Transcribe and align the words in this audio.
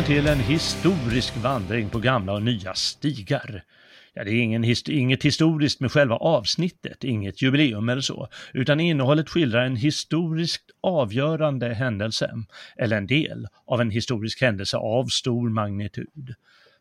välkommen 0.00 0.24
till 0.24 0.32
en 0.32 0.40
historisk 0.40 1.36
vandring 1.36 1.90
på 1.90 1.98
gamla 1.98 2.32
och 2.32 2.42
nya 2.42 2.74
stigar. 2.74 3.64
Ja, 4.14 4.24
det 4.24 4.30
är 4.30 4.42
ingen 4.42 4.62
hist 4.62 4.88
inget 4.88 5.24
historiskt 5.24 5.80
med 5.80 5.92
själva 5.92 6.16
avsnittet, 6.16 7.04
inget 7.04 7.42
jubileum 7.42 7.88
eller 7.88 8.00
så, 8.00 8.28
utan 8.54 8.80
innehållet 8.80 9.28
skildrar 9.28 9.64
en 9.64 9.76
historiskt 9.76 10.70
avgörande 10.80 11.74
händelse, 11.74 12.30
eller 12.76 12.96
en 12.96 13.06
del 13.06 13.46
av 13.66 13.80
en 13.80 13.90
historisk 13.90 14.42
händelse 14.42 14.76
av 14.76 15.06
stor 15.06 15.50
magnitud. 15.50 16.34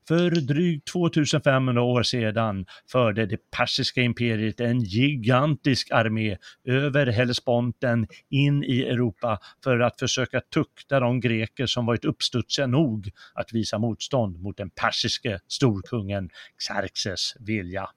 För 0.10 0.32
drygt 0.32 0.88
2500 0.88 1.82
år 1.82 2.04
sedan 2.04 2.66
förde 2.92 3.26
det 3.26 3.52
persiska 3.52 4.02
imperiet 4.02 4.60
en 4.60 4.80
gigantisk 4.80 5.92
armé 5.92 6.38
över 6.66 7.08
Hellesponten 7.08 8.08
in 8.30 8.64
i 8.64 8.82
Europa 8.82 9.40
för 9.64 9.80
att 9.80 10.00
försöka 10.00 10.42
tukta 10.42 11.00
de 11.00 11.20
greker 11.20 11.66
som 11.66 11.86
varit 11.86 12.06
uppstudsiga 12.06 12.68
nog 12.68 13.12
att 13.34 13.54
visa 13.54 13.78
motstånd 13.78 14.42
mot 14.42 14.58
den 14.58 14.70
persiske 14.70 15.40
storkungen 15.48 16.30
Xerxes 16.58 17.36
vilja. 17.40 17.90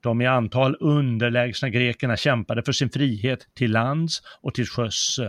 De 0.00 0.20
i 0.20 0.26
antal 0.26 0.76
underlägsna 0.80 1.68
grekerna 1.68 2.16
kämpade 2.16 2.62
för 2.62 2.72
sin 2.72 2.90
frihet 2.90 3.48
till 3.54 3.72
lands 3.72 4.22
och 4.42 4.54
till 4.54 4.66
sjöss 4.66 5.20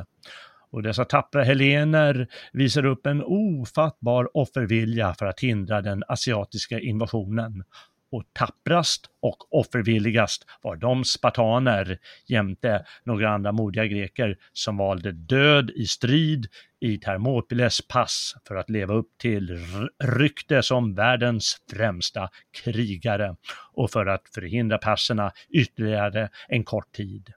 och 0.72 0.84
dessa 0.84 1.06
tappra 1.06 1.44
helener 1.44 2.28
visar 2.54 2.86
upp 2.86 3.06
en 3.06 3.24
ofattbar 3.24 4.38
offervilja 4.38 5.14
för 5.14 5.26
att 5.26 5.40
hindra 5.40 5.82
den 5.82 6.04
asiatiska 6.08 6.80
invasionen. 6.80 7.64
Och 8.12 8.24
tapprast 8.34 9.10
och 9.22 9.54
offervilligast 9.60 10.46
var 10.62 10.76
de 10.76 11.06
spartaner 11.06 11.98
jämte 12.28 12.86
några 13.04 13.30
andra 13.30 13.52
modiga 13.52 13.86
greker 13.86 14.38
som 14.54 14.78
valde 14.78 15.12
död 15.12 15.72
i 15.76 15.86
strid 15.86 16.48
i 16.80 16.98
Thermopyles 16.98 17.88
pass 17.88 18.36
för 18.48 18.56
att 18.56 18.70
leva 18.70 18.94
upp 18.94 19.18
till 19.18 19.60
rykte 20.04 20.64
som 20.64 20.96
världens 20.96 21.58
främsta 21.72 22.30
krigare 22.64 23.36
och 23.74 23.92
för 23.92 24.06
att 24.06 24.30
förhindra 24.34 24.78
perserna 24.78 25.32
ytterligare 25.50 26.30
en 26.48 26.64
kort 26.64 26.92
tid. 26.92 27.34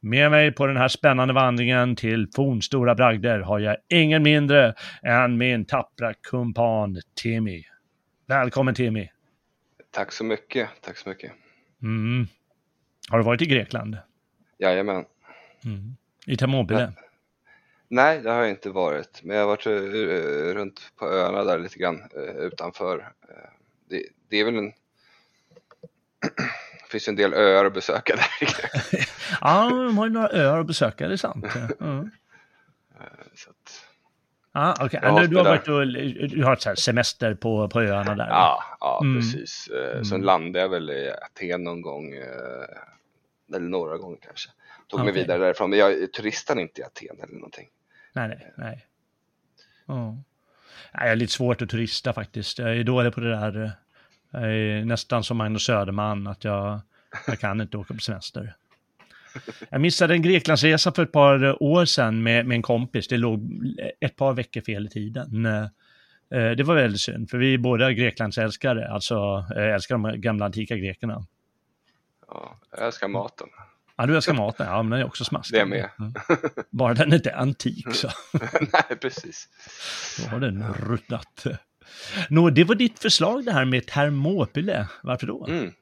Med 0.00 0.30
mig 0.30 0.52
på 0.52 0.66
den 0.66 0.76
här 0.76 0.88
spännande 0.88 1.34
vandringen 1.34 1.96
till 1.96 2.28
fornstora 2.34 2.94
bragder 2.94 3.40
har 3.40 3.58
jag 3.58 3.76
ingen 3.88 4.22
mindre 4.22 4.74
än 5.02 5.38
min 5.38 5.64
tappra 5.64 6.14
kumpan 6.14 7.00
Timmy. 7.22 7.64
Välkommen 8.26 8.74
Timmy! 8.74 9.08
Tack 9.90 10.12
så 10.12 10.24
mycket, 10.24 10.68
tack 10.80 10.96
så 10.96 11.08
mycket. 11.08 11.32
Mm. 11.82 12.26
Har 13.10 13.18
du 13.18 13.24
varit 13.24 13.42
i 13.42 13.46
Grekland? 13.46 13.96
Jajamän. 14.58 15.04
Mm. 15.64 15.96
I 16.26 16.36
Thermopyle? 16.36 16.92
Nej, 17.88 18.20
det 18.20 18.30
har 18.30 18.40
jag 18.40 18.50
inte 18.50 18.70
varit, 18.70 19.20
men 19.22 19.36
jag 19.36 19.42
har 19.42 19.48
varit 19.48 19.66
uh, 19.66 20.54
runt 20.54 20.92
på 20.96 21.06
öarna 21.06 21.44
där 21.44 21.58
lite 21.58 21.78
grann 21.78 22.02
uh, 22.16 22.36
utanför. 22.36 22.98
Uh, 22.98 23.04
det, 23.88 24.02
det, 24.28 24.40
är 24.40 24.44
väl 24.44 24.58
en 24.58 24.72
finns 26.94 27.08
en 27.08 27.16
del 27.16 27.34
öar 27.34 27.64
att 27.64 27.74
besöka 27.74 28.16
där. 28.16 28.48
ja, 29.40 29.68
de 29.68 29.98
har 29.98 30.06
ju 30.06 30.12
några 30.12 30.28
öar 30.28 30.60
att 30.60 30.66
besöka, 30.66 31.08
det 31.08 31.14
är 31.14 31.16
sant. 31.16 31.44
Mm. 31.80 32.10
Så 33.34 33.50
att... 33.50 33.84
Ah, 34.52 34.84
okay. 34.84 35.20
du, 35.20 35.26
du, 35.26 35.36
har 35.36 35.44
varit 35.44 35.68
och, 35.68 35.86
du 36.36 36.44
har 36.44 36.52
ett 36.52 36.78
semester 36.78 37.34
på, 37.34 37.68
på 37.68 37.80
öarna 37.80 38.14
där? 38.14 38.28
Ja, 38.28 38.62
ja 38.80 39.00
mm. 39.02 39.20
precis. 39.20 39.68
Eh, 39.68 40.02
sen 40.02 40.12
mm. 40.12 40.26
landade 40.26 40.58
jag 40.58 40.68
väl 40.68 40.90
i 40.90 41.10
Aten 41.10 41.64
någon 41.64 41.82
gång, 41.82 42.12
eh, 42.14 43.54
eller 43.56 43.68
några 43.68 43.96
gånger 43.96 44.18
kanske. 44.22 44.50
Tog 44.88 45.00
okay. 45.00 45.12
mig 45.12 45.22
vidare 45.22 45.38
därifrån, 45.38 45.70
men 45.70 45.78
jag 45.78 46.12
turistade 46.12 46.60
inte 46.60 46.80
i 46.80 46.84
Aten 46.84 47.22
eller 47.22 47.34
någonting. 47.34 47.68
Nej, 48.12 48.28
nej, 48.28 48.52
nej. 48.56 48.86
Oh. 49.86 50.18
Jag 50.92 51.08
är 51.08 51.16
lite 51.16 51.32
svårt 51.32 51.62
att 51.62 51.68
turista 51.68 52.12
faktiskt. 52.12 52.58
Jag 52.58 52.76
är 52.76 52.84
dålig 52.84 53.14
på 53.14 53.20
det 53.20 53.30
där 53.30 53.56
är 53.56 53.72
nästan 54.84 55.24
som 55.24 55.36
Magnus 55.36 55.62
Söderman, 55.64 56.26
att 56.26 56.44
jag, 56.44 56.80
jag 57.26 57.38
kan 57.38 57.60
inte 57.60 57.76
åka 57.76 57.94
på 57.94 58.00
semester. 58.00 58.54
Jag 59.70 59.80
missade 59.80 60.14
en 60.14 60.22
Greklandsresa 60.22 60.92
för 60.92 61.02
ett 61.02 61.12
par 61.12 61.62
år 61.62 61.84
sedan 61.84 62.22
med, 62.22 62.46
med 62.46 62.54
en 62.54 62.62
kompis. 62.62 63.08
Det 63.08 63.16
låg 63.16 63.40
ett 64.00 64.16
par 64.16 64.32
veckor 64.32 64.60
fel 64.60 64.86
i 64.86 64.88
tiden. 64.88 65.46
Eh, 66.34 66.50
det 66.50 66.62
var 66.62 66.74
väldigt 66.74 67.00
synd, 67.00 67.30
för 67.30 67.38
vi 67.38 67.54
är 67.54 67.58
båda 67.58 67.92
Greklandsälskare, 67.92 68.88
alltså 68.88 69.46
älskar 69.56 69.98
de 69.98 70.20
gamla 70.20 70.44
antika 70.44 70.76
grekerna. 70.76 71.26
Ja, 72.28 72.60
jag 72.70 72.86
älskar 72.86 73.08
maten. 73.08 73.48
Ja, 73.96 74.06
du 74.06 74.16
älskar 74.16 74.34
maten, 74.34 74.66
ja, 74.66 74.82
men 74.82 74.90
den 74.90 75.00
är 75.00 75.04
också 75.04 75.24
smaskig. 75.24 75.58
Det 75.58 75.60
är 75.60 75.66
med. 75.66 75.88
Bara 76.70 76.94
den 76.94 77.12
inte 77.12 77.30
är 77.30 77.36
antik 77.36 77.94
så. 77.94 78.08
Nej, 78.60 78.98
precis. 79.00 79.48
Då 80.18 80.30
har 80.30 80.40
den 80.40 80.74
ruttnat. 80.74 81.46
Nå, 82.28 82.50
det 82.50 82.64
var 82.64 82.74
ditt 82.74 82.98
förslag 82.98 83.44
det 83.44 83.52
här 83.52 83.64
med 83.64 83.86
Thermopyle. 83.86 84.86
Varför 85.02 85.26
då? 85.26 85.46
Mm. 85.46 85.72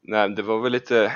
Nej, 0.00 0.28
det 0.28 0.42
var 0.42 0.60
väl 0.60 0.72
lite 0.72 1.12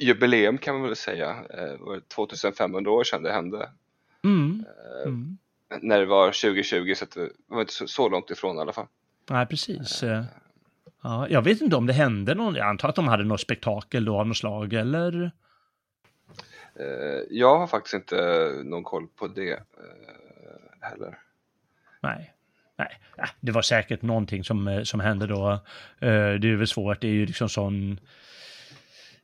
jubileum 0.00 0.58
kan 0.58 0.74
man 0.74 0.82
väl 0.84 0.96
säga. 0.96 1.36
Det 1.48 1.76
var 1.80 2.00
2500 2.00 2.90
år 2.90 3.04
sedan 3.04 3.22
det 3.22 3.32
hände. 3.32 3.70
Mm. 4.24 4.64
Eh, 4.66 5.08
mm. 5.08 5.38
När 5.80 5.98
det 5.98 6.06
var 6.06 6.26
2020 6.26 6.94
så 6.96 7.04
det 7.14 7.30
var 7.46 7.60
inte 7.60 7.72
så, 7.72 8.08
långt 8.08 8.30
ifrån 8.30 8.56
i 8.56 8.60
alla 8.60 8.72
fall. 8.72 8.86
Nej, 9.30 9.46
precis. 9.46 10.02
Uh. 10.02 10.24
Ja, 11.02 11.28
jag 11.28 11.42
vet 11.42 11.60
inte 11.60 11.76
om 11.76 11.86
det 11.86 11.92
hände 11.92 12.34
någon, 12.34 12.54
jag 12.54 12.66
antar 12.66 12.88
att 12.88 12.94
de 12.94 13.08
hade 13.08 13.24
något 13.24 13.40
spektakel 13.40 14.04
då 14.04 14.20
av 14.20 14.26
något 14.26 14.36
slag 14.36 14.72
eller? 14.72 15.30
Jag 17.30 17.58
har 17.58 17.66
faktiskt 17.66 17.94
inte 17.94 18.50
någon 18.64 18.84
koll 18.84 19.06
på 19.06 19.26
det 19.26 19.62
heller. 20.80 21.18
Nej. 22.00 22.34
Nej, 22.78 23.28
det 23.40 23.52
var 23.52 23.62
säkert 23.62 24.02
någonting 24.02 24.44
som, 24.44 24.68
eh, 24.68 24.82
som 24.82 25.00
hände 25.00 25.26
då. 25.26 25.52
Eh, 26.00 26.32
det 26.34 26.50
är 26.50 26.56
väl 26.56 26.66
svårt, 26.66 27.00
det 27.00 27.08
är 27.08 27.12
ju 27.12 27.26
liksom 27.26 27.48
sån 27.48 28.00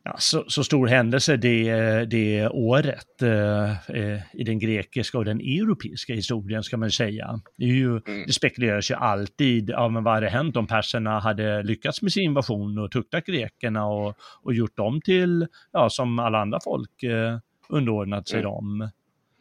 ja, 0.04 0.16
så, 0.18 0.44
så, 0.48 0.64
stor 0.64 0.86
händelse 0.86 1.36
det, 1.36 2.04
det 2.04 2.48
året 2.48 3.22
eh, 3.22 4.20
i 4.32 4.44
den 4.44 4.58
grekiska 4.58 5.18
och 5.18 5.24
den 5.24 5.40
europeiska 5.40 6.14
historien 6.14 6.62
ska 6.62 6.76
man 6.76 6.90
säga. 6.90 7.40
Det, 7.56 7.64
är 7.64 7.68
ju, 7.68 7.90
mm. 7.90 8.24
det 8.26 8.32
spekuleras 8.32 8.90
ju 8.90 8.94
alltid, 8.94 9.70
ja 9.70 9.88
men 9.88 10.04
vad 10.04 10.14
hade 10.14 10.28
hänt 10.28 10.56
om 10.56 10.66
perserna 10.66 11.20
hade 11.20 11.62
lyckats 11.62 12.02
med 12.02 12.12
sin 12.12 12.24
invasion 12.24 12.78
och 12.78 12.90
tuktat 12.90 13.26
grekerna 13.26 13.86
och, 13.86 14.16
och 14.42 14.54
gjort 14.54 14.76
dem 14.76 15.00
till, 15.00 15.46
ja 15.72 15.90
som 15.90 16.18
alla 16.18 16.38
andra 16.38 16.58
folk 16.64 17.02
eh, 17.02 17.38
underordnat 17.68 18.28
sig 18.28 18.40
mm. 18.40 18.52
dem. 18.52 18.90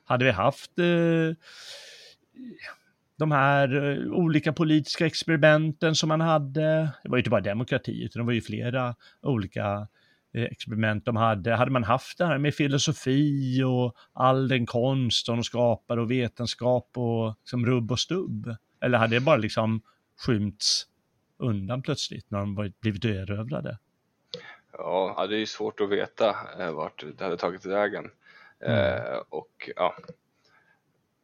Hade 0.05 0.25
vi 0.25 0.31
haft 0.31 0.79
eh, 0.79 1.35
de 3.17 3.31
här 3.31 3.91
eh, 3.91 4.11
olika 4.11 4.53
politiska 4.53 5.05
experimenten 5.05 5.95
som 5.95 6.09
man 6.09 6.21
hade. 6.21 6.61
Det 7.03 7.09
var 7.09 7.17
ju 7.17 7.21
inte 7.21 7.29
bara 7.29 7.41
demokrati, 7.41 8.03
utan 8.03 8.19
det 8.19 8.25
var 8.25 8.33
ju 8.33 8.41
flera 8.41 8.95
olika 9.21 9.87
eh, 10.33 10.43
experiment 10.43 11.05
de 11.05 11.15
hade. 11.15 11.55
Hade 11.55 11.71
man 11.71 11.83
haft 11.83 12.17
det 12.17 12.25
här 12.25 12.37
med 12.37 12.55
filosofi 12.55 13.63
och 13.63 13.95
all 14.13 14.47
den 14.47 14.65
konst 14.65 15.25
som 15.25 15.37
de 15.37 15.43
skapade 15.43 16.01
och 16.01 16.11
vetenskap 16.11 16.89
och 16.93 17.35
liksom 17.39 17.65
rubb 17.65 17.91
och 17.91 17.99
stubb? 17.99 18.55
Eller 18.81 18.97
hade 18.97 19.15
det 19.15 19.21
bara 19.21 19.37
liksom 19.37 19.81
skymts 20.25 20.87
undan 21.37 21.81
plötsligt 21.81 22.31
när 22.31 22.39
de 22.39 22.71
blivit 22.81 23.05
erövrade? 23.05 23.77
Ja, 24.77 25.27
det 25.29 25.35
är 25.35 25.39
ju 25.39 25.45
svårt 25.45 25.81
att 25.81 25.89
veta 25.89 26.35
eh, 26.59 26.71
vart 26.71 27.03
det 27.17 27.23
hade 27.23 27.37
tagit 27.37 27.65
vägen. 27.65 28.09
Mm. 28.59 28.77
Eh, 28.77 29.17
och 29.29 29.69
ja, 29.75 29.95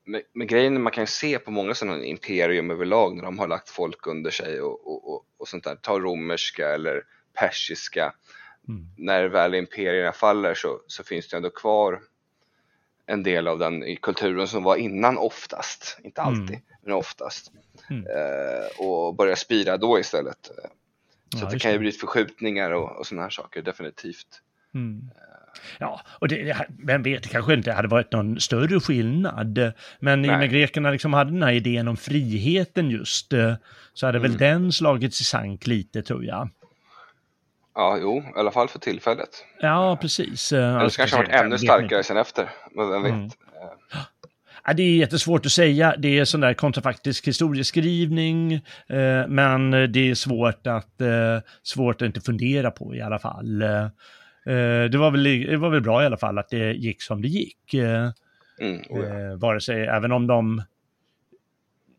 men, 0.10 0.22
men 0.34 0.48
grejen 0.48 0.82
man 0.82 0.92
kan 0.92 1.08
se 1.08 1.40
på 1.40 1.52
många 1.52 1.74
sådana 1.74 2.04
imperium 2.04 2.72
överlag 2.72 3.16
när 3.16 3.24
de 3.24 3.40
har 3.40 3.48
lagt 3.48 3.70
folk 3.70 4.08
under 4.08 4.32
sig 4.32 4.62
och, 4.62 4.88
och, 4.88 5.14
och, 5.14 5.26
och 5.38 5.48
sånt 5.48 5.64
där, 5.64 5.76
ta 5.76 6.00
romerska 6.00 6.70
eller 6.70 7.04
persiska. 7.34 8.14
Mm. 8.68 8.88
När 8.98 9.26
väl 9.26 9.56
imperierna 9.56 10.12
faller 10.12 10.54
så, 10.54 10.82
så 10.88 11.04
finns 11.04 11.28
det 11.28 11.38
ändå 11.38 11.50
kvar 11.50 12.02
en 13.06 13.24
del 13.24 13.48
av 13.48 13.60
den 13.60 13.96
kulturen 13.96 14.48
som 14.48 14.64
var 14.64 14.76
innan 14.76 15.18
oftast, 15.18 15.98
inte 16.04 16.22
alltid, 16.22 16.50
mm. 16.50 16.62
men 16.84 16.94
oftast. 16.94 17.52
Mm. 17.90 18.06
Eh, 18.06 18.86
och 18.88 19.16
börja 19.16 19.36
spira 19.36 19.78
då 19.78 20.00
istället. 20.00 20.52
Så 21.38 21.46
ja, 21.46 21.50
det 21.50 21.60
kan 21.60 21.72
ju 21.72 21.80
bli 21.80 21.92
förskjutningar 21.92 22.72
och, 22.72 23.00
och 23.00 23.08
sådana 23.08 23.24
här 23.24 23.30
saker, 23.30 23.62
definitivt. 23.62 24.42
Mm. 24.74 25.02
Ja, 25.78 26.02
och 26.08 26.28
det, 26.28 26.58
vem 26.86 27.04
vet, 27.04 27.24
det 27.24 27.30
kanske 27.30 27.54
inte 27.54 27.72
hade 27.72 27.88
varit 27.88 28.12
någon 28.12 28.40
större 28.40 28.80
skillnad. 28.80 29.74
Men 30.00 30.26
i 30.26 30.30
och 30.30 30.40
med 30.40 30.50
grekerna 30.50 30.92
liksom 30.92 31.14
hade 31.14 31.32
den 31.32 31.44
här 31.44 31.52
idén 31.52 31.88
om 31.88 31.98
friheten 31.98 32.90
just, 32.90 33.34
eh, 33.34 33.54
så 33.94 34.06
hade 34.06 34.18
mm. 34.18 34.32
väl 34.32 34.40
den 34.40 34.72
slagits 34.72 35.22
i 35.22 35.24
sank 35.24 35.68
lite 35.68 36.02
tror 36.02 36.26
jag. 36.26 36.50
Ja, 37.76 37.98
jo, 38.02 38.18
i 38.18 38.40
alla 38.40 38.52
fall 38.52 38.68
för 38.68 38.80
tillfället. 38.80 39.30
Ja, 39.60 39.98
precis. 40.02 40.52
Eller 40.52 40.90
så 40.90 40.98
kanske 40.98 41.18
har 41.18 41.24
varit 41.24 41.36
ännu 41.36 41.58
starkare 41.58 42.04
sen 42.04 42.18
efter, 42.18 42.50
men 42.76 42.90
vem 42.90 43.04
vet. 43.04 43.12
Mm. 43.12 43.30
Ja, 44.66 44.74
det 44.74 44.84
är 44.84 44.96
jättesvårt 44.96 45.46
att 45.46 45.52
säga. 45.52 45.96
Det 45.98 46.20
är 46.20 46.26
sån 46.26 46.42
där 46.42 46.54
kontrafaktisk 46.54 47.28
historieskrivning, 47.28 48.54
eh, 48.54 49.28
men 49.28 49.72
det 49.72 50.10
är 50.10 50.16
svårt 50.16 50.68
att, 50.68 51.02
eh, 51.02 51.40
svårt 51.64 52.02
att 52.02 52.06
inte 52.06 52.22
fundera 52.22 52.72
på 52.72 52.96
i 52.96 53.02
alla 53.02 53.20
fall. 53.20 53.64
Eh, 54.46 54.90
det, 54.92 54.98
var 54.98 55.12
väl, 55.12 55.24
det 55.24 55.58
var 55.58 55.70
väl 55.70 55.82
bra 55.82 56.04
i 56.04 56.06
alla 56.06 56.18
fall 56.18 56.38
att 56.38 56.50
det 56.50 56.74
gick 56.74 57.02
som 57.02 57.22
det 57.22 57.28
gick. 57.28 57.74
Eh, 57.74 58.12
mm, 58.62 58.82
oh 58.90 59.00
ja. 59.00 59.20
Eh, 59.20 59.36
vare 59.36 59.62
sig, 59.62 59.86
även 59.86 60.12
om 60.12 60.28
de 60.28 60.64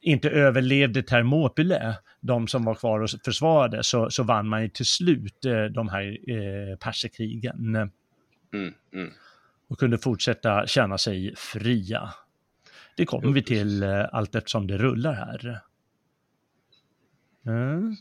inte 0.01 0.31
överlevde 0.31 1.03
Thermopyle, 1.03 1.95
de 2.21 2.49
som 2.49 2.65
var 2.65 2.75
kvar 2.75 3.01
och 3.01 3.11
försvarade, 3.25 3.83
så, 3.83 4.11
så 4.11 4.23
vann 4.23 4.49
man 4.49 4.63
ju 4.63 4.69
till 4.69 4.87
slut 4.87 5.39
de 5.71 5.89
här 5.89 6.19
eh, 6.31 6.77
perserkrigen. 6.77 7.77
Mm, 7.77 8.75
mm. 8.93 9.11
Och 9.69 9.79
kunde 9.79 9.99
fortsätta 9.99 10.67
känna 10.67 10.99
sig 10.99 11.35
fria. 11.37 12.11
Det 12.97 13.07
kommer 13.07 13.27
Jo, 13.27 13.33
vi 13.33 13.43
till 13.43 13.83
eh, 13.83 14.07
allt 14.13 14.35
eftersom 14.35 14.67
det 14.67 14.79
rullar 14.79 15.13
här. 15.13 15.61
Mm. 17.47 17.97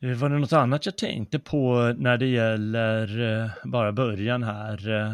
Eh, 0.00 0.10
Var 0.18 0.28
det 0.28 0.38
något 0.38 0.52
annat 0.52 0.86
jag 0.86 0.96
tänkte 0.96 1.38
på 1.38 1.94
när 1.98 2.16
det 2.18 2.26
gäller 2.26 3.20
eh, 3.44 3.50
bara 3.64 3.92
början 3.92 4.42
här? 4.42 4.88
Eh? 4.90 5.12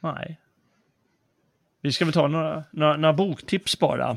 Nej. 0.00 0.40
Vi 1.80 1.92
ska 1.92 2.04
väl 2.04 2.14
ta 2.14 2.28
några, 2.28 2.64
några, 2.70 2.96
några 2.96 3.12
boktips 3.12 3.78
bara. 3.78 4.16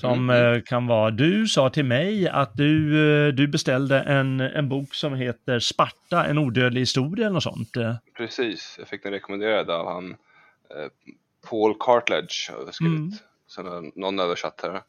Som 0.00 0.30
Mm. 0.30 0.62
kan 0.62 0.86
vara, 0.86 1.10
du 1.10 1.46
sa 1.46 1.70
till 1.70 1.84
mig 1.84 2.28
att 2.28 2.54
du, 2.56 3.32
du 3.32 3.46
beställde 3.48 4.00
en, 4.00 4.40
en 4.40 4.68
bok 4.68 4.94
som 4.94 5.14
heter 5.14 5.58
Sparta, 5.60 6.24
en 6.26 6.38
odödlig 6.38 6.80
historia 6.80 7.26
eller 7.26 7.34
något 7.34 7.42
sånt. 7.42 7.72
Precis, 8.16 8.76
jag 8.78 8.88
fick 8.88 9.02
den 9.02 9.12
rekommenderad 9.12 9.70
av 9.70 9.86
han 9.92 10.10
eh, 10.10 10.86
Paul 11.50 11.74
Cartledge 11.80 12.50
har 12.52 12.72
skrivit. 12.72 12.98
Mm. 12.98 13.12
Sen 13.48 13.66
har 13.66 14.00
någon 14.00 14.20
översatt 14.20 14.60
här. 14.62 14.80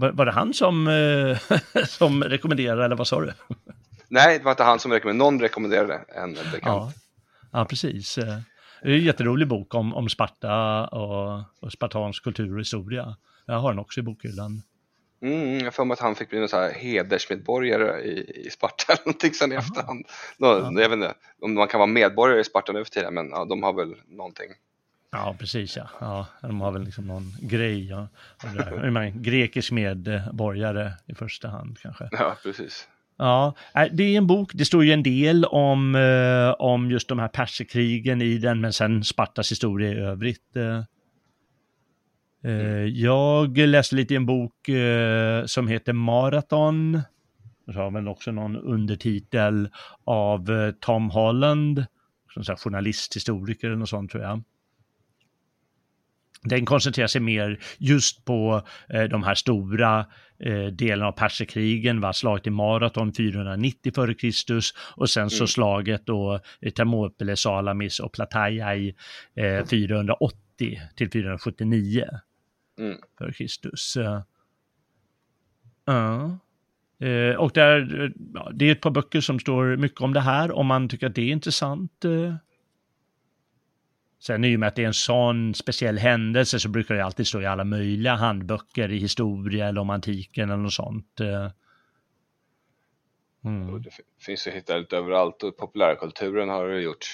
Var, 0.00 0.10
var 0.12 0.26
det 0.26 0.32
han 0.32 0.54
som, 0.54 0.88
eh, 0.88 1.38
som 1.86 2.24
rekommenderade 2.24 2.84
eller 2.84 2.96
vad 2.96 3.06
sa 3.06 3.20
du? 3.20 3.32
Nej, 4.08 4.38
det 4.38 4.44
var 4.44 4.50
inte 4.50 4.62
han 4.62 4.78
som 4.78 4.92
rekommenderade, 4.92 5.30
någon 5.30 5.40
rekommenderade 5.40 6.04
en 6.08 6.32
bekant. 6.32 6.62
Ja, 6.62 6.92
ja 7.52 7.64
precis. 7.64 8.18
Eh, 8.18 8.38
Det 8.82 8.88
är 8.90 8.94
en 8.94 9.04
jätterolig 9.04 9.48
bok 9.48 9.74
om, 9.74 9.94
om 9.94 10.08
Sparta 10.08 10.86
och, 10.86 11.42
och 11.60 11.72
spartansk 11.72 12.24
kultur 12.24 12.54
och 12.54 12.60
historia. 12.60 13.16
Jag 13.46 13.58
har 13.58 13.70
den 13.70 13.78
också 13.78 14.00
i 14.00 14.02
bokhyllan. 14.02 14.62
Mm, 15.22 15.58
jag 15.58 15.74
för 15.74 15.84
mig 15.84 15.92
att 15.92 16.00
han 16.00 16.14
fick 16.14 16.28
bli 16.30 16.38
någon 16.38 16.48
så 16.48 16.56
här 16.56 16.72
hedersmedborgare 16.72 18.00
i, 18.02 18.46
i 18.46 18.50
Sparta 18.50 18.92
eller 18.92 19.02
någonting 19.06 19.34
sen 19.34 19.52
i 19.52 19.54
efterhand. 19.54 20.06
Nå, 20.38 20.48
Jag 20.48 20.88
vet 20.88 20.92
inte 20.92 21.14
om 21.42 21.54
man 21.54 21.68
kan 21.68 21.80
vara 21.80 21.86
medborgare 21.90 22.40
i 22.40 22.44
Sparta 22.44 22.72
nu 22.72 22.84
för 22.84 22.90
tiden, 22.90 23.14
men 23.14 23.30
ja, 23.30 23.44
de 23.44 23.62
har 23.62 23.72
väl 23.72 23.94
någonting. 24.08 24.50
Ja, 25.12 25.36
precis 25.38 25.76
ja. 25.76 25.88
ja 26.00 26.26
de 26.40 26.60
har 26.60 26.72
väl 26.72 26.84
liksom 26.84 27.06
någon 27.06 27.32
grej. 27.40 27.88
Ja. 27.88 28.08
Menar, 28.82 29.10
Grekisk 29.10 29.72
medborgare 29.72 30.92
i 31.06 31.14
första 31.14 31.48
hand 31.48 31.78
kanske. 31.78 32.08
Ja, 32.12 32.36
precis. 32.42 32.88
Ja, 33.20 33.54
nej, 33.74 33.90
det 33.92 34.02
är 34.02 34.16
en 34.16 34.26
bok, 34.26 34.50
det 34.54 34.64
står 34.64 34.84
ju 34.84 34.92
en 34.92 35.02
del 35.02 35.44
om, 35.44 35.94
eh, 35.94 36.50
om 36.58 36.90
just 36.90 37.08
de 37.08 37.18
här 37.18 37.28
perserkrigen 37.28 38.22
i 38.22 38.38
den, 38.38 38.60
men 38.60 38.72
sen 38.72 39.04
Spartas 39.04 39.52
historia 39.52 39.90
i 39.90 39.94
övrigt. 39.94 40.56
Eh. 40.56 40.82
Eh, 42.44 42.84
jag 42.84 43.58
läste 43.58 43.96
lite 43.96 44.14
i 44.14 44.16
en 44.16 44.26
bok 44.26 44.68
eh, 44.68 45.44
som 45.44 45.68
heter 45.68 45.92
Marathon. 45.92 47.00
Och 47.66 47.74
så 47.74 47.80
har 47.80 47.90
väl 47.90 48.08
också 48.08 48.32
någon 48.32 48.56
undertitel 48.56 49.68
av 50.04 50.72
Tom 50.80 51.10
Holland, 51.10 51.84
som 52.34 52.44
så 52.44 52.56
journalisthistoriker 52.56 53.66
eller 53.66 53.76
något 53.76 53.88
sånt 53.88 54.10
tror 54.10 54.22
jag. 54.22 54.42
Den 56.44 56.66
koncentrerar 56.66 57.06
sig 57.06 57.20
mer 57.20 57.58
just 57.78 58.24
på 58.24 58.62
eh, 58.88 59.02
de 59.04 59.22
här 59.22 59.34
stora 59.34 60.06
eh, 60.38 60.66
delarna 60.66 61.08
av 61.08 61.12
perserkrigen, 61.12 62.00
va? 62.00 62.12
slaget 62.12 62.46
i 62.46 62.50
Marathon 62.50 63.12
490 63.12 63.92
f.Kr. 63.96 64.60
och 65.00 65.10
sen 65.10 65.30
så 65.30 65.36
Mm. 65.42 65.46
slaget 65.48 66.06
då 66.06 66.40
i 66.60 66.70
Thermopylae, 66.70 67.36
Salamis 67.36 68.00
och 68.00 68.12
Plataiai 68.12 68.94
eh, 69.34 69.66
480 69.66 70.80
till 70.96 71.10
479 71.10 72.04
Mm. 72.78 72.96
Eh, 73.96 74.20
Ja. 75.84 76.38
Eh, 77.06 77.34
och 77.36 77.50
där, 77.54 78.04
eh, 78.04 78.10
det 78.52 78.64
är 78.68 78.72
ett 78.72 78.80
par 78.80 78.90
böcker 78.90 79.20
som 79.20 79.38
står 79.40 79.76
mycket 79.76 80.00
om 80.00 80.12
det 80.12 80.20
här, 80.20 80.52
om 80.52 80.66
man 80.66 80.88
tycker 80.88 81.06
att 81.06 81.14
det 81.14 81.22
är 81.22 81.32
intressant. 81.32 82.04
eh. 82.04 82.34
Sen 84.20 84.44
i 84.44 84.56
och 84.56 84.60
med 84.60 84.66
att 84.66 84.74
det 84.76 84.82
är 84.82 84.86
en 84.86 84.94
sån 84.94 85.54
speciell 85.54 85.98
händelse 85.98 86.60
så 86.60 86.68
brukar 86.68 86.94
det 86.94 87.04
alltid 87.04 87.26
stå 87.26 87.40
i 87.40 87.46
alla 87.46 87.64
möjliga 87.64 88.14
handböcker 88.14 88.92
i 88.92 88.98
historia 88.98 89.68
eller 89.68 89.80
om 89.80 89.90
antiken 89.90 90.50
eller 90.50 90.62
något 90.62 90.72
sånt. 90.72 91.20
eh. 91.20 91.50
Mm. 93.44 93.82
det 93.82 93.90
fi- 93.90 94.02
finns 94.20 94.46
ju 94.46 94.50
att 94.50 94.56
hitta 94.56 94.76
lite 94.76 94.96
överallt 94.96 95.42
och 95.42 95.48
i 95.48 95.52
populärkulturen 95.52 96.48
har 96.48 96.68
det 96.68 96.80
gjort 96.80 97.06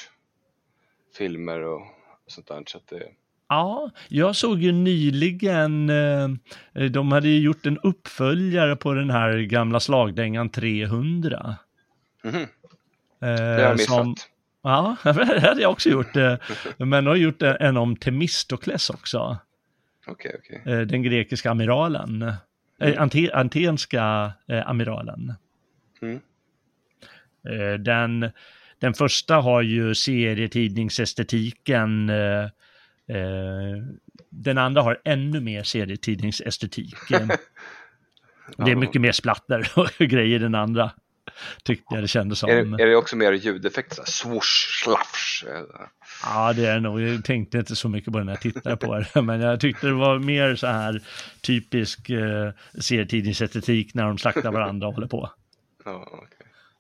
filmer 1.18 1.60
och 1.62 1.80
sånt 2.26 2.46
där. 2.46 2.62
Så 2.66 2.78
det, 2.88 3.02
Ja, 3.48 3.90
jag 4.08 4.36
såg 4.36 4.62
ju 4.62 4.72
nyligen, 4.72 5.90
eh, 5.90 6.28
de 6.90 7.12
hade 7.12 7.28
ju 7.28 7.40
gjort 7.40 7.66
en 7.66 7.78
uppföljare 7.78 8.76
på 8.76 8.92
den 8.94 9.10
här 9.10 9.38
gamla 9.38 9.80
slagdängan 9.80 10.48
300. 10.50 11.56
Mhm, 12.24 12.36
Eh, 12.36 12.46
det 13.20 13.32
har 13.32 13.60
jag 13.60 13.72
missat. 13.72 13.94
som, 13.96 14.14
ja, 14.70 14.96
det 15.12 15.40
hade 15.40 15.62
jag 15.62 15.70
också 15.70 15.88
gjort. 15.88 16.16
eh, 16.16 16.34
Men 16.78 16.90
de 17.04 17.06
har 17.06 17.16
gjort 17.16 17.42
en 17.42 17.76
om 17.76 17.96
Temistokles 17.96 18.90
också. 18.90 19.38
Okej, 20.06 20.36
okej. 20.38 20.62
eh, 20.74 20.80
Den 20.80 21.02
grekiska 21.02 21.50
amiralen. 21.50 22.22
eh, 22.80 23.02
Ante, 23.02 23.30
Antenska 23.34 24.32
amiralen. 24.64 25.34
Mm. 26.02 26.20
Den, 27.84 28.30
den 28.78 28.94
första 28.94 29.34
har 29.34 29.62
ju 29.62 29.94
serietidningsestetiken. 29.94 32.06
Den 34.30 34.58
andra 34.58 34.82
har 34.82 35.00
ännu 35.04 35.40
mer 35.40 35.62
serietidningsestetik. 35.62 36.94
Det 38.56 38.70
är 38.70 38.76
mycket 38.76 39.00
mer 39.00 39.12
splatter 39.12 39.72
och 39.76 39.88
grejer 40.08 40.36
i 40.36 40.42
den 40.42 40.54
andra. 40.54 40.90
Tyckte 41.64 41.94
jag 41.94 42.02
det 42.04 42.08
kändes 42.08 42.38
som. 42.38 42.50
Är, 42.50 42.64
det- 42.64 42.82
är 42.82 42.86
det 42.86 42.96
också 42.96 43.16
mer 43.16 43.32
ljudeffekter? 43.32 44.02
Swoosh, 44.06 44.82
slafsch. 44.84 45.44
eh, 45.48 45.62
Ja, 46.24 46.52
det 46.52 46.66
är 46.66 46.74
det 46.74 46.80
nog. 46.80 47.00
Jag 47.00 47.24
tänkte 47.24 47.58
inte 47.58 47.76
så 47.76 47.88
mycket 47.88 48.12
på 48.12 48.18
det 48.18 48.24
när 48.24 48.32
jag 48.32 48.40
tittade 48.40 48.76
på 48.76 48.94
det. 49.14 49.22
Men 49.22 49.40
jag 49.40 49.60
tyckte 49.60 49.86
det 49.86 49.92
var 49.92 50.18
mer 50.18 50.54
så 50.54 50.66
här 50.66 51.02
typisk 51.40 52.10
eh, 52.10 52.50
serietidningsestetik 52.80 53.94
när 53.94 54.04
de 54.04 54.18
slaktar 54.18 54.52
varandra 54.52 54.88
och 54.88 54.94
håller 54.94 55.08
på. 55.08 55.30
Ja. 55.84 56.22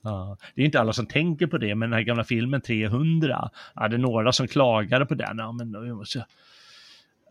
Ja, 0.02 0.36
det 0.54 0.62
är 0.62 0.64
inte 0.66 0.80
alla 0.80 0.92
som 0.92 1.06
tänker 1.06 1.46
på 1.46 1.58
det, 1.58 1.74
men 1.74 1.90
den 1.90 1.96
här 1.98 2.04
gamla 2.04 2.24
filmen 2.24 2.60
300, 2.60 3.50
ja, 3.74 3.88
det 3.88 3.96
är 3.96 3.98
några 3.98 4.32
som 4.32 4.48
klagade 4.48 5.06
på 5.06 5.14
den. 5.14 5.38
Ja, 5.38 5.52
men, 5.52 5.72
då 5.72 5.80
måste 5.80 6.18
jag- 6.18 6.26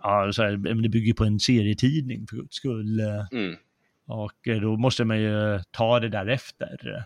ja, 0.03 0.33
så 0.33 0.43
här, 0.43 0.57
men 0.57 0.81
det 0.81 0.89
bygger 0.89 1.13
på 1.13 1.23
en 1.23 1.39
serietidning 1.39 2.27
för 2.27 2.35
guds 2.35 2.55
skull. 2.55 2.99
eh, 2.99 3.27
Mm, 3.31 3.55
Och 4.05 4.47
eh, 4.47 4.57
då 4.61 4.77
måste 4.77 5.03
man 5.05 5.19
ju 5.21 5.59
ta 5.71 5.99
det 5.99 6.09
därefter. 6.09 7.05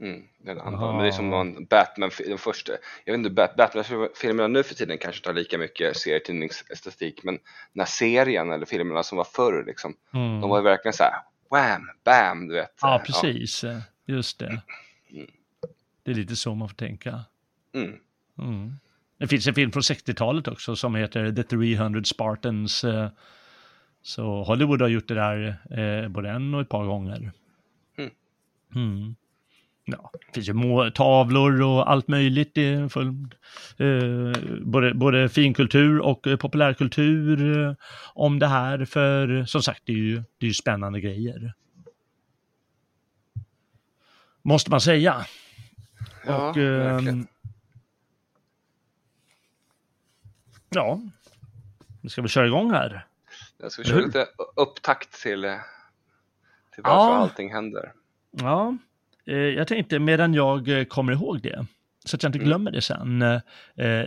mm, 0.00 0.22
andra. 0.48 0.62
Aha. 0.62 0.92
Men 0.92 1.02
det 1.02 1.08
är 1.08 1.12
som 1.12 1.30
någon 1.30 1.64
Batman, 1.64 2.10
den 2.28 2.38
första. 2.38 2.72
Jag 3.04 3.12
vet 3.12 3.18
inte, 3.18 3.30
Bat- 3.30 3.56
Batman-filmerna 3.56 4.48
nu 4.48 4.62
för 4.62 4.74
tiden 4.74 4.98
kanske 4.98 5.24
tar 5.24 5.32
lika 5.32 5.58
mycket 5.58 5.96
serietidningsestetik, 5.96 7.20
men 7.24 7.34
den 7.72 7.80
här 7.80 7.86
serien 7.86 8.52
eller 8.52 8.66
filmerna 8.66 9.02
som 9.02 9.18
var 9.18 9.24
förr, 9.24 9.64
liksom, 9.66 9.94
Mm. 10.14 10.40
de 10.40 10.50
var 10.50 10.58
ju 10.58 10.64
verkligen 10.64 10.92
så 10.92 11.02
här 11.02 11.14
wham, 11.50 11.88
bam, 12.04 12.48
du 12.48 12.54
vet. 12.54 12.74
Ja, 12.82 12.96
Eh, 12.96 13.02
precis. 13.04 13.64
eh, 13.64 13.78
Just 14.06 14.38
det. 14.38 14.46
Mm. 15.12 15.26
Det 16.04 16.10
är 16.10 16.14
lite 16.14 16.36
så 16.36 16.54
man 16.54 16.68
får 16.68 16.76
tänka. 16.76 17.20
Ja, 17.72 17.80
mm, 17.80 17.96
Mm. 18.38 18.72
Det 19.18 19.28
finns 19.28 19.46
en 19.46 19.54
film 19.54 19.72
från 19.72 19.82
60-talet 19.82 20.48
också 20.48 20.76
som 20.76 20.94
heter 20.94 21.32
The 21.32 21.42
300 21.42 22.04
Spartans. 22.04 22.84
Eh, 24.02 24.06
Så 24.06 24.42
Hollywood 24.42 24.80
har 24.80 24.88
gjort 24.88 25.08
det 25.08 25.14
där 25.14 25.56
eh, 25.70 26.08
både 26.08 26.30
en 26.30 26.54
och 26.54 26.60
ett 26.60 26.68
par 26.68 26.84
gånger. 26.84 27.32
Mm. 27.98 28.10
Mm. 28.74 29.14
Ja, 29.84 30.10
det 30.26 30.34
finns 30.34 30.48
ju 30.48 30.90
tavlor 30.90 31.62
och 31.62 31.90
allt 31.90 32.08
möjligt. 32.08 32.58
Är 32.58 32.88
full, 32.88 33.08
eh, 33.78 34.60
både, 34.62 34.94
både 34.94 35.28
finkultur 35.28 36.00
och 36.00 36.26
eh, 36.26 36.36
populärkultur 36.36 37.58
eh, 37.66 37.74
om 38.14 38.38
det 38.38 38.46
här. 38.46 38.84
För 38.84 39.44
som 39.44 39.62
sagt, 39.62 39.82
det 39.84 39.92
är 39.92 39.96
ju, 39.96 40.16
det 40.16 40.46
är 40.46 40.48
ju 40.48 40.54
spännande 40.54 41.00
grejer. 41.00 41.54
Måste 44.42 44.70
man 44.70 44.80
säga. 44.80 45.26
ja 46.26 46.50
och, 46.50 46.56
ehm, 46.56 46.78
verkligen. 46.78 47.26
ja, 50.68 51.00
vi 52.00 52.08
ska 52.08 52.22
väl 52.22 52.28
köra 52.28 52.46
igång 52.46 52.70
här. 52.70 53.06
Jag 53.62 53.72
ska 53.72 53.82
köra 53.84 54.00
lite 54.00 54.26
upptakt 54.56 55.22
till, 55.22 55.42
till 56.74 56.82
varför 56.82 57.12
Ja. 57.12 57.16
allting 57.16 57.52
händer. 57.52 57.92
Ja, 58.30 58.76
eh, 59.26 59.36
jag 59.36 59.68
tänkte 59.68 59.98
medan 59.98 60.34
jag 60.34 60.68
eh, 60.78 60.84
kommer 60.84 61.12
ihåg 61.12 61.42
det, 61.42 61.66
så 62.04 62.16
att 62.16 62.22
jag 62.22 62.28
inte 62.28 62.38
Mm. 62.38 62.48
glömmer 62.48 62.70
det 62.70 62.80
sen, 62.82 63.22
eh, 63.22 63.40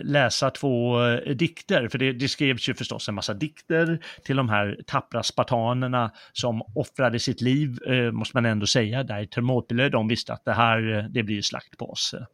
läsa 0.02 0.50
två 0.50 0.96
dikter. 1.34 1.88
För 1.88 1.98
det, 1.98 2.12
det 2.12 2.28
skrevs 2.28 2.68
ju 2.68 2.74
förstås 2.74 3.08
en 3.08 3.14
massa 3.14 3.34
dikter 3.34 3.98
till 4.24 4.36
de 4.36 4.48
här 4.48 4.80
tappra 4.86 5.22
spartanerna 5.22 6.10
som 6.32 6.62
offrade 6.74 7.18
sitt 7.18 7.40
liv, 7.40 7.78
måste 8.12 8.36
man 8.36 8.46
ändå 8.46 8.66
säga, 8.66 9.02
där 9.02 9.20
i 9.20 9.26
Thermopylae. 9.26 9.88
De 9.88 10.08
visste 10.08 10.32
att 10.32 10.44
det 10.44 10.52
här, 10.52 11.06
det 11.10 11.22
blir 11.22 11.42
slakt 11.42 11.78
på 11.78 11.90
oss 11.90 12.14
eh, 12.14 12.24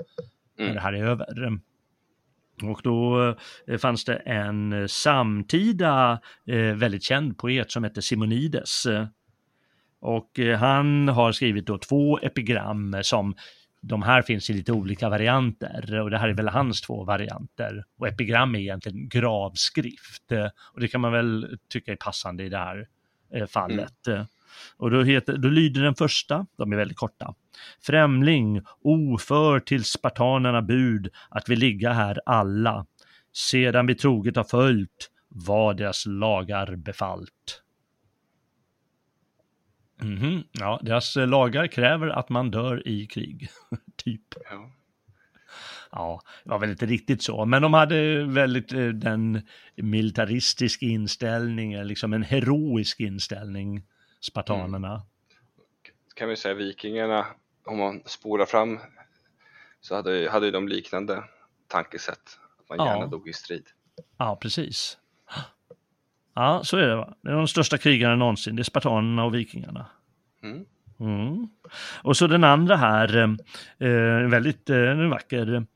när 0.59 0.65
Mm. 0.65 0.75
det 0.75 0.81
här 0.81 0.93
är 0.93 1.05
över. 1.05 1.59
Och 2.63 2.81
då 2.85 3.29
eh, 3.67 3.79
fanns 3.79 4.05
det 4.05 4.17
en 4.17 4.89
samtida 4.89 6.21
eh, 6.47 6.75
väldigt 6.75 7.03
känd 7.03 7.39
poet 7.39 7.71
som 7.71 7.85
hette 7.85 8.03
Simonides. 8.03 8.87
Och 10.01 10.39
eh, 10.39 10.59
han 10.59 11.09
har 11.09 11.33
skrivit 11.33 11.67
då 11.67 11.79
två 11.79 12.19
epigram 12.19 12.97
som 13.03 13.35
de 13.81 14.03
här 14.03 14.23
finns 14.23 14.51
i 14.51 14.53
lite 14.53 14.73
olika 14.73 15.09
varianter 15.09 16.01
och 16.01 16.11
det 16.11 16.19
här 16.19 16.29
är 16.29 16.35
väl 16.35 16.49
hans 16.49 16.81
två 16.81 17.05
varianter. 17.05 17.85
Och 17.99 18.09
epigram 18.09 18.55
är 18.55 18.59
egentligen 18.59 19.09
gravskrift 19.09 20.33
och 20.73 20.81
det 20.81 20.89
kan 20.89 21.01
man 21.01 21.13
väl 21.13 21.59
tycka 21.69 21.93
är 21.93 21.97
passande 21.97 22.45
i 22.45 22.49
det 22.49 22.59
här 22.59 22.87
fallet. 23.47 24.07
Mm. 24.07 24.27
Och 24.77 24.91
då, 24.91 25.03
heter, 25.03 25.37
då 25.37 25.49
lyder 25.49 25.83
den 25.83 25.95
första, 25.95 26.47
de 26.59 26.73
är 26.73 26.77
väldigt 26.77 26.97
korta. 26.97 27.35
Främling, 27.81 28.63
oför 28.83 29.61
till 29.61 29.85
spartanerna 29.85 30.63
bud 30.63 31.09
att 31.29 31.49
vi 31.49 31.57
ligga 31.57 31.93
här 31.93 32.21
alla, 32.27 32.87
sedan 33.33 33.87
vi 33.87 33.95
troget 33.95 34.37
har 34.37 34.45
följt 34.45 35.11
vad 35.29 35.77
deras 35.77 36.07
lagar 36.07 36.77
befallt. 36.77 37.63
Mm 40.03 40.19
-hmm. 40.19 40.45
Ja, 40.53 40.81
deras 40.83 41.17
lagar 41.17 41.67
kräver 41.67 42.09
att 42.09 42.29
man 42.29 42.51
dör 42.51 42.89
i 42.89 43.07
krig, 43.07 43.49
typ. 43.97 44.23
Ja. 44.51 44.73
ja, 45.93 46.21
det 46.45 46.51
var 46.51 46.59
väl 46.59 46.71
inte 46.71 46.87
riktigt 46.87 47.23
så, 47.23 47.45
men 47.45 47.63
de 47.63 47.75
hade 47.75 48.25
väldigt 48.25 48.73
eh, 48.73 48.87
den 48.87 49.43
militaristiska 49.77 50.87
inställningen, 50.87 51.87
liksom 51.87 52.13
en 52.13 52.23
heroisk 52.23 53.01
inställning 53.01 53.83
spartanerna. 54.23 54.89
Mm. 54.89 55.01
Kan 56.15 56.29
vi 56.29 56.37
säga 56.37 56.55
vikingarna, 56.55 57.27
om 57.65 57.79
man 57.79 58.03
spolar 58.07 58.47
fram 58.47 58.79
så 59.81 59.95
hade, 59.95 60.31
hade 60.31 60.51
de 60.51 60.69
liknande 60.69 61.25
tankesätt, 61.69 62.39
att 62.59 62.69
man 62.69 62.87
gärna 62.87 63.01
ja. 63.01 63.07
dog 63.07 63.29
i 63.29 63.33
strid. 63.33 63.67
Ja, 64.17 64.39
precis. 64.43 64.99
Ja, 66.35 66.61
så 66.65 66.77
är 66.77 66.87
det. 66.89 66.97
Va? 66.97 67.15
Det 67.23 67.31
är 67.31 67.35
de 67.35 67.49
största 67.49 67.79
krigarna 67.79 68.17
någonsin, 68.17 68.57
det 68.57 68.63
är 68.63 68.65
spartanerna 68.65 69.25
och 69.25 69.35
vikingarna. 69.35 69.87
Mm. 70.43 70.65
Mm. 71.01 71.49
Och 72.03 72.17
så 72.17 72.27
den 72.27 72.45
andra 72.45 72.77
här, 72.77 73.37
eh, 73.79 74.29
väldigt 74.29 74.71
eh, 74.71 74.95
vacker. 74.95 75.67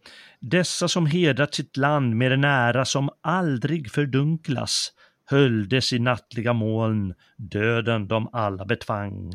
Dessa 0.40 0.88
som 0.88 1.06
hedrat 1.06 1.54
sitt 1.54 1.76
land 1.76 2.16
med 2.16 2.32
en 2.32 2.44
ära 2.44 2.84
som 2.84 3.10
aldrig 3.20 3.90
fördunklas, 3.90 4.92
höljdes 5.26 5.92
i 5.92 5.98
nattliga 5.98 6.52
moln, 6.52 7.14
döden 7.36 8.08
de 8.08 8.28
alla 8.32 8.64
betvang. 8.64 9.32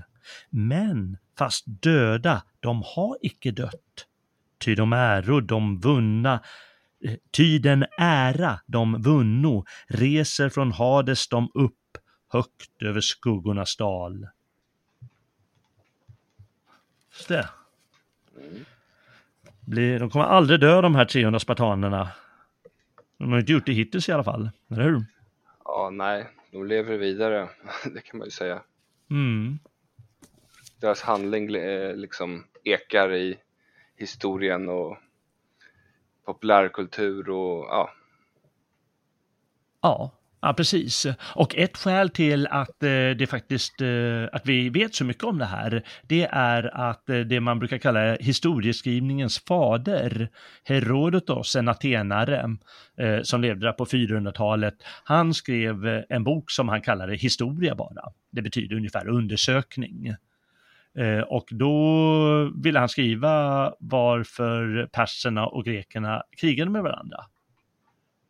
Men 0.50 1.18
fast 1.38 1.64
döda, 1.66 2.44
de 2.60 2.84
har 2.86 3.18
icke 3.22 3.52
dött, 3.52 4.08
ty 4.60 4.76
de 4.76 4.94
äro 4.94 5.40
de 5.40 5.80
vunna 5.80 6.34
eh, 7.06 7.16
Ty 7.32 7.60
den 7.60 7.86
ära 7.98 8.60
de 8.68 9.02
vunno 9.02 9.66
reser 9.88 10.50
från 10.50 10.72
Hades 10.72 11.28
de 11.28 11.52
upp 11.54 11.98
högt 12.30 12.82
över 12.82 13.02
skuggornas 13.02 13.78
dal. 13.78 14.28
Just 17.14 17.28
det. 17.28 17.50
de 20.00 20.10
kommer 20.10 20.26
aldrig 20.26 20.60
dö 20.60 20.82
de 20.82 20.96
här 20.96 21.06
300 21.06 21.40
spartanerna. 21.40 22.10
De 23.18 23.32
har 23.32 23.40
inte 23.40 23.52
gjort 23.52 23.66
det 23.66 23.74
hittills 23.74 24.10
i 24.10 24.12
alla 24.12 24.24
fall, 24.24 24.50
eller 24.70 24.84
hur? 24.84 25.06
Ja, 25.74 25.90
nej, 25.90 26.28
de 26.52 26.66
lever 26.66 26.98
vidare, 26.98 27.50
det 27.94 28.02
kan 28.02 28.18
man 28.18 28.28
ju 28.28 28.32
säga. 28.32 28.64
Mm. 29.10 29.60
Deras 30.82 31.02
handling 31.02 31.56
eh, 31.56 31.96
liksom 31.96 32.46
ekar 32.64 33.14
i 33.14 33.38
historien 33.96 34.70
och 34.70 34.98
populärkultur 36.26 37.30
och 37.30 37.66
ja. 37.66 37.90
Ja, 39.82 40.12
Ja, 40.44 40.54
precis. 40.54 41.08
Och 41.36 41.56
ett 41.56 41.78
skäl 41.78 42.10
till 42.10 42.48
att 42.48 42.84
eh, 42.84 43.10
det 43.18 43.30
faktiskt, 43.30 43.82
eh, 43.82 44.30
att 44.32 44.46
vi 44.46 44.70
vet 44.70 44.96
så 44.96 45.06
mycket 45.06 45.24
om 45.24 45.38
det 45.38 45.46
här, 45.46 45.84
det 46.02 46.28
är 46.32 46.90
att 46.90 47.10
eh, 47.10 47.20
det 47.20 47.40
man 47.40 47.60
brukar 47.60 47.78
kalla 47.78 48.16
historieskrivningens 48.16 49.40
fader, 49.40 50.30
Herodotos, 50.64 51.56
en 51.56 51.68
atenare 51.68 52.58
som 53.24 53.42
levde 53.42 53.66
där 53.66 53.74
på 53.74 53.86
400-talet, 53.86 54.74
han 55.04 55.34
skrev 55.34 56.04
en 56.10 56.24
bok 56.24 56.52
som 56.52 56.70
han 56.70 56.82
kallade 56.82 57.16
historia 57.16 57.76
bara. 57.76 58.04
Det 58.32 58.42
betyder 58.42 58.76
ungefär 58.76 59.08
undersökning. 59.08 60.16
Och 61.28 61.48
då 61.52 62.52
ville 62.64 62.80
han 62.80 62.90
skriva 62.90 63.74
varför 63.80 64.90
perserna 64.92 65.48
och 65.48 65.66
grekerna 65.66 66.24
krigade 66.38 66.72
med 66.72 66.84
varandra. 66.84 67.26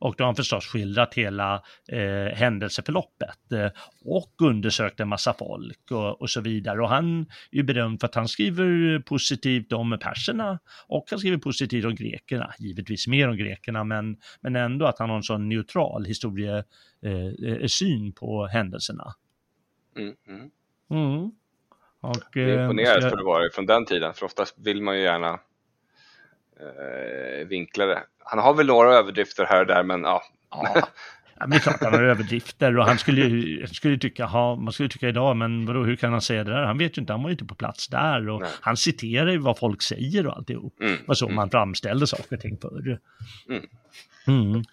Och 0.02 0.16
då 0.18 0.24
har 0.24 0.28
han 0.28 0.36
förstås 0.36 0.66
skildrat 0.66 1.14
hela 1.14 1.64
eh, 1.88 2.36
händelseförloppet 2.36 3.52
eh, 3.52 3.70
och 4.06 4.34
undersökt 4.42 5.00
en 5.00 5.08
massa 5.08 5.34
folk 5.34 5.92
och, 5.92 6.22
och, 6.22 6.30
så 6.30 6.42
vidare. 6.42 6.82
Och 6.82 6.90
han 6.90 7.22
är 7.52 7.56
ju 7.56 7.64
berömd 7.64 8.00
för 8.00 8.08
att 8.08 8.16
han 8.16 8.28
skriver 8.28 9.00
positivt 9.00 9.74
om 9.74 10.00
perserna 10.02 10.60
och 10.88 11.06
han 11.10 11.20
skriver 11.20 11.38
positivt 11.38 11.86
om 11.86 11.96
grekerna, 11.96 12.54
givetvis 12.60 13.08
mer 13.08 13.30
om 13.30 13.38
grekerna, 13.38 13.84
men, 13.84 14.18
men 14.42 14.56
ändå 14.56 14.86
att 14.86 15.00
han 15.00 15.10
har 15.10 15.18
en 15.18 15.24
sån 15.24 15.50
neutral 15.50 16.06
historiesyn 16.06 18.08
eh, 18.08 18.14
på 18.16 18.48
händelserna. 18.48 19.14
Mm, 19.98 20.16
mm. 20.28 20.50
Mm. 20.92 21.32
Och, 22.02 22.16
det 22.34 22.42
är 22.42 22.64
imponerande 22.64 23.10
för 23.10 23.18
det 23.18 23.24
var 23.24 23.50
från 23.54 23.66
den 23.66 23.86
tiden, 23.86 24.14
för 24.14 24.26
oftast 24.26 24.56
vill 24.60 24.82
man 24.82 24.98
ju 24.98 25.04
gärna 25.04 25.40
eh, 26.62 27.48
vinkla 27.48 27.86
det 27.86 28.04
han 28.32 28.40
har 28.40 28.54
väl 28.54 28.68
några 28.68 28.94
överdrifter 28.94 29.46
här 29.46 29.62
och 29.62 29.68
där, 29.68 29.84
men 29.84 30.02
ja. 30.02 30.22
ja. 30.52 30.88
Ja, 31.40 31.48
men 31.48 31.50
det 31.50 31.56
är 31.56 31.60
klart 31.60 31.84
han 31.84 31.94
har 31.94 32.04
överdrifter 32.04 32.78
och 32.78 32.86
han 32.86 32.98
skulle 32.98 33.68
skulle 33.68 33.98
tycka, 33.98 34.26
ha, 34.26 34.56
man 34.56 34.74
skulle 34.74 34.90
tycka 34.90 35.10
idag, 35.10 35.38
men 35.38 35.66
vadå, 35.66 35.84
hur 35.84 35.96
kan 35.96 36.12
han 36.12 36.22
säga 36.22 36.44
det 36.44 36.52
där? 36.52 36.64
Han 36.64 36.78
vet 36.78 36.98
ju 36.98 37.02
inte, 37.02 37.14
han 37.14 37.24
var 37.24 37.30
ju 37.30 37.34
inte 37.34 37.46
på 37.46 37.56
plats 37.56 37.88
där 37.88 38.30
och 38.30 38.42
Nej. 38.42 38.50
han 38.62 38.78
citerar 38.78 39.32
ju 39.32 39.38
vad 39.38 39.58
folk 39.58 39.82
säger 39.82 40.28
och 40.28 40.38
alltihop. 40.38 40.82
Mm. 40.82 40.98
Var 41.06 41.16
så 41.16 41.26
mm. 41.26 41.36
man 41.36 41.50
framställde 41.50 42.08
saker 42.08 42.36
och 42.36 42.42
ting 42.42 42.58
förr. 42.58 43.00
Mm. 43.50 43.64
Mm. 44.28 44.64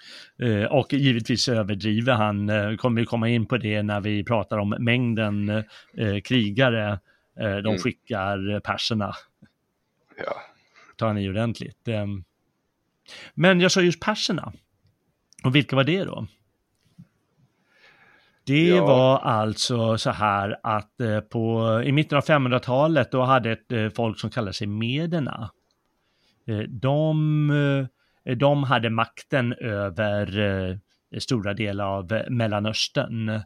Eh, 0.63 0.73
och 0.73 0.93
givetvis 0.93 1.49
överdriver 1.49 2.13
han, 2.13 2.51
eh, 2.51 2.77
kommer 2.77 3.01
vi 3.01 3.07
komma 3.07 3.29
in 3.29 3.47
på 3.47 3.57
det 3.57 3.83
när 3.83 4.01
vi 4.01 4.25
pratar 4.25 4.59
om 4.59 4.69
mängden 4.79 5.49
eh, 5.49 6.21
krigare 6.25 6.99
de 7.37 7.67
mm. 7.67 7.79
skickar 7.79 8.61
perserna. 8.61 9.15
Ja. 10.25 10.43
Tar 10.99 11.07
han 11.07 11.19
i 11.19 11.29
ordentligt. 11.29 11.89
Um, 11.89 12.25
men 13.35 13.61
jag 13.61 13.73
sa 13.73 13.81
just 13.81 14.01
perserna. 14.01 14.53
Och 15.45 15.57
vilka 15.57 15.77
var 15.77 15.85
det 15.85 16.05
då? 16.05 16.27
Det 18.45 18.69
ja. 18.69 18.87
var 18.87 19.19
alltså 19.19 19.99
så 19.99 20.11
här 20.11 20.57
att 20.63 21.01
eh, 21.01 21.21
på, 21.21 21.83
i 21.85 21.93
mitten 21.93 22.19
av 22.19 22.25
500-talet 22.25 23.13
då 23.13 23.23
hade 23.23 23.53
ett 23.53 23.73
eh, 23.73 23.89
folk 23.89 24.21
som 24.21 24.31
kallade 24.31 24.53
sig 24.53 24.67
mederna. 24.67 25.51
Eh, 26.47 26.59
de, 26.59 27.89
de 28.37 28.65
hade 28.65 28.91
makten 28.91 29.53
över 29.53 30.81
stora 31.19 31.55
delar 31.55 31.85
av 31.85 32.23
Mellanöstern. 32.29 33.41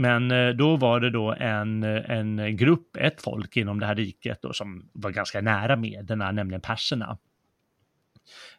Men 0.00 0.30
eh, 0.30 0.48
då 0.48 0.76
var 0.76 1.00
det 1.00 1.10
då 1.10 1.32
en, 1.32 1.82
eh, 1.82 2.10
en 2.10 2.56
grupp, 2.56 2.96
ett 2.96 3.22
folk 3.22 3.56
inom 3.56 3.80
det 3.80 3.86
här 3.86 3.94
riket 3.94 4.38
då, 4.42 4.52
som 4.52 4.90
var 4.92 5.10
ganska 5.10 5.40
nära 5.40 5.76
mederna, 5.76 6.32
nämligen 6.32 6.60
perserna 6.60 7.18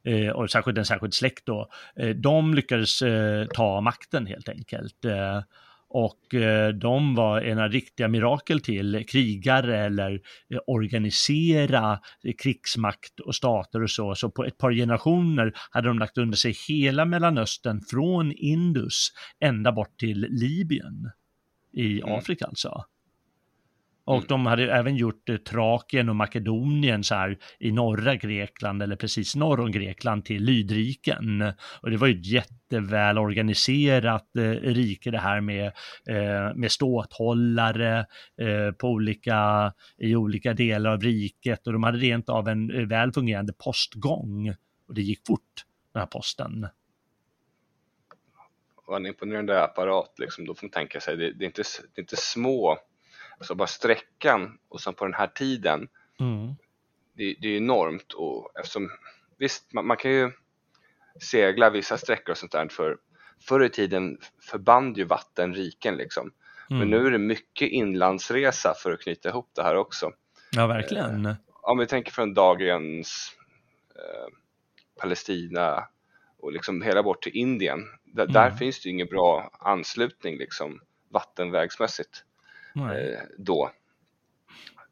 eh, 0.03 0.29
och 0.29 0.51
särskilt 0.51 0.77
en 0.77 0.85
särskild 0.85 1.13
släkt 1.13 1.45
då, 1.45 1.69
eh, 1.95 2.09
de 2.09 2.53
lyckades 2.53 3.01
eh, 3.01 3.45
ta 3.45 3.81
makten 3.81 4.25
helt 4.25 4.49
enkelt. 4.49 5.05
Eh, 5.05 5.41
och 5.89 6.33
eh, 6.33 6.69
de 6.69 7.15
var 7.15 7.41
ena 7.41 7.67
riktiga 7.67 8.07
mirakel 8.07 8.59
till 8.59 9.05
krigare 9.07 9.85
eller 9.85 10.13
eh, 10.49 10.59
organisera 10.67 11.99
krigsmakt 12.43 13.19
och 13.19 13.35
stater 13.35 13.83
och 13.83 13.91
så. 13.91 14.15
Så 14.15 14.31
på 14.31 14.45
ett 14.45 14.57
par 14.57 14.71
generationer 14.71 15.53
hade 15.71 15.87
de 15.87 15.99
lagt 15.99 16.17
under 16.17 16.37
sig 16.37 16.53
hela 16.67 17.05
Mellanöstern 17.05 17.81
från 17.89 18.31
Indus 18.31 19.07
ända 19.39 19.71
bort 19.71 19.99
till 19.99 20.27
Libyen 20.29 21.11
i 21.73 22.01
mm. 22.01 22.15
Afrika 22.15 22.45
alltså. 22.45 22.85
Och 24.05 24.15
mm. 24.15 24.27
de 24.27 24.45
hade 24.45 24.71
även 24.71 24.95
gjort 24.95 25.29
eh, 25.29 25.37
Trakien 25.37 26.09
och 26.09 26.15
Makedonien 26.15 27.03
så 27.03 27.15
här 27.15 27.37
i 27.59 27.71
norra 27.71 28.15
Grekland 28.15 28.83
eller 28.83 28.95
precis 28.95 29.35
norr 29.35 29.59
om 29.59 29.71
Grekland 29.71 30.25
till 30.25 30.43
lydriken. 30.43 31.53
Och 31.81 31.91
det 31.91 31.97
var 31.97 32.07
ju 32.07 32.19
ett 32.19 32.27
jätteväl 32.27 33.17
organiserat 33.17 34.35
eh, 34.35 34.41
rike 34.51 35.11
det 35.11 35.17
här 35.17 35.41
med, 35.41 35.65
eh, 36.07 36.55
med 36.55 36.71
ståthållare 36.71 37.99
eh, 38.41 38.71
på 38.79 38.87
olika, 38.87 39.73
i 39.97 40.15
olika 40.15 40.53
delar 40.53 40.91
av 40.91 41.01
riket 41.01 41.67
och 41.67 41.73
de 41.73 41.83
hade 41.83 41.97
rent 41.97 42.29
av 42.29 42.47
en 42.47 42.71
eh, 42.71 42.87
väl 42.87 43.11
fungerande 43.11 43.53
postgång. 43.53 44.49
Och 44.87 44.95
det 44.95 45.01
gick 45.01 45.27
fort, 45.27 45.65
den 45.93 45.99
här 45.99 46.07
posten. 46.07 46.67
Och 48.91 48.97
en 48.97 49.05
imponerande 49.05 49.63
apparat 49.63 50.19
liksom, 50.19 50.45
då 50.45 50.55
får 50.55 50.65
man 50.65 50.71
tänka 50.71 50.99
sig, 50.99 51.17
det, 51.17 51.31
det, 51.31 51.45
är, 51.45 51.47
inte, 51.47 51.63
det 51.93 51.99
är 51.99 52.01
inte 52.01 52.15
små 52.15 52.79
Alltså 53.37 53.55
bara 53.55 53.67
sträckan 53.67 54.57
och 54.69 54.81
sen 54.81 54.93
på 54.93 55.05
den 55.05 55.13
här 55.13 55.27
tiden. 55.27 55.87
Mm. 56.19 56.55
Det, 57.13 57.35
det, 57.41 57.47
är 57.47 57.57
enormt 57.57 58.13
och 58.13 58.51
eftersom, 58.59 58.91
visst 59.37 59.73
man, 59.73 59.87
man, 59.87 59.97
kan 59.97 60.11
ju 60.11 60.31
segla 61.21 61.69
vissa 61.69 61.97
sträckor 61.97 62.31
och 62.31 62.37
sånt 62.37 62.51
där 62.51 62.67
för 62.67 62.97
förr 63.47 63.63
i 63.63 63.69
tiden 63.69 64.17
förband 64.41 64.97
ju 64.97 65.03
vattenriken 65.03 65.95
liksom. 65.95 66.31
Mm. 66.69 66.79
Men 66.79 66.89
nu 66.89 67.07
är 67.07 67.11
det 67.11 67.17
mycket 67.17 67.69
inlandsresa 67.69 68.73
för 68.83 68.91
att 68.91 69.01
knyta 69.01 69.29
ihop 69.29 69.49
det 69.55 69.63
här 69.63 69.75
också. 69.75 70.11
Ja, 70.51 70.67
verkligen. 70.67 71.25
Eh, 71.25 71.35
om 71.47 71.77
vi 71.77 71.87
tänker 71.87 72.11
från 72.11 72.33
dagens 72.33 73.35
eh, 73.95 74.27
Palestina 74.99 75.87
och 76.41 76.51
liksom 76.51 76.81
hela 76.81 77.03
bort 77.03 77.23
till 77.23 77.35
Indien. 77.35 77.79
D 78.03 78.21
mm. 78.21 78.33
Där 78.33 78.51
finns 78.51 78.81
det 78.81 78.89
ju 78.89 78.93
ingen 78.93 79.07
bra 79.07 79.51
anslutning 79.59 80.37
liksom 80.37 80.81
vattenvägsmässigt 81.09 82.23
eh, 82.75 83.19
då. 83.37 83.71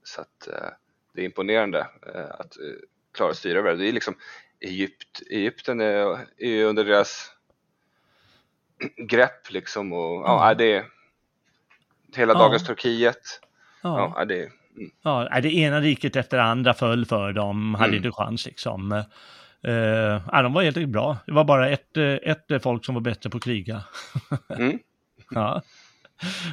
Så 0.03 0.21
att 0.21 0.47
eh, 0.47 0.69
det 1.13 1.21
är 1.21 1.25
imponerande 1.25 1.79
eh, 2.15 2.31
att 2.39 2.57
eh, 2.57 2.75
klara 3.13 3.31
att 3.31 3.37
styra 3.37 3.59
över 3.59 3.71
det. 3.71 3.77
Det 3.77 3.89
är 3.89 3.93
liksom 3.93 4.15
Egypt, 4.59 5.21
Egypten 5.29 5.81
är, 5.81 6.19
är 6.37 6.65
under 6.65 6.85
deras 6.85 7.31
grepp 8.97 9.51
liksom 9.51 9.93
och 9.93 10.15
mm. 10.15 10.25
ja, 10.25 10.53
det 10.53 10.73
är 10.73 10.85
hela 12.15 12.33
dagens 12.33 12.65
Turkiet. 12.65 13.41
Ja. 13.81 14.13
ja, 14.17 14.25
det 14.25 14.51
Mm. 14.79 14.91
Ja, 15.01 15.39
det 15.41 15.55
ena 15.55 15.81
riket 15.81 16.15
efter 16.15 16.37
det 16.37 16.43
andra 16.43 16.73
föll 16.73 17.05
för 17.05 17.33
dem, 17.33 17.75
hade 17.75 17.87
mm. 17.87 17.97
inte 17.97 18.11
chans 18.11 18.45
liksom. 18.45 19.03
Ja, 19.61 20.41
de 20.41 20.53
var 20.53 20.63
helt 20.63 20.77
enkelt 20.77 20.93
bra. 20.93 21.17
Det 21.25 21.31
var 21.31 21.43
bara 21.43 21.69
ett, 21.69 21.97
ett 21.97 22.63
folk 22.63 22.85
som 22.85 22.95
var 22.95 23.01
bättre 23.01 23.29
på 23.29 23.37
att 23.37 23.43
kriga. 23.43 23.83
mm. 24.57 24.79
ja, 25.31 25.61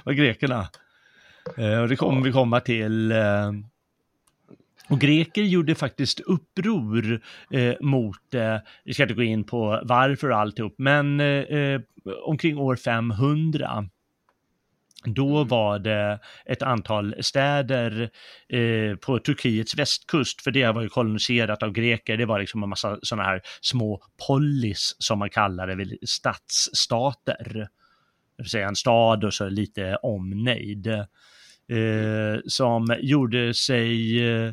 var 0.05 0.13
grekerna. 0.13 0.69
Uh, 1.59 1.81
och 1.81 1.89
det 1.89 1.97
kommer 1.97 2.23
vi 2.23 2.33
komma 2.33 2.61
till. 2.61 3.13
Uh, 3.13 3.53
och 4.89 5.01
greker 5.01 5.43
gjorde 5.43 5.75
faktiskt 5.75 6.21
uppror 6.21 7.21
eh, 7.51 7.75
mot, 7.81 8.35
eh, 8.35 8.57
vi 8.85 8.95
ska 8.95 9.03
inte 9.03 9.15
gå 9.15 9.23
in 9.23 9.45
på 9.45 9.81
varför 9.85 10.31
och 10.31 10.39
alltihop, 10.39 10.75
men 10.79 11.21
eh, 11.21 11.81
omkring 12.25 12.59
år 12.59 12.77
500 12.77 13.89
då 15.05 15.37
mm. 15.37 15.49
var 15.49 15.79
det 15.79 16.21
ett 16.45 16.63
antal 16.63 17.15
städer 17.21 18.11
eh, 18.49 18.97
på 18.97 19.19
Turkiets 19.19 19.79
västkust, 19.79 20.43
för 20.43 20.51
det 20.51 20.73
var 20.73 20.83
ju 20.83 20.89
koloniserat 20.89 21.63
av 21.63 21.73
greker. 21.73 22.17
Det 22.17 22.27
var 22.27 22.41
liksom 22.41 22.63
en 22.63 22.69
massa 22.69 22.99
sådana 23.03 23.29
här 23.29 23.43
små 23.61 24.03
polis 24.29 24.97
som 24.99 25.19
man 25.19 25.31
kallar 25.31 25.67
det, 25.67 26.09
stadsstater. 26.09 27.69
Det 28.37 28.43
vill 28.43 28.51
säga 28.51 28.69
en 28.69 28.77
stad 28.77 29.25
och 29.25 29.35
så 29.35 29.49
lite 29.49 29.97
omnejd. 29.97 30.87
Eh, 31.69 32.41
som 32.47 32.97
gjorde 33.01 33.55
sig 33.55 34.25
eh, 34.29 34.53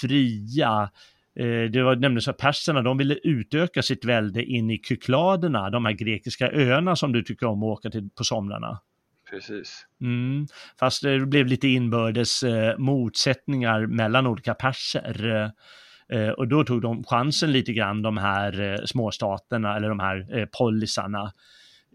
fria 0.00 0.90
eh, 1.38 1.70
det 1.70 1.82
var 1.82 1.96
nämligen 1.96 2.22
så 2.22 2.30
att 2.30 2.38
perserna, 2.38 2.82
de 2.82 2.98
ville 2.98 3.14
utöka 3.14 3.82
sitt 3.82 4.04
välde 4.04 4.44
in 4.44 4.70
i 4.70 4.80
Kykladerna, 4.88 5.70
de 5.70 5.84
här 5.84 5.92
grekiska 5.92 6.50
öarna 6.50 6.96
som 6.96 7.12
du 7.12 7.22
tycker 7.22 7.46
om 7.46 7.62
att 7.62 7.78
åka 7.78 7.90
till 7.90 8.10
på 8.10 8.24
somrarna. 8.24 8.80
Precis. 9.30 9.86
Mm, 10.00 10.46
fast 10.78 11.02
det 11.02 11.26
blev 11.26 11.46
lite 11.46 11.68
inbördes 11.68 12.42
eh, 12.42 12.78
motsättningar 12.78 13.86
mellan 13.86 14.26
olika 14.26 14.54
perser. 14.54 15.26
Eh, 15.26 16.18
eh, 16.18 16.30
och 16.30 16.48
då 16.48 16.64
tog 16.64 16.82
de 16.82 17.04
chansen 17.04 17.52
lite 17.52 17.72
grann, 17.72 18.02
de 18.02 18.16
här 18.16 18.60
eh, 18.60 18.84
småstaterna 18.84 19.76
eller 19.76 19.88
de 19.88 20.00
här 20.00 20.38
eh, 20.38 20.46
polisarna. 20.58 21.32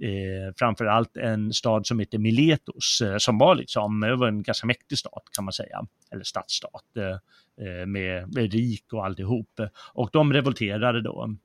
Eh, 0.01 0.53
framförallt 0.57 1.17
en 1.17 1.53
stad 1.53 1.87
som 1.87 1.99
heter 1.99 2.17
Miletos, 2.17 3.01
eh, 3.01 3.17
som 3.17 3.37
var 3.37 3.55
liksom, 3.55 3.99
det 3.99 4.15
var 4.15 4.27
en 4.27 4.43
ganska 4.43 4.67
mäktig 4.67 4.97
stat 4.97 5.23
kan 5.35 5.45
man 5.45 5.53
säga, 5.53 5.85
eller 6.11 6.23
stadsstat, 6.23 6.97
eh, 6.97 7.67
eh 7.67 7.85
med, 7.85 8.33
med 8.35 8.53
rik 8.53 8.93
och 8.93 9.05
alltihop. 9.05 9.59
Och 9.93 10.09
de 10.13 10.33
revolterade 10.33 11.01
då. 11.01 11.35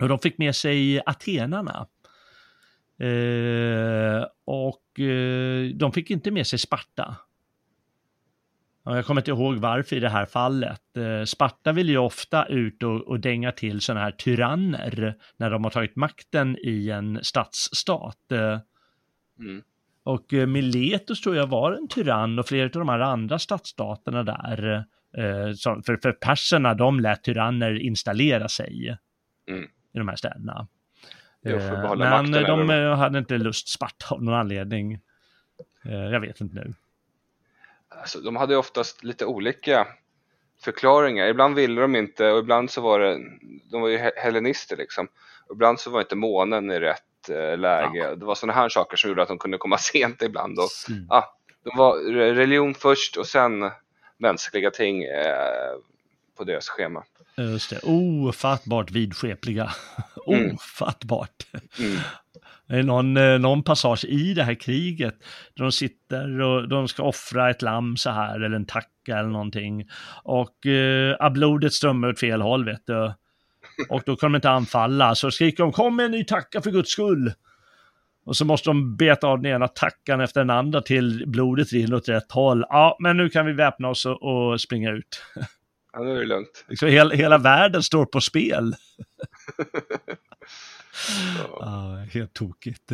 Och 0.00 0.08
de 0.08 0.18
fick 0.18 0.38
med 0.38 0.56
sig 0.56 1.02
atenarna. 1.06 1.86
Eh, 2.98 4.26
och 4.44 5.00
eh, 5.00 5.68
de 5.74 5.92
fick 5.92 6.10
inte 6.10 6.30
med 6.30 6.46
sig 6.46 6.58
Sparta. 6.58 7.16
Jag 8.84 9.06
kommer 9.06 9.20
inte 9.20 9.30
ihåg 9.30 9.56
varför 9.56 9.96
i 9.96 10.00
det 10.00 10.08
här 10.08 10.26
fallet. 10.26 10.96
Eh, 10.96 11.24
Sparta 11.24 11.72
vill 11.72 11.88
ju 11.88 11.98
ofta 11.98 12.46
ut 12.46 12.82
och, 12.82 13.00
och 13.00 13.20
dänga 13.20 13.52
till 13.52 13.80
sådana 13.80 14.00
här 14.00 14.10
tyranner 14.10 15.16
när 15.36 15.50
de 15.50 15.64
har 15.64 15.70
tagit 15.70 15.96
makten 15.96 16.56
i 16.62 16.90
en 16.90 17.18
stadsstat. 17.22 18.32
Eh, 18.32 18.58
mm. 19.38 19.62
Och 20.04 20.32
Miletus 20.32 21.20
tror 21.20 21.36
jag 21.36 21.46
var 21.46 21.72
en 21.72 21.88
tyrann 21.88 22.38
och 22.38 22.46
flera 22.46 22.64
av 22.64 22.70
de 22.70 22.88
här 22.88 23.00
andra 23.00 23.38
stadsstaterna 23.38 24.22
där. 24.22 24.84
För, 25.64 26.00
för 26.02 26.12
perserna, 26.12 26.74
de 26.74 27.00
lät 27.00 27.24
tyranner 27.24 27.78
installera 27.78 28.48
sig 28.48 28.98
mm. 29.48 29.64
i 29.64 29.98
de 29.98 30.08
här 30.08 30.16
städerna. 30.16 30.68
Eh, 31.44 31.96
men 31.96 32.32
de 32.32 32.70
över... 32.70 32.94
hade 32.94 33.18
inte 33.18 33.38
lust 33.38 33.68
Sparta 33.68 34.14
av 34.14 34.22
någon 34.22 34.34
anledning. 34.34 34.92
Eh, 35.84 36.04
jag 36.12 36.20
vet 36.20 36.40
inte 36.40 36.54
nu. 36.54 36.74
Alltså, 37.88 38.20
de 38.20 38.36
hade 38.36 38.56
oftast 38.56 39.04
lite 39.04 39.26
olika 39.26 39.86
förklaringar. 40.64 41.26
Ibland 41.26 41.54
ville 41.54 41.80
de 41.80 41.96
inte 41.96 42.30
och 42.30 42.38
ibland 42.38 42.70
så 42.70 42.80
var 42.80 43.00
det, 43.00 43.18
de 43.70 43.80
var 43.80 43.88
ju 43.88 43.98
hellenister 44.16 44.76
liksom. 44.76 45.08
Ibland 45.52 45.80
så 45.80 45.90
var 45.90 46.00
inte 46.00 46.16
månen 46.16 46.70
i 46.70 46.80
rätt 46.80 47.28
eh, 47.30 47.58
läge. 47.58 47.98
Ja. 47.98 48.14
Det 48.14 48.24
var 48.24 48.34
sådana 48.34 48.52
här 48.52 48.68
saker 48.68 48.96
som 48.96 49.10
gjorde 49.10 49.22
att 49.22 49.28
de 49.28 49.38
kunde 49.38 49.58
komma 49.58 49.78
sent 49.78 50.22
ibland. 50.22 50.58
Och, 50.58 50.90
mm. 50.90 51.06
ah, 51.10 51.24
de 51.64 51.78
var 51.78 51.96
religion 52.34 52.74
först 52.74 53.16
och 53.16 53.26
sen 53.26 53.70
mänskliga 54.18 54.70
ting 54.70 55.04
eh, 55.04 55.72
på 56.36 56.44
deras 56.44 56.68
schema. 56.68 57.04
Just 57.36 57.70
det, 57.70 57.80
ofattbart 57.82 58.90
vidskepliga. 58.90 59.70
Mm. 60.26 60.54
Ofattbart. 60.54 61.46
Mm. 61.78 61.96
Det 62.66 62.76
är 62.76 62.82
någon, 62.82 63.16
eh, 63.16 63.38
någon 63.38 63.62
passage 63.62 64.04
i 64.04 64.34
det 64.34 64.42
här 64.42 64.54
kriget 64.54 65.14
där 65.54 65.64
de 65.64 65.72
sitter 65.72 66.40
och 66.40 66.68
de 66.68 66.88
ska 66.88 67.02
offra 67.02 67.50
ett 67.50 67.62
lamm 67.62 67.96
så 67.96 68.10
här 68.10 68.40
eller 68.40 68.56
en 68.56 68.66
tacka 68.66 69.18
eller 69.18 69.28
någonting. 69.28 69.88
Och 70.22 70.66
eh, 70.66 71.30
blodet 71.30 71.72
strömmar 71.72 72.08
åt 72.08 72.20
fel 72.20 72.42
håll 72.42 72.64
vet 72.64 72.86
du. 72.86 73.12
Och 73.88 74.02
då 74.06 74.16
kan 74.16 74.32
de 74.32 74.36
inte 74.36 74.50
anfalla 74.50 75.14
så 75.14 75.30
skriker 75.30 75.62
de 75.62 75.72
kom 75.72 75.96
med 75.96 76.06
en 76.06 76.12
ny 76.12 76.24
tacka 76.24 76.62
för 76.62 76.70
guds 76.70 76.90
skull. 76.90 77.32
Och 78.26 78.36
så 78.36 78.44
måste 78.44 78.70
de 78.70 78.96
beta 78.96 79.26
av 79.26 79.42
den 79.42 79.52
ena 79.52 79.68
tackan 79.68 80.20
efter 80.20 80.40
den 80.40 80.50
andra 80.50 80.82
till 80.82 81.24
blodet 81.26 81.72
rinner 81.72 81.96
åt 81.96 82.08
rätt 82.08 82.32
håll. 82.32 82.64
Ja, 82.68 82.96
men 83.00 83.16
nu 83.16 83.28
kan 83.28 83.46
vi 83.46 83.52
väpna 83.52 83.88
oss 83.88 84.06
och, 84.06 84.22
och 84.22 84.60
springa 84.60 84.90
ut. 84.90 85.22
Ja, 85.94 86.00
nu 86.00 86.16
är 86.16 86.20
det 86.20 86.26
lugnt. 86.26 86.64
Liksom 86.68 86.88
hela, 86.88 87.14
hela 87.14 87.38
världen 87.38 87.82
står 87.82 88.06
på 88.06 88.20
spel. 88.20 88.68
ja. 91.60 92.06
helt 92.12 92.32
tokigt. 92.32 92.92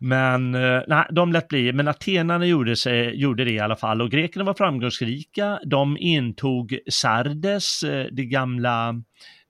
Men 0.00 0.54
eh, 0.54 0.82
nej, 0.86 1.06
de 1.10 1.32
lät 1.32 1.48
bli. 1.48 1.72
Men 1.72 1.88
atenarna 1.88 2.46
gjorde, 2.46 2.76
sig, 2.76 3.20
gjorde 3.20 3.44
det 3.44 3.50
i 3.50 3.60
alla 3.60 3.76
fall 3.76 4.02
och 4.02 4.10
grekerna 4.10 4.44
var 4.44 4.54
framgångsrika. 4.54 5.60
De 5.64 5.98
intog 5.98 6.78
Sardes, 6.90 7.82
eh, 7.82 8.06
det 8.12 8.24
gamla, 8.24 8.88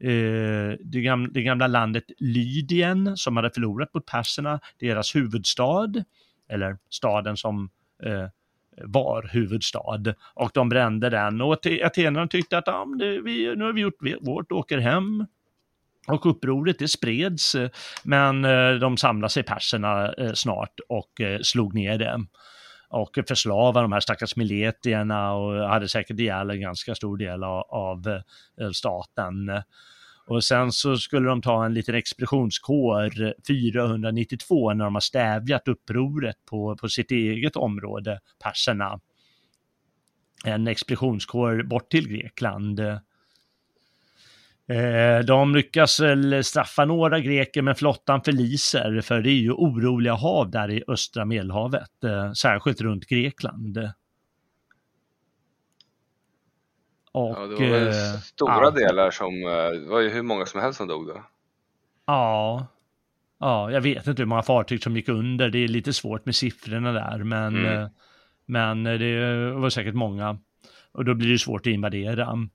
eh, 0.01 0.79
det 0.81 1.01
gamla, 1.01 1.29
det 1.33 1.42
gamla 1.42 1.66
landet 1.66 2.05
Lydien 2.18 3.16
som 3.16 3.37
hade 3.37 3.51
förlorat 3.51 3.94
mot 3.94 4.07
perserna, 4.07 4.61
deras 4.81 5.16
huvudstad, 5.16 5.92
eller 6.49 6.79
staden 6.90 7.37
som 7.37 7.71
var 8.85 9.31
huvudstad 9.33 10.14
och 10.35 10.51
de 10.55 10.69
brände 10.69 11.11
den 11.11 11.41
och 11.41 11.67
atenarna 11.85 12.29
tyckte 12.29 12.59
att 12.59 12.69
ah, 12.69 12.85
det, 12.99 13.21
vi, 13.21 13.57
nu 13.57 13.64
har 13.64 13.73
vi 13.73 13.81
gjort 13.81 13.99
vårt, 14.21 14.53
åker 14.53 14.79
hem. 14.79 15.27
Och 16.09 16.27
upproret 16.27 16.79
det 16.79 16.88
spreds, 16.88 17.57
men 18.05 18.45
eh, 18.45 18.73
de 18.73 18.97
samlade 18.97 19.33
sig 19.33 19.43
perserna 19.43 20.12
eh, 20.12 20.33
snart 20.33 20.81
och 20.88 21.21
eh, 21.21 21.41
slog 21.43 21.75
ner 21.75 21.99
det. 21.99 22.27
Och 22.91 23.19
förslavade 23.29 23.85
de 23.85 23.93
här 23.93 24.01
stackars 24.01 24.37
miletierna 24.37 25.33
och 25.33 25.69
hade 25.69 25.88
säkert 25.88 26.19
ihjäl 26.19 26.51
en 26.51 26.61
ganska 26.61 26.95
stor 26.95 27.17
del 27.17 27.45
av, 27.45 27.64
av 27.69 28.21
staten. 28.73 29.51
Och 30.29 30.45
sen 30.45 30.73
så 30.73 30.97
skulle 30.97 31.29
de 31.29 31.43
ta 31.43 31.64
en 31.64 31.75
liten 31.75 31.95
expeditionskår 31.95 33.35
492 33.47 34.75
när 34.75 34.85
de 34.85 34.95
har 34.95 35.01
stävjat 35.01 35.69
upproret 35.69 36.37
på, 36.45 36.77
på 36.77 36.88
sitt 36.88 37.11
eget 37.11 37.57
område, 37.57 38.21
perserna. 38.43 39.01
En 40.45 40.69
expeditionskår 40.69 41.62
bort 41.62 41.91
till 41.91 42.09
Grekland. 42.09 42.81
Eh, 44.69 45.19
de 45.27 45.55
lyckas 45.55 46.01
straffa 46.43 46.85
några 46.85 47.21
greker 47.21 47.62
men 47.62 47.75
flottan 47.75 48.23
förliser 48.23 49.01
för 49.01 49.23
det 49.23 49.31
är 49.31 49.41
ju 49.41 49.53
oroliga 49.53 50.14
hav 50.14 50.51
där 50.51 50.71
i 50.71 50.83
östra 50.88 51.25
medelhavet, 51.25 52.05
eh, 52.05 52.33
särskilt 52.33 52.81
runt 52.81 53.07
Grekland. 53.07 53.79
Och, 57.19 57.37
ja, 57.39 57.47
det 57.47 57.71
var 57.71 57.87
eh, 57.87 58.21
stora 58.21 58.65
ja. 58.65 58.71
delar 58.71 59.11
som, 59.11 59.43
eh, 59.43 59.81
det 59.81 59.89
var 59.89 60.01
ju 60.01 60.09
hur 60.09 60.23
många 60.23 60.47
som 60.47 60.61
helst 60.61 60.77
som 60.77 60.89
dog 60.89 61.07
då. 61.07 61.25
Ja, 62.07 62.67
ja, 63.41 63.71
jag 63.71 63.81
vet 63.81 64.07
inte 64.07 64.23
hur 64.23 64.27
många 64.27 64.43
fartyg 64.43 64.83
som 64.83 64.97
gick 64.97 65.09
under. 65.09 65.49
Det 65.51 65.59
är 65.59 65.69
lite 65.69 65.93
svårt 65.93 66.27
med 66.27 66.35
siffrorna 66.35 66.93
där, 66.93 67.19
men, 67.19 67.57
mm. 67.57 67.83
Eh, 67.83 67.89
men 68.47 68.85
det 68.85 69.53
var 69.53 69.71
säkert 69.71 69.95
många. 69.95 70.39
Och 70.93 71.05
då 71.05 71.15
blir 71.15 71.33
det 71.33 71.39
svårt 71.39 71.61
att 71.61 71.67
invadera. 71.67 72.49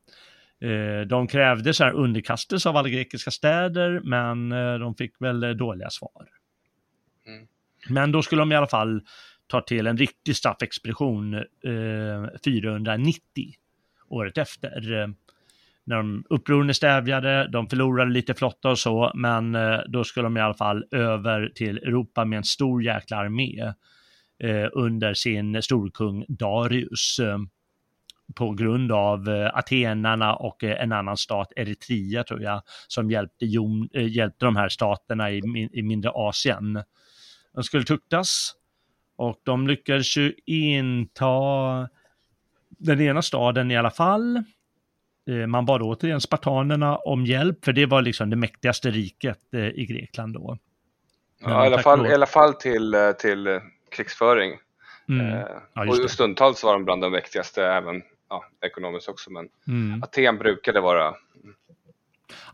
De 1.08 1.28
krävde 1.28 1.73
så 1.73 1.84
här 1.84 1.91
underkastelse 1.91 2.69
av 2.69 2.78
alla 2.78 2.89
grekiska 2.89 3.32
städer, 3.32 4.02
men 4.04 4.49
de 4.80 4.95
fick 4.95 5.21
väl 5.21 5.58
dåliga 5.58 5.89
svar. 5.89 6.28
Mm. 7.28 7.47
Men 7.89 8.12
då 8.12 8.21
skulle 8.21 8.41
de 8.41 8.52
i 8.52 8.56
alla 8.56 8.67
fall 8.67 9.02
ta 9.47 9.62
till 9.62 9.88
en 9.88 9.97
riktig 9.97 10.36
straffexpedition 10.36 11.34
eh, 11.34 12.39
490 12.45 13.54
året 14.13 14.38
efter. 14.38 15.13
När 15.86 15.95
de 15.95 16.23
upproren 16.30 16.69
är 16.69 16.73
stävjade, 16.73 17.47
de 17.47 17.69
förlorade 17.69 18.12
lite 18.12 18.34
flotta 18.34 18.69
och 18.69 18.80
så, 18.80 19.12
men 19.15 19.56
eh, 19.56 19.80
då 19.88 20.04
skulle 20.04 20.26
de 20.26 20.38
i 20.38 20.41
alla 20.41 20.54
fall 20.54 20.86
över 20.91 21.52
till 21.56 21.78
Europa 21.78 22.26
med 22.26 22.38
en 22.38 22.43
stor 22.43 22.84
jäkla 22.84 23.17
armé 23.17 23.73
eh, 24.43 24.69
under 24.71 25.13
sin 25.13 25.62
storkung 25.62 26.26
Darius 26.28 27.19
eh, 27.19 27.38
på 28.36 28.52
grund 28.52 28.91
av 28.91 29.49
atenarna 29.54 30.36
och 30.36 30.63
en 30.63 30.91
annan 30.91 31.17
stat, 31.17 31.54
Eritrea 31.56 32.23
tror 32.23 32.41
jag, 32.41 32.62
som 32.88 33.12
hjälpte, 33.12 33.45
hjälpte 33.95 34.45
de 34.45 34.56
här 34.56 34.69
staterna 34.69 35.32
i, 35.32 35.69
i 35.73 35.82
mindre 35.82 36.12
Asien. 36.13 36.84
De 37.54 37.63
skulle 37.63 37.84
tuktas 37.84 38.54
och 39.15 39.41
de 39.43 39.67
lyckades 39.67 40.17
ju 40.17 40.34
inta 40.45 41.89
den 42.83 43.01
ena 43.01 43.21
staden 43.21 43.71
i 43.71 43.77
alla 43.77 43.91
fall. 43.91 44.43
Eh, 45.29 45.47
man 45.47 45.65
bad 45.65 45.81
återigen 45.81 46.21
spartanerna 46.21 46.97
om 46.97 47.25
hjälp, 47.25 47.65
för 47.65 47.73
det 47.73 47.85
var 47.85 48.01
liksom 48.01 48.29
det 48.29 48.35
mäktigaste 48.35 48.91
riket 48.91 49.39
eh, 49.53 49.67
i 49.67 49.85
Grekland 49.85 50.33
då. 50.33 50.57
Ja, 51.41 51.63
i 51.63 51.67
alla, 51.67 51.79
fall, 51.79 52.07
i 52.07 52.13
alla 52.13 52.25
fall 52.25 52.53
till, 52.53 52.93
eh, 52.93 53.11
till 53.11 53.59
krigsföring. 53.91 54.57
Mm. 55.09 55.45
Ja, 55.73 55.87
och 55.87 56.11
stundtals 56.11 56.63
var 56.63 56.73
de 56.73 56.85
bland 56.85 57.01
de 57.01 57.11
mäktigaste 57.11 57.65
även 57.65 58.01
ja, 58.29 58.45
ekonomiskt 58.65 59.09
också, 59.09 59.31
men 59.31 59.49
mm. 59.67 60.03
Aten 60.03 60.37
brukade 60.37 60.81
vara 60.81 61.15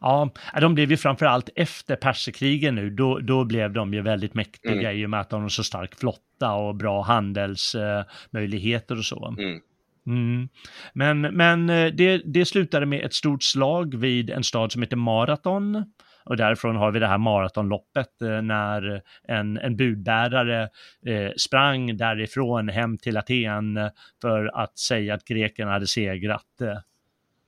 Ja, 0.02 0.30
de 0.62 0.76
blev 0.76 0.92
ju 0.92 0.98
framförallt 0.98 1.50
efter 1.56 1.96
perserkrigen 1.96 2.76
nu, 2.76 2.90
då, 2.90 3.20
då 3.20 3.44
blev 3.44 3.74
de 3.74 3.94
ju 3.94 4.02
väldigt 4.02 4.34
mäktiga 4.34 4.74
mm. 4.74 4.98
i 4.98 5.06
och 5.06 5.10
med 5.10 5.20
att 5.20 5.30
de 5.30 5.42
har 5.42 5.50
så 5.50 5.64
stark 5.64 5.96
flotta 5.96 6.54
och 6.54 6.76
bra 6.76 7.02
handelsmöjligheter 7.02 8.98
och 8.98 9.06
så. 9.06 9.36
Mm. 9.40 9.62
Mm. 10.10 10.50
Men, 10.94 11.22
men 11.22 11.70
eh, 11.70 11.88
det, 11.88 12.22
det 12.26 12.46
slutade 12.46 12.86
med 12.86 13.06
ett 13.06 13.14
stort 13.14 13.44
slag 13.44 13.96
vid 13.96 14.30
en 14.30 14.44
stad 14.44 14.72
som 14.72 14.82
heter 14.82 14.98
Marathon. 14.98 15.86
Och 16.24 16.38
därifrån 16.38 16.76
har 16.76 16.92
vi 16.92 17.00
det 17.00 17.08
här 17.08 17.18
maratonloppet 17.18 18.22
eh, 18.22 18.42
när 18.42 19.02
en, 19.24 19.58
en 19.58 19.76
budbärare 19.76 20.70
eh, 21.06 21.32
sprang 21.38 21.98
därifrån 21.98 22.70
hem 22.70 22.98
till 22.98 23.18
Aten 23.18 23.80
för 24.22 24.46
att 24.62 24.78
säga 24.78 25.14
att 25.14 25.26
grekerna 25.26 25.72
hade 25.72 25.88
segrat. 25.88 26.62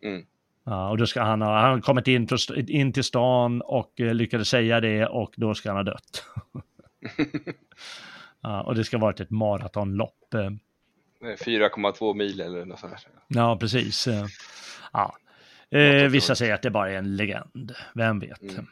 Mm. 0.03 0.25
Ja, 0.65 0.89
och 0.89 0.97
då 0.97 1.05
ska 1.05 1.21
han 1.21 1.41
ha, 1.41 1.61
han 1.61 1.81
kommit 1.81 2.07
in, 2.07 2.27
in 2.67 2.93
till 2.93 3.03
stan 3.03 3.61
och 3.61 4.01
eh, 4.01 4.13
lyckades 4.13 4.49
säga 4.49 4.79
det 4.79 5.05
och 5.05 5.33
då 5.37 5.53
ska 5.53 5.69
han 5.69 5.77
ha 5.77 5.83
dött. 5.83 6.25
ja, 8.41 8.61
och 8.61 8.75
det 8.75 8.83
ska 8.83 8.97
ha 8.97 9.01
varit 9.01 9.19
ett 9.19 9.31
maratonlopp. 9.31 10.35
4,2 11.21 12.09
eh. 12.09 12.15
mil 12.15 12.41
eller 12.41 12.65
något 12.65 12.79
sånt. 12.79 13.07
Ja, 13.27 13.57
precis. 13.57 14.07
Ja. 14.93 15.17
Eh, 15.71 16.09
vissa 16.09 16.35
säger 16.35 16.53
att 16.53 16.61
det 16.61 16.69
bara 16.69 16.91
är 16.91 16.97
en 16.97 17.15
legend, 17.15 17.75
vem 17.93 18.19
vet. 18.19 18.41
Mm. 18.41 18.67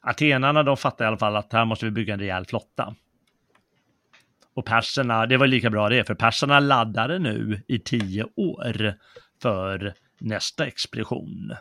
Atenarna 0.00 0.62
de 0.62 0.76
fattar 0.76 1.04
i 1.04 1.08
alla 1.08 1.16
fall 1.16 1.36
att 1.36 1.52
här 1.52 1.64
måste 1.64 1.84
vi 1.84 1.90
bygga 1.90 2.14
en 2.14 2.20
rejäl 2.20 2.46
flotta. 2.46 2.94
Och 4.54 4.64
perserna, 4.64 5.26
det 5.26 5.36
var 5.36 5.46
lika 5.46 5.70
bra 5.70 5.88
det, 5.88 6.04
för 6.04 6.14
perserna 6.14 6.60
laddade 6.60 7.18
nu 7.18 7.62
i 7.68 7.78
tio 7.78 8.26
år 8.36 8.94
för 9.42 9.94
nästa 10.18 10.66
expedition. 10.66 11.54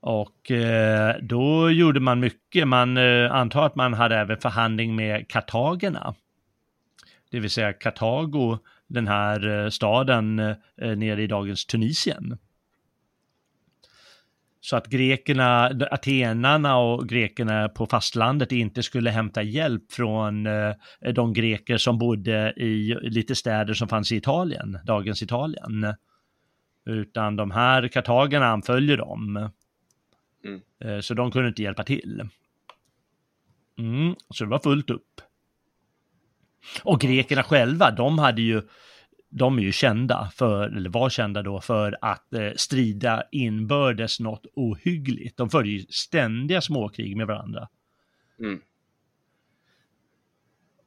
Och 0.00 0.50
eh, 0.50 1.16
då 1.22 1.70
gjorde 1.70 2.00
man 2.00 2.20
mycket. 2.20 2.68
Man 2.68 2.96
eh, 2.96 3.32
antar 3.32 3.66
att 3.66 3.74
man 3.74 3.94
hade 3.94 4.16
även 4.16 4.36
förhandling 4.36 4.96
med 4.96 5.28
kartagerna. 5.28 6.14
Det 7.32 7.40
vill 7.40 7.50
säga 7.50 7.72
Kartago, 7.72 8.58
den 8.86 9.08
här 9.08 9.48
eh, 9.48 9.68
staden 9.68 10.38
eh, 10.38 10.56
nere 10.96 11.22
i 11.22 11.26
dagens 11.26 11.66
Tunisien. 11.66 12.38
Så 14.60 14.76
att 14.76 14.86
grekerna, 14.86 15.64
atenarna 15.90 16.76
och 16.76 17.08
grekerna 17.08 17.68
på 17.68 17.86
fastlandet 17.86 18.52
inte 18.52 18.82
skulle 18.82 19.10
hämta 19.10 19.42
hjälp 19.42 19.92
från 19.92 20.46
eh, 20.46 20.74
de 21.14 21.32
greker 21.32 21.78
som 21.78 21.98
bodde 21.98 22.52
i 22.56 22.98
lite 23.02 23.34
städer 23.34 23.74
som 23.74 23.88
fanns 23.88 24.12
i 24.12 24.16
Italien, 24.16 24.78
dagens 24.84 25.22
Italien. 25.22 25.94
Utan 26.86 27.36
de 27.36 27.50
här 27.50 27.88
kartagerna 27.88 28.46
anföljer 28.46 28.96
dem. 28.96 29.50
Mm. 30.44 30.60
Eh, 30.84 31.00
så 31.00 31.14
de 31.14 31.30
kunde 31.30 31.48
inte 31.48 31.62
hjälpa 31.62 31.84
till. 31.84 32.28
Mm, 33.78 34.14
så 34.34 34.44
det 34.44 34.50
var 34.50 34.58
fullt 34.58 34.90
upp. 34.90 35.20
Och 36.82 37.00
grekerna 37.00 37.42
själva, 37.42 37.90
de 37.90 38.18
hade 38.18 38.42
ju, 38.42 38.62
de 39.30 39.58
är 39.58 39.62
ju 39.62 39.72
kända 39.72 40.30
för, 40.34 40.76
eller 40.76 40.90
var 40.90 41.10
kända 41.10 41.42
då 41.42 41.60
för 41.60 41.98
att 42.00 42.34
eh, 42.34 42.50
strida 42.56 43.22
inbördes 43.32 44.20
något 44.20 44.46
ohyggligt. 44.54 45.36
De 45.36 45.50
förde 45.50 45.68
ju 45.68 45.80
ständiga 45.88 46.60
småkrig 46.60 47.16
med 47.16 47.26
varandra. 47.26 47.68
Mm. 48.40 48.60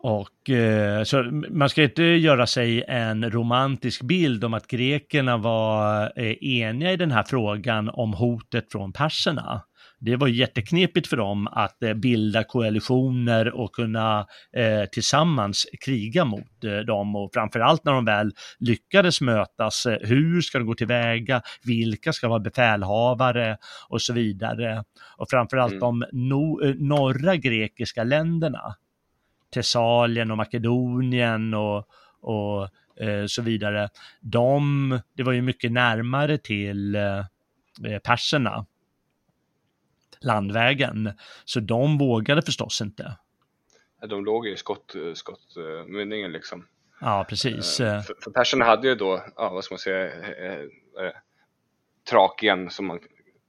Och 0.07 0.49
eh, 0.49 1.03
så 1.03 1.23
man 1.49 1.69
ska 1.69 1.83
inte 1.83 2.03
göra 2.03 2.47
sig 2.47 2.83
en 2.87 3.31
romantisk 3.31 4.01
bild 4.01 4.43
om 4.43 4.53
att 4.53 4.67
grekerna 4.67 5.37
var 5.37 6.11
eh, 6.15 6.35
eniga 6.41 6.91
i 6.91 6.97
den 6.97 7.11
här 7.11 7.23
frågan 7.23 7.89
om 7.89 8.13
hotet 8.13 8.71
från 8.71 8.93
perserna. 8.93 9.61
Det 10.05 10.15
var 10.15 10.27
jätteknepigt 10.27 11.07
för 11.07 11.17
dem 11.17 11.47
att 11.47 11.83
eh, 11.83 11.93
bilda 11.93 12.43
koalitioner 12.43 13.55
och 13.55 13.75
kunna 13.75 14.27
eh, 14.53 14.85
tillsammans 14.91 15.65
kriga 15.85 16.25
mot 16.25 16.63
eh, 16.63 16.77
dem. 16.77 17.15
Och 17.15 17.29
framförallt 17.33 17.85
när 17.85 17.93
de 17.93 18.05
väl 18.05 18.31
lyckades 18.59 19.21
mötas, 19.21 19.85
eh, 19.85 19.97
hur 20.01 20.41
ska 20.41 20.57
de 20.57 20.67
gå 20.67 20.73
tillväga, 20.73 21.41
vilka 21.63 22.13
ska 22.13 22.27
vara 22.27 22.39
befälhavare? 22.39 23.57
Och 23.89 24.01
så 24.01 24.13
vidare. 24.13 24.83
Och 25.17 25.29
framförallt 25.29 25.73
mm. 25.73 25.79
de 25.79 26.05
no 26.11 26.73
norra 26.77 27.35
grekiska 27.35 28.03
länderna. 28.03 28.75
Thessalien 29.53 30.31
och 30.31 30.37
Makedonien 30.37 31.53
och, 31.53 31.87
och 32.21 32.63
eh, 33.03 33.25
så 33.27 33.41
vidare, 33.41 33.89
de, 34.21 34.99
det 35.17 35.23
var 35.23 35.33
ju 35.33 35.41
mycket 35.41 35.71
närmare 35.71 36.37
till 36.37 36.95
eh, 36.95 37.99
perserna, 38.03 38.65
landvägen, 40.25 41.13
så 41.45 41.59
de 41.59 41.97
vågade 41.97 42.41
förstås 42.41 42.81
inte. 42.81 43.17
De 44.09 44.25
låg 44.25 44.47
i 44.47 44.57
skott, 44.57 44.95
skottmynningen 45.13 46.31
liksom. 46.31 46.65
Ja, 47.01 47.25
precis. 47.29 47.79
Eh, 47.79 48.01
för, 48.01 48.15
för 48.21 48.31
perserna 48.31 48.65
hade 48.65 48.87
ju 48.87 48.95
då, 48.95 49.25
ja, 49.35 49.49
vad 49.49 49.63
ska 49.63 49.73
man 49.73 49.79
säga, 49.79 50.05
eh, 50.05 50.53
eh, 50.53 51.11
Trakien 52.09 52.69
som 52.69 52.85
man 52.85 52.99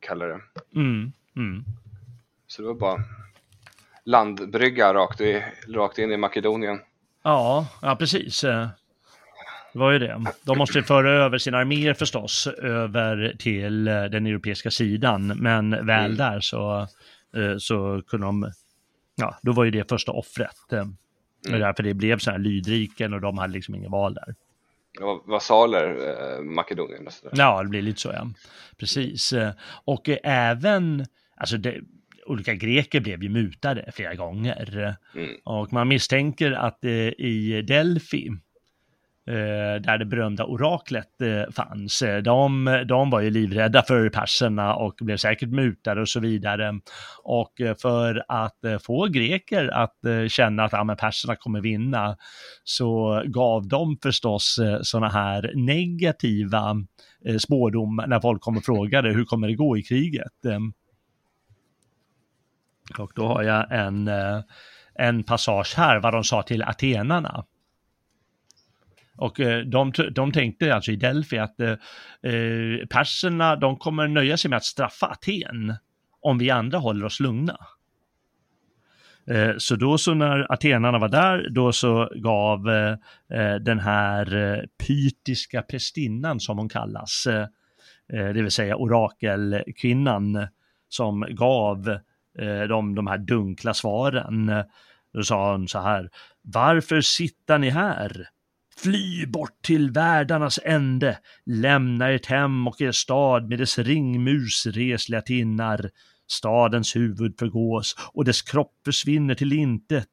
kallar 0.01 0.29
det. 0.29 0.41
Mm, 0.75 1.13
mm. 1.37 1.65
Så 2.47 2.63
det 2.63 2.69
var 2.69 2.75
bara 2.75 3.05
landbrygga 4.05 4.95
rakt, 4.95 5.21
i, 5.21 5.45
rakt 5.69 5.99
in 5.99 6.13
i 6.13 6.17
Makedonien. 6.17 6.81
Ja, 7.23 7.67
ja 7.83 7.97
precis. 7.97 8.45
Det 9.77 9.81
var 9.81 9.93
ju 9.93 9.99
det. 9.99 10.25
De 10.43 10.59
måste 10.59 10.83
föra 10.83 11.11
över 11.11 11.39
sina 11.39 11.59
arméer 11.59 11.95
förstås 11.95 12.47
över 12.47 13.37
till 13.39 13.89
eh, 13.89 14.05
den 14.05 14.27
europeiska 14.27 14.71
sidan, 14.71 15.27
men 15.27 15.71
väl 15.71 16.05
mm. 16.05 16.17
där 16.17 16.41
så, 16.41 16.81
eh, 17.37 17.57
så 17.59 18.03
kunde 18.07 18.27
de, 18.27 18.53
ja, 19.17 19.39
då 19.43 19.53
var 19.53 19.65
ju 19.65 19.71
det 19.71 19.89
första 19.89 20.13
offret. 20.13 20.73
Eh, 20.73 20.79
mm. 20.79 21.61
Därför 21.61 21.83
det 21.83 21.95
blev 21.95 22.19
så 22.19 22.31
här 22.31 22.39
lydriken 22.39 23.15
och 23.15 23.21
de 23.21 23.39
hade 23.39 23.53
liksom 23.53 23.75
inget 23.75 23.91
val 23.91 24.15
där. 24.15 24.35
Ja, 25.01 25.25
vasaler, 25.27 25.97
eh, 26.09 26.43
Makedonien 26.43 27.07
och 27.07 27.13
sådär. 27.13 27.35
Ja, 27.37 27.63
det 27.63 27.69
blir 27.69 27.83
lite 27.83 28.01
så 28.01 28.09
ja. 28.09 28.31
Precis. 28.79 29.35
Och 29.85 30.09
även, 30.23 31.07
alltså 31.37 31.57
det, 31.57 31.81
olika 32.27 32.55
greker 32.55 33.01
blev 33.01 33.23
ju 33.23 33.29
mutade 33.29 33.93
flera 33.95 34.15
gånger. 34.15 34.97
Mm. 35.15 35.31
Och 35.45 35.73
man 35.73 35.89
misstänker 35.89 36.53
att 36.53 36.85
eh, 36.85 36.91
i 37.09 37.65
Delphi, 37.69 38.31
Eh, 39.29 39.81
där 39.81 39.99
det 39.99 40.05
berömda 40.05 40.45
oraklet 40.45 41.21
eh, 41.21 41.53
fanns, 41.53 42.03
eh, 42.03 42.23
de, 42.23 42.65
de 42.89 43.11
var 43.11 43.21
ju 43.21 43.31
livrädda 43.31 43.83
för 43.83 44.09
perserna 44.09 44.75
och 44.75 44.95
blev 45.01 45.17
säkert 45.17 45.49
mutade 45.49 46.01
och 46.01 46.09
så 46.09 46.21
vidare. 46.21 46.81
Och 47.23 47.61
eh, 47.61 47.77
för 47.77 48.25
att 48.29 48.59
få 48.83 49.07
greker 49.07 49.69
att 49.69 49.97
känna 50.29 50.65
att 50.65 50.73
ja, 50.73 50.85
men 50.85 50.97
perserna 50.97 51.37
kommer 51.37 51.61
vinna 51.61 52.17
så 52.65 53.23
gav 53.27 53.69
de 53.69 53.99
förstås 54.03 54.59
sådana 54.83 55.09
här 55.09 55.53
negativa 55.55 56.77
spådomar 57.39 58.07
när 58.07 58.21
folk 58.21 58.41
kom 58.43 58.57
och 58.57 58.65
frågade 58.65 59.13
hur 59.13 59.25
kommer 59.25 59.49
det 59.49 59.55
gå 59.55 59.77
i 59.79 59.83
kriget. 59.83 60.33
Och 62.99 63.13
då 63.15 63.27
har 63.27 63.43
jag 63.43 63.73
en, 63.73 64.11
en 64.95 65.23
passage 65.23 65.75
här 65.77 66.01
vad 66.01 66.13
de 66.13 66.25
sa 66.25 66.43
till 66.43 66.63
atenarna. 66.63 67.45
Och 69.17 69.41
eh, 69.41 69.65
de, 69.65 69.93
de 70.15 70.33
tänkte 70.33 70.75
alltså 70.75 70.93
i 70.93 70.97
Delphi 70.97 71.39
att 71.39 71.61
eh, 71.61 71.71
eh, 72.23 72.87
perserna, 72.91 73.57
de 73.57 73.77
kommer 73.77 74.09
nöja 74.09 74.37
sig 74.37 74.49
med 74.49 74.57
att 74.57 74.65
straffa 74.65 75.07
Aten 75.07 75.75
om 76.21 76.39
vi 76.39 76.51
andra 76.51 76.79
håller 76.79 77.05
oss 77.05 77.21
lugna. 77.21 77.57
Så 79.59 79.77
då 79.77 79.99
så 79.99 80.15
när 80.15 80.53
atenarna 80.53 80.99
var 80.99 81.09
där, 81.09 81.49
då 81.51 81.73
så 81.73 82.11
gav 82.15 82.65
den 83.61 83.79
här 83.79 84.67
pytiska 84.87 85.63
prästinnan 85.63 86.41
som 86.41 86.59
hon 86.59 86.69
kallas, 86.69 87.27
det 88.09 88.43
vill 88.43 88.51
säga 88.51 88.77
orakelkvinnan, 88.77 90.49
som 90.89 91.27
gav 91.31 91.99
dem 92.69 92.95
de 92.95 93.07
här 93.07 93.19
dunkla 93.19 93.75
svaren. 93.75 94.53
Då 95.13 95.23
sa 95.23 95.53
hon 95.53 95.69
så 95.69 95.81
här, 95.81 96.11
varför 96.43 97.01
sitter 97.01 97.59
ni 97.59 97.71
här? 97.71 98.29
Fly 98.81 99.27
bort 99.27 99.63
till 99.63 99.91
världarnas 99.91 100.59
ände, 100.65 101.19
lämna 101.47 102.11
ert 102.11 102.27
hem 102.27 102.67
och 102.67 102.81
er 102.81 102.93
stad 102.93 103.49
med 103.49 103.59
dess 103.59 103.79
ringmus 103.79 104.67
resliga 104.67 105.23
tinnar. 105.23 105.91
Stadens 106.29 106.97
huvud 106.97 107.39
förgås 107.39 107.95
och 108.13 108.25
dess 108.25 108.43
kropp 108.43 108.75
försvinner 108.85 109.35
till 109.35 109.53
intet. 109.53 110.09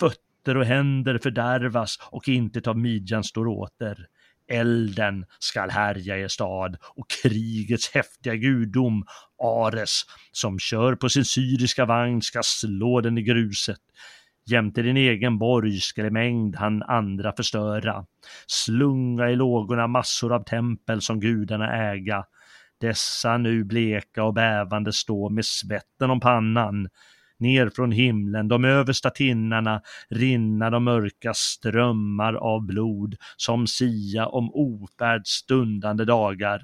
Fötter 0.00 0.56
och 0.56 0.64
händer 0.64 1.18
fördärvas 1.18 1.98
och 2.10 2.28
intet 2.28 2.66
av 2.66 2.78
midjan 2.78 3.24
står 3.24 3.46
åter. 3.46 4.06
Elden 4.48 5.24
skall 5.38 5.70
härja 5.70 6.18
er 6.18 6.28
stad 6.28 6.76
och 6.82 7.10
krigets 7.22 7.94
häftiga 7.94 8.34
gudom, 8.34 9.04
Ares, 9.42 10.02
som 10.32 10.58
kör 10.58 10.94
på 10.94 11.08
sin 11.08 11.24
syriska 11.24 11.84
vagn, 11.84 12.22
ska 12.22 12.40
slå 12.42 13.00
den 13.00 13.18
i 13.18 13.22
gruset. 13.22 13.80
Jämte 14.46 14.82
din 14.82 14.96
egen 14.96 15.38
borg 15.38 15.80
skall 15.80 16.06
i 16.06 16.10
mängd 16.10 16.56
han 16.56 16.82
andra 16.82 17.32
förstöra. 17.32 18.06
Slunga 18.46 19.30
i 19.30 19.36
lågorna 19.36 19.86
massor 19.86 20.32
av 20.32 20.44
tempel 20.44 21.00
som 21.00 21.20
gudarna 21.20 21.92
äga. 21.92 22.24
Dessa 22.80 23.38
nu 23.38 23.64
bleka 23.64 24.24
och 24.24 24.34
bävande 24.34 24.92
stå 24.92 25.28
med 25.28 25.44
svetten 25.44 26.10
om 26.10 26.20
pannan. 26.20 26.88
Ner 27.38 27.70
från 27.70 27.92
himlen, 27.92 28.48
de 28.48 28.64
översta 28.64 29.10
tinnarna, 29.10 29.82
rinna 30.10 30.70
de 30.70 30.84
mörka 30.84 31.34
strömmar 31.34 32.34
av 32.34 32.66
blod 32.66 33.16
som 33.36 33.66
sia 33.66 34.26
om 34.26 34.50
ofärd 34.54 35.26
stundande 35.26 36.04
dagar. 36.04 36.62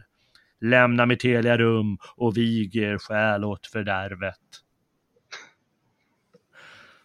Lämna 0.61 1.07
mitt 1.07 1.25
heliga 1.25 1.59
rum 1.59 1.99
och 2.17 2.37
vig 2.37 2.77
er 2.77 2.99
själ 2.99 3.45
åt 3.45 3.67
fördärvet. 3.67 4.68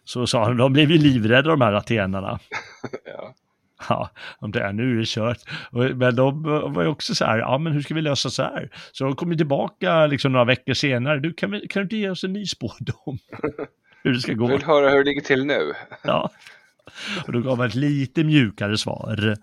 Så 0.04 0.26
sa 0.26 0.44
han, 0.44 0.56
de 0.56 0.72
blev 0.72 0.90
ju 0.90 0.98
livrädda 0.98 1.50
de 1.50 1.60
här 1.60 1.72
atenarna. 1.72 2.38
ja. 3.04 3.34
Ja, 3.88 4.10
det 4.48 4.60
är 4.60 4.72
nu 4.72 4.92
är 4.92 4.96
det 4.96 5.06
kört. 5.06 5.38
Men 5.94 6.16
de 6.16 6.42
var 6.72 6.82
ju 6.82 6.88
också 6.88 7.14
så 7.14 7.24
här, 7.24 7.38
ja 7.38 7.58
men 7.58 7.72
hur 7.72 7.80
ska 7.80 7.94
vi 7.94 8.02
lösa 8.02 8.30
så 8.30 8.42
här? 8.42 8.70
Så 8.92 9.04
de 9.04 9.16
kom 9.16 9.30
ju 9.30 9.36
tillbaka 9.36 10.06
liksom 10.06 10.32
några 10.32 10.44
veckor 10.44 10.74
senare, 10.74 11.20
du 11.20 11.32
kan, 11.32 11.50
kan 11.50 11.80
du 11.80 11.82
inte 11.82 11.96
ge 11.96 12.10
oss 12.10 12.24
en 12.24 12.32
ny 12.32 12.46
spådom? 12.46 13.18
hur 14.04 14.12
det 14.12 14.20
ska 14.20 14.32
gå. 14.32 14.44
Jag 14.44 14.56
vill 14.56 14.66
höra 14.66 14.90
hur 14.90 14.98
det 14.98 15.04
ligger 15.04 15.20
till 15.20 15.46
nu. 15.46 15.72
ja, 16.02 16.30
och 17.26 17.32
då 17.32 17.40
gav 17.40 17.58
han 17.58 17.66
ett 17.66 17.74
lite 17.74 18.24
mjukare 18.24 18.78
svar. 18.78 19.36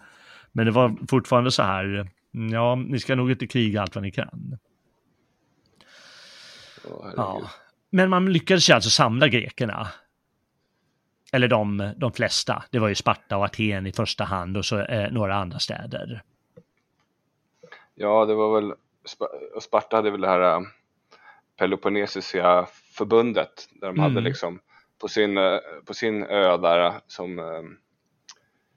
Men 0.52 0.65
det 0.65 0.71
var 0.71 0.97
fortfarande 1.10 1.52
så 1.52 1.63
här, 1.63 2.10
ja, 2.52 2.76
ni 2.76 3.00
ska 3.00 3.15
nog 3.15 3.32
inte 3.32 3.47
kriga 3.47 3.82
allt 3.82 3.95
vad 3.95 4.04
ni 4.04 4.12
kan. 4.12 4.58
Oh, 6.86 7.13
ja. 7.15 7.41
Men 7.89 8.10
man 8.10 8.34
lyckades 8.34 8.69
ju 8.69 8.74
alltså 8.74 8.89
samla 8.89 9.28
grekerna 9.28 9.88
eller 11.32 11.48
de, 11.48 11.94
de 11.98 12.13
flesta, 12.13 12.63
det 12.72 12.80
var 12.80 12.88
ju 12.88 12.96
Sparta 12.96 13.38
och 13.38 13.46
Aten 13.46 13.88
i 13.88 13.91
första 13.91 14.24
hand 14.24 14.58
och 14.58 14.65
så 14.65 14.80
eh, 14.80 15.12
några 15.12 15.36
andra 15.36 15.60
städer. 15.60 16.24
Ja, 17.96 18.26
det 18.26 18.34
var 18.34 18.62
väl, 18.62 18.74
Sparta 19.62 19.96
hade 19.96 20.12
väl 20.12 20.22
det 20.22 20.28
här 20.28 20.56
äh, 20.56 20.62
Peloponnesiska 21.58 22.67
förbundet 22.98 23.70
där 23.72 23.88
de 23.88 24.00
mm. 24.00 24.00
hade 24.00 24.22
liksom 24.22 24.60
på 25.02 25.08
sin, 25.08 25.38
äh, 25.38 25.60
på 25.86 25.94
sin 25.94 26.24
ö 26.24 26.58
där 26.58 26.86
äh, 26.86 26.94
som 27.08 27.41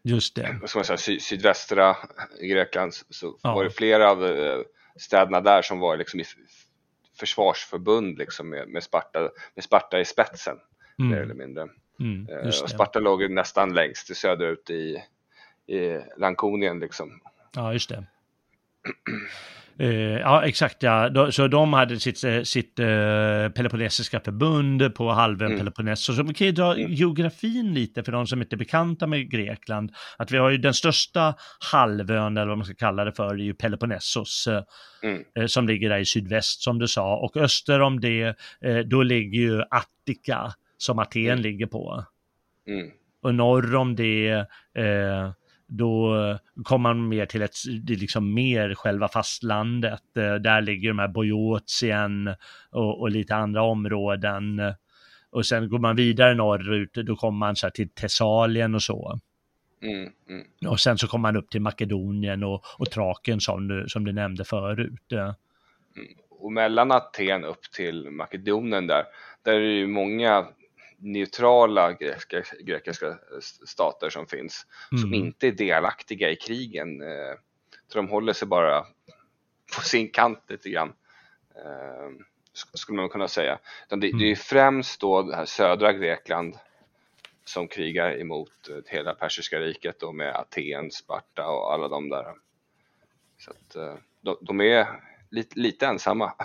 Just 0.06 0.36
det. 0.36 0.58
Vad 0.60 0.70
ska 0.70 0.78
man 0.78 0.84
säga, 0.84 0.96
sy 0.96 1.20
sydvästra 1.20 1.96
Grekland 2.40 2.94
så 2.94 3.38
ja. 3.42 3.54
var 3.54 3.64
det 3.64 3.70
flera 3.70 4.10
av 4.10 4.38
städerna 4.96 5.40
där 5.40 5.62
som 5.62 5.78
var 5.78 5.96
liksom 5.96 6.20
i 6.20 6.24
försvarsförbund 7.20 8.18
liksom 8.18 8.48
med, 8.48 8.68
med, 8.68 8.82
Sparta, 8.82 9.30
med 9.54 9.64
Sparta 9.64 10.00
i 10.00 10.04
spetsen 10.04 10.56
mm. 10.98 11.10
mer 11.10 11.20
eller 11.20 11.34
mindre. 11.34 11.68
Mm, 12.00 12.28
eh, 12.28 12.46
och 12.46 12.54
Sparta 12.54 12.98
låg 12.98 13.30
nästan 13.30 13.74
längst 13.74 14.16
söderut 14.16 14.70
i, 14.70 15.02
i 15.74 16.00
Lankonien 16.16 16.80
liksom. 16.80 17.20
Ja, 17.54 17.72
just 17.72 17.88
det. 17.88 18.07
Uh, 19.80 20.18
ja, 20.18 20.44
exakt 20.44 20.83
ja. 20.83 21.30
Så 21.30 21.48
de 21.48 21.72
hade 21.72 22.00
sitt, 22.00 22.24
eh, 22.24 22.42
sitt 22.42 22.80
uh, 22.80 23.48
Peloponnesiska 23.48 24.20
förbund 24.20 24.94
på 24.94 25.11
halvön 25.11 25.46
mm. 25.46 25.59
Peloponnesos. 25.59 26.16
Så 26.16 26.22
vi 26.22 26.35
kan 26.35 26.46
ju 26.46 26.52
dra 26.52 26.74
mm. 26.74 26.92
geografin 26.92 27.74
lite 27.74 28.04
för 28.04 28.12
de 28.12 28.26
som 28.26 28.42
inte 28.42 28.54
är 28.54 28.59
bekanta 28.59 29.07
med 29.07 29.30
Grekland. 29.30 29.92
Att 30.18 30.30
vi 30.30 30.38
har 30.38 30.50
ju 30.50 30.59
den 30.59 30.74
största 30.74 31.35
halvön, 31.72 32.37
eller 32.37 32.48
vad 32.48 32.59
man 32.59 32.64
ska 32.64 32.74
kalla 32.74 33.04
det 33.04 33.12
för, 33.12 33.35
är 33.35 33.38
ju 33.38 33.54
Peloponnesos. 33.54 34.48
Mm. 35.02 35.24
Uh, 35.38 35.46
som 35.46 35.66
ligger 35.66 35.88
där 35.88 35.98
i 35.98 36.04
sydväst 36.04 36.62
som 36.62 36.78
du 36.78 36.88
sa. 36.88 37.16
Och 37.16 37.37
öster 37.37 37.80
om 37.80 38.00
det, 38.00 38.37
då 38.87 39.02
ligger 39.02 39.38
ju 39.38 39.62
Attika 39.70 40.54
som 40.76 40.98
Aten 40.98 41.26
mm. 41.26 41.40
ligger 41.40 41.66
på. 41.66 42.04
Mm. 42.66 42.90
Och 43.22 43.34
norr 43.34 43.74
om 43.74 43.96
det, 43.96 44.30
eh, 44.74 45.30
då 45.66 46.14
kommer 46.64 46.94
man 46.94 47.08
mer 47.08 47.26
till 47.26 47.42
ett, 47.42 47.56
liksom 47.88 48.34
mer 48.34 48.74
själva 48.74 49.08
fastlandet. 49.08 50.16
Eh, 50.16 50.34
där 50.34 50.60
ligger 50.60 50.88
de 50.88 50.98
här 50.98 51.08
Bojotien 51.08 52.34
och, 52.70 53.00
och, 53.00 53.10
lite 53.10 53.34
andra 53.34 53.62
områden. 53.62 54.74
Och 55.30 55.46
sen 55.46 55.68
går 55.68 55.78
man 55.78 55.96
vidare 55.96 56.34
norrut, 56.34 56.94
då 56.94 57.16
kommer 57.16 57.38
man 57.38 57.56
så 57.56 57.70
till 57.70 57.88
Thessalien 57.88 58.74
och 58.74 58.82
så. 58.82 59.18
Mm, 59.82 60.10
mm. 60.28 60.46
Och 60.68 60.80
sen 60.80 60.98
så 60.98 61.06
kommer 61.06 61.22
man 61.22 61.37
upp 61.37 61.50
till 61.50 61.60
Makedonien 61.60 62.44
och, 62.44 62.64
och 62.78 62.90
Traken 62.90 63.40
som 63.40 63.68
du, 63.68 63.84
som 63.88 64.04
du 64.04 64.12
nämnde 64.12 64.44
förut. 64.44 65.12
Mm. 65.12 65.34
Och 66.30 66.52
mellan 66.52 66.92
Aten 66.92 67.44
upp 67.44 67.62
till 67.76 68.10
Makedonien 68.10 68.87
där, 68.87 69.04
där 69.42 69.52
är 69.52 69.60
det 69.60 69.72
ju 69.72 69.87
många 69.87 70.46
neutrala 70.98 71.92
grekiska, 71.92 72.57
grekiska 72.61 73.18
stater 73.66 74.11
som 74.11 74.26
finns 74.26 74.66
mm. 74.92 75.02
som 75.02 75.14
inte 75.14 75.46
är 75.46 75.52
delaktiga 75.52 76.30
i 76.30 76.37
krigen. 76.37 77.02
Eh, 77.02 77.35
så 77.88 77.98
de 77.98 78.09
håller 78.09 78.33
sig 78.33 78.48
bara 78.48 78.87
på 79.76 79.80
sin 79.83 80.09
kant 80.09 80.44
lite 80.48 80.70
grann. 80.70 80.92
Eh, 81.54 82.24
skulle 82.52 82.96
man 82.96 83.09
kunna 83.09 83.28
säga. 83.28 83.59
Det, 83.88 83.94
mm. 83.94 84.18
det 84.18 84.30
är 84.30 84.37
främst 84.37 85.00
då 85.00 85.22
det 85.22 85.37
här 85.37 85.44
södra 85.44 85.92
Grekland 85.92 86.59
som 87.44 87.68
krigar 87.68 88.20
emot 88.20 88.68
eh, 88.68 88.76
hela 88.87 89.14
persiska 89.14 89.61
riket 89.61 90.00
då 90.00 90.12
med 90.12 90.35
Aten, 90.37 90.90
Sparta 90.90 91.48
och 91.48 91.72
alla 91.72 91.88
de 91.88 92.09
där. 92.09 92.35
Så 93.38 93.50
att, 93.50 94.00
de, 94.20 94.37
de 94.40 94.61
är 94.61 94.87
lite, 95.34 95.60
lite 95.60 95.86
ensamma. 95.86 96.32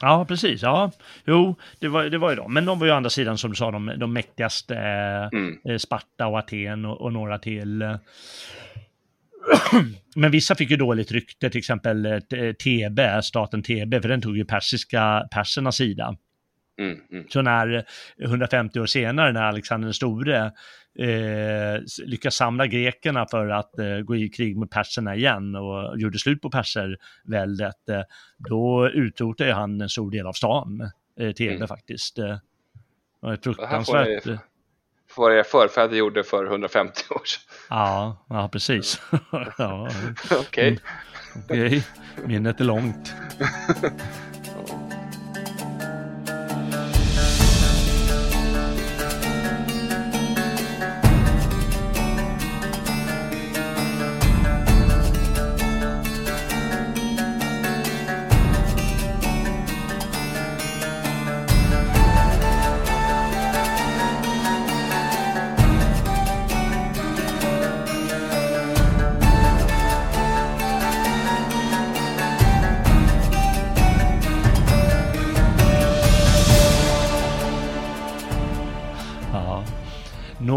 Ja, 0.00 0.24
precis. 0.28 0.62
Ja, 0.62 0.90
jo, 1.24 1.54
det 1.78 1.88
var, 1.88 2.04
det 2.04 2.18
var 2.18 2.30
ju 2.30 2.36
de. 2.36 2.54
Men 2.54 2.64
de 2.64 2.78
var 2.78 2.86
ju 2.86 2.92
å 2.92 2.96
andra 2.96 3.10
sidan, 3.10 3.38
som 3.38 3.50
du 3.50 3.56
sa, 3.56 3.70
de, 3.70 3.92
de 3.96 4.12
mäktigaste. 4.12 4.76
Mm. 5.32 5.58
Eh, 5.64 5.78
Sparta 5.78 6.26
och 6.26 6.38
Aten 6.38 6.84
och, 6.84 7.00
och 7.00 7.12
några 7.12 7.38
till. 7.38 7.82
Men 10.16 10.30
vissa 10.30 10.54
fick 10.54 10.70
ju 10.70 10.76
dåligt 10.76 11.12
rykte, 11.12 11.50
till 11.50 11.58
exempel 11.58 12.06
eh, 12.06 12.18
TB, 12.52 13.22
staten 13.22 13.62
TB, 13.62 14.02
för 14.02 14.08
den 14.08 14.20
tog 14.20 14.36
ju 14.36 14.44
persiska, 14.44 15.28
persernas 15.30 15.76
sida. 15.76 16.16
Mm, 16.78 16.98
mm. 17.12 17.24
Så 17.28 17.42
när 17.42 17.84
150 18.22 18.80
år 18.80 18.86
senare, 18.86 19.32
när 19.32 19.42
Alexander 19.42 19.86
den 19.86 19.94
store 19.94 20.52
eh, 20.98 21.80
lyckas 22.04 22.34
samla 22.34 22.66
grekerna 22.66 23.26
för 23.26 23.48
att 23.48 23.78
eh, 23.78 23.98
gå 23.98 24.16
i 24.16 24.28
krig 24.28 24.56
mot 24.56 24.70
perserna 24.70 25.16
igen 25.16 25.56
och 25.56 26.00
gjorde 26.00 26.18
slut 26.18 26.42
på 26.42 26.50
perserväldet, 26.50 27.88
eh, 27.88 28.02
då 28.38 28.88
utrotade 28.88 29.52
han 29.52 29.80
en 29.80 29.88
stor 29.88 30.10
del 30.10 30.26
av 30.26 30.32
stan, 30.32 30.90
eh, 31.20 31.32
Tebe 31.32 31.54
mm. 31.54 31.68
faktiskt. 31.68 32.18
Eh, 32.18 32.36
och 33.20 33.44
fruktansvärt. 33.44 34.26
Eh, 34.26 34.38
vad 35.16 35.32
era 35.32 35.44
förfäder 35.44 35.96
gjorde 35.96 36.24
för 36.24 36.46
150 36.46 37.00
år 37.10 37.22
sedan. 37.24 37.42
Ja, 37.70 38.26
ja 38.28 38.48
precis. 38.48 39.00
ja. 39.58 39.88
Okej. 40.30 40.40
Okay. 40.40 40.78
Mm, 41.50 41.66
okay. 41.66 41.82
Minnet 42.26 42.60
är 42.60 42.64
långt. 42.64 43.14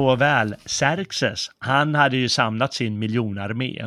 Nåväl, 0.07 0.55
Xerxes, 0.65 1.51
han 1.59 1.95
hade 1.95 2.17
ju 2.17 2.29
samlat 2.29 2.73
sin 2.73 2.99
miljonarmé. 2.99 3.85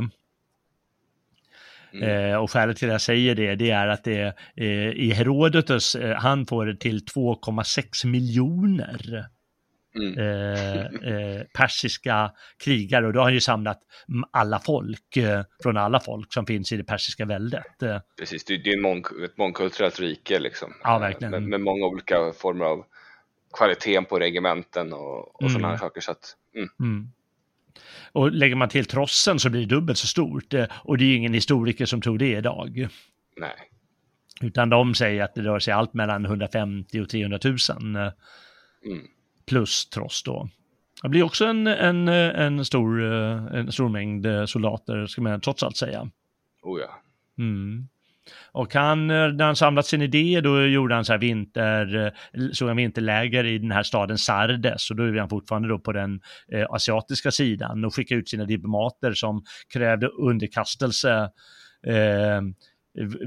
Mm. 1.92 2.08
Eh, 2.08 2.36
och 2.36 2.50
skälet 2.50 2.76
till 2.76 2.88
att 2.88 2.92
jag 2.92 3.00
säger 3.00 3.34
det, 3.34 3.54
det 3.54 3.70
är 3.70 3.88
att 3.88 4.04
det 4.04 4.36
eh, 4.56 4.90
i 4.90 5.12
Herodotus, 5.16 5.94
eh, 5.94 6.16
han 6.16 6.46
får 6.46 6.66
det 6.66 6.76
till 6.76 6.98
2,6 6.98 8.06
miljoner 8.06 9.26
Mm. 9.96 10.18
eh, 10.18 10.84
eh, 10.84 11.42
persiska 11.54 12.30
krigare 12.64 13.06
och 13.06 13.12
då 13.12 13.20
har 13.20 13.24
han 13.24 13.34
ju 13.34 13.40
samlat 13.40 13.80
alla 14.30 14.58
folk, 14.58 15.16
eh, 15.16 15.42
från 15.62 15.76
alla 15.76 16.00
folk 16.00 16.32
som 16.32 16.46
finns 16.46 16.72
i 16.72 16.76
det 16.76 16.84
persiska 16.84 17.24
väldet. 17.24 17.82
Precis, 18.18 18.44
det, 18.44 18.56
det 18.56 18.70
är 18.70 18.80
mång, 18.80 19.04
ett 19.24 19.36
mångkulturellt 19.38 20.00
rike 20.00 20.38
liksom. 20.38 20.74
Ja, 20.82 20.98
verkligen. 20.98 21.30
Med, 21.30 21.42
med 21.42 21.60
många 21.60 21.86
olika 21.86 22.32
former 22.32 22.64
av 22.64 22.84
kvaliteten 23.54 24.04
på 24.04 24.18
regementen 24.18 24.92
och, 24.92 25.34
och 25.34 25.42
Mm. 25.42 25.52
sådana 25.52 25.68
här 25.68 25.76
saker. 25.76 26.00
Så 26.00 26.10
att, 26.10 26.36
mm, 26.56 26.68
Mm. 26.80 27.10
Och 28.12 28.32
lägger 28.32 28.54
man 28.56 28.68
till 28.68 28.84
trossen 28.84 29.38
så 29.38 29.50
blir 29.50 29.60
det 29.60 29.66
dubbelt 29.74 29.98
så 29.98 30.06
stort. 30.06 30.54
eh, 30.54 30.64
Och 30.84 30.98
det 30.98 31.04
är 31.04 31.06
ju 31.08 31.14
ingen 31.14 31.34
historiker 31.34 31.86
som 31.86 32.00
tror 32.00 32.18
det 32.18 32.30
idag. 32.36 32.88
nej. 33.36 33.56
Utan 34.42 34.70
de 34.70 34.94
säger 34.94 35.22
att 35.24 35.34
det 35.34 35.42
rör 35.42 35.58
sig 35.58 35.72
allt 35.74 35.94
mellan 35.94 36.24
150 36.24 37.00
och 37.00 37.08
300 37.08 37.38
000 37.44 37.56
eh, 37.96 38.12
Mm. 38.86 39.06
plus 39.46 39.86
tross 39.90 40.22
då. 40.22 40.48
Det 41.02 41.08
blir 41.08 41.22
också 41.22 41.44
en, 41.44 41.66
en, 41.66 42.08
eh, 42.08 42.40
en, 42.40 42.64
stor, 42.64 43.00
en 43.02 43.72
stor 43.72 43.88
mängd 43.88 44.26
soldater, 44.46 45.06
ska 45.06 45.22
man 45.22 45.40
trots 45.40 45.62
allt 45.62 45.76
säga. 45.76 46.10
Oh 46.62 46.80
ja. 46.80 47.02
Mm. 47.38 47.88
Och 48.52 48.74
han, 48.74 49.10
eh, 49.10 49.28
när 49.28 49.44
han 49.44 49.56
samlat 49.56 49.86
sin 49.86 50.02
idé, 50.02 50.40
då 50.40 50.66
gjorde 50.66 50.94
han 50.94 51.04
så 51.04 51.12
här 51.12 51.20
vinter, 51.20 52.06
eh, 52.06 52.50
såg 52.52 52.68
han 52.68 52.76
vinterläger 52.76 53.44
i 53.44 53.58
den 53.58 53.70
här 53.70 53.82
staden 53.82 54.18
Sardes 54.18 54.90
och 54.90 54.96
då 54.96 55.02
är 55.02 55.18
han 55.18 55.28
fortfarande 55.28 55.68
då 55.68 55.78
på 55.78 55.92
den 55.92 56.20
eh, 56.52 56.66
asiatiska 56.70 57.30
sidan 57.30 57.84
och 57.84 57.94
skickade 57.94 58.20
ut 58.20 58.28
sina 58.28 58.44
diplomater 58.44 59.12
som 59.12 59.44
krävde 59.72 60.06
underkastelse 60.06 61.30
eh, 61.86 62.40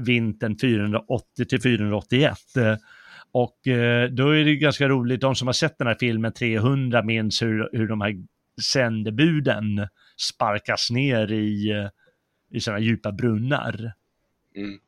vintern 0.04 0.58
480 0.60 1.44
till 1.44 1.62
481. 1.62 2.38
Eh, 2.56 2.76
och 3.32 3.66
eh, 3.66 4.10
då 4.10 4.28
är 4.28 4.44
det 4.44 4.56
ganska 4.56 4.88
roligt, 4.88 5.20
de 5.20 5.34
som 5.34 5.48
har 5.48 5.52
sett 5.52 5.78
den 5.78 5.86
här 5.86 5.96
filmen 6.00 6.32
300 6.32 7.02
minns 7.02 7.42
hur, 7.42 7.68
hur 7.72 7.88
de 7.88 8.00
här 8.00 8.14
sändebuden 8.62 9.88
sparkas 10.16 10.90
ner 10.90 11.32
i, 11.32 11.88
i 12.50 12.60
sådana 12.60 12.80
djupa 12.80 13.12
brunnar. 13.12 13.92
Mm. 14.56 14.78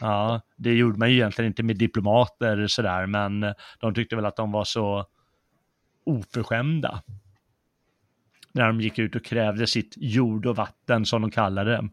Ja, 0.00 0.40
det 0.56 0.74
gjorde 0.74 0.98
man 0.98 1.10
ju 1.10 1.16
egentligen 1.16 1.50
inte 1.50 1.62
med 1.62 1.76
diplomater 1.76 2.66
sådär, 2.66 3.06
men 3.06 3.42
eh, 3.42 3.52
de 3.80 3.94
tyckte 3.94 4.16
väl 4.16 4.26
att 4.26 4.36
de 4.36 4.52
var 4.52 4.64
så 4.64 5.06
oförskämda. 6.04 7.02
När 8.52 8.66
de 8.66 8.80
gick 8.80 8.98
ut 8.98 9.16
och 9.16 9.24
krävde 9.24 9.66
sitt 9.66 9.94
jord 9.96 10.46
och 10.46 10.56
vatten 10.56 11.06
som 11.06 11.22
de 11.22 11.30
kallade 11.30 11.70
det. 11.70 11.88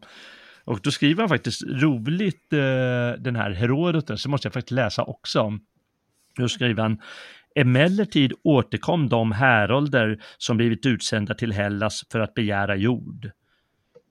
Och 0.64 0.80
då 0.82 0.90
skriver 0.90 1.22
han 1.22 1.28
faktiskt 1.28 1.62
roligt 1.62 2.52
eh, 2.52 2.58
den 3.18 3.36
här 3.36 3.50
Herodotus, 3.50 4.22
så 4.22 4.28
måste 4.28 4.46
jag 4.46 4.52
faktiskt 4.52 4.70
läsa 4.70 5.02
också. 5.02 5.58
Då 6.36 6.48
skriver 6.48 6.82
han 6.82 7.00
Emellertid 7.54 8.32
återkom 8.44 9.08
de 9.08 9.32
härolder 9.32 10.22
som 10.38 10.56
blivit 10.56 10.86
utsända 10.86 11.34
till 11.34 11.52
Hellas 11.52 12.04
för 12.12 12.20
att 12.20 12.34
begära 12.34 12.76
jord. 12.76 13.30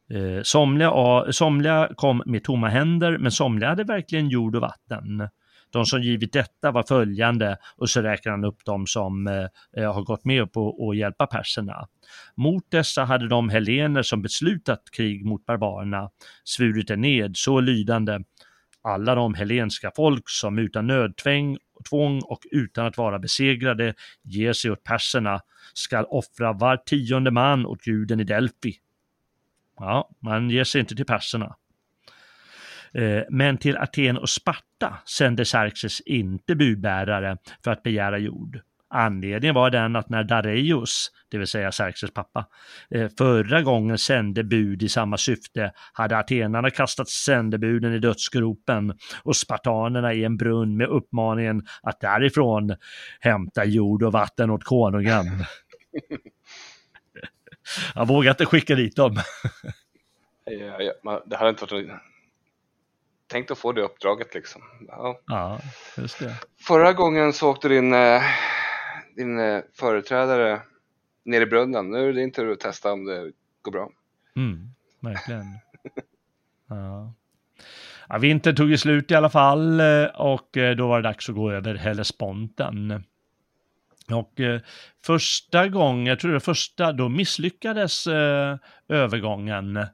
Eh, 0.10 0.42
somliga, 0.44 0.92
somliga 1.32 1.90
kom 1.96 2.24
med 2.26 2.44
tomma 2.44 2.68
händer, 2.68 3.18
men 3.18 3.32
somliga 3.32 3.70
hade 3.70 3.84
verkligen 3.84 4.30
jord 4.30 4.56
och 4.56 4.62
vatten. 4.62 5.30
De 5.72 5.86
som 5.86 6.02
givit 6.02 6.34
detta 6.34 6.72
var 6.72 6.84
följande, 6.84 7.58
och 7.78 7.90
så 7.90 8.02
räknar 8.02 8.32
han 8.32 8.46
upp 8.46 8.66
de 8.66 8.88
som 8.88 9.28
eh, 9.28 9.84
eh, 9.84 9.94
har 9.94 10.02
gått 10.02 10.26
med 10.26 10.52
på 10.52 10.90
att 10.90 10.98
hjälpa 10.98 11.28
perserna. 11.28 11.88
Mot 12.36 12.64
dessa 12.72 13.04
hade 13.04 13.28
de 13.28 13.50
helener 13.50 14.02
som 14.02 14.22
beslutat 14.22 14.82
krig 14.92 15.26
mot 15.26 15.46
barbarerna 15.46 16.10
svurit 16.44 16.90
en 16.90 17.02
ned 17.02 17.38
så 17.38 17.60
lydande 17.60 18.20
alla 18.82 19.16
de 19.16 19.34
helenska 19.34 19.92
folk 19.96 20.30
som 20.30 20.60
utan 20.60 20.88
nödtvång 20.88 21.58
tvång 21.90 22.22
och 22.22 22.40
utan 22.52 22.86
att 22.86 22.98
vara 22.98 23.20
besegrade 23.20 23.94
ger 24.24 24.54
sig 24.54 24.72
åt 24.72 24.84
perserna 24.84 25.42
skall 25.74 26.06
offra 26.06 26.54
var 26.54 26.78
tionde 26.78 27.32
man 27.32 27.66
åt 27.66 27.82
guden 27.82 28.20
i 28.20 28.24
Delphi. 28.24 28.76
Ja, 29.80 30.10
man 30.20 30.50
ger 30.50 30.64
sig 30.64 30.82
inte 30.82 30.96
till 30.96 31.06
perserna. 31.06 31.56
Eh, 32.94 33.24
men 33.30 33.58
till 33.58 33.78
Aten 33.78 34.18
och 34.18 34.30
Sparta 34.30 34.98
sände 35.06 35.46
Xerxes 35.46 36.02
inte 36.02 36.56
budbärare 36.56 37.38
för 37.64 37.72
att 37.72 37.84
begära 37.84 38.18
jord. 38.18 38.62
Anledningen 38.92 39.56
var 39.56 39.70
den 39.70 39.96
att 39.96 40.10
när 40.10 40.24
Dareios, 40.24 41.12
det 41.32 41.38
vill 41.38 41.48
säga 41.48 41.72
Xerxes 41.72 42.14
pappa, 42.14 42.46
eh, 42.90 43.10
förra 43.18 43.62
gången 43.62 43.98
sände 43.98 44.44
bud 44.44 44.84
i 44.84 44.90
samma 44.90 45.18
syfte 45.18 45.72
hade 45.94 46.18
atenarna 46.18 46.70
kastat 46.70 47.10
sändebuden 47.10 47.94
i 47.94 48.00
dödsgropen 48.00 48.94
och 49.24 49.36
spartanerna 49.36 50.14
i 50.14 50.24
en 50.24 50.38
brunn 50.38 50.78
med 50.78 50.88
uppmaningen 50.88 51.66
att 51.82 52.00
därifrån 52.00 52.76
hämta 53.20 53.66
jord 53.66 54.04
och 54.04 54.12
vatten 54.12 54.50
åt 54.50 54.64
konungen. 54.64 55.26
Jag 57.96 58.08
vågar 58.08 58.32
inte 58.32 58.46
skicka 58.46 58.76
dit 58.76 58.96
dem. 58.96 59.16
Ja, 60.46 60.82
ja, 60.82 60.94
man, 61.04 61.22
det 61.26 61.38
hade 61.38 61.50
inte 61.50 61.66
varit. 61.66 61.90
Tänk 63.28 63.52
att 63.52 63.58
få 63.58 63.72
det 63.72 63.82
uppdraget 63.82 64.34
liksom. 64.34 64.62
Ja. 64.88 65.20
Ja, 65.28 65.60
just 65.98 66.20
det. 66.20 66.36
Förra 66.68 66.94
gången 66.94 67.34
så 67.34 67.50
åkte 67.50 67.68
din, 67.68 67.94
eh, 67.94 68.22
din 69.16 69.40
eh, 69.40 69.62
företrädare 69.74 70.62
ner 71.26 71.42
i 71.42 71.46
brunnen. 71.46 71.92
Nu 71.92 72.04
är 72.04 72.08
det 72.08 72.14
din 72.14 72.32
tur 72.32 72.52
att 72.52 72.60
testa 72.60 72.92
om 72.92 73.06
det 73.06 73.32
går 73.62 73.72
bra. 73.72 73.90
Mm, 74.36 74.74
verkligen. 75.00 75.46
Ja. 76.70 77.14
Ja, 78.10 78.18
vintern 78.18 78.56
tog 78.56 78.70
ju 78.70 78.78
slut 78.78 79.12
i 79.12 79.16
alla 79.16 79.30
fall 79.30 79.80
eh, 79.80 80.06
och 80.06 80.58
då 80.78 80.88
var 80.88 81.02
det 81.02 81.10
dags 81.10 81.30
att 81.30 81.36
gå 81.36 81.52
över 81.52 81.76
Hellesponten. 81.76 83.04
Och 84.12 84.40
eh, 84.40 84.62
första 85.06 85.68
gången, 85.68 86.06
jag 86.06 86.20
tror 86.20 86.32
det 86.32 86.36
var 86.36 86.40
första, 86.40 86.92
då 86.92 87.10
misslyckades 87.10 88.08
eh, 88.08 88.58
övergången. 88.88 89.86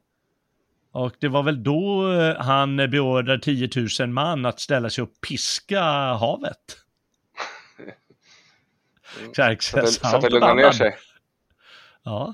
Och 0.92 1.14
det 1.20 1.28
var 1.28 1.44
väl 1.44 1.64
då 1.64 2.14
eh, 2.14 2.36
han 2.38 2.78
beordrade 2.78 3.40
10 3.40 3.70
000 4.00 4.10
man 4.10 4.46
att 4.46 4.60
ställa 4.60 4.90
sig 4.90 5.02
och 5.02 5.22
piska 5.28 5.82
havet. 6.14 6.58
Mm. 9.20 9.34
Xerxes, 9.34 10.04
att 10.04 10.12
han 10.12 10.32
lugnar 10.32 10.56
ner 10.56 10.72
sig. 10.72 10.96
Ja. 12.04 12.34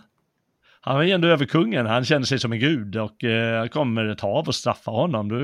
Han 0.81 0.95
var 0.95 1.03
ju 1.03 1.11
ändå 1.11 1.27
över 1.27 1.45
kungen, 1.45 1.85
han 1.85 2.05
kände 2.05 2.27
sig 2.27 2.39
som 2.39 2.53
en 2.53 2.59
gud 2.59 2.95
och 2.95 3.23
eh, 3.23 3.67
kommer 3.67 4.05
ett 4.05 4.21
hav 4.21 4.47
och 4.47 4.55
straffa 4.55 4.91
honom, 4.91 5.29
då 5.29 5.35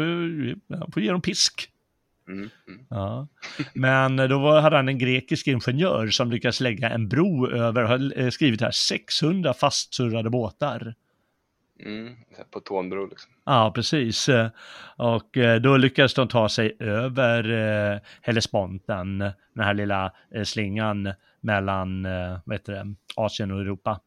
han 0.78 0.92
får 0.92 1.04
ge 1.04 1.12
dem 1.12 1.22
pisk. 1.22 1.70
Mm. 2.28 2.50
Mm. 2.68 2.86
Ja. 2.90 3.28
Men 3.74 4.18
då 4.18 4.40
var, 4.40 4.62
hade 4.62 4.76
han 4.76 4.88
en 4.88 4.98
grekisk 4.98 5.48
ingenjör 5.48 6.08
som 6.08 6.32
lyckades 6.32 6.60
lägga 6.60 6.90
en 6.90 7.08
bro 7.08 7.52
över, 7.52 7.84
har 7.84 8.20
eh, 8.20 8.30
skrivit 8.30 8.62
här, 8.62 8.72
600 8.72 9.54
fastsurrade 9.54 10.30
båtar. 10.30 10.96
Mm. 11.80 12.16
På 12.52 12.60
Tånbro 12.60 13.08
liksom. 13.10 13.32
Ja, 13.46 13.72
precis. 13.76 14.30
Och 14.98 15.38
eh, 15.38 15.62
då 15.62 15.78
lyckades 15.78 16.14
de 16.14 16.28
ta 16.28 16.50
sig 16.50 16.78
över 16.80 17.50
eh, 17.94 18.00
Hellesponten, 18.22 19.18
den 19.54 19.64
här 19.66 19.74
lilla 19.74 20.14
slingan 20.44 21.14
mellan, 21.42 22.04
vad 22.46 22.54
heter 22.56 22.74
det, 22.74 22.96
Asien 23.16 23.52
och 23.52 23.60
Europa. 23.62 24.02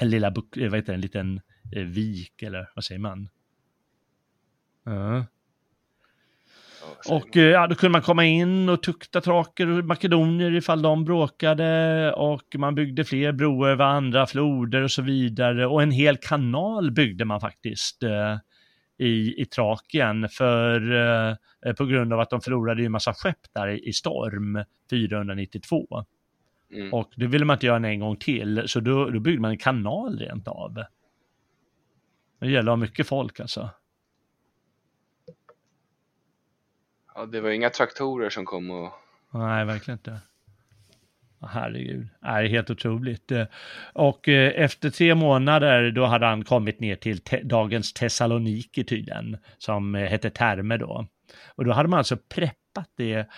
En 0.00 0.10
lilla, 0.10 0.30
vad 0.56 0.74
heter 0.74 0.86
det, 0.86 0.94
en 0.94 1.00
liten 1.00 1.40
vik 1.86 2.42
eller 2.42 2.70
vad 2.74 2.84
säger 2.84 3.00
man? 3.00 3.28
Ja. 4.84 5.24
Och 7.08 7.36
eh, 7.36 7.42
ja, 7.42 7.66
då 7.66 7.74
kunde 7.74 7.92
man 7.92 8.02
komma 8.02 8.24
in 8.24 8.68
och 8.68 8.82
tukta 8.82 9.20
traker 9.20 9.68
och 9.68 9.84
makedonier 9.84 10.54
ifall 10.54 10.82
de 10.82 11.04
bråkade 11.04 12.12
och 12.12 12.56
man 12.56 12.74
byggde 12.74 13.04
fler 13.04 13.32
broar 13.32 13.68
över 13.68 13.84
andra 13.84 14.26
floder 14.26 14.82
och 14.82 14.90
så 14.90 15.02
vidare 15.02 15.66
och 15.66 15.82
en 15.82 15.90
hel 15.90 16.16
kanal 16.16 16.90
byggde 16.90 17.24
man 17.24 17.40
faktiskt 17.40 18.02
eh, 18.02 18.36
i, 18.98 19.42
i 19.42 19.44
Trakien 19.44 20.28
för 20.28 20.92
eh, 21.66 21.72
på 21.72 21.86
grund 21.86 22.12
av 22.12 22.20
att 22.20 22.30
de 22.30 22.40
förlorade 22.40 22.80
ju 22.80 22.86
en 22.86 22.92
massa 22.92 23.14
skepp 23.14 23.54
där 23.54 23.68
i, 23.68 23.88
i 23.88 23.92
storm 23.92 24.64
492 24.90 25.86
man? 25.90 26.04
Mm. 26.72 26.94
och 26.94 27.10
det 27.16 27.26
ville 27.26 27.44
man 27.44 27.54
inte 27.54 27.66
göra 27.66 27.88
en 27.88 28.00
gång 28.00 28.16
till 28.16 28.62
så 28.66 28.80
då, 28.80 29.10
då 29.10 29.20
byggde 29.20 29.40
man 29.40 29.50
en 29.50 29.58
kanal 29.58 30.18
rent 30.18 30.48
av. 30.48 30.84
Det 32.40 32.50
gäller 32.50 32.72
att 32.72 32.78
ha 32.78 32.84
mycket 32.84 33.06
folk 33.06 33.40
alltså. 33.40 33.70
Ja, 37.14 37.26
det 37.26 37.40
var 37.40 37.50
inga 37.50 37.70
traktorer 37.70 38.30
som 38.30 38.44
kom 38.44 38.70
och... 38.70 38.92
Nej, 39.32 39.64
verkligen 39.64 39.98
inte. 39.98 40.20
Herregud, 41.46 42.08
det 42.20 42.28
är 42.28 42.44
helt 42.44 42.70
otroligt. 42.70 43.32
Eh, 43.32 43.44
och 43.92 44.28
eh, 44.28 44.64
efter 44.64 44.90
tre 44.90 45.14
månader 45.14 45.90
då 45.90 46.04
hade 46.04 46.26
han 46.26 46.44
kommit 46.44 46.80
ner 46.80 46.96
till 46.96 47.18
te- 47.18 47.42
dagens 47.42 47.92
Thessaloniki 47.92 48.84
tydligen, 48.84 49.36
som 49.58 49.94
eh, 49.94 50.06
hette 50.06 50.30
Terme 50.30 50.76
då. 50.76 51.06
Och 51.54 51.64
då 51.64 51.72
hade 51.72 51.88
man 51.88 51.98
alltså 51.98 52.16
preppat 52.16 52.90
det, 52.96 53.28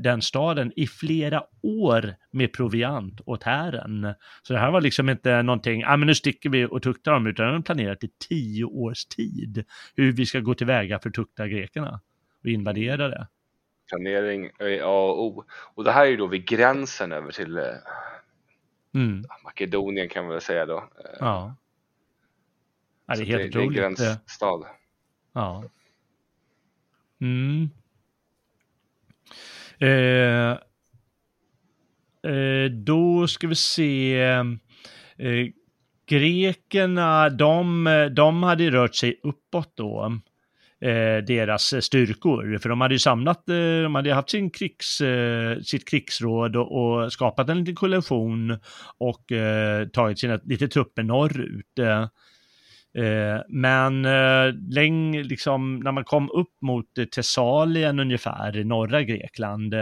den 0.00 0.22
staden 0.22 0.72
i 0.76 0.86
flera 0.86 1.42
år 1.62 2.14
med 2.30 2.52
proviant 2.52 3.20
åt 3.26 3.42
hären. 3.42 4.14
Så 4.42 4.52
det 4.52 4.58
här 4.58 4.70
var 4.70 4.80
liksom 4.80 5.08
inte 5.08 5.42
någonting, 5.42 5.80
ja 5.80 5.92
ah, 5.92 5.96
men 5.96 6.06
nu 6.06 6.14
sticker 6.14 6.50
vi 6.50 6.64
och 6.64 6.82
tuktar 6.82 7.12
dem, 7.12 7.26
utan 7.26 7.52
de 7.52 7.62
planerat 7.62 8.04
i 8.04 8.08
tio 8.28 8.64
års 8.64 9.04
tid 9.04 9.64
hur 9.96 10.12
vi 10.12 10.26
ska 10.26 10.40
gå 10.40 10.54
tillväga 10.54 10.98
för 10.98 11.08
att 11.08 11.14
tukta 11.14 11.48
grekerna 11.48 12.00
och 12.44 12.50
invadera 12.50 13.08
det. 13.08 13.28
Planering 13.88 14.50
är 14.58 14.82
A 14.82 15.10
och 15.10 15.24
O. 15.24 15.44
Och 15.50 15.84
det 15.84 15.92
här 15.92 16.06
är 16.06 16.10
ju 16.10 16.16
då 16.16 16.26
vid 16.26 16.46
gränsen 16.46 17.12
över 17.12 17.32
till 17.32 17.58
eh, 17.58 17.64
mm. 18.94 19.24
Makedonien 19.44 20.08
kan 20.08 20.24
man 20.24 20.32
väl 20.32 20.40
säga 20.40 20.66
då. 20.66 20.88
Ja. 21.20 21.56
Ja, 23.06 23.14
det 23.14 23.22
är 23.22 23.26
helt 23.26 23.52
det, 23.52 23.58
otroligt. 23.58 23.76
Det 23.76 23.82
är 23.82 23.86
en 23.86 23.94
gränsstad. 23.94 24.66
Ja. 25.32 25.64
Mm. 27.20 27.70
Eh, 29.78 30.58
eh, 32.32 32.70
då 32.70 33.26
ska 33.26 33.46
vi 33.46 33.54
se. 33.54 34.20
Eh, 35.16 35.48
grekerna, 36.06 37.28
de, 37.28 37.84
de 38.16 38.42
hade 38.42 38.70
rört 38.70 38.94
sig 38.94 39.20
uppåt 39.22 39.76
då. 39.76 40.18
Eh, 40.84 41.24
deras 41.24 41.84
styrkor, 41.84 42.58
för 42.58 42.68
de 42.68 42.80
hade 42.80 42.94
ju 42.94 42.98
samlat, 42.98 43.48
eh, 43.48 43.82
de 43.82 43.94
hade 43.94 44.14
haft 44.14 44.30
sin 44.30 44.50
krigs, 44.50 45.00
eh, 45.00 45.60
sitt 45.60 45.88
krigsråd 45.88 46.56
och, 46.56 47.02
och, 47.02 47.12
skapat 47.12 47.48
en 47.48 47.58
liten 47.58 47.74
koalition 47.74 48.58
och 48.98 49.32
eh, 49.32 49.88
tagit 49.88 50.18
sina 50.18 50.40
lite 50.44 50.68
trupper 50.68 51.02
norrut. 51.02 51.78
Eh, 51.78 52.02
eh, 53.04 53.40
men 53.48 54.02
läng, 54.70 55.22
liksom, 55.22 55.76
när 55.76 55.92
man 55.92 56.04
kom 56.04 56.30
upp 56.30 56.52
mot 56.62 56.86
Thessalien 57.14 58.00
ungefär, 58.00 58.56
i 58.56 58.64
norra 58.64 59.02
Grekland, 59.02 59.74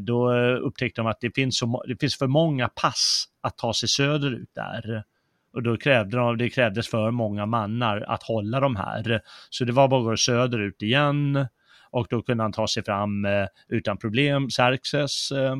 då 0.00 0.34
upptäckte 0.56 1.00
de 1.00 1.06
att 1.06 1.20
det 1.20 1.34
finns, 1.34 1.58
så, 1.58 1.84
det 1.88 2.00
finns 2.00 2.18
för 2.18 2.26
många 2.26 2.68
pass 2.68 3.24
att 3.42 3.58
ta 3.58 3.74
sig 3.74 3.88
söderut 3.88 4.50
där. 4.54 5.04
Och 5.54 5.62
då 5.62 5.76
krävde 5.76 6.16
de, 6.16 6.38
det 6.38 6.50
krävdes 6.50 6.88
för 6.88 7.10
många 7.10 7.46
mannar 7.46 8.00
att 8.00 8.22
hålla 8.22 8.60
de 8.60 8.76
här. 8.76 9.20
Så 9.50 9.64
det 9.64 9.72
var 9.72 9.88
bara 9.88 10.00
att 10.00 10.06
gå 10.06 10.16
söderut 10.16 10.82
igen 10.82 11.46
och 11.94 12.06
då 12.10 12.22
kunde 12.22 12.44
han 12.44 12.52
ta 12.52 12.68
sig 12.68 12.84
fram 12.84 13.24
eh, 13.24 13.46
utan 13.68 13.96
problem, 13.96 14.50
Xerxes. 14.50 15.32
Eh. 15.32 15.56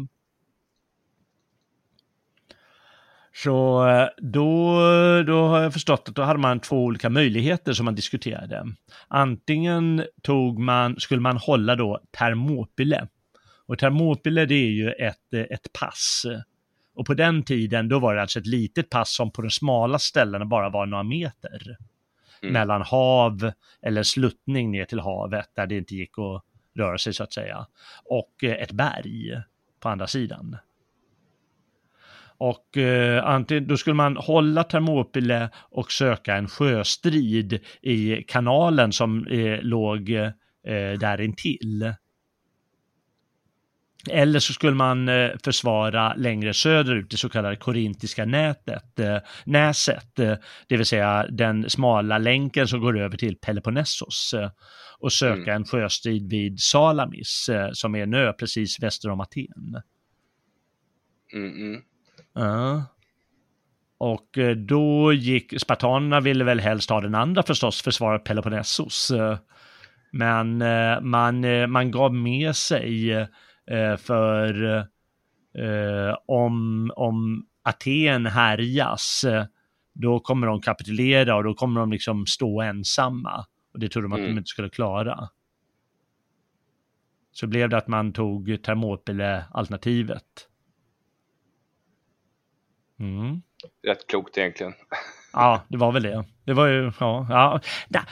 Så 3.34 3.88
eh, 3.88 4.08
då, 4.18 4.78
då 5.26 5.46
har 5.48 5.62
jag 5.62 5.72
förstått 5.72 6.08
att 6.08 6.14
då 6.14 6.22
hade 6.22 6.38
man 6.38 6.60
två 6.60 6.84
olika 6.84 7.10
möjligheter 7.10 7.72
som 7.72 7.84
man 7.84 7.94
diskuterade. 7.94 8.66
Antingen 9.08 10.04
tog 10.22 10.58
man, 10.58 11.00
skulle 11.00 11.20
man 11.20 11.36
hålla 11.36 11.76
då 11.76 12.00
Thermopyle. 12.18 13.08
Och 13.66 13.78
Thermopyle 13.78 14.46
det 14.46 14.54
är 14.54 14.70
ju 14.70 14.90
ett, 14.90 15.34
ett 15.50 15.72
pass. 15.80 16.26
Och 16.94 17.06
på 17.06 17.14
den 17.14 17.42
tiden 17.42 17.88
då 17.88 17.98
var 17.98 18.14
det 18.14 18.20
alltså 18.22 18.38
ett 18.38 18.46
litet 18.46 18.90
pass 18.90 19.14
som 19.14 19.30
på 19.30 19.42
de 19.42 19.50
smala 19.50 19.98
ställena 19.98 20.44
bara 20.44 20.70
var 20.70 20.86
några 20.86 21.04
meter. 21.04 21.76
Mm. 22.42 22.52
Mellan 22.52 22.82
hav 22.82 23.52
eller 23.82 24.02
sluttning 24.02 24.70
ner 24.70 24.84
till 24.84 25.00
havet 25.00 25.50
där 25.54 25.66
det 25.66 25.76
inte 25.76 25.94
gick 25.94 26.18
att 26.18 26.44
röra 26.78 26.98
sig 26.98 27.14
så 27.14 27.22
att 27.22 27.32
säga. 27.32 27.66
Och 28.04 28.44
ett 28.44 28.72
berg 28.72 29.42
på 29.80 29.88
andra 29.88 30.06
sidan. 30.06 30.56
Och 32.38 32.76
eh, 32.76 33.24
antingen, 33.24 33.66
då 33.66 33.76
skulle 33.76 33.94
man 33.94 34.16
hålla 34.16 34.64
Thermopyle 34.64 35.48
och 35.56 35.92
söka 35.92 36.36
en 36.36 36.48
sjöstrid 36.48 37.60
i 37.82 38.22
kanalen 38.22 38.92
som 38.92 39.26
eh, 39.26 39.62
låg 39.62 40.10
eh, 40.10 40.92
där 41.00 41.20
intill. 41.20 41.94
Eller 44.10 44.40
så 44.40 44.52
skulle 44.52 44.76
man 44.76 45.08
eh, 45.08 45.30
försvara 45.44 46.14
längre 46.14 46.54
söderut, 46.54 47.10
det 47.10 47.16
så 47.16 47.28
kallade 47.28 47.56
korintiska 47.56 48.24
nätet, 48.24 48.98
eh, 48.98 49.18
näset, 49.44 50.18
eh, 50.18 50.34
det 50.68 50.76
vill 50.76 50.86
säga 50.86 51.26
den 51.30 51.70
smala 51.70 52.18
länken 52.18 52.68
som 52.68 52.80
går 52.80 52.98
över 52.98 53.16
till 53.16 53.36
Peloponnesos 53.36 54.34
och 54.98 55.12
söka 55.12 55.52
mm. 55.52 55.56
en 55.56 55.64
sjöstrid 55.64 56.30
vid 56.30 56.60
Salamis, 56.60 57.50
som 57.72 57.94
är 57.94 58.02
en 58.02 58.14
ö 58.14 58.32
precis 58.32 58.82
väster 58.82 59.10
om 59.10 59.20
Aten. 59.20 59.82
Mm 61.32 61.82
-mm. 62.36 62.82
Och 63.98 64.38
då 64.56 65.12
gick, 65.12 65.60
spartanerna 65.60 66.20
ville 66.20 66.44
väl 66.44 66.60
helst 66.60 66.90
ha 66.90 67.00
den 67.00 67.14
andra 67.14 67.42
förstås, 67.42 67.82
försvara 67.82 68.18
Peloponnesos. 68.18 69.12
Men 70.12 70.58
man, 71.10 71.70
man 71.70 71.90
gav 71.90 72.14
med 72.14 72.56
sig 72.56 73.26
för 73.98 74.86
om, 76.26 76.90
om 76.96 77.46
Aten 77.62 78.26
härjas, 78.26 79.24
då 79.92 80.20
kommer 80.20 80.46
de 80.46 80.60
kapitulera 80.60 81.36
och 81.36 81.44
då 81.44 81.54
kommer 81.54 81.80
de 81.80 81.92
liksom 81.92 82.26
stå 82.26 82.60
ensamma. 82.60 83.46
Och 83.72 83.80
det 83.80 83.88
trodde 83.88 84.04
de 84.04 84.12
att 84.12 84.18
mm. 84.18 84.30
de 84.30 84.38
inte 84.38 84.48
skulle 84.48 84.70
klara. 84.70 85.28
Så 87.32 87.46
blev 87.46 87.68
det 87.68 87.76
att 87.76 87.88
man 87.88 88.12
tog 88.12 88.48
Thermopyle-alternativet. 88.48 90.48
Mm. 92.98 93.42
Rätt 93.86 94.06
klokt 94.06 94.38
egentligen. 94.38 94.72
Ja, 95.34 95.62
det 95.68 95.76
var 95.76 95.92
väl 95.92 96.02
det. 96.02 96.24
Det 96.44 96.52
var 96.52 96.66
ju, 96.66 96.92
ja. 97.00 97.26
ja. 97.30 97.60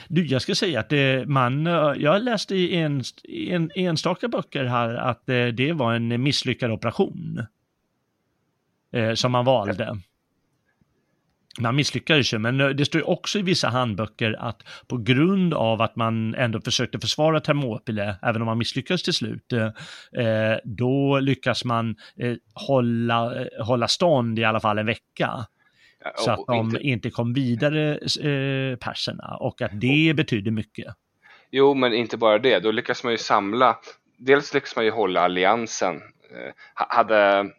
Du, 0.07 0.25
jag 0.25 0.41
ska 0.41 0.55
säga 0.55 0.79
att 0.79 0.89
det, 0.89 1.25
man, 1.27 1.67
eh, 1.67 1.93
jag 1.97 2.23
läste 2.23 2.55
i 2.55 2.75
en, 2.75 3.03
en, 3.49 3.71
enstaka 3.75 4.27
böcker 4.27 4.65
här 4.65 4.95
att 4.95 5.25
det, 5.25 5.51
det 5.51 5.73
var 5.73 5.93
en 5.93 6.23
misslyckad 6.23 6.71
operation. 6.71 7.45
Eh, 8.93 9.13
som 9.13 9.31
man 9.31 9.45
valde 9.45 9.97
man 11.59 11.75
misslyckades 11.75 12.33
ju, 12.33 12.37
men 12.37 12.57
det 12.57 12.85
står 12.85 13.01
ju 13.01 13.05
också 13.05 13.39
i 13.39 13.41
vissa 13.41 13.69
handböcker 13.69 14.35
att 14.39 14.63
på 14.87 14.97
grund 14.97 15.53
av 15.53 15.81
att 15.81 15.95
man 15.95 16.35
ändå 16.35 16.61
försökte 16.61 16.99
försvara 16.99 17.39
Thermopyle, 17.39 18.15
även 18.21 18.41
om 18.41 18.45
man 18.45 18.57
misslyckades 18.57 19.03
till 19.03 19.13
slut, 19.13 19.53
eh, 19.53 19.69
då 20.63 21.19
lyckas 21.19 21.65
man 21.65 21.95
eh, 22.17 22.35
hålla, 22.53 23.45
hålla 23.59 23.87
stånd 23.87 24.39
i 24.39 24.43
alla 24.43 24.59
fall 24.59 24.77
en 24.77 24.85
vecka. 24.85 25.45
Så 26.15 26.31
att 26.31 26.47
de 26.47 26.65
inte... 26.65 26.79
inte 26.79 27.09
kom 27.09 27.33
vidare, 27.33 27.91
eh, 27.97 28.77
perserna, 28.77 29.37
och 29.39 29.61
att 29.61 29.71
det 29.73 30.13
betyder 30.15 30.51
mycket. 30.51 30.95
Jo, 31.51 31.73
men 31.73 31.93
inte 31.93 32.17
bara 32.17 32.39
det, 32.39 32.59
då 32.59 32.71
lyckas 32.71 33.03
man 33.03 33.13
ju 33.13 33.17
samla, 33.17 33.77
dels 34.17 34.53
lyckas 34.53 34.75
man 34.75 34.85
ju 34.85 34.91
hålla 34.91 35.21
alliansen. 35.21 35.95
Eh, 35.95 36.53
hade 36.73 37.51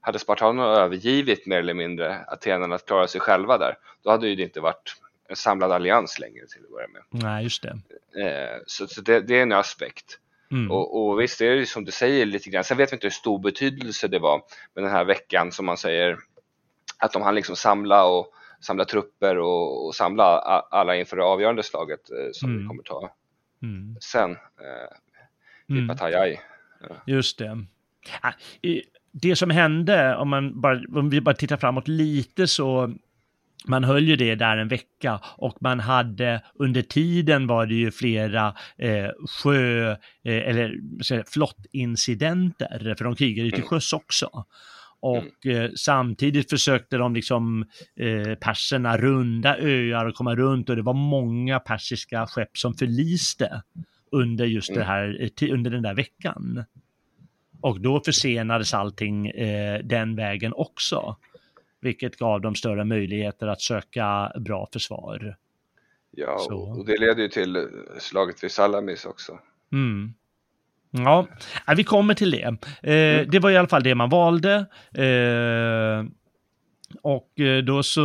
hade 0.00 0.18
spartanerna 0.18 0.68
övergivit 0.68 1.46
mer 1.46 1.58
eller 1.58 1.74
mindre 1.74 2.24
atenarna 2.26 2.74
att 2.74 2.86
klara 2.86 3.06
sig 3.06 3.20
själva 3.20 3.58
där, 3.58 3.74
då 4.04 4.10
hade 4.10 4.34
det 4.34 4.42
inte 4.42 4.60
varit 4.60 4.96
en 5.28 5.36
samlad 5.36 5.72
allians 5.72 6.18
längre 6.18 6.46
till 6.46 6.64
att 6.64 6.70
börja 6.70 6.88
med. 6.88 7.02
Nej, 7.22 7.42
just 7.42 7.62
det. 7.62 7.68
Eh, 8.22 8.58
så, 8.66 8.86
så 8.86 9.00
det, 9.00 9.20
det, 9.20 9.38
är 9.38 9.42
en 9.42 9.52
aspekt. 9.52 10.18
Mm. 10.50 10.70
Och, 10.70 11.10
och 11.10 11.20
visst, 11.20 11.38
det 11.38 11.46
är 11.46 11.54
ju 11.54 11.66
som 11.66 11.84
du 11.84 11.92
säger 11.92 12.26
lite 12.26 12.50
grann, 12.50 12.64
sen 12.64 12.76
vet 12.76 12.92
vi 12.92 12.96
inte 12.96 13.06
hur 13.06 13.10
stor 13.10 13.38
betydelse 13.38 14.08
det 14.08 14.18
var 14.18 14.42
med 14.74 14.84
den 14.84 14.92
här 14.92 15.04
veckan 15.04 15.52
som 15.52 15.66
man 15.66 15.76
säger 15.76 16.18
att 17.00 17.12
de 17.12 17.22
hann 17.22 17.34
liksom 17.34 17.56
samla 17.56 18.04
och 18.04 18.32
samla 18.60 18.84
trupper 18.84 19.38
och, 19.38 19.86
och 19.86 19.94
samla 19.94 20.24
alla 20.70 20.96
inför 20.96 21.16
det 21.16 21.24
avgörande 21.24 21.62
slaget 21.62 22.10
eh, 22.10 22.28
som 22.32 22.50
mm. 22.50 22.62
vi 22.62 22.68
kommer 22.68 22.82
ta 22.82 23.10
mm. 23.62 23.96
sen 24.00 24.30
eh, 24.30 25.76
i 25.76 25.78
mm. 25.78 25.88
Pattayai. 25.88 26.40
Ja. 26.88 26.96
Just 27.06 27.38
det. 27.38 27.64
Ah, 28.20 28.32
det 29.12 29.36
som 29.36 29.50
hände, 29.50 30.16
om, 30.16 30.28
man 30.28 30.60
bara, 30.60 30.80
om 30.96 31.10
vi 31.10 31.20
bara 31.20 31.34
tittar 31.34 31.56
framåt 31.56 31.88
lite 31.88 32.46
så 32.46 32.94
man 33.66 33.84
höll 33.84 34.08
ju 34.08 34.16
det 34.16 34.34
där 34.34 34.56
en 34.56 34.68
vecka 34.68 35.20
och 35.24 35.56
man 35.60 35.80
hade 35.80 36.42
under 36.54 36.82
tiden 36.82 37.46
var 37.46 37.66
det 37.66 37.74
ju 37.74 37.90
flera 37.90 38.54
eh, 38.78 39.10
sjö 39.42 39.90
eh, 39.90 39.98
eller 40.22 40.74
flottincidenter, 41.32 42.94
för 42.98 43.04
de 43.04 43.16
krigade 43.16 43.44
ju 43.44 43.50
till 43.50 43.60
mm. 43.60 43.68
sjöss 43.68 43.92
också. 43.92 44.44
Och 45.00 45.46
mm. 45.46 45.64
eh, 45.64 45.70
samtidigt 45.76 46.50
försökte 46.50 46.96
de 46.96 47.14
liksom 47.14 47.64
eh, 47.96 48.34
perserna 48.34 48.98
runda 48.98 49.58
öar 49.58 50.06
och 50.06 50.14
komma 50.14 50.34
runt 50.34 50.68
och 50.70 50.76
det 50.76 50.82
var 50.82 50.94
många 50.94 51.60
persiska 51.60 52.26
skepp 52.26 52.58
som 52.58 52.74
förliste 52.74 53.62
under 54.10 54.44
just 54.44 54.68
det 54.68 54.82
mm. 54.82 54.86
här, 54.86 55.30
eh, 55.42 55.52
under 55.52 55.70
den 55.70 55.82
där 55.82 55.94
veckan. 55.94 56.64
Och 57.60 57.80
då 57.80 58.00
försenades 58.00 58.74
allting 58.74 59.26
eh, 59.26 59.80
den 59.84 60.16
vägen 60.16 60.52
också, 60.52 61.16
vilket 61.80 62.16
gav 62.16 62.40
dem 62.40 62.54
större 62.54 62.84
möjligheter 62.84 63.46
att 63.46 63.60
söka 63.60 64.32
bra 64.36 64.68
försvar. 64.72 65.36
Ja, 66.10 66.38
Så. 66.38 66.58
och 66.58 66.86
det 66.86 67.00
leder 67.00 67.22
ju 67.22 67.28
till 67.28 67.68
slaget 67.98 68.44
vid 68.44 68.50
Salamis 68.50 69.04
också. 69.04 69.38
Mm. 69.72 70.14
Ja, 70.90 71.26
vi 71.76 71.84
kommer 71.84 72.14
till 72.14 72.30
det. 72.30 72.42
Eh, 72.82 73.18
mm. 73.18 73.30
Det 73.30 73.38
var 73.38 73.50
i 73.50 73.56
alla 73.56 73.68
fall 73.68 73.82
det 73.82 73.94
man 73.94 74.08
valde. 74.08 74.54
Eh, 74.94 76.04
Och 77.02 77.40
eh, 77.40 77.62
då 77.62 77.82
så, 77.82 78.00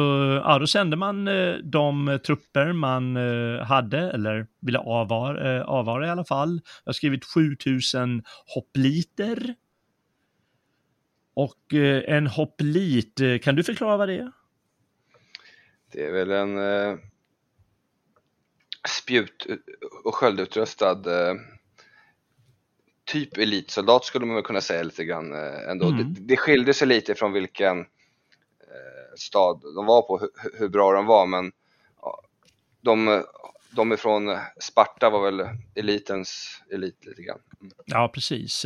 ja 0.46 0.60
då 0.60 0.68
sände 0.68 0.98
man 0.98 1.26
de 1.64 2.20
trupper 2.26 2.74
man 2.74 3.16
hade, 3.62 4.00
eller 4.12 4.48
ville 4.62 4.80
avvara, 4.80 5.66
avvara 5.66 6.08
i 6.08 6.10
alla 6.10 6.26
fall. 6.26 6.62
Jag 6.84 6.90
har 6.90 6.94
skrivit 6.94 7.26
7000 7.26 8.24
hoppliter. 8.56 9.56
Och 11.36 11.74
en 12.08 12.28
hopplit, 12.28 13.22
kan 13.42 13.56
du 13.56 13.64
förklara 13.64 13.98
vad 13.98 14.10
det 14.10 14.18
är? 14.18 14.32
Det 15.92 16.06
är 16.06 16.12
väl 16.12 16.32
en 16.32 16.58
eh, 16.58 16.98
spjut 18.88 19.48
och 20.04 20.16
sköldutrustad 20.16 20.92
eh, 20.92 21.36
typ 23.06 23.38
elitsoldat 23.38 24.06
skulle 24.06 24.26
man 24.26 24.43
kunna 24.43 24.62
säga 24.62 24.84
lite 24.84 25.06
grann 25.06 25.34
ändå. 25.70 25.88
Mm. 25.88 26.14
Det, 26.14 26.22
det 26.22 26.38
skilde 26.38 26.74
sig 26.74 26.88
lite 26.88 27.16
från 27.16 27.34
vilken 27.34 27.86
stad 29.16 29.62
de 29.76 29.86
var 29.86 30.01
på, 30.01 30.18
hur, 30.20 30.60
hur 30.60 30.70
bra 30.70 30.91
de 30.91 31.06
var, 31.06 31.26
men 31.26 31.51
de, 32.82 33.24
de 33.72 33.93
ifrån 33.93 34.38
Sparta 34.60 35.10
var 35.10 35.32
väl 35.32 35.47
elitens 35.76 36.62
elit 36.72 37.06
lite 37.06 37.22
grann. 37.22 37.39
Mm. 37.62 37.74
Ja, 37.86 38.12
precis. 38.14 38.66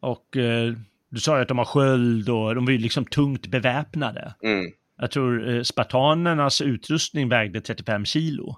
Och 0.00 0.36
eh, 0.36 0.74
du 1.08 1.20
sa 1.20 1.36
ju 1.36 1.42
att 1.42 1.48
de 1.48 1.58
har 1.58 1.64
sköld 1.64 2.28
och 2.28 2.54
de 2.54 2.64
var 2.64 2.72
ju 2.72 2.78
liksom 2.78 3.04
tungt 3.04 3.46
beväpnade. 3.46 4.34
Mm. 4.42 4.72
Jag 4.96 5.10
tror 5.10 5.48
eh, 5.48 5.62
spartanernas 5.62 6.60
utrustning 6.60 7.28
vägde 7.28 7.60
35 7.60 8.04
kilo. 8.04 8.56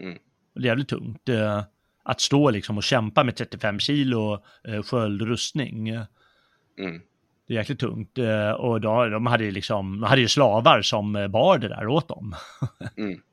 Mm. 0.00 0.18
Det 0.54 0.60
är 0.60 0.66
jävligt 0.66 0.88
tungt. 0.88 1.28
Eh, 1.28 1.62
att 2.08 2.20
stå 2.20 2.50
liksom 2.50 2.76
och 2.76 2.82
kämpa 2.82 3.24
med 3.24 3.36
35 3.36 3.78
kilo 3.78 4.44
eh, 4.68 4.82
sköldrustning. 4.82 5.88
Mm. 5.88 7.00
Det 7.48 7.54
är 7.54 7.58
jäkligt 7.58 7.80
tungt. 7.80 8.18
Eh, 8.18 8.50
och 8.50 8.80
då, 8.80 9.06
de 9.06 9.26
hade 9.26 9.44
ju 9.44 9.50
liksom, 9.50 10.00
de 10.00 10.06
hade 10.06 10.20
ju 10.20 10.28
slavar 10.28 10.82
som 10.82 11.16
eh, 11.16 11.28
bar 11.28 11.58
det 11.58 11.68
där 11.68 11.86
åt 11.86 12.08
dem. 12.08 12.34
Mm. 12.96 13.20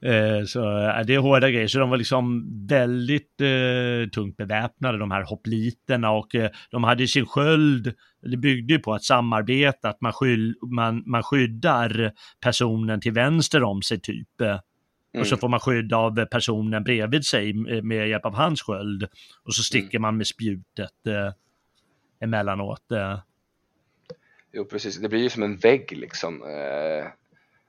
Eh, 0.00 0.44
så 0.44 0.60
det 1.06 1.14
är 1.14 1.18
hårda 1.18 1.50
grejer, 1.50 1.68
så 1.68 1.78
de 1.78 1.90
var 1.90 1.96
liksom 1.96 2.46
väldigt 2.66 3.40
eh, 3.40 4.10
tungt 4.10 4.36
beväpnade, 4.36 4.98
de 4.98 5.10
här 5.10 5.22
hoppliterna 5.22 6.10
och 6.10 6.34
eh, 6.34 6.50
de 6.70 6.84
hade 6.84 7.06
sin 7.06 7.26
sköld, 7.26 7.94
det 8.22 8.36
byggde 8.36 8.72
ju 8.72 8.78
på 8.78 8.94
att 8.94 9.04
samarbeta, 9.04 9.88
att 9.88 10.00
man, 10.00 10.12
skyll, 10.12 10.54
man, 10.76 11.02
man 11.06 11.22
skyddar 11.22 12.12
personen 12.40 13.00
till 13.00 13.12
vänster 13.12 13.62
om 13.62 13.82
sig 13.82 14.00
typ. 14.00 14.28
Mm. 15.18 15.22
Och 15.22 15.26
så 15.26 15.34
mm. 15.34 15.40
får 15.40 15.48
man 15.48 15.60
skydd 15.60 15.92
av 15.92 16.26
personen 16.26 16.84
bredvid 16.84 17.24
sig 17.24 17.52
med 17.82 18.08
hjälp 18.08 18.24
av 18.24 18.34
hans 18.34 18.62
sköld. 18.62 19.08
Och 19.42 19.54
så 19.54 19.62
sticker 19.62 19.98
mm. 19.98 20.02
man 20.02 20.16
med 20.16 20.26
spjutet 20.26 21.06
eh, 21.06 21.32
emellanåt. 22.20 22.92
Eh. 22.92 23.18
Jo, 24.52 24.64
precis. 24.64 24.96
Det 24.96 25.08
blir 25.08 25.22
ju 25.22 25.30
som 25.30 25.42
en 25.42 25.56
vägg 25.56 25.92
liksom. 25.92 26.42
Eh. 26.42 27.06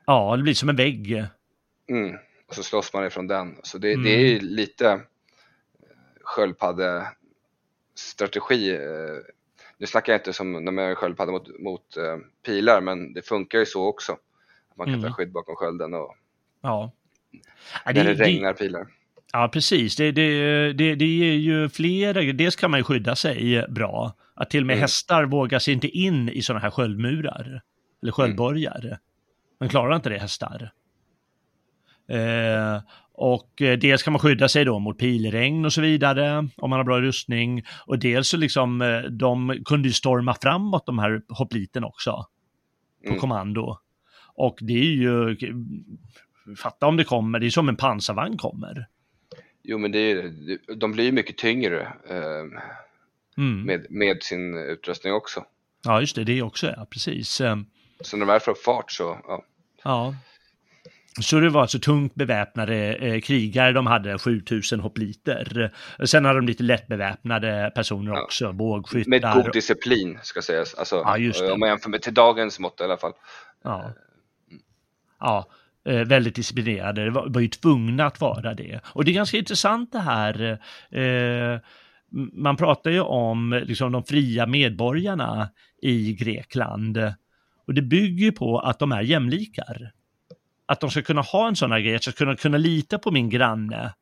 Ja, 0.06 0.36
det 0.38 0.44
blir 0.44 0.54
som 0.54 0.70
en 0.70 0.76
vägg. 0.76 1.26
Mm. 1.90 2.16
Och 2.48 2.56
så 2.56 2.64
slåss 2.64 2.94
man 2.94 3.06
ifrån 3.06 3.28
den. 3.28 3.56
Så 3.64 3.78
det, 3.78 3.94
mm. 3.94 4.04
det 4.04 4.10
är 4.10 4.20
ju 4.20 4.40
lite 4.40 4.90
eh, 4.90 5.00
sköldpaddestrategi. 6.22 8.80
Nu 9.78 9.86
snackar 9.86 10.14
jag 10.14 10.20
inte 10.20 10.34
som 10.34 10.66
när 10.66 10.72
man 10.72 10.86
gör 10.86 10.96
sköldpadda 10.96 11.32
mot, 11.32 11.60
mot 11.60 11.98
pilar, 12.46 12.82
men 12.82 13.14
det 13.14 13.22
funkar 13.22 13.60
ju 13.60 13.66
så 13.66 13.88
också. 13.88 14.18
Man 14.76 14.88
kan 14.88 14.94
mm. 14.94 15.10
ta 15.10 15.16
skydd 15.16 15.32
bakom 15.32 15.56
skölden 15.56 15.94
och 15.94 16.16
ja. 16.62 16.92
När 17.86 17.94
det, 17.94 18.04
det 18.04 18.14
regnar 18.14 18.54
pilar. 18.54 18.88
Ja, 19.34 19.50
precis. 19.54 19.96
Det, 19.96 20.12
det, 20.12 20.74
det, 20.74 20.96
det 20.96 21.06
ger 21.06 21.34
ju 21.34 21.70
flera, 21.70 22.34
dels 22.34 22.56
kan 22.56 22.72
man 22.72 22.80
ju 22.80 22.84
skydda 22.84 23.16
sig 23.16 23.66
bra. 23.70 24.14
Att 24.36 24.50
till 24.50 24.64
och 24.64 24.68
med 24.68 24.74
mm. 24.74 24.82
hästar 24.82 25.26
vågar 25.26 25.60
sig 25.60 25.74
inte 25.74 25.88
in 25.88 26.30
i 26.30 26.42
sådana 26.42 26.60
här 26.60 26.72
sköldmurar. 26.72 27.62
Eller 28.02 28.12
sköldborgar. 28.12 28.86
Mm. 28.86 28.98
Man 29.60 29.70
klarar 29.70 29.96
inte 29.96 30.10
det 30.10 30.20
hästar. 30.20 30.72
Eh, 32.10 32.82
och 33.14 33.50
dels 33.58 34.04
kan 34.04 34.14
man 34.14 34.20
skydda 34.20 34.48
sig 34.48 34.66
då 34.66 34.80
mot 34.80 34.98
pilregn 34.98 35.66
och 35.66 35.74
så 35.74 35.82
vidare 35.82 36.48
om 36.58 36.70
man 36.70 36.80
har 36.80 36.84
bra 36.84 37.02
rustning. 37.02 37.64
Och 37.86 38.00
dels 38.00 38.28
så 38.28 38.38
liksom, 38.38 38.82
eh, 38.82 39.02
de 39.02 39.62
kunde 39.66 39.88
ju 39.88 39.94
storma 39.94 40.36
framåt 40.42 40.86
de 40.86 41.00
här 41.00 41.22
hoppliten 41.30 41.84
också. 41.84 42.26
På 43.04 43.10
mm. 43.10 43.20
kommando. 43.20 43.78
Och 44.36 44.58
det 44.62 44.80
är 44.80 44.94
ju, 44.94 45.38
fatta 46.56 46.88
om 46.88 46.98
det 46.98 47.04
kommer, 47.04 47.40
det 47.40 47.46
är 47.46 47.50
som 47.50 47.70
en 47.70 47.76
pansarvagn 47.76 48.38
kommer. 48.38 48.88
Jo, 49.64 49.78
men 49.78 49.92
det 49.92 50.00
är, 50.00 50.32
de 50.76 50.92
blir 50.92 51.04
ju 51.04 51.12
mycket 51.12 51.38
tyngre 51.38 51.82
eh, 52.10 52.62
mm. 53.38 53.62
med, 53.66 53.86
med 53.90 54.24
sin 54.24 54.58
utrustning 54.58 55.14
också. 55.14 55.46
Ja, 55.84 56.02
just 56.02 56.16
det, 56.16 56.24
det 56.24 56.42
också, 56.42 56.74
ja, 56.78 56.88
precis. 56.90 57.42
Ehm. 57.42 57.66
Så 58.02 58.18
när 58.18 58.26
de 58.26 58.34
är 58.34 58.40
för 58.40 58.54
fart 58.54 58.92
så, 58.92 59.18
ja. 59.28 59.44
Ja. 59.84 60.16
Så 61.22 61.40
det 61.40 61.50
var 61.50 61.62
alltså 61.62 61.80
tungt 61.80 62.16
beväpnade 62.16 62.96
eh, 62.96 63.22
krigare, 63.22 63.72
de 63.72 63.88
hade 63.88 64.20
7000 64.20 64.80
hoppliter. 64.80 65.72
Sen 66.06 66.26
hade 66.26 66.40
de 66.40 66.48
lite 66.48 66.64
lätt 66.64 66.88
beväpnade 66.88 67.72
personer 67.76 68.14
ja. 68.14 68.24
också, 68.24 68.54
bågskyttar. 68.54 69.10
Med 69.10 69.22
god 69.22 69.54
disciplin 69.54 70.20
ska 70.24 70.42
sägas, 70.42 70.74
alltså, 70.74 70.96
ja, 70.96 71.54
om 71.54 71.60
man 71.60 71.70
jämför 71.70 71.90
med 71.90 72.02
till 72.02 72.14
dagens 72.14 72.60
mått 72.60 72.82
i 72.82 72.84
alla 72.84 72.98
fall. 72.98 73.14
Ja. 73.64 73.94
Ja, 75.20 75.38
eh, 75.38 75.56
Eh, 75.86 76.06
väldigt 76.06 76.36
disciplinerade, 76.36 77.04
det 77.04 77.10
var, 77.10 77.30
var 77.30 77.42
ju 77.42 77.48
tvungna 77.48 78.06
att 78.06 78.22
vara 78.22 78.54
det. 78.54 78.80
Och 78.86 79.06
det 79.06 79.12
är 79.12 79.14
ganska 79.14 79.38
intressant 79.38 79.92
det 79.92 80.00
här, 80.00 80.60
eh, 80.92 81.60
man 82.34 82.58
pratar 82.58 82.92
ju 82.92 83.02
om 83.02 83.64
liksom, 83.66 83.92
de 83.92 84.04
fria 84.04 84.46
medborgarna 84.46 85.50
i 85.82 86.14
Grekland. 86.14 86.98
Och 87.68 87.74
det 87.74 87.82
bygger 87.82 88.32
på 88.32 88.60
att 88.60 88.80
de 88.80 88.92
är 88.92 89.02
jämlikar. 89.02 89.92
Att 90.66 90.80
de 90.80 90.92
ska 90.92 91.02
kunna 91.02 91.22
ha 91.22 91.48
en 91.48 91.56
sån 91.56 91.72
här 91.72 91.80
grej, 91.80 91.96
att 91.96 92.06
jag 92.06 92.14
ska 92.14 92.26
kunna, 92.26 92.36
kunna 92.36 92.58
lita 92.58 93.00
på 93.00 93.12
min 93.12 93.30
granne. 93.30 93.94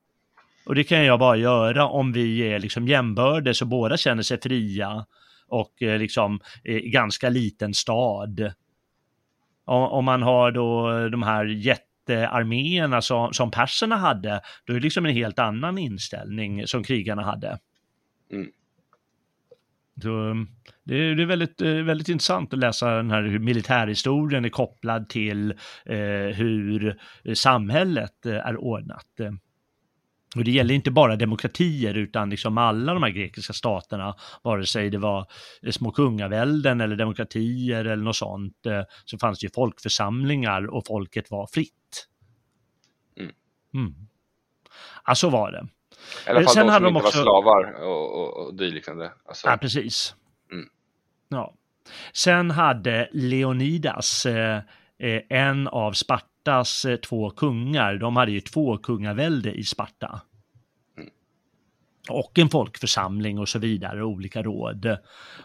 Och 0.66 0.76
det 0.76 0.84
kan 0.84 1.06
jag 1.06 1.20
bara 1.20 1.38
göra 1.38 1.88
om 1.88 2.12
vi 2.12 2.40
är 2.40 2.60
liksom 2.60 2.88
jämbördes 2.88 3.62
och 3.62 3.68
båda 3.68 3.98
känner 3.98 4.24
sig 4.24 4.42
fria 4.42 5.06
och 5.48 5.82
eh, 5.82 6.00
liksom 6.00 6.40
i 6.64 6.90
ganska 6.90 7.30
liten 7.30 7.74
stad 7.74 8.54
om 9.68 10.06
man 10.06 10.22
har 10.22 10.52
då 10.52 10.90
de 11.10 11.24
här 11.24 11.46
jättearméerna 11.46 13.02
som, 13.02 13.34
som 13.34 13.52
perserna 13.52 13.96
hade, 13.96 14.42
då 14.66 14.74
är 14.74 14.78
det 14.78 14.84
liksom 14.84 15.06
en 15.06 15.14
helt 15.14 15.40
annan 15.40 15.78
inställning 15.78 16.68
som 16.68 16.84
krigarna 16.84 17.24
hade. 17.24 17.60
Mm. 18.32 18.48
Så 20.02 20.46
det 20.84 20.96
är, 20.96 21.16
det 21.16 21.24
är 21.24 21.28
väldigt, 21.28 21.62
eh, 21.62 21.72
väldigt 21.72 22.10
intressant 22.10 22.54
att 22.54 22.60
läsa 22.60 22.90
den 22.90 23.12
här 23.12 23.24
hur 23.24 23.40
militärhistorien 23.40 24.46
är 24.46 24.50
kopplad 24.50 25.10
till 25.10 25.52
eh, 25.86 25.98
hur 26.36 27.00
samhället 27.34 28.26
eh, 28.26 28.36
är 28.36 28.58
ordnat. 28.58 29.06
Och 30.38 30.44
det 30.44 30.52
gäller 30.52 30.76
inte 30.76 30.92
bara 30.92 31.16
demokratier 31.16 31.94
utan 31.94 32.30
liksom 32.30 32.58
alla 32.58 32.94
de 32.94 33.04
här 33.04 33.10
grekiska 33.10 33.54
staterna, 33.54 34.16
vare 34.44 34.66
sig 34.66 34.90
det 34.90 34.98
var 34.98 35.26
små 35.72 35.92
kungavälden 35.92 36.82
eller 36.82 36.96
demokratier 36.96 37.86
eller 37.86 38.04
något 38.04 38.16
sånt, 38.16 38.66
eh, 38.66 38.82
så 39.06 39.18
fanns 39.18 39.40
det 39.40 39.46
ju 39.46 39.52
folkförsamlingar 39.56 40.74
och 40.74 40.88
folket 40.88 41.32
var 41.32 41.48
fritt. 41.48 42.08
Mm. 43.20 43.32
Mm. 43.74 43.94
Ja, 45.06 45.16
så 45.16 45.30
var 45.30 45.52
det. 45.52 45.68
I 46.28 46.30
alla 46.30 46.42
fall 46.42 46.54
Sen 46.54 46.68
de 46.68 46.74
som 46.74 46.86
inte 46.86 47.00
också... 47.00 47.18
var 47.18 47.24
slavar 47.24 47.84
och, 47.84 48.22
och, 48.22 48.48
och 48.48 48.56
dyliknande. 48.56 49.12
Alltså... 49.26 49.48
Ja, 49.48 49.58
precis. 49.58 50.16
Mm. 50.52 50.66
Ja. 51.30 51.54
Sen 52.14 52.52
hade 52.52 53.10
Leonidas, 53.12 54.26
eh, 54.26 54.62
eh 55.00 55.22
en 55.30 55.68
av 55.68 55.94
Sparta 55.94 56.37
Spartas 56.48 56.86
eh, 56.86 56.96
två 56.96 57.30
kungar, 57.30 57.98
de 57.98 58.16
hade 58.16 58.32
ju 58.32 58.42
två 58.42 58.78
kungavälde 58.78 59.52
i 59.52 59.64
Sparta. 59.64 60.22
Och 62.10 62.40
en 62.40 62.50
folkförsamling 62.50 63.40
och 63.40 63.50
så 63.50 63.60
vidare, 63.60 64.04
olika 64.04 64.44
råd. 64.44 64.98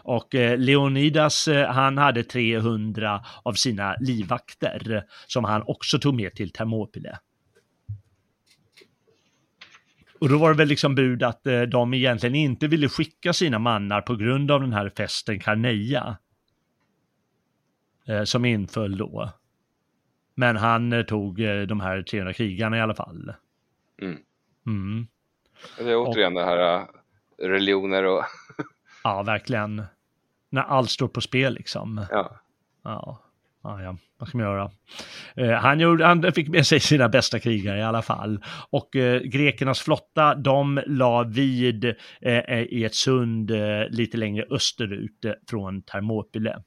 Och 0.03 0.35
eh, 0.35 0.57
Leonidas, 0.57 1.47
eh, 1.47 1.71
han 1.71 1.97
hade 1.97 2.23
300 2.23 3.25
av 3.43 3.53
sina 3.53 3.95
livvakter 3.99 5.03
som 5.27 5.43
han 5.43 5.63
också 5.67 5.99
tog 5.99 6.15
med 6.15 6.35
till 6.35 6.51
Thermopyle. 6.51 7.17
Och 10.19 10.29
då 10.29 10.37
var 10.37 10.49
det 10.49 10.57
väl 10.57 10.67
liksom 10.67 10.95
bud 10.95 11.23
att 11.23 11.43
de 11.67 11.93
egentligen 11.93 12.35
inte 12.35 12.67
ville 12.67 12.89
skicka 12.89 13.33
sina 13.33 13.59
mannar 13.59 14.01
på 14.01 14.15
grund 14.15 14.51
av 14.51 14.61
den 14.61 14.73
här 14.73 14.91
festen 14.97 15.39
Carneia. 15.39 16.17
Som 18.25 18.45
inföll 18.45 18.97
då. 18.97 19.33
Men 20.35 20.55
han 20.55 20.93
eh, 20.93 21.03
tog 21.03 21.39
eh, 21.39 21.61
de 21.61 21.79
här 21.79 22.01
300 22.01 22.33
krigarna 22.33 22.77
i 22.77 22.81
alla 22.81 22.95
fall. 22.95 23.33
Mm. 24.01 24.17
Mm. 24.65 25.07
Det 25.77 25.91
är 25.91 25.97
återigen 25.97 26.37
och, 26.37 26.39
det 26.39 26.45
här 26.45 26.75
eh, 26.75 26.87
religioner 27.47 28.03
och... 28.03 28.23
ja, 29.03 29.23
verkligen. 29.23 29.83
När 30.49 30.61
allt 30.61 30.89
står 30.89 31.07
på 31.07 31.21
spel 31.21 31.53
liksom. 31.53 32.05
Ja. 32.11 32.39
Ja, 32.83 33.19
ja, 33.63 33.81
ja. 33.81 33.97
vad 34.17 34.29
ska 34.29 34.37
man 34.37 34.47
göra? 34.47 34.71
Eh, 35.35 35.51
han, 35.51 35.79
gjorde, 35.79 36.05
han 36.05 36.33
fick 36.33 36.49
med 36.49 36.67
sig 36.67 36.79
sina 36.79 37.09
bästa 37.09 37.39
krigare 37.39 37.79
i 37.79 37.83
alla 37.83 38.01
fall. 38.01 38.43
Och 38.69 38.95
eh, 38.95 39.21
grekernas 39.21 39.81
flotta, 39.81 40.35
de 40.35 40.81
la 40.85 41.23
vid 41.23 41.85
eh, 42.21 42.61
i 42.61 42.83
ett 42.83 42.95
sund 42.95 43.51
lite 43.89 44.17
längre 44.17 44.45
österut 44.49 45.25
från 45.49 45.81
Thermopyle. 45.81 46.63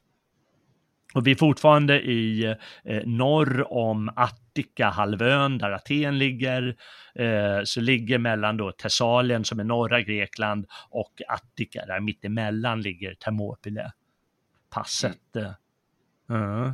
Och 1.17 1.27
vi 1.27 1.31
är 1.31 1.35
fortfarande 1.35 2.01
i 2.01 2.45
eh, 2.85 3.03
norr 3.05 3.73
om 3.73 4.11
Attika-halvön 4.17 5.59
där 5.59 5.71
Aten 5.71 6.19
ligger. 6.19 6.77
Eh, 7.15 7.61
så 7.65 7.81
ligger 7.81 8.19
mellan 8.19 8.57
då 8.57 8.73
Thessalien 8.73 9.45
som 9.45 9.61
är 9.61 9.65
norra 9.65 10.03
Grekland 10.03 10.67
och 10.91 11.23
Attika, 11.29 11.87
där 11.87 12.01
mittemellan 12.01 12.81
ligger 12.81 13.15
Thermopyle, 13.15 13.93
passet. 14.71 15.37
Mm. 16.31 16.43
Uh. 16.43 16.73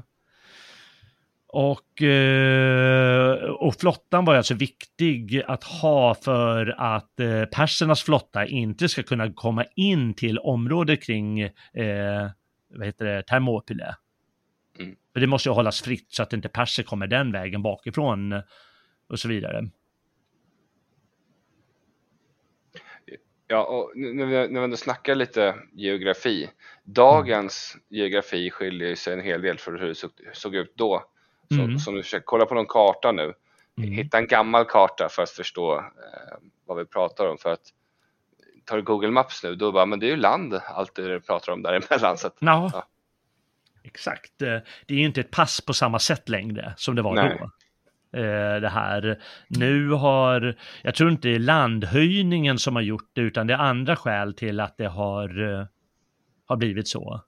Och, 1.49 2.03
eh, 2.03 3.35
och 3.51 3.75
flottan 3.75 4.25
var 4.25 4.35
alltså 4.35 4.55
viktig 4.55 5.43
att 5.47 5.65
ha 5.65 6.15
för 6.15 6.75
att 6.79 7.21
eh, 7.21 7.45
persernas 7.45 8.03
flotta 8.03 8.47
inte 8.47 8.89
ska 8.89 9.03
kunna 9.03 9.33
komma 9.33 9.65
in 9.77 10.15
till 10.15 10.39
området 10.39 11.03
kring 11.03 11.41
eh, 11.41 12.31
vad 12.75 12.87
heter 12.87 13.05
det, 13.05 13.23
Thermopyle. 13.23 13.95
För 15.13 15.21
det 15.21 15.27
måste 15.27 15.49
ju 15.49 15.53
hållas 15.53 15.83
fritt 15.83 16.07
så 16.09 16.23
att 16.23 16.33
inte 16.33 16.49
perser 16.49 16.83
kommer 16.83 17.07
den 17.07 17.33
vägen 17.33 17.63
bakifrån 17.63 18.43
och 19.09 19.19
så 19.19 19.29
vidare. 19.29 19.69
Ja, 23.53 23.65
och 23.65 23.93
när 23.95 24.27
vi, 24.27 24.49
när 24.49 24.69
vi 24.69 24.77
snackar 24.77 25.15
lite 25.15 25.55
geografi. 25.73 26.51
Dagens 26.85 27.75
mm. 27.75 27.85
geografi 27.89 28.51
skiljer 28.51 28.95
sig 28.95 29.13
en 29.13 29.21
hel 29.21 29.43
del 29.43 29.59
från 29.59 29.79
hur 29.79 29.89
det 29.89 29.95
såg, 29.95 30.11
såg 30.33 30.55
ut 30.55 30.73
då. 30.77 31.05
Så, 31.49 31.61
mm. 31.61 31.79
så 31.79 31.91
om 31.91 31.97
du 31.97 32.03
försöker 32.03 32.25
kolla 32.25 32.47
på 32.47 32.55
någon 32.55 32.67
karta 32.67 33.13
nu, 33.13 33.35
mm. 33.79 33.91
hitta 33.91 34.19
en 34.19 34.27
gammal 34.27 34.65
karta 34.65 35.09
för 35.11 35.23
att 35.23 35.31
förstå 35.31 35.79
eh, 35.79 35.85
vad 36.67 36.79
vi 36.79 36.85
pratar 36.85 37.27
om. 37.27 37.39
För 37.39 37.53
att 37.53 37.63
tar 38.65 38.77
du 38.77 38.83
Google 38.83 39.11
Maps 39.11 39.45
nu, 39.45 39.55
då 39.55 39.73
bara, 39.73 39.87
men 39.87 40.01
det 40.01 40.07
är 40.07 40.11
ju 40.11 40.17
land 40.17 40.55
allt 40.55 40.95
det 40.95 41.09
du 41.09 41.21
pratar 41.21 41.53
om 41.53 41.63
däremellan. 41.63 42.19
Så 42.19 42.27
att, 42.27 42.37
ja. 42.39 42.71
ja. 42.73 42.87
Exakt. 43.85 44.43
Eh, 44.43 44.59
det 44.87 44.95
är 44.95 44.99
ju 44.99 45.05
inte 45.05 45.21
ett 45.21 45.31
pass 45.31 45.61
på 45.61 45.75
samma 45.75 45.99
sätt 45.99 46.29
längre 46.29 46.75
som 46.77 46.95
det 46.95 47.03
var 47.03 47.15
Nej. 47.15 47.39
då. 47.41 47.51
Eh, 48.19 48.61
det 48.61 48.69
här. 48.69 49.19
Nu 49.49 49.91
har, 49.91 50.57
jag 50.83 50.95
tror 50.95 51.11
inte 51.11 51.29
det 51.29 51.35
är 51.35 51.39
landhöjningen 51.39 52.59
som 52.59 52.77
har 52.77 52.83
gjort 52.83 53.11
det, 53.13 53.21
utan 53.21 53.47
det 53.47 53.55
är 53.55 53.59
andra 53.59 53.97
skäl 53.97 54.35
till 54.35 54.61
att 54.61 54.77
det 54.77 54.87
har, 54.87 55.59
eh, 55.61 55.67
har 56.47 56.57
blivit 56.57 56.89
så. 56.89 57.21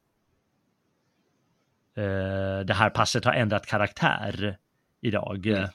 Det 2.67 2.75
här 2.75 2.91
passet 2.91 3.25
har 3.25 3.33
ändrat 3.33 3.67
karaktär 3.67 4.57
idag. 5.01 5.47
Mm. 5.47 5.69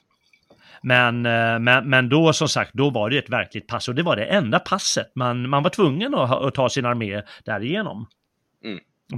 Men, 0.82 1.22
men, 1.64 1.90
men 1.90 2.08
då 2.08 2.32
som 2.32 2.48
sagt, 2.48 2.74
då 2.74 2.90
var 2.90 3.10
det 3.10 3.18
ett 3.18 3.30
verkligt 3.30 3.66
pass 3.66 3.88
och 3.88 3.94
det 3.94 4.02
var 4.02 4.16
det 4.16 4.24
enda 4.24 4.58
passet. 4.58 5.12
Man, 5.14 5.48
man 5.48 5.62
var 5.62 5.70
tvungen 5.70 6.14
att, 6.14 6.30
att 6.30 6.54
ta 6.54 6.68
sin 6.68 6.86
armé 6.86 7.22
därigenom. 7.44 8.06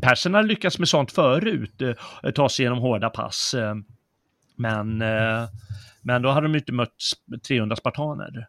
Perserna 0.01 0.43
lyckats 0.43 0.79
med 0.79 0.89
sånt 0.89 1.13
förut, 1.13 1.83
eh, 1.83 2.31
ta 2.31 2.49
sig 2.49 2.63
igenom 2.63 2.79
hårda 2.79 3.11
pass. 3.11 3.55
Eh, 3.55 3.75
men, 4.57 5.03
eh, 5.03 5.45
men 6.03 6.23
då 6.23 6.29
hade 6.29 6.47
de 6.47 6.55
inte 6.55 6.73
mött 6.73 6.97
300 7.49 7.77
spartaner. 7.77 8.49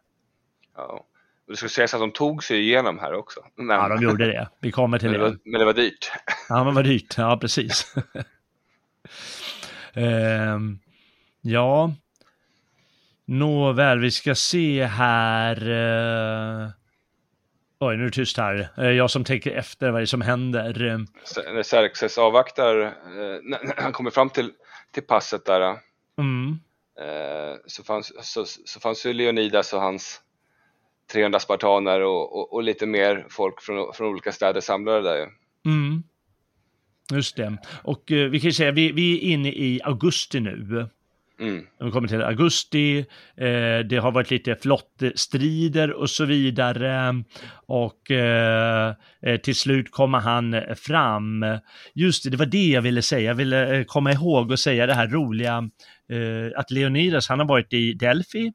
Ja. 0.76 1.04
Det 1.48 1.56
ska 1.56 1.68
sägas 1.68 1.94
att 1.94 2.00
de 2.00 2.12
tog 2.12 2.44
sig 2.44 2.60
igenom 2.60 2.98
här 2.98 3.14
också. 3.14 3.40
Men... 3.56 3.76
Ja, 3.76 3.88
de 3.88 4.02
gjorde 4.02 4.26
det. 4.26 4.48
Vi 4.60 4.72
kommer 4.72 4.98
till 4.98 5.10
men 5.10 5.20
det. 5.20 5.26
Var, 5.26 5.38
men 5.44 5.58
det 5.58 5.64
var 5.64 5.72
dyrt. 5.72 6.12
Ja, 6.48 6.64
men 6.64 6.66
det 6.66 6.72
var 6.72 6.82
dyrt. 6.82 7.14
Ja, 7.18 7.38
precis. 7.40 7.94
ehm, 9.94 10.78
ja. 11.40 11.92
Nåväl, 13.24 13.98
vi 13.98 14.10
ska 14.10 14.34
se 14.34 14.84
här. 14.84 15.56
Oj, 17.80 17.96
nu 17.96 18.02
är 18.02 18.06
det 18.06 18.14
tyst 18.14 18.36
här. 18.36 18.68
Eh, 18.78 18.90
jag 18.90 19.10
som 19.10 19.24
tänker 19.24 19.50
efter 19.50 19.90
vad 19.90 20.00
det 20.00 20.04
är 20.04 20.06
som 20.06 20.20
händer. 20.20 20.98
När 21.54 21.62
Xerxes 21.62 22.18
avvaktar, 22.18 22.82
eh, 22.82 22.90
när 23.42 23.82
han 23.82 23.92
kommer 23.92 24.10
fram 24.10 24.30
till, 24.30 24.50
till 24.92 25.02
passet 25.02 25.44
där, 25.44 25.78
mm. 26.18 26.58
Eh, 27.00 27.56
så, 27.66 27.84
fanns, 27.84 28.12
så, 28.20 28.44
så 28.44 28.80
fanns 28.80 29.06
ju 29.06 29.12
Leonidas 29.12 29.72
och 29.72 29.80
hans 29.80 30.20
300 31.12 31.40
spartaner 31.40 32.00
och, 32.00 32.36
och, 32.38 32.52
och, 32.52 32.62
lite 32.62 32.86
mer 32.86 33.26
folk 33.30 33.62
från, 33.62 33.92
från 33.94 34.08
olika 34.08 34.32
städer 34.32 34.60
samlade 34.60 35.02
där 35.02 35.16
ju. 35.16 35.26
Mm. 35.66 36.02
Just 37.12 37.36
det. 37.36 37.56
Och 37.82 38.02
vi 38.06 38.40
kan 38.40 38.48
ju 38.48 38.52
säga, 38.52 38.72
vi, 38.72 38.92
vi 38.92 39.16
är 39.16 39.32
inne 39.32 39.48
i 39.48 39.80
augusti 39.84 40.40
nu. 40.40 40.88
Mm. 41.40 41.66
De 41.78 41.90
kommer 41.90 42.08
till 42.08 42.22
augusti, 42.22 42.98
eh, 43.36 43.78
det 43.88 44.00
har 44.02 44.12
varit 44.12 44.30
lite 44.30 44.56
flottstrider 44.56 45.92
och 45.92 46.10
så 46.10 46.24
vidare. 46.24 47.24
Och 47.66 48.10
eh, 48.10 48.94
eh, 49.22 49.36
till 49.40 49.56
slut 49.56 49.90
kommer 49.90 50.18
han 50.18 50.62
fram. 50.76 51.46
Just 51.94 52.24
det, 52.24 52.30
det 52.30 52.36
var 52.36 52.46
det 52.46 52.66
jag 52.66 52.82
ville 52.82 53.02
säga. 53.02 53.30
Jag 53.30 53.34
ville 53.34 53.76
eh, 53.78 53.84
komma 53.84 54.12
ihåg 54.12 54.50
och 54.50 54.58
säga 54.58 54.86
det 54.86 54.94
här 54.94 55.08
roliga 55.08 55.70
eh, 56.08 56.58
att 56.60 56.70
Leonidas, 56.70 57.28
han 57.28 57.38
har 57.38 57.46
varit 57.46 57.72
i 57.72 57.92
Delphi 57.92 58.52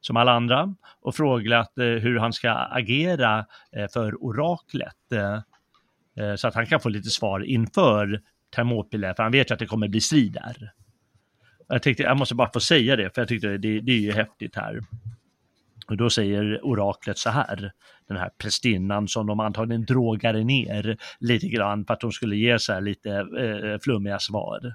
som 0.00 0.16
alla 0.16 0.32
andra 0.32 0.74
och 1.00 1.14
frågat 1.14 1.78
eh, 1.78 1.84
hur 1.84 2.18
han 2.18 2.32
ska 2.32 2.50
agera 2.50 3.46
eh, 3.72 3.88
för 3.92 4.24
oraklet. 4.24 4.94
så 6.36 6.48
att 6.48 6.54
han 6.54 6.66
kan 6.66 6.80
få 6.80 6.88
lite 6.88 7.10
svar 7.10 7.40
inför 7.40 8.20
Thermopyle, 8.54 9.14
för 9.14 9.22
han 9.22 9.32
vet 9.32 9.50
ju 9.50 9.52
att 9.52 9.58
det 9.58 9.66
kommer 9.66 9.88
bli 9.88 10.00
strid 10.00 10.32
där. 10.32 10.72
Jag 11.68 11.82
tänkte, 11.82 12.02
jag 12.02 12.18
måste 12.18 12.34
bara 12.34 12.52
få 12.52 12.60
säga 12.60 12.96
det, 12.96 13.14
för 13.14 13.20
jag 13.20 13.28
tyckte 13.28 13.48
det, 13.48 13.80
det 13.80 13.92
är 13.92 14.00
ju 14.00 14.12
häftigt 14.12 14.56
här. 14.56 14.80
Och 15.88 15.96
då 15.96 16.10
säger 16.10 16.64
oraklet 16.64 17.18
så 17.18 17.30
här, 17.30 17.72
den 18.08 18.16
här 18.16 18.30
prästinnan 18.38 19.08
som 19.08 19.26
de 19.26 19.40
antagligen 19.40 19.84
drogade 19.84 20.44
ner 20.44 20.96
lite 21.20 21.48
grann 21.48 21.84
för 21.84 21.94
att 21.94 22.02
hon 22.02 22.12
skulle 22.12 22.36
ge 22.36 22.58
så 22.58 22.72
här 22.72 22.80
lite 22.80 23.10
eh, 23.10 23.78
flummiga 23.82 24.18
svar. 24.18 24.74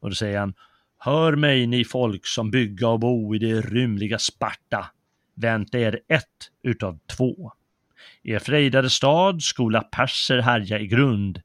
Och 0.00 0.08
då 0.08 0.14
säger 0.14 0.38
han, 0.38 0.54
Hör 0.98 1.36
mig 1.36 1.66
ni 1.66 1.84
folk 1.84 2.26
som 2.26 2.50
bygga 2.50 2.88
och 2.88 3.00
bo 3.00 3.34
i 3.34 3.38
det 3.38 3.60
rymliga 3.60 4.18
Sparta. 4.18 4.86
Vänta 5.34 5.78
er 5.78 6.00
ett 6.08 6.26
utav 6.62 6.98
två. 7.16 7.52
Er 8.24 8.38
frejdade 8.38 8.90
stad 8.90 9.42
skola 9.42 9.82
perser 9.82 10.42
härja 10.42 10.78
i 10.78 10.86
grund, 10.86 11.40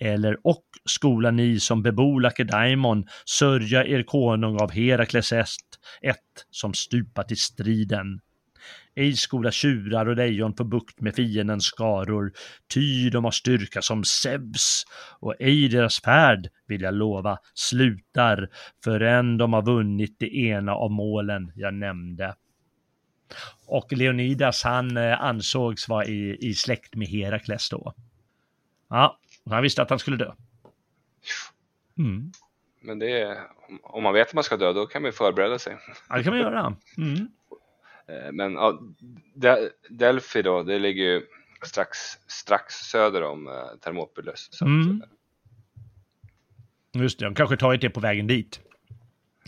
eller 0.00 0.36
och 0.44 0.64
skola 0.84 1.30
ni 1.30 1.60
som 1.60 1.82
bebo 1.82 2.18
Lakedaimon 2.18 3.04
sörja 3.24 3.84
er 3.84 4.02
konung 4.02 4.56
av 4.60 4.72
Herakles 4.72 5.32
est, 5.32 5.78
ett 6.02 6.46
som 6.50 6.74
stupat 6.74 7.32
i 7.32 7.36
striden. 7.36 8.20
Ej 8.96 9.16
skola 9.16 9.50
tjurar 9.50 10.06
och 10.06 10.16
lejon 10.16 10.54
få 10.56 10.64
bukt 10.64 11.00
med 11.00 11.14
fiendens 11.14 11.64
skaror, 11.64 12.32
ty 12.74 13.10
de 13.10 13.24
har 13.24 13.30
styrka 13.30 13.82
som 13.82 14.04
Zeus, 14.04 14.84
och 15.20 15.34
ej 15.40 15.68
deras 15.68 16.00
färd, 16.00 16.48
vill 16.66 16.82
jag 16.82 16.94
lova, 16.94 17.38
slutar 17.54 18.48
förrän 18.84 19.38
de 19.38 19.52
har 19.52 19.62
vunnit 19.62 20.16
det 20.18 20.36
ena 20.36 20.72
av 20.72 20.90
målen 20.90 21.52
jag 21.54 21.74
nämnde. 21.74 22.34
Och 23.66 23.92
Leonidas 23.92 24.62
han 24.62 24.96
eh, 24.96 25.22
ansågs 25.22 25.88
vara 25.88 26.04
i, 26.04 26.36
i 26.40 26.54
släkt 26.54 26.94
med 26.94 27.08
Herakles 27.08 27.70
då. 27.70 27.94
Ja, 28.88 29.18
han 29.50 29.62
visste 29.62 29.82
att 29.82 29.90
han 29.90 29.98
skulle 29.98 30.16
dö. 30.16 30.32
Mm. 31.98 32.32
Men 32.80 32.98
det 32.98 33.20
är, 33.20 33.38
om 33.82 34.02
man 34.02 34.14
vet 34.14 34.28
att 34.28 34.34
man 34.34 34.44
ska 34.44 34.56
dö, 34.56 34.72
då 34.72 34.86
kan 34.86 35.02
man 35.02 35.12
förbereda 35.12 35.58
sig. 35.58 35.76
Ja, 36.08 36.16
det 36.16 36.24
kan 36.24 36.32
man 36.32 36.40
göra. 36.40 36.76
Mm. 36.96 37.28
Eh, 38.06 38.32
men 38.32 38.52
ja, 38.52 38.80
Delphi 39.88 40.42
då, 40.42 40.62
det 40.62 40.78
ligger 40.78 41.04
ju 41.04 41.26
strax, 41.62 41.98
strax 42.26 42.74
söder 42.74 43.22
om 43.22 43.46
uh, 43.46 43.54
Thermopyles. 43.80 44.62
Mm. 44.62 45.02
Just 46.92 47.18
det, 47.18 47.24
de 47.24 47.34
kanske 47.34 47.56
tagit 47.56 47.80
det 47.80 47.90
på 47.90 48.00
vägen 48.00 48.26
dit. 48.26 48.60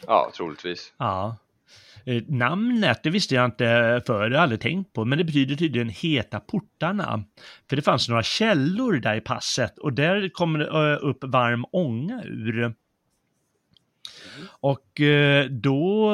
Ja, 0.06 0.30
troligtvis. 0.34 0.94
Ja. 0.96 1.36
Eh, 2.04 2.22
namnet, 2.28 3.00
det 3.02 3.10
visste 3.10 3.34
jag 3.34 3.44
inte 3.44 4.02
förr, 4.06 4.14
det 4.14 4.24
har 4.24 4.30
jag 4.30 4.42
aldrig 4.42 4.60
tänkt 4.60 4.92
på, 4.92 5.04
men 5.04 5.18
det 5.18 5.24
betyder 5.24 5.56
tydligen 5.56 5.88
heta 5.88 6.40
portarna. 6.40 7.24
För 7.68 7.76
det 7.76 7.82
fanns 7.82 8.08
några 8.08 8.22
källor 8.22 8.92
där 8.92 9.14
i 9.14 9.20
passet 9.20 9.78
och 9.78 9.92
där 9.92 10.28
kom 10.28 10.52
det 10.52 10.66
eh, 10.66 11.08
upp 11.08 11.24
varm 11.24 11.64
ånga 11.72 12.22
ur. 12.24 12.74
Och 14.60 15.00
eh, 15.00 15.46
då, 15.46 16.10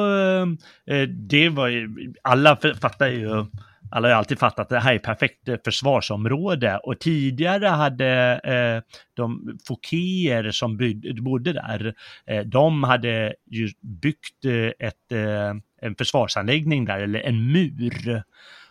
eh, 0.85 1.01
det 1.07 1.49
var 1.49 1.67
ju, 1.67 2.13
alla 2.23 2.57
fattar 2.81 3.07
ju 3.07 3.45
alla 3.91 4.07
har 4.07 4.15
alltid 4.15 4.39
fattat 4.39 4.59
att 4.59 4.69
det 4.69 4.79
här 4.79 4.93
är 4.93 4.99
perfekt 4.99 5.49
försvarsområde 5.65 6.77
och 6.77 6.99
tidigare 6.99 7.67
hade 7.67 8.39
eh, 8.43 8.93
de 9.13 9.57
fokéer 9.67 10.51
som 10.51 10.77
bodde 11.21 11.53
där, 11.53 11.93
eh, 12.25 12.41
de 12.45 12.83
hade 12.83 13.33
ju 13.51 13.69
byggt 13.81 14.45
eh, 14.45 14.87
ett, 14.87 15.11
eh, 15.11 15.53
en 15.81 15.95
försvarsanläggning 15.97 16.85
där, 16.85 16.99
eller 16.99 17.19
en 17.19 17.51
mur. 17.51 18.23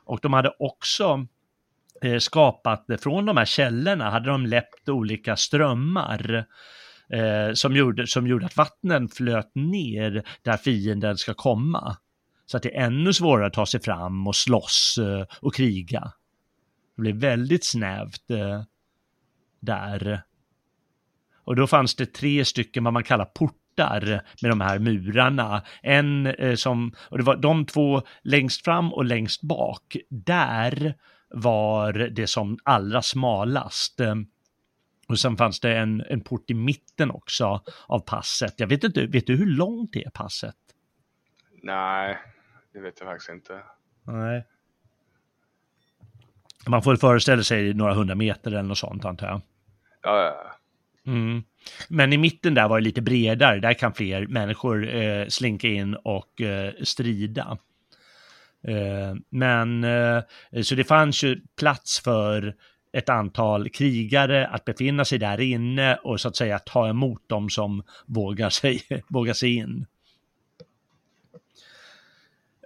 Och 0.04 0.18
de 0.22 0.32
hade 0.32 0.52
också 0.58 1.26
eh, 2.02 2.18
skapat, 2.18 2.86
från 3.00 3.26
de 3.26 3.36
här 3.36 3.44
källorna 3.44 4.10
hade 4.10 4.30
de 4.30 4.46
läppt 4.46 4.88
olika 4.88 5.36
strömmar 5.36 6.44
eh, 7.12 7.52
som, 7.54 7.76
gjorde, 7.76 8.06
som 8.06 8.26
gjorde 8.26 8.46
att 8.46 8.56
vattnen 8.56 9.08
flöt 9.08 9.54
ner 9.54 10.22
där 10.42 10.56
fienden 10.56 11.16
ska 11.16 11.34
komma. 11.34 11.96
Så 12.51 12.57
att 12.57 12.62
det 12.62 12.76
är 12.76 12.86
ännu 12.86 13.12
svårare 13.12 13.46
att 13.46 13.53
ta 13.53 13.66
sig 13.66 13.80
fram 13.80 14.26
och 14.26 14.36
slåss 14.36 14.99
eh, 15.01 15.26
och 15.40 15.55
kriga. 15.55 16.12
Det 16.96 17.03
blev 17.03 17.16
väldigt 17.16 17.64
snävt 17.64 18.30
eh, 18.30 18.62
där. 19.61 20.22
Och 21.44 21.57
då 21.57 21.66
fanns 21.66 21.94
det 21.94 22.07
tre 22.07 22.44
stycken 22.44 22.84
vad 22.84 22.92
man 22.92 23.05
kallar 23.05 23.24
portar 23.24 24.22
med 24.42 24.51
de 24.51 24.61
här 24.61 24.78
murarna. 24.78 25.62
En 25.82 26.26
eh, 26.26 26.55
som, 26.55 26.94
och 26.99 27.18
det 27.18 27.24
var 27.24 27.36
de 27.36 27.66
två 27.66 28.03
längst 28.22 28.64
fram 28.64 28.92
och 28.92 29.05
längst 29.05 29.42
bak. 29.42 29.96
Där 30.11 30.94
var 31.30 31.92
det 31.92 32.26
som 32.26 32.59
allra 32.62 33.03
smalast. 33.03 34.01
Och 35.09 35.18
sen 35.18 35.36
fanns 35.36 35.61
det 35.61 35.78
en, 35.78 36.01
en 36.01 36.20
port 36.20 36.51
i 36.51 36.55
mitten 36.55 37.11
också 37.11 37.62
av 37.86 37.99
passet. 37.99 38.55
Jag 38.57 38.66
vet 38.66 38.84
inte, 38.84 39.07
vet 39.07 39.26
du 39.26 39.36
hur 39.36 39.46
långt 39.46 39.92
det 39.92 40.05
är 40.05 40.11
passet? 40.11 40.57
Nej, 41.62 42.18
det 42.78 42.84
vet 42.84 43.00
jag 43.00 43.08
faktiskt 43.08 43.30
inte. 43.30 43.60
Nej. 44.04 44.46
Man 46.66 46.82
får 46.82 46.96
föreställa 46.96 47.42
sig 47.42 47.74
några 47.74 47.94
hundra 47.94 48.14
meter 48.14 48.50
eller 48.50 48.62
något 48.62 48.78
sånt 48.78 49.04
antar 49.04 49.26
jag. 49.26 49.40
Ja, 50.02 50.22
ja. 50.22 50.52
Mm. 51.12 51.42
Men 51.88 52.12
i 52.12 52.18
mitten 52.18 52.54
där 52.54 52.68
var 52.68 52.78
det 52.78 52.84
lite 52.84 53.02
bredare, 53.02 53.60
där 53.60 53.74
kan 53.74 53.94
fler 53.94 54.26
människor 54.26 54.94
eh, 54.94 55.26
slinka 55.28 55.68
in 55.68 55.94
och 55.94 56.40
eh, 56.40 56.72
strida. 56.82 57.58
Eh, 58.68 59.14
men 59.28 59.84
eh, 59.84 60.22
så 60.62 60.74
det 60.74 60.84
fanns 60.84 61.24
ju 61.24 61.40
plats 61.56 62.00
för 62.00 62.54
ett 62.92 63.08
antal 63.08 63.68
krigare 63.68 64.46
att 64.46 64.64
befinna 64.64 65.04
sig 65.04 65.18
där 65.18 65.40
inne 65.40 65.96
och 65.96 66.20
så 66.20 66.28
att 66.28 66.36
säga 66.36 66.58
ta 66.58 66.88
emot 66.88 67.28
dem 67.28 67.50
som 67.50 67.82
vågar 68.06 68.50
sig, 68.50 68.82
vågar 69.08 69.34
sig 69.34 69.54
in. 69.54 69.86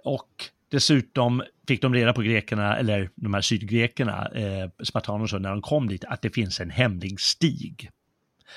Och 0.03 0.29
dessutom 0.69 1.43
fick 1.67 1.81
de 1.81 1.93
reda 1.93 2.13
på 2.13 2.21
grekerna, 2.21 2.77
eller 2.77 3.09
de 3.15 3.33
här 3.33 3.41
sydgrekerna, 3.41 4.27
eh, 4.35 4.69
spartaner 4.83 5.27
så, 5.27 5.39
när 5.39 5.49
de 5.49 5.61
kom 5.61 5.87
dit, 5.87 6.05
att 6.05 6.21
det 6.21 6.29
finns 6.29 6.59
en 6.59 6.69
hemlig 6.69 7.19
stig 7.19 7.89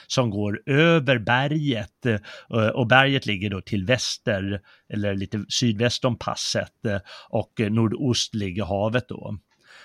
som 0.06 0.30
går 0.30 0.62
över 0.66 1.18
berget 1.18 2.06
eh, 2.06 2.68
och 2.68 2.86
berget 2.86 3.26
ligger 3.26 3.50
då 3.50 3.60
till 3.60 3.84
väster 3.84 4.60
eller 4.88 5.14
lite 5.14 5.44
sydväst 5.48 6.04
om 6.04 6.18
passet 6.18 6.86
eh, 6.86 6.98
och 7.28 7.52
nordost 7.70 8.34
ligger 8.34 8.64
havet 8.64 9.08
då. 9.08 9.38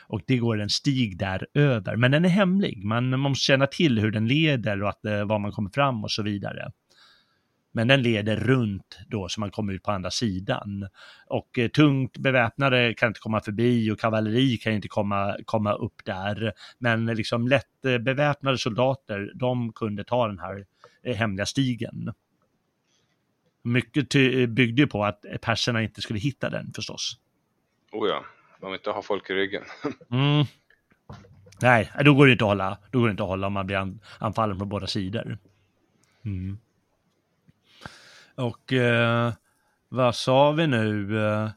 Och 0.08 0.22
det 0.28 0.38
går 0.38 0.62
en 0.62 0.70
stig 0.70 1.18
där 1.18 1.48
över, 1.54 1.96
men 1.96 2.12
den 2.12 2.26
är 2.26 2.30
hemlig. 2.30 2.84
Man 2.84 3.20
måste 3.20 3.44
känna 3.44 3.68
till 3.68 4.00
hur 4.00 4.12
den 4.12 4.28
leder 4.28 4.84
och 4.84 4.90
att, 4.90 5.06
eh, 5.06 5.26
var 5.26 5.40
man 5.40 5.52
kommer 5.52 5.70
fram 5.70 6.04
och 6.04 6.12
så 6.12 6.24
vidare. 6.24 6.72
Men 7.72 7.88
den 7.88 8.02
leder 8.02 8.36
runt 8.36 9.00
då 9.08 9.30
så 9.30 9.40
man 9.40 9.52
kommer 9.52 9.74
ut 9.74 9.84
på 9.84 9.92
andra 9.92 10.12
sidan. 10.12 10.88
Och 11.26 11.60
eh, 11.60 11.68
tungt 11.68 12.18
beväpnade 12.18 12.94
kan 12.94 13.08
inte 13.08 13.20
komma 13.20 13.42
förbi 13.42 13.92
och 13.92 14.00
kavalleri 14.00 14.58
kan 14.58 14.74
inte 14.74 14.88
komma, 14.88 15.38
komma 15.46 15.74
upp 15.74 16.06
där. 16.06 16.54
Men 16.78 17.06
liksom 17.06 17.48
lätt 17.48 17.86
eh, 17.86 17.98
beväpnade 17.98 18.58
soldater, 18.58 19.32
de 19.36 19.74
kunde 19.74 20.04
ta 20.04 20.28
den 20.28 20.40
här 20.40 20.66
eh, 21.04 21.16
hemliga 21.16 21.46
stigen. 21.46 22.14
Mycket 23.64 24.10
byggde 24.50 24.82
ju 24.82 24.88
på 24.88 25.06
att 25.06 25.26
perserna 25.42 25.84
inte 25.84 26.02
skulle 26.02 26.20
hitta 26.20 26.50
den 26.50 26.72
förstås. 26.76 27.18
Oh 27.92 28.10
ja, 28.10 28.26
de 28.62 28.74
inte 28.74 28.90
ha 28.90 29.02
folk 29.02 29.30
i 29.30 29.34
ryggen. 29.34 29.64
mm. 30.12 30.46
Nej, 31.62 31.92
då 32.06 32.14
går 32.14 32.26
det 32.26 32.32
inte 32.32 32.44
att 32.44 32.50
hålla. 32.50 32.78
Då 32.92 33.00
går 33.00 33.08
det 33.08 33.12
inte 33.12 33.24
att 33.24 33.30
hålla 33.30 33.48
om 33.48 33.54
man 33.54 33.68
blir 33.68 33.98
anfallen 34.18 34.58
från 34.58 34.70
båda 34.70 34.88
sidor. 34.88 35.38
Mm. 36.26 36.58
Och 38.36 38.74
eh, 38.74 39.34
vad 39.90 40.16
sa 40.16 40.52
vi 40.52 40.68
nu? 40.68 41.20
Eh, 41.20 41.50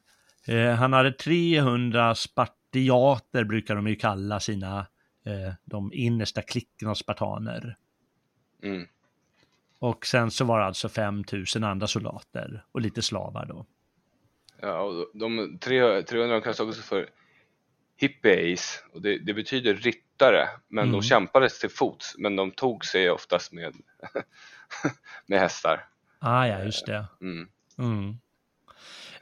eh 0.46 0.74
han 0.74 0.92
hade 0.92 1.12
300 1.12 2.14
spartiater 2.14 3.44
brukar 3.44 3.76
de 3.76 3.86
ju 3.86 3.96
kalla 3.96 4.40
sina, 4.40 4.78
eh, 5.24 5.54
de 5.64 5.92
innersta 5.92 6.42
klicken 6.42 6.88
av 6.88 6.94
spartaner. 6.94 7.76
Mm. 8.62 8.86
Och 9.78 10.06
sen 10.06 10.30
så 10.30 10.44
var 10.44 10.58
det 10.58 10.66
alltså 10.66 10.88
5000 10.88 11.64
andra 11.64 11.86
soldater 11.86 12.64
och 12.72 12.80
lite 12.80 13.02
slavar 13.02 13.46
då. 13.46 13.66
Ja, 14.60 14.80
och 14.80 15.10
de 15.14 15.58
300 15.58 16.40
kallas 16.40 16.60
också 16.60 16.82
för 16.82 17.08
hippies 17.96 18.84
och 18.92 19.02
det, 19.02 19.18
det 19.18 19.34
betyder 19.34 19.74
ryttare, 19.74 20.48
men 20.68 20.82
mm. 20.84 20.92
de 20.92 21.02
kämpades 21.02 21.58
till 21.58 21.70
fots, 21.70 22.14
men 22.18 22.36
de 22.36 22.50
tog 22.50 22.84
sig 22.84 23.10
oftast 23.10 23.52
med, 23.52 23.74
med 25.26 25.40
hästar. 25.40 25.84
Ah, 26.26 26.46
ja, 26.46 26.64
just 26.64 26.86
det. 26.86 27.04
Mm. 27.20 27.48
Mm. 27.78 28.18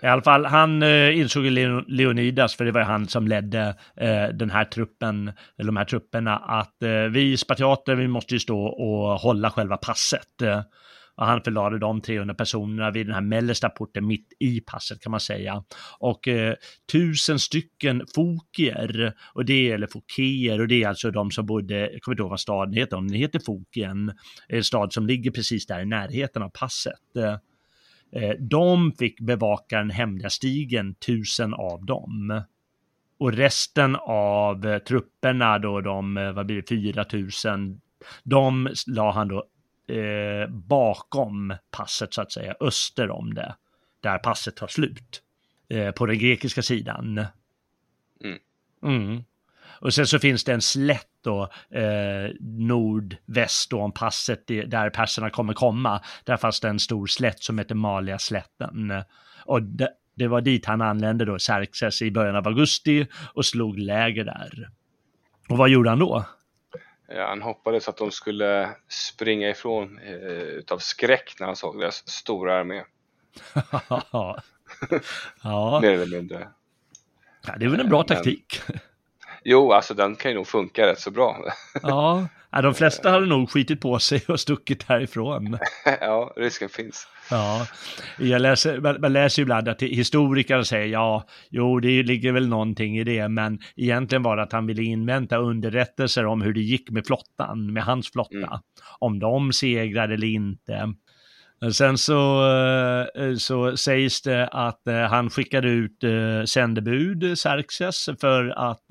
I 0.02 0.06
alla 0.06 0.22
fall, 0.22 0.44
han 0.44 0.82
eh, 0.82 1.18
insåg 1.18 1.44
Leonidas, 1.86 2.56
för 2.56 2.64
det 2.64 2.72
var 2.72 2.80
han 2.80 3.08
som 3.08 3.28
ledde 3.28 3.74
eh, 3.96 4.28
den 4.28 4.50
här 4.50 4.64
truppen, 4.64 5.32
eller 5.58 5.66
de 5.66 5.76
här 5.76 5.84
trupperna, 5.84 6.36
att 6.36 6.82
eh, 6.82 6.90
vi 6.90 7.36
spartiater, 7.36 7.94
vi 7.94 8.08
måste 8.08 8.34
ju 8.34 8.40
stå 8.40 8.64
och 8.66 9.20
hålla 9.20 9.50
själva 9.50 9.76
passet. 9.76 10.42
Och 11.14 11.26
han 11.26 11.42
förlade 11.42 11.78
de 11.78 12.00
300 12.00 12.34
personerna 12.34 12.90
vid 12.90 13.06
den 13.06 13.14
här 13.14 13.20
mellersta 13.20 13.68
porten 13.68 14.06
mitt 14.06 14.32
i 14.38 14.60
passet 14.60 15.00
kan 15.00 15.10
man 15.10 15.20
säga. 15.20 15.64
Och 15.98 16.28
eh, 16.28 16.54
tusen 16.92 17.38
stycken 17.38 18.02
fokier, 18.14 19.12
och 19.34 19.44
det 19.44 19.70
är, 19.70 19.74
eller 19.74 19.86
fokier, 19.86 20.60
och 20.60 20.68
det 20.68 20.82
är 20.82 20.88
alltså 20.88 21.10
de 21.10 21.30
som 21.30 21.46
bodde, 21.46 21.74
jag 21.92 22.02
kommer 22.02 22.14
inte 22.14 22.22
ihåg 22.22 22.30
vad 22.30 22.40
staden 22.40 22.74
heter, 22.74 22.96
om 22.96 23.08
den 23.08 23.18
heter 23.18 23.38
Fokien, 23.38 24.12
en 24.48 24.64
stad 24.64 24.92
som 24.92 25.06
ligger 25.06 25.30
precis 25.30 25.66
där 25.66 25.80
i 25.80 25.86
närheten 25.86 26.42
av 26.42 26.48
passet. 26.48 27.16
Eh, 27.16 28.30
de 28.38 28.92
fick 28.92 29.20
bevaka 29.20 29.78
den 29.78 29.90
hemliga 29.90 30.30
stigen, 30.30 30.94
tusen 30.94 31.54
av 31.54 31.84
dem. 31.84 32.42
Och 33.18 33.32
resten 33.32 33.96
av 34.06 34.78
trupperna 34.78 35.58
då, 35.58 35.80
de, 35.80 36.16
eh, 36.16 36.32
vad 36.32 36.46
blir 36.46 36.56
det, 36.56 36.68
4000, 36.68 37.80
de 38.24 38.68
la 38.86 39.12
han 39.12 39.28
då 39.28 39.44
eh, 39.88 40.50
bakom 40.50 41.54
passet 41.70 42.14
så 42.14 42.22
att 42.22 42.32
säga, 42.32 42.54
öster 42.60 43.10
om 43.10 43.34
det, 43.34 43.54
där 44.00 44.18
passet 44.18 44.56
tar 44.56 44.66
slut, 44.66 45.22
eh, 45.68 45.90
på 45.90 46.06
den 46.06 46.18
grekiska 46.18 46.62
sidan. 46.62 47.26
Mm. 48.24 48.38
Mm. 48.82 49.24
Och 49.80 49.94
sen 49.94 50.06
så 50.06 50.18
finns 50.18 50.44
det 50.44 50.52
en 50.52 50.62
slätt 50.62 51.08
då, 51.24 51.42
eh, 51.70 52.30
nordväst 52.40 53.72
om 53.72 53.92
passet 53.92 54.46
där 54.46 54.90
perserna 54.90 55.30
kommer 55.30 55.54
komma. 55.54 56.02
Där 56.24 56.36
fanns 56.36 56.60
det 56.60 56.68
en 56.68 56.78
stor 56.78 57.06
slätt 57.06 57.42
som 57.42 57.58
heter 57.58 57.74
Malia-slätten. 57.74 59.02
Och 59.44 59.62
det, 59.62 59.90
det, 60.14 60.28
var 60.28 60.40
dit 60.40 60.66
han 60.66 60.82
anlände 60.82 61.24
då, 61.24 61.38
Xerxes, 61.38 62.02
i 62.02 62.10
början 62.10 62.36
av 62.36 62.48
augusti 62.48 63.06
och 63.34 63.46
slog 63.46 63.78
läger 63.78 64.24
där. 64.24 64.68
Och 65.48 65.58
vad 65.58 65.68
gjorde 65.68 65.90
han 65.90 65.98
då? 65.98 66.24
Ja, 67.14 67.26
han 67.26 67.42
hoppades 67.42 67.88
att 67.88 67.96
de 67.96 68.10
skulle 68.10 68.76
springa 68.88 69.50
ifrån 69.50 69.98
eh, 69.98 70.12
utav 70.32 70.78
skräck 70.78 71.34
när 71.40 71.46
han 71.46 71.56
såg 71.56 71.80
deras 71.80 72.08
stora 72.08 72.58
armé. 72.58 72.84
ja. 74.12 74.42
Mer 75.82 75.92
eller 75.92 76.18
mindre. 76.18 76.48
Ja, 77.46 77.56
det 77.58 77.64
är 77.64 77.68
väl 77.68 77.80
en 77.80 77.88
bra 77.88 78.00
eh, 78.00 78.06
taktik. 78.06 78.60
Jo, 79.44 79.72
alltså 79.72 79.94
den 79.94 80.16
kan 80.16 80.30
ju 80.30 80.36
nog 80.36 80.46
funka 80.46 80.86
rätt 80.86 81.00
så 81.00 81.10
bra. 81.10 81.44
ja, 81.82 82.28
de 82.50 82.74
flesta 82.74 83.10
hade 83.10 83.26
nog 83.26 83.50
skitit 83.50 83.80
på 83.80 83.98
sig 83.98 84.22
och 84.28 84.40
stuckit 84.40 84.82
härifrån. 84.82 85.58
ja, 86.00 86.32
risken 86.36 86.68
finns. 86.68 87.06
Ja, 87.30 87.66
jag 88.18 88.42
läser, 88.42 88.98
man 89.00 89.12
läser 89.12 89.42
ibland 89.42 89.68
att 89.68 89.82
historiker 89.82 90.62
säger 90.62 90.86
ja, 90.86 91.24
jo, 91.50 91.80
det 91.80 92.02
ligger 92.02 92.32
väl 92.32 92.48
någonting 92.48 92.98
i 92.98 93.04
det, 93.04 93.28
men 93.28 93.58
egentligen 93.76 94.22
var 94.22 94.36
det 94.36 94.42
att 94.42 94.52
han 94.52 94.66
ville 94.66 94.82
invänta 94.82 95.36
underrättelser 95.36 96.26
om 96.26 96.42
hur 96.42 96.52
det 96.52 96.60
gick 96.60 96.90
med 96.90 97.06
flottan, 97.06 97.72
med 97.72 97.82
hans 97.82 98.12
flotta, 98.12 98.36
mm. 98.36 98.60
om 98.98 99.18
de 99.18 99.52
segrade 99.52 100.14
eller 100.14 100.26
inte. 100.26 100.94
Sen 101.72 101.98
så, 101.98 102.44
eh, 103.14 103.36
så 103.36 103.76
sägs 103.76 104.22
det 104.22 104.48
att 104.48 104.86
eh, 104.86 104.94
han 104.94 105.30
skickade 105.30 105.68
ut 105.68 106.04
eh, 106.04 106.44
sändebud, 106.44 107.38
Xerxes, 107.38 108.08
för 108.20 108.48
att 108.48 108.86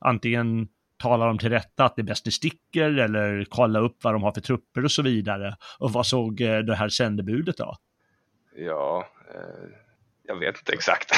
antingen 0.00 0.68
tala 0.98 1.26
dem 1.26 1.38
till 1.38 1.50
rätta 1.50 1.84
att 1.84 1.96
det 1.96 2.02
är 2.02 2.04
bäst 2.04 2.26
ni 2.26 2.32
sticker 2.32 2.98
eller 2.98 3.46
kolla 3.48 3.78
upp 3.78 3.96
vad 4.04 4.14
de 4.14 4.22
har 4.22 4.32
för 4.32 4.40
trupper 4.40 4.84
och 4.84 4.92
så 4.92 5.02
vidare. 5.02 5.56
Och 5.78 5.92
vad 5.92 6.06
såg 6.06 6.40
eh, 6.40 6.58
det 6.58 6.74
här 6.74 6.88
sändebudet 6.88 7.56
då? 7.56 7.76
Ja, 8.56 9.06
eh, 9.34 9.68
jag 10.22 10.36
vet 10.36 10.58
inte 10.58 10.72
exakt. 10.72 11.10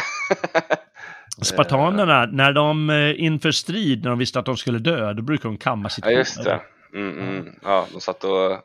Spartanerna, 1.43 2.27
när 2.27 2.53
de 2.53 2.91
eh, 2.91 3.25
inför 3.25 3.51
strid, 3.51 4.03
när 4.03 4.11
de 4.11 4.19
visste 4.19 4.39
att 4.39 4.47
de 4.47 4.57
skulle 4.57 4.79
dö, 4.79 5.13
då 5.13 5.23
brukade 5.23 5.55
de 5.55 5.59
kamma 5.59 5.89
sitt 5.89 6.05
hår. 6.05 6.13
Ja, 6.13 6.19
just 6.19 6.45
det. 6.45 6.61
Mm, 6.95 7.19
mm. 7.19 7.55
Ja, 7.63 7.87
de 7.93 8.01
satt 8.01 8.25
och 8.25 8.59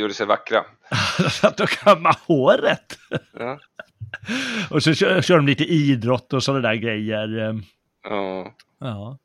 gjorde 0.00 0.14
sig 0.14 0.26
vackra. 0.26 0.64
satt 1.30 1.60
och 1.60 1.68
kammade 1.68 2.18
håret. 2.26 2.98
Ja. 3.38 3.58
och 4.70 4.82
så 4.82 4.94
kör, 4.94 5.22
kör 5.22 5.36
de 5.36 5.46
lite 5.46 5.64
idrott 5.64 6.32
och 6.32 6.42
sådana 6.42 6.68
där 6.68 6.74
grejer. 6.74 7.60
Ja. 8.02 8.54
ja. 8.80 9.18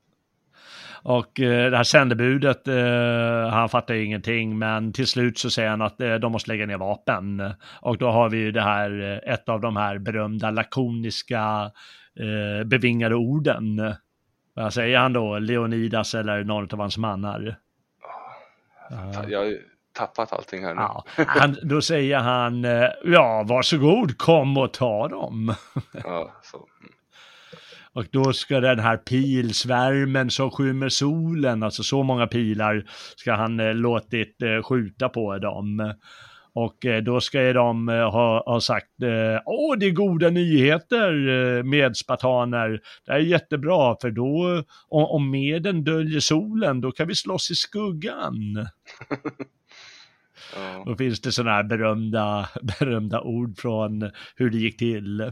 Och 1.03 1.39
eh, 1.39 1.72
det 1.72 1.78
här 1.78 1.84
sändebudet, 1.84 2.68
eh, 2.68 3.49
han 3.49 3.70
fattar 3.70 3.93
ju 3.93 4.05
ingenting, 4.05 4.57
men 4.57 4.93
till 4.93 5.07
slut 5.07 5.38
så 5.38 5.49
säger 5.49 5.70
han 5.70 5.82
att 5.82 6.01
eh, 6.01 6.15
de 6.15 6.32
måste 6.32 6.51
lägga 6.51 6.65
ner 6.65 6.78
vapen. 6.78 7.51
Och 7.82 7.97
då 7.97 8.11
har 8.11 8.30
vi 8.30 8.38
ju 8.38 8.51
det 8.51 8.61
här, 8.61 9.01
eh, 9.01 9.34
ett 9.34 9.49
av 9.49 9.61
de 9.61 9.78
här 9.78 9.97
berömda 9.97 10.51
lakoniska 10.51 11.72
eh, 12.20 12.65
bevingade 12.65 13.15
orden. 13.15 13.93
Vad 14.53 14.74
säger 14.74 14.97
han 14.97 15.13
då? 15.13 15.39
Leonidas 15.39 16.15
eller 16.15 16.43
någon 16.43 16.68
av 16.74 16.80
hans 16.80 16.97
mannar? 16.97 17.57
Jag 19.28 19.53
tappat 19.98 20.34
allting 20.34 20.64
här 20.64 20.76
nu. 20.76 20.82
Ja, 20.82 21.06
han, 21.16 21.58
då 21.64 21.82
säger 21.82 22.18
han, 22.18 22.66
eh, 22.66 22.89
ja 23.04 23.45
varsågod, 23.48 24.18
kom 24.18 24.58
och 24.58 24.74
ta 24.74 25.08
dem. 25.08 25.56
Ja, 26.04 26.32
så. 26.43 26.68
Och 27.93 28.06
då 28.12 28.34
ska 28.34 28.60
den 28.60 28.80
här 28.80 28.98
pilsvärmen 28.98 30.30
som 30.30 30.52
skymmer 30.52 30.89
solen, 30.89 31.64
alltså 31.64 31.84
så 31.84 32.04
många 32.04 32.28
pilar 32.28 32.86
ska 33.16 33.34
han 33.34 33.60
eh, 33.60 33.74
låtit 33.74 34.41
eh, 34.41 34.64
skjuta 34.64 35.10
på 35.10 35.38
dem. 35.38 35.93
Och 36.54 36.86
då 37.04 37.22
ska 37.22 37.54
de 37.54 37.88
ha, 37.88 38.43
ha 38.45 38.62
sagt, 38.62 38.91
åh 39.45 39.78
det 39.78 39.86
är 39.86 39.91
goda 39.91 40.30
nyheter 40.30 41.64
med 41.64 41.98
spartaner. 41.98 42.80
Det 43.06 43.12
är 43.12 43.18
jättebra 43.18 43.95
för 44.02 44.12
då, 44.12 44.64
om, 44.89 45.06
om 45.06 45.32
medlen 45.32 45.84
döljer 45.84 46.20
solen, 46.20 46.82
då 46.82 46.91
kan 46.91 47.08
vi 47.08 47.16
slåss 47.16 47.52
i 47.52 47.56
skuggan. 47.56 48.34
Ja. 50.55 50.83
Då 50.85 50.95
finns 50.95 51.21
det 51.21 51.31
sådana 51.31 51.51
här 51.55 51.63
berömda, 51.63 52.49
berömda 52.79 53.21
ord 53.21 53.57
från 53.59 54.11
hur 54.35 54.49
det 54.49 54.57
gick 54.57 54.77
till. 54.77 55.31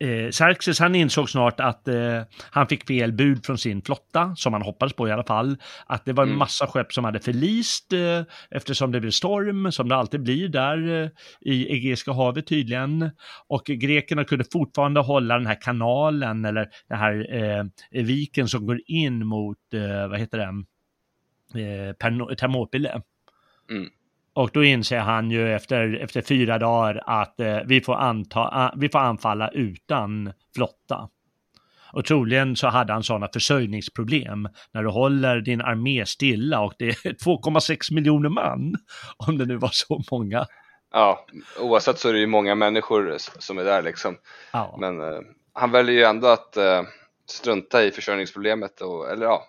Eh, 0.00 0.30
Xerxes 0.30 0.78
han 0.80 0.94
insåg 0.94 1.30
snart 1.30 1.60
att 1.60 1.88
eh, 1.88 2.22
han 2.50 2.66
fick 2.68 2.86
fel 2.86 3.12
bud 3.12 3.46
från 3.46 3.58
sin 3.58 3.82
flotta, 3.82 4.34
som 4.36 4.52
han 4.52 4.62
hoppades 4.62 4.92
på 4.92 5.08
i 5.08 5.12
alla 5.12 5.24
fall. 5.24 5.56
Att 5.86 6.04
det 6.04 6.12
var 6.12 6.22
en 6.22 6.28
Mm. 6.28 6.38
massa 6.38 6.66
skepp 6.66 6.92
som 6.92 7.04
hade 7.04 7.20
förlist 7.20 7.92
eh, 7.92 8.22
eftersom 8.50 8.92
det 8.92 9.00
blev 9.00 9.10
storm, 9.10 9.72
som 9.72 9.88
det 9.88 9.96
alltid 9.96 10.22
blir 10.22 10.48
där 10.48 11.02
eh, 11.02 11.08
i 11.40 11.72
Egeiska 11.72 12.12
havet 12.12 12.46
tydligen. 12.46 13.10
Och 13.46 13.64
grekerna 13.64 14.24
kunde 14.24 14.44
fortfarande 14.52 15.00
hålla 15.00 15.38
den 15.38 15.46
här 15.46 15.60
kanalen, 15.60 16.44
eller 16.44 16.68
den 16.88 16.98
här 16.98 17.34
eh, 17.34 17.64
viken 18.04 18.48
som 18.48 18.66
går 18.66 18.80
in 18.86 19.26
mot, 19.26 19.58
eh, 19.74 20.08
vad 20.08 20.18
heter 20.18 20.38
den, 20.38 20.66
eh, 21.64 21.94
Thermopyle. 22.36 23.02
Mm. 23.70 23.88
Och 24.36 24.50
då 24.52 24.64
inser 24.64 24.98
han 24.98 25.30
ju 25.30 25.54
efter, 25.54 26.02
efter 26.02 26.22
fyra 26.22 26.58
dagar 26.58 27.02
att 27.06 27.40
eh, 27.40 27.58
vi, 27.66 27.80
får 27.80 27.94
anta, 27.94 28.40
ah, 28.40 28.74
vi 28.76 28.88
får 28.88 28.98
anfalla 28.98 29.48
utan 29.48 30.32
flotta. 30.54 31.08
Och 31.92 32.04
troligen 32.04 32.56
så 32.56 32.68
hade 32.68 32.92
han 32.92 33.02
sådana 33.02 33.28
försörjningsproblem 33.32 34.48
när 34.72 34.82
du 34.82 34.88
håller 34.88 35.40
din 35.40 35.60
armé 35.60 36.06
stilla 36.06 36.60
och 36.60 36.74
det 36.78 36.88
är 36.88 36.92
2,6 37.24 37.94
miljoner 37.94 38.28
man, 38.28 38.74
om 39.16 39.38
det 39.38 39.46
nu 39.46 39.56
var 39.56 39.70
så 39.72 40.02
många. 40.10 40.46
ja, 40.92 41.26
oavsett 41.60 41.98
så 41.98 42.08
är 42.08 42.12
det 42.12 42.18
ju 42.18 42.26
många 42.26 42.54
människor 42.54 43.16
som 43.18 43.58
är 43.58 43.64
där 43.64 43.82
liksom. 43.82 44.16
Ja, 44.52 44.76
Men 44.80 45.00
eh, 45.00 45.20
han 45.52 45.70
väljer 45.70 45.94
ju 45.94 46.02
ändå 46.02 46.26
att 46.26 46.56
eh, 46.56 46.82
strunta 47.30 47.84
i 47.84 47.90
försörjningsproblemet 47.90 48.80
och, 48.80 49.10
eller 49.10 49.26
ja, 49.26 49.46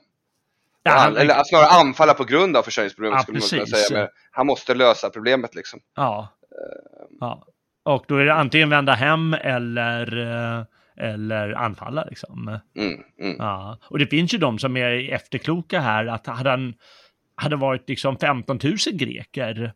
ja 0.91 0.99
han, 0.99 1.17
eller 1.17 1.43
snarare 1.43 1.67
anfalla 1.67 2.13
på 2.13 2.23
grund 2.23 2.57
av 2.57 2.63
försörjningsproblemet 2.63 3.17
Ja, 3.17 3.21
skulle 3.23 3.39
man 3.39 3.49
kunna 3.49 3.61
precis. 3.61 3.87
säga. 3.87 3.99
Men 3.99 4.09
han 4.31 4.47
måste 4.47 4.73
lösa 4.73 5.09
problemet 5.09 5.55
liksom. 5.55 5.79
ja, 5.95 6.27
ja. 7.19 7.45
Och 7.83 8.05
då 8.07 8.15
är 8.15 8.25
det 8.25 8.33
antingen 8.33 8.69
vända 8.69 8.93
hem 8.93 9.33
eller, 9.33 10.17
eh, 10.17 10.63
eller 11.09 11.51
anfalla 11.53 12.03
liksom. 12.09 12.59
Mm, 12.77 13.03
mm, 13.21 13.35
Ja, 13.39 13.79
och 13.89 13.99
det 13.99 14.07
finns 14.07 14.33
ju 14.33 14.37
de 14.37 14.59
som 14.59 14.77
är 14.77 15.13
efterkloka 15.13 15.79
här 15.79 16.05
att 16.05 16.27
hade 16.27 16.49
han 16.49 16.73
hade 17.35 17.55
varit 17.55 17.89
liksom 17.89 18.17
15 18.17 18.59
000 18.63 18.75
greker, 18.93 19.73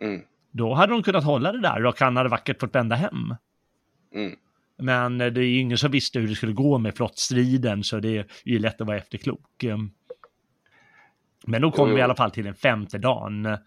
mm, 0.00 0.20
då 0.52 0.74
hade 0.74 0.92
de 0.92 1.02
kunnat 1.02 1.24
hålla 1.24 1.52
det 1.52 1.60
där 1.60 1.86
och 1.86 2.00
han 2.00 2.16
hade 2.16 2.28
vackert 2.28 2.60
fått 2.60 2.74
vända 2.74 2.96
hem. 2.96 3.34
mm. 4.14 4.36
Men 4.78 5.20
eh, 5.20 5.26
det 5.26 5.40
är 5.40 5.44
ju 5.44 5.58
ingen 5.58 5.78
som 5.78 5.90
visste 5.90 6.18
hur 6.18 6.28
det 6.28 6.34
skulle 6.34 6.52
gå 6.52 6.78
med 6.78 6.96
flottstriden 6.96 7.84
så 7.84 8.00
det 8.00 8.16
är 8.18 8.26
ju 8.44 8.58
lätt 8.58 8.80
att 8.80 8.86
vara 8.86 8.96
efterklok. 8.96 9.64
Men 11.46 11.62
då 11.62 11.70
kommer 11.70 11.94
vi 11.94 12.00
i 12.00 12.02
alla 12.02 12.16
fall 12.16 12.30
till 12.30 12.44
den 12.44 12.54
femte 12.54 12.98
dagen. 12.98 13.58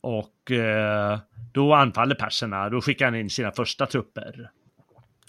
Och 0.00 0.50
eh, 0.50 1.18
då 1.52 1.74
anfaller 1.74 2.14
perserna, 2.14 2.68
då 2.68 2.80
skickar 2.80 3.04
han 3.04 3.14
in 3.14 3.30
sina 3.30 3.52
första 3.52 3.86
trupper. 3.86 4.50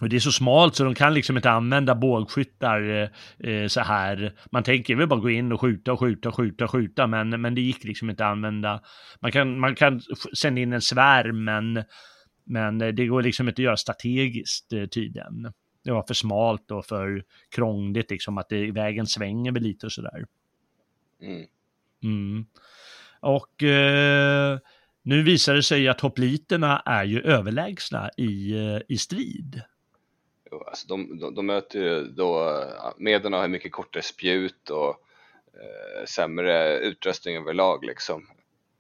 Och 0.02 0.10
det 0.10 0.16
är 0.16 0.20
så 0.20 0.32
smalt 0.32 0.76
så 0.76 0.84
de 0.84 0.96
kan 0.96 1.14
liksom 1.14 1.36
inte 1.36 1.52
använda 1.52 1.96
bågskyttar 1.96 2.90
eh, 2.90 3.50
eh, 3.52 3.68
så 3.68 3.82
här. 3.82 4.34
Man 4.52 4.64
tänker 4.64 4.96
väl 4.96 5.08
bara 5.08 5.20
gå 5.20 5.30
in 5.30 5.52
och 5.52 5.62
skjuta 5.62 5.94
och 5.94 6.00
skjuta 6.00 6.30
och 6.30 6.36
skjuta 6.36 6.64
och 6.64 6.72
skjuta, 6.72 7.08
men, 7.08 7.42
men 7.42 7.56
det 7.56 7.62
gick 7.62 7.84
liksom 7.84 8.10
inte 8.10 8.26
att 8.26 8.32
använda. 8.32 8.82
Man 9.22 9.32
kan, 9.32 9.60
man 9.60 9.76
kan 9.76 10.02
sända 10.38 10.62
in 10.62 10.74
en 10.74 10.82
svärm, 10.82 11.44
men, 11.44 11.84
men 12.46 12.78
det 12.78 13.08
går 13.08 13.22
liksom 13.22 13.48
inte 13.48 13.62
att 13.62 13.64
göra 13.64 13.78
strategiskt 13.78 14.74
eh, 14.74 14.86
tydligen. 14.86 15.54
Det 15.84 15.92
var 15.92 16.04
för 16.08 16.14
smalt 16.14 16.72
och 16.72 16.86
för 16.86 17.24
krångligt, 17.56 18.12
liksom 18.12 18.38
att 18.38 18.50
det, 18.50 18.72
vägen 18.72 19.08
svänger 19.08 19.52
väl 19.52 19.64
lite 19.64 19.86
och 19.86 19.92
sådär. 19.92 20.26
Mm. 21.22 21.46
Mm. 22.04 22.46
Och 23.20 23.64
eh, 23.64 24.58
nu 25.02 25.24
visar 25.24 25.56
det 25.56 25.64
sig 25.64 25.88
att 25.88 26.02
hopliterna 26.02 26.80
är 26.86 27.04
ju 27.04 27.22
överlägsna 27.22 28.10
i, 28.18 28.52
eh, 28.58 28.82
i 28.88 28.98
strid. 28.98 29.62
Jo, 30.52 30.64
Alltså 30.68 30.88
de, 30.88 31.20
de, 31.20 31.36
de 31.36 31.46
möter 31.46 31.80
ju 31.80 32.04
då, 32.04 32.50
eh, 32.50 32.92
medierna 32.98 33.38
har 33.38 33.48
mycket 33.48 33.72
kortare 33.72 34.04
spjut 34.04 34.70
och 34.70 34.90
eh, 35.54 36.06
sämre 36.06 36.78
utrustning 36.80 37.36
överlag 37.38 37.86
liksom. 37.86 38.28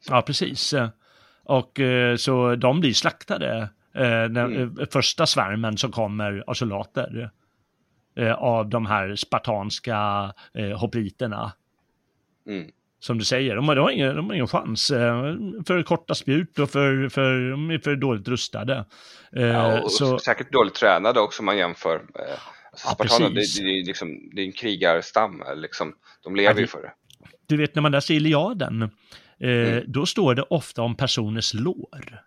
Ja, 0.10 0.22
precis. 0.22 0.74
Och 1.44 1.80
eh, 1.80 2.16
så 2.16 2.56
de 2.56 2.80
blir 2.80 2.94
slaktade. 2.94 3.70
Eh, 3.96 4.24
den 4.24 4.38
Mm. 4.38 4.78
eh, 4.80 4.86
första 4.92 5.26
svärmen 5.26 5.78
som 5.78 5.92
kommer 5.92 6.44
av 6.48 6.54
soldater. 6.54 7.32
Eh, 8.16 8.34
av 8.34 8.70
de 8.70 8.86
här 8.86 9.16
spartanska 9.16 10.34
eh, 10.54 10.80
hopliterna. 10.80 11.52
Mm. 12.50 12.72
Som 13.00 13.18
du 13.18 13.26
säger, 13.26 13.56
de 13.56 13.68
har, 13.68 13.76
de 13.76 13.82
har, 13.82 13.91
ingen, 13.91 14.16
de 14.16 14.26
har 14.28 14.34
ingen 14.34 14.47
chans. 14.47 14.91
Eh, 14.91 15.24
för 15.68 15.84
korta 15.84 16.16
spjut 16.16 16.60
och 16.60 16.70
för, 16.70 17.10
för, 17.10 17.50
de 17.52 17.70
är 17.72 17.80
för 17.80 17.95
dåligt 17.95 18.28
rustade. 18.28 18.86
Eh, 19.36 19.43
Ja, 19.43 19.82
och 19.82 19.91
så, 19.91 20.20
säkert 20.20 20.52
dåligt 20.52 20.74
tränade 20.76 21.20
också 21.20 21.41
om 21.41 21.45
man 21.45 21.58
jämför. 21.58 21.95
Eh, 21.95 22.22
Alltså 22.72 22.88
Ja, 22.88 22.93
Spartanerna, 22.95 23.36
det, 23.36 23.64
det, 23.64 23.70
är 23.80 23.86
liksom, 23.86 24.30
det 24.36 24.41
är 24.41 24.45
en 24.45 24.52
krigarstam, 24.52 25.43
liksom. 25.56 25.93
de 26.24 26.36
lever 26.36 26.54
det- 26.54 26.62
ju 26.62 26.68
för 26.68 26.82
det. 26.82 26.91
du 27.47 27.58
vet 27.58 27.76
när 27.76 27.82
man 27.82 27.91
läser 27.91 28.14
Iliaden, 28.14 28.82
eh, 28.82 28.89
Mm. 29.50 29.84
då 29.88 30.06
står 30.06 30.36
det 30.36 30.41
ofta 30.41 30.82
om 30.82 30.95
personers 30.95 31.54
lår. 31.54 32.20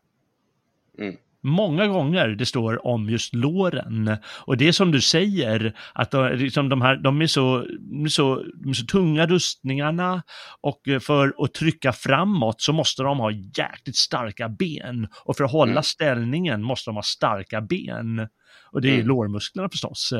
Mm. 0.98 1.16
Många 1.44 1.86
gånger 1.86 2.28
det 2.28 2.46
står 2.46 2.86
om 2.86 3.10
just 3.10 3.34
låren. 3.34 4.16
Och 4.46 4.56
det 4.56 4.68
är 4.68 4.72
som 4.72 4.90
du 4.92 5.00
säger, 5.00 5.76
att 5.92 6.10
de, 6.10 6.32
liksom 6.36 6.68
de, 6.68 6.82
här, 6.82 6.96
de, 6.96 7.22
är 7.22 7.26
så, 7.26 7.66
så, 8.08 8.44
så 8.74 8.86
tunga 8.86 9.26
rustningarna 9.26 10.22
och 10.60 10.80
för 11.00 11.34
att 11.44 11.54
trycka 11.54 11.92
framåt 11.92 12.60
så 12.60 12.72
måste 12.72 13.02
de 13.02 13.18
ha 13.18 13.30
jäkligt 13.30 13.96
starka 13.96 14.48
ben. 14.48 15.08
Och 15.24 15.36
för 15.36 15.44
att 15.44 15.52
hålla 15.52 15.70
Mm. 15.72 15.82
ställningen 15.82 16.62
måste 16.62 16.90
de 16.90 16.94
ha 16.96 17.02
starka 17.02 17.60
ben. 17.60 18.28
Och 18.72 18.80
det 18.80 18.88
är 18.88 18.94
Mm. 18.94 19.06
lårmusklerna 19.06 19.68
förstås. 19.68 20.12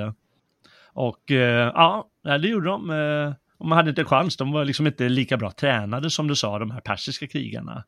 Och 0.95 1.31
eh, 1.31 1.73
ja, 1.75 2.09
det 2.23 2.49
gjorde 2.49 2.67
de. 2.69 2.91
eh, 2.91 3.33
Och 3.59 3.69
man 3.69 3.77
hade 3.77 3.91
inte 3.91 4.05
chans, 4.05 4.37
de 4.37 4.53
var 4.53 4.65
liksom 4.65 4.87
inte 4.87 5.09
lika 5.09 5.37
bra 5.37 5.51
tränade 5.51 6.11
som 6.11 6.29
du 6.29 6.35
sa, 6.37 6.59
de 6.59 6.71
här 6.71 6.81
persiska 6.81 7.27
krigarna. 7.27 7.85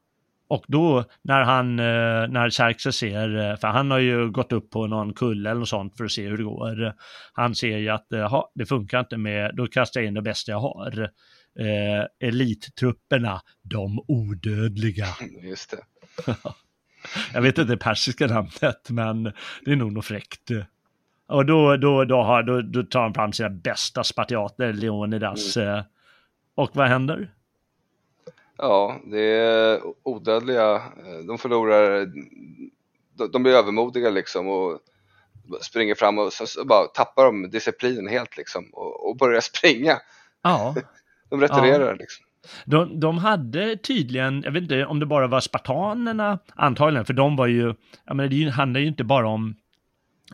Och 0.49 0.65
då 0.69 1.05
när 1.23 1.43
han, 1.43 1.79
eh, 1.79 2.29
när 2.29 2.51
Xerxes 2.51 2.97
ser, 2.97 3.51
eh, 3.51 3.57
för 3.57 3.69
han 3.69 3.91
har 3.91 3.99
ju 3.99 4.31
gått 4.31 4.53
upp 4.53 4.71
på 4.71 4.87
någon 4.87 5.15
kulle 5.15 5.51
eller 5.51 5.59
något 5.61 5.69
sånt 5.69 5.97
för 5.97 6.05
att 6.05 6.13
se 6.13 6.29
hur 6.29 6.37
det 6.37 6.43
går. 6.45 6.95
Han 7.33 7.55
ser 7.55 7.79
ju 7.79 7.89
att, 7.89 8.13
eh, 8.13 8.29
ha, 8.31 8.53
det 8.55 8.67
funkar 8.67 9.01
inte 9.01 9.17
med, 9.17 9.51
då 9.57 9.67
kastar 9.67 10.01
jag 10.01 10.09
in 10.09 10.15
det 10.15 10.23
bästa 10.23 10.53
jag 10.53 10.61
har. 10.61 11.11
Eh, 11.59 12.29
elittrupperna, 12.29 13.41
de 13.63 14.05
odödliga. 14.09 15.07
Just 15.43 15.71
det. 15.71 16.35
Jag 17.35 17.43
vet 17.43 17.59
inte 17.59 17.73
det 17.73 17.79
persiska 17.79 18.27
namnet, 18.27 18.91
men 18.91 19.23
det 19.65 19.73
är 19.73 19.77
nog 19.77 19.93
något 19.93 20.07
fräckt. 20.07 20.51
Och 21.29 21.47
då, 21.47 21.77
då, 21.77 22.05
då, 22.05 22.23
har, 22.23 22.43
då, 22.43 22.61
då 22.61 22.83
tar 22.83 23.01
han 23.03 23.15
fram 23.15 23.33
sina 23.33 23.51
bästa 23.51 24.05
spartiater, 24.05 24.73
Leonidas. 24.73 25.57
eh, 25.57 25.83
Och 26.55 26.71
vad 26.75 26.89
händer? 26.89 27.31
Ja, 28.59 29.01
det 29.05 29.21
är 29.21 29.81
odödliga. 30.03 30.83
De 31.27 31.39
förlorar, 31.39 32.07
de, 33.33 33.43
blir 33.43 33.53
övermodiga 33.53 34.11
liksom 34.11 34.49
och 34.49 34.81
springer 35.61 35.95
fram 35.95 36.19
och 36.19 36.33
så, 36.33 36.65
bara 36.65 36.87
tappar 36.87 37.25
de 37.25 37.51
disciplinen 37.51 38.09
helt 38.09 38.37
liksom 38.37 38.71
och, 38.73 39.17
börjar 39.17 39.41
springa. 39.41 39.99
Ja, 40.43 40.75
De 41.31 41.41
retirerar 41.41 41.97
liksom. 41.97 42.27
de, 42.65 43.01
de 43.01 43.19
hade 43.19 43.77
tydligen, 43.77 44.43
jag 44.43 44.53
vet 44.53 44.63
inte 44.63 44.87
om 44.87 45.01
det 45.01 45.07
bara 45.07 45.27
var 45.27 45.41
spartanerna, 45.41 46.39
antagligen, 46.55 47.05
för 47.05 47.13
de 47.15 47.37
var 47.37 47.47
ju, 47.47 47.75
jag 48.05 48.17
menar, 48.17 48.29
det 48.29 48.51
handlar 48.51 48.81
ju 48.81 48.87
inte 48.87 49.05
bara 49.05 49.29
om 49.29 49.55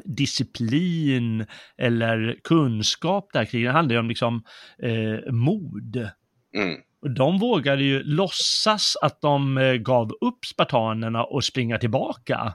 disciplin 0.04 1.46
eller 1.76 2.40
kunskap 2.44 3.28
där 3.32 3.44
kring, 3.44 3.64
det 3.64 3.70
handlar 3.70 3.94
ju 3.94 4.00
om 4.00 4.08
liksom 4.08 4.42
eh, 4.82 5.32
mod. 5.32 6.10
Mm. 6.54 6.80
De 7.16 7.38
vågade 7.38 7.82
ju 7.82 8.02
låtsas 8.02 8.96
att 9.02 9.20
de 9.20 9.58
eh, 9.58 9.72
gav 9.74 10.12
upp 10.20 10.44
spartanerna 10.44 11.24
och 11.24 11.44
springa 11.44 11.78
tillbaka. 11.78 12.54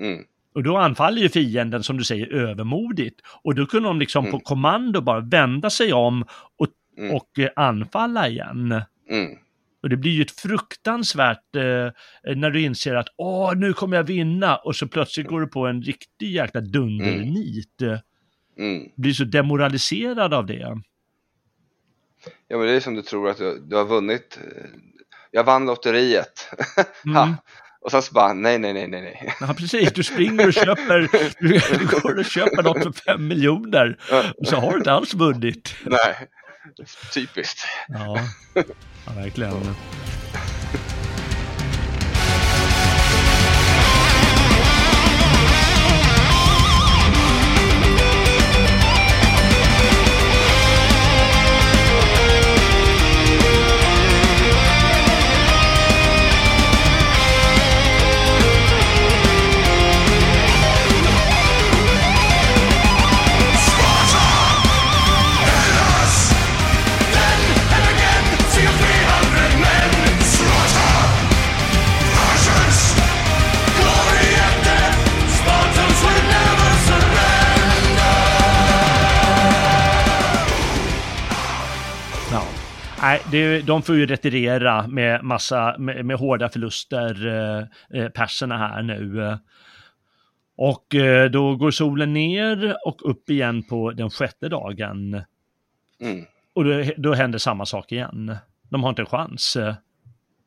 Mm. 0.00 0.24
Och 0.54 0.62
då 0.62 0.76
anfaller 0.76 1.22
ju 1.22 1.28
fienden, 1.28 1.82
som 1.82 1.98
du 1.98 2.04
säger, 2.04 2.32
övermodigt. 2.32 3.20
Och 3.42 3.54
då 3.54 3.66
kunde 3.66 3.88
de 3.88 3.98
liksom 3.98 4.24
Mm. 4.24 4.32
på 4.32 4.40
kommando 4.40 5.00
bara 5.00 5.20
vända 5.20 5.70
sig 5.70 5.92
om 5.92 6.22
och, 6.58 6.66
Mm. 6.98 7.14
och 7.14 7.38
eh, 7.38 7.48
anfalla 7.56 8.28
igen. 8.28 8.82
Mm. 9.10 9.30
Och 9.82 9.88
det 9.88 9.96
blir 9.96 10.12
ju 10.12 10.22
ett 10.22 10.30
fruktansvärt 10.30 11.56
eh, 11.56 11.90
när 12.36 12.50
du 12.50 12.62
inser 12.62 12.94
att 12.94 13.08
åh, 13.16 13.54
nu 13.56 13.72
kommer 13.72 13.96
jag 13.96 14.04
vinna 14.04 14.56
och 14.56 14.76
så 14.76 14.88
plötsligt 14.88 15.26
går 15.26 15.40
du 15.40 15.46
på 15.46 15.66
en 15.66 15.82
riktig 15.82 16.30
jäkla 16.32 16.60
dundernit. 16.60 17.82
Mm. 18.58 18.88
Blir 18.96 19.12
så 19.12 19.24
demoraliserad 19.24 20.34
av 20.34 20.46
det. 20.46 20.76
Ja, 22.48 22.58
men 22.58 22.66
det 22.66 22.72
är 22.72 22.80
som 22.80 22.94
du 22.94 23.02
tror 23.02 23.30
att 23.30 23.38
du, 23.38 23.58
du 23.58 23.76
har 23.76 23.84
vunnit. 23.84 24.38
Jag 25.30 25.44
vann 25.44 25.66
lotteriet. 25.66 26.48
Mm. 27.06 27.34
Och 27.80 27.90
sen 27.90 28.02
så 28.02 28.12
bara, 28.12 28.32
nej, 28.32 28.58
nej, 28.58 28.72
nej, 28.72 28.88
nej. 28.88 29.32
Ja, 29.40 29.54
precis. 29.58 29.92
Du 29.92 30.02
springer 30.02 30.46
och 30.46 30.52
köper, 30.52 31.08
du 31.40 31.86
går 32.00 32.18
och 32.18 32.24
köper 32.24 32.62
något 32.62 32.82
för 32.82 32.92
fem 32.92 33.28
miljoner 33.28 33.98
och 34.38 34.46
så 34.46 34.56
har 34.56 34.70
du 34.70 34.78
inte 34.78 34.92
alls 34.92 35.14
vunnit. 35.14 35.74
Nej, 35.84 36.28
typiskt. 37.14 37.60
Ja, 37.88 38.18
ja 38.54 39.12
verkligen. 39.16 39.74
Det, 83.30 83.66
de 83.66 83.82
får 83.82 83.96
ju 83.96 84.06
retirera 84.06 84.86
med 84.86 85.24
massa, 85.24 85.78
med, 85.78 86.04
med 86.04 86.16
hårda 86.16 86.48
förluster, 86.48 87.26
eh, 87.26 88.00
eh 88.00 88.08
perserna 88.08 88.58
här 88.58 88.82
nu. 88.82 89.38
Och 90.56 90.94
eh, 90.94 91.30
då 91.30 91.56
går 91.56 91.70
solen 91.70 92.12
ner 92.12 92.76
och 92.86 93.10
upp 93.10 93.30
igen 93.30 93.62
på 93.62 93.90
den 93.92 94.10
sjätte 94.10 94.48
dagen. 94.48 95.22
Mm. 96.00 96.24
Och 96.54 96.64
då, 96.64 96.84
då 96.96 97.14
händer 97.14 97.38
samma 97.38 97.66
sak 97.66 97.92
igen. 97.92 98.36
De 98.68 98.82
har 98.82 98.90
inte 98.90 99.02
en 99.02 99.06
chans. 99.06 99.56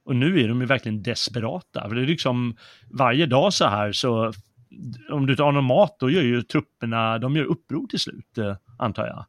Och 0.06 0.16
nu 0.16 0.40
är 0.44 0.48
de 0.48 0.62
ju 0.62 0.68
verkligen 0.68 1.04
desperata. 1.04 1.90
För 1.90 1.96
det 1.96 2.02
är 2.02 2.08
liksom 2.08 2.56
varje 2.92 3.26
dag 3.26 3.54
så 3.54 3.66
här 3.66 3.92
så 3.92 4.34
om 5.12 5.26
du 5.26 5.34
inte 5.34 5.44
har 5.44 5.52
någon 5.52 5.64
mat 5.64 5.96
då 6.00 6.10
gör 6.10 6.22
ju 6.22 6.42
trupperna, 6.42 7.18
de 7.18 7.36
gör 7.36 7.46
uppror 7.46 7.88
till 7.88 8.00
slut 8.00 8.38
antar 8.78 9.08
jag 9.08 9.26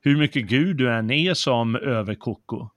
hur 0.00 0.16
mycket 0.16 0.46
Gud 0.46 0.76
du 0.76 0.92
än 0.92 1.10
är 1.10 1.34
som 1.34 1.76
överkoko. 1.76 2.70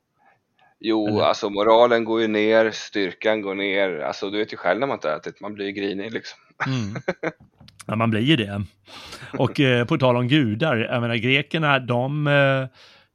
Jo, 0.86 1.08
Eller? 1.08 1.22
alltså 1.22 1.50
moralen 1.50 2.04
går 2.04 2.22
ju 2.22 2.28
ner, 2.28 2.72
styrkan 2.72 3.42
går 3.42 3.56
ner. 3.56 4.00
Alltså 4.00 4.30
du 4.30 4.38
vet 4.38 4.54
ju 4.54 4.58
själv 4.58 4.80
när 4.80 4.88
man 4.88 4.98
inte 4.98 5.12
ätit, 5.12 5.42
man 5.42 5.54
blir 5.54 5.66
ju 5.66 5.72
grinig 5.72 6.14
liksom. 6.14 6.40
Mm. 6.68 7.02
Ja, 7.86 7.96
man 7.96 8.10
blir 8.10 8.22
ju 8.22 8.36
det. 8.36 8.64
Och 9.38 9.60
eh, 9.60 9.86
på 9.86 9.98
tal 9.98 10.18
om 10.18 10.28
gudar, 10.28 10.76
jag 10.78 11.02
menar 11.02 11.16
grekerna, 11.16 11.80
de, 11.80 12.28
eh, 12.28 12.68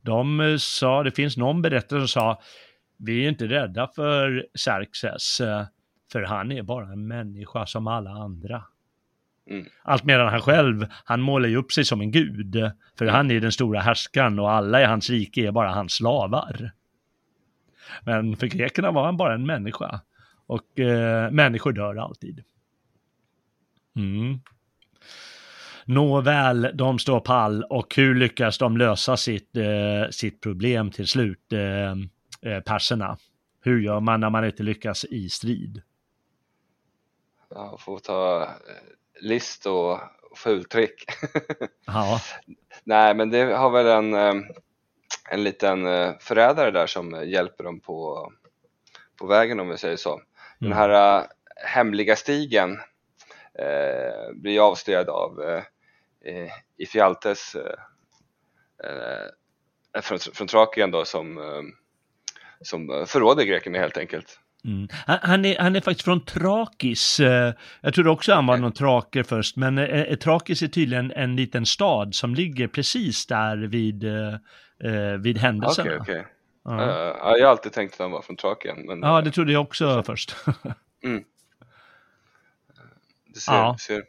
de 0.02 0.56
sa, 0.60 1.02
det 1.02 1.10
finns 1.10 1.36
någon 1.36 1.62
berättelse 1.62 1.98
som 1.98 2.08
sa, 2.08 2.40
vi 2.98 3.24
är 3.24 3.28
inte 3.28 3.46
rädda 3.46 3.88
för 3.94 4.46
Xerxes, 4.54 5.40
eh, 5.40 5.64
för 6.12 6.22
han 6.22 6.52
är 6.52 6.62
bara 6.62 6.92
en 6.92 7.08
människa 7.08 7.66
som 7.66 7.86
alla 7.86 8.10
andra. 8.10 8.62
Mm. 9.50 9.66
Allt 9.82 10.04
medan 10.04 10.28
han 10.28 10.40
själv, 10.40 10.86
han 11.04 11.20
målar 11.20 11.48
ju 11.48 11.56
upp 11.56 11.72
sig 11.72 11.84
som 11.84 12.00
en 12.00 12.10
gud. 12.10 12.54
För 12.98 13.04
mm. 13.04 13.14
han 13.14 13.30
är 13.30 13.40
den 13.40 13.52
stora 13.52 13.80
härskaren 13.80 14.38
och 14.38 14.50
alla 14.50 14.82
i 14.82 14.84
hans 14.84 15.10
rike 15.10 15.46
är 15.46 15.52
bara 15.52 15.70
hans 15.70 15.92
slavar. 15.92 16.70
Men 18.04 18.36
för 18.36 18.46
grekerna 18.46 18.90
var 18.90 19.04
han 19.04 19.16
bara 19.16 19.34
en 19.34 19.46
människa. 19.46 20.00
Och 20.46 20.78
eh, 20.78 21.30
människor 21.30 21.72
dör 21.72 21.96
alltid. 21.96 22.44
Mm. 23.96 24.40
Nåväl, 25.84 26.70
de 26.74 26.98
står 26.98 27.20
pall 27.20 27.64
och 27.64 27.94
hur 27.96 28.14
lyckas 28.14 28.58
de 28.58 28.76
lösa 28.76 29.16
sitt, 29.16 29.56
eh, 29.56 30.10
sitt 30.10 30.40
problem 30.40 30.90
till 30.90 31.06
slut, 31.06 31.52
eh, 31.52 31.90
eh 32.52 32.60
perserna? 32.60 33.18
Hur 33.60 33.80
gör 33.80 34.00
man 34.00 34.20
när 34.20 34.30
man 34.30 34.44
inte 34.44 34.62
lyckas 34.62 35.04
i 35.04 35.28
strid? 35.28 35.82
Ja, 37.50 37.78
får 37.80 37.98
ta 37.98 38.42
eh, 38.42 38.48
list 39.20 39.66
och 39.66 40.00
fultrick. 40.36 41.04
ja. 41.86 42.20
Nej, 42.84 43.14
men 43.14 43.30
det 43.30 43.56
har 43.56 43.70
väl 43.70 43.86
en, 43.86 44.14
eh, 44.14 44.44
en 45.30 45.44
liten 45.44 45.86
eh, 45.86 46.12
förrädare 46.20 46.70
där 46.70 46.86
som 46.86 47.28
hjälper 47.28 47.64
dem 47.64 47.80
på, 47.80 48.32
på 49.18 49.26
vägen 49.26 49.60
om 49.60 49.68
vi 49.68 49.78
säger 49.78 49.96
så. 49.96 50.20
Den 50.58 50.72
mm. 50.72 50.78
här 50.78 51.18
äh, 51.18 51.24
hemliga 51.56 52.16
stigen 52.16 52.78
äh, 53.58 54.32
blir 54.34 54.68
avslöjad 54.68 55.08
av 55.08 55.40
äh, 56.24 56.50
Ifialtes 56.78 57.54
äh, 57.54 57.76
från, 60.02 60.18
från 60.18 60.46
Trakien 60.46 60.90
då 60.90 61.04
som, 61.04 61.38
som 62.60 63.04
förråder 63.06 63.44
grekerna 63.44 63.78
helt 63.78 63.96
enkelt. 63.96 64.38
Mm. 64.64 64.88
Han, 65.06 65.44
är, 65.44 65.58
han 65.58 65.76
är 65.76 65.80
faktiskt 65.80 66.04
från 66.04 66.24
Trakis. 66.24 67.20
Eh, 67.20 67.54
jag 67.80 67.94
trodde 67.94 68.10
också 68.10 68.32
han 68.32 68.46
var 68.46 68.56
någon 68.56 68.72
traker 68.72 69.22
först, 69.22 69.56
men 69.56 69.78
eh, 69.78 69.84
eh, 69.84 70.16
Trakis 70.16 70.62
är 70.62 70.68
tydligen 70.68 71.12
en 71.12 71.36
liten 71.36 71.66
stad 71.66 72.14
som 72.14 72.34
ligger 72.34 72.68
precis 72.68 73.26
där 73.26 73.56
vid, 73.56 74.04
vid 75.18 75.38
händelserna. 75.38 76.00
Okay, 76.00 76.00
okay. 76.00 76.22
ja. 76.64 76.70
uh, 76.70 77.38
jag 77.38 77.46
har 77.46 77.50
alltid 77.50 77.72
tänkt 77.72 77.92
att 77.92 77.98
han 77.98 78.10
var 78.10 78.22
från 78.22 78.36
Trakien. 78.36 78.86
Men, 78.86 79.00
ja, 79.00 79.20
det 79.20 79.30
trodde 79.30 79.52
jag 79.52 79.62
också 79.62 79.94
så. 79.94 80.02
först. 80.02 80.36
mm. 81.04 81.24
Det 83.26 83.40
ser, 83.40 83.52
ja. 83.52 83.76
ser. 83.80 84.04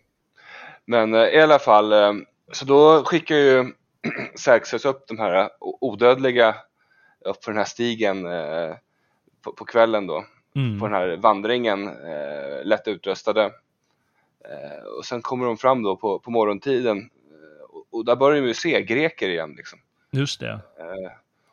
Men 0.85 1.15
i 1.15 1.41
alla 1.41 1.59
fall, 1.59 1.93
så 2.51 2.65
då 2.65 3.03
skickar 3.05 3.35
ju 3.35 3.73
Xerxes 4.35 4.85
upp 4.85 5.07
de 5.07 5.19
här 5.19 5.49
odödliga 5.59 6.55
upp 7.25 7.43
för 7.43 7.51
den 7.51 7.57
här 7.57 7.65
stigen 7.65 8.23
på, 9.43 9.53
på 9.53 9.65
kvällen 9.65 10.07
då 10.07 10.25
mm. 10.55 10.79
på 10.79 10.87
den 10.87 10.95
här 10.95 11.17
vandringen, 11.17 11.87
eh, 11.87 12.63
lätt 12.63 12.87
utrustade. 12.87 13.43
Eh, 14.45 14.83
och 14.97 15.05
sen 15.05 15.21
kommer 15.21 15.45
de 15.45 15.57
fram 15.57 15.83
då 15.83 15.95
på, 15.95 16.19
på 16.19 16.31
morgontiden 16.31 16.97
eh, 16.97 17.63
och, 17.69 17.87
och, 17.89 18.05
där 18.05 18.15
börjar 18.15 18.41
vi 18.41 18.53
se 18.53 18.81
greker 18.81 19.29
igen. 19.29 19.53
Liksom. 19.57 19.79
Just 20.11 20.39
det. 20.39 20.51
Eh, 20.51 21.11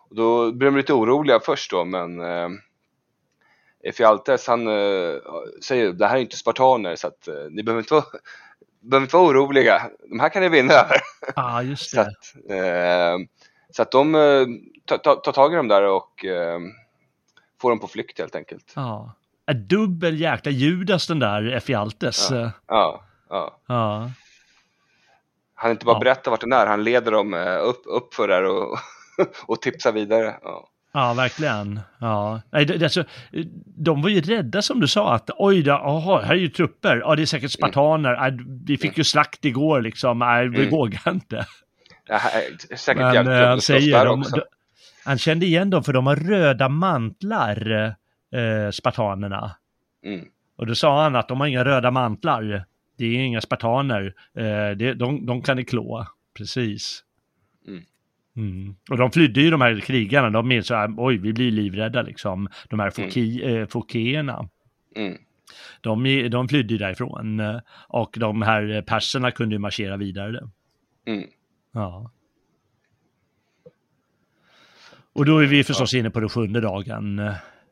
och 0.09 0.17
då 0.17 0.53
blir 0.53 0.71
de 0.71 0.77
lite 0.77 0.93
oroliga 0.93 1.41
först 1.41 1.71
då, 1.71 1.85
men 1.85 2.21
eh, 2.21 2.49
Efialtes 3.85 4.47
han 4.47 4.67
eh, 4.67 5.15
säger 5.63 5.93
det 5.93 6.07
här 6.07 6.17
är 6.17 6.21
inte 6.21 6.37
spartaner 6.37 6.97
så 6.97 7.07
att 7.07 7.29
ni 7.51 7.63
behöver 7.63 7.83
inte 7.83 7.95
vara 7.95 8.05
behöver 8.81 9.05
inte 9.05 9.17
vara 9.17 9.27
oroliga, 9.27 9.91
de 10.11 10.21
här 10.21 10.29
kan 10.29 10.43
ni 10.43 10.49
vinna 10.49 10.75
över. 10.75 10.97
Ah, 11.37 11.63
just 11.63 11.95
det. 11.95 11.97
så, 11.97 12.01
att, 12.01 12.51
eh, 12.51 13.19
så 13.71 13.83
att 13.83 13.91
de 13.91 14.13
tar, 14.85 14.99
tar 14.99 15.33
tag 15.33 15.53
i 15.53 15.57
dem 15.57 15.69
där 15.69 15.83
och 15.83 16.25
eh, 16.25 16.61
får 17.61 17.71
dem 17.71 17.79
på 17.79 17.89
flykt 17.89 18.19
helt 18.19 18.37
enkelt. 18.37 18.73
Ja. 18.77 19.13
En 19.47 19.69
dubbel 19.69 20.21
jäkla 20.21 20.53
Judas 20.53 21.07
den 21.07 21.19
där 21.19 21.53
Efialtes. 21.53 22.29
Ja, 22.31 22.51
ja. 22.67 23.05
ja. 23.29 23.61
ja. 23.67 24.11
Han 25.59 25.71
inte 25.71 25.85
bara 25.85 25.97
ja. 25.97 26.01
berättar 26.01 26.31
vart 26.31 26.41
den 26.41 26.53
är, 26.53 26.67
han 26.67 26.85
leder 26.85 27.13
dem 27.13 27.35
eh, 27.35 27.69
upp, 27.69 27.83
upp 27.87 28.15
för 28.15 28.29
där 28.29 28.45
och, 28.45 28.79
och 29.47 29.63
tipsar 29.63 29.93
vidare. 29.93 30.35
Ja. 30.43 30.69
Ja, 30.93 31.15
verkligen. 31.15 31.81
Ja. 31.99 32.41
Alltså, 32.53 33.05
de 33.77 34.03
var 34.03 34.09
ju 34.09 34.21
rädda 34.21 34.63
som 34.63 34.81
du 34.81 34.89
sa 34.89 35.15
att 35.15 35.31
oj 35.39 35.63
då, 35.63 35.73
aha, 35.73 36.21
här 36.21 36.35
är 36.35 36.39
ju 36.39 36.49
trupper, 36.49 36.97
ja 36.97 37.17
det 37.17 37.23
är 37.23 37.27
säkert 37.27 37.43
mm. 37.43 37.71
spartaner, 37.71 38.15
mm. 38.15 38.65
vi 38.65 38.79
fick 38.79 38.99
ju 38.99 39.05
slakt 39.05 39.45
igår 39.45 39.81
liksom, 39.81 40.19
nej 40.19 40.49
vi 40.49 40.59
mm. 40.59 40.71
vågar 40.71 41.11
inte. 41.11 41.47
Ja, 42.09 42.21
säkert 42.77 42.97
Men 42.97 43.27
han 43.27 43.61
säger, 43.61 44.05
de, 44.05 44.21
också. 44.21 44.45
Han 45.05 45.19
kände 45.19 45.47
igen 45.47 45.71
dem 45.71 45.85
för 45.85 45.93
de 45.93 46.07
har 46.07 46.17
röda 46.17 46.69
mantlar, 46.69 47.87
eh, 48.35 48.71
spartanerna. 48.73 49.57
Mm. 50.05 50.25
Och 50.59 50.67
då 50.67 50.75
sa 50.75 51.03
han 51.03 51.17
att 51.17 51.29
de 51.29 51.41
har 51.41 51.47
inga 51.47 51.65
röda 51.65 51.91
mantlar. 51.91 52.65
Det 52.97 53.05
är 53.07 53.19
inga 53.19 53.41
spartaner. 53.41 54.15
Eh, 54.35 54.77
det, 54.77 54.95
de, 54.95 55.27
de 55.27 55.43
kan 55.43 55.57
ni 55.57 55.65
klå. 55.65 56.07
Precis. 56.35 57.03
Mm. 57.69 57.83
Mm. 58.37 58.77
Och 58.91 58.97
de 58.97 59.11
flydde 59.11 59.41
ju 59.41 59.51
de 59.51 59.61
här 59.61 59.81
krigarna, 59.81 60.31
de 60.31 60.53
är 60.53 60.63
så 60.63 60.75
här, 60.75 60.95
oj 60.97 61.19
vi 61.19 61.33
blir 61.33 61.51
livrädda 61.51 62.03
liksom, 62.03 62.49
de 62.69 62.81
här 62.81 62.91
foki, 62.91 63.43
mm. 63.45 63.57
eh, 63.57 63.67
fokéerna. 63.67 64.49
Mm. 64.97 65.19
De, 65.81 66.29
de 66.31 66.49
flydde 66.49 66.79
därifrån 66.79 67.41
och 67.89 68.17
de 68.19 68.43
här 68.43 68.83
perserna 68.83 69.31
kunde 69.31 69.55
ju 69.55 69.59
marschera 69.59 69.97
vidare. 69.97 70.51
Mm. 71.07 71.25
Ja. 71.73 72.11
Och 75.13 75.25
då 75.25 75.39
är 75.39 75.47
vi 75.47 75.65
förstås 75.65 75.95
inne 75.95 76.11
på 76.11 76.21
den 76.21 76.29
sjunde 76.29 76.61
dagen. 76.61 77.19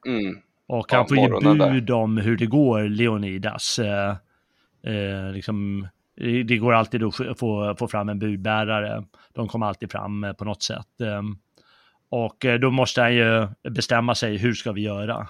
Mm. 0.06 0.38
Och 0.66 0.86
Ja, 0.90 0.96
han 0.96 1.08
får 1.08 1.16
ge 1.16 1.28
morgonen 1.28 1.58
där. 1.58 1.72
bud 1.72 1.90
om 1.90 2.16
hur 2.16 2.36
det 2.36 2.46
går, 2.46 2.82
Leonidas. 2.88 3.80
Eh, 4.86 5.32
liksom, 5.32 5.88
det 6.46 6.58
går 6.58 6.72
alltid 6.72 7.02
att 7.02 7.16
få- 7.16 7.74
få, 7.78 7.88
fram 7.88 8.08
en 8.08 8.18
budbärare. 8.18 9.04
De 9.32 9.48
kommer 9.48 9.66
alltid 9.66 9.90
fram 9.92 10.24
eh, 10.24 10.32
på 10.32 10.44
något 10.44 10.62
sätt. 10.62 11.00
Eh, 11.00 11.22
och 12.08 12.44
eh, 12.44 12.58
då 12.58 12.70
måste 12.70 13.00
han 13.02 13.14
ju 13.14 13.48
bestämma 13.70 14.14
sig, 14.14 14.36
hur 14.36 14.54
ska 14.54 14.72
vi 14.72 14.82
göra? 14.82 15.28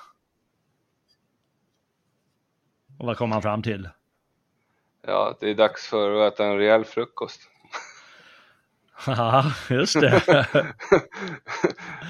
Och 2.99 3.07
vad 3.07 3.17
kommer 3.17 3.33
han 3.35 3.43
fram 3.43 3.63
till? 3.63 3.89
Ja, 5.07 5.37
det 5.41 5.51
är 5.51 5.55
dags 5.55 5.87
för 5.89 6.27
att 6.27 6.35
äta 6.35 6.45
en 6.47 6.57
rejäl 6.59 6.85
frukost. 6.85 7.41
Ja, 9.07 9.53
just 9.71 10.01
det. 10.01 10.21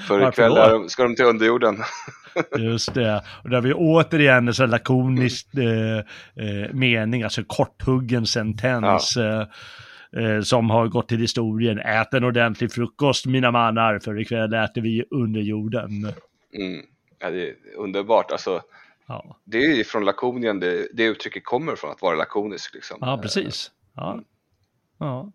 för 0.07 0.29
ikväll 0.29 0.55
de, 0.55 0.89
ska 0.89 1.03
de 1.03 1.15
till 1.15 1.25
underjorden. 1.25 1.77
Just 2.57 2.93
det. 2.93 3.23
Och 3.43 3.49
där 3.49 3.61
vi 3.61 3.73
återigen 3.73 4.47
en 4.47 4.53
sån 4.53 4.69
lakonisk 4.69 5.47
eh, 5.53 5.97
eh, 6.45 6.73
mening, 6.73 7.23
alltså 7.23 7.43
korthuggen 7.47 8.25
sentens. 8.25 9.17
Eh, 9.17 9.47
eh, 10.17 10.41
som 10.41 10.69
har 10.69 10.87
gått 10.87 11.07
till 11.07 11.19
historien. 11.19 11.79
Ät 11.79 12.13
en 12.13 12.23
ordentlig 12.23 12.71
frukost 12.71 13.25
mina 13.25 13.51
mannar, 13.51 13.99
för 13.99 14.19
ikväll 14.19 14.53
äter 14.53 14.81
vi 14.81 15.03
under 15.11 15.41
jorden. 15.41 16.13
Mm. 16.53 16.85
Ja, 17.19 17.29
det 17.29 17.49
är 17.49 17.55
underbart. 17.77 18.31
Alltså, 18.31 18.61
Ja, 19.07 19.37
det 19.43 19.57
är 19.57 19.75
ju 19.75 19.83
från 19.83 20.05
lakonien 20.05 20.59
det, 20.59 20.87
det 20.93 21.03
uttrycket 21.03 21.45
kommer 21.45 21.75
från, 21.75 21.91
att 21.91 22.01
vara 22.01 22.15
lakonisk. 22.15 22.73
Liksom. 22.73 22.97
ja 23.01 23.19
precis. 23.21 23.71
Ja. 23.95 24.19
Ja. 24.99 25.31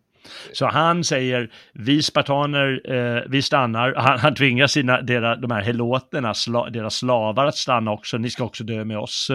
Så 0.52 0.66
han 0.66 1.04
säger, 1.04 1.50
vi 1.72 2.02
spartaner, 2.02 2.80
eh, 2.84 3.22
vi 3.28 3.42
stannar. 3.42 3.94
Han, 3.96 4.18
han 4.18 4.34
tvingar 4.34 4.66
sina, 4.66 5.00
deras, 5.00 5.40
de 5.40 5.50
här 5.50 5.62
heloterna, 5.62 6.34
sla, 6.34 6.70
deras 6.70 6.94
slavar 6.94 7.46
att 7.46 7.56
stanna 7.56 7.90
också. 7.90 8.18
Ni 8.18 8.30
ska 8.30 8.44
också 8.44 8.64
dö 8.64 8.84
med 8.84 8.98
oss. 8.98 9.30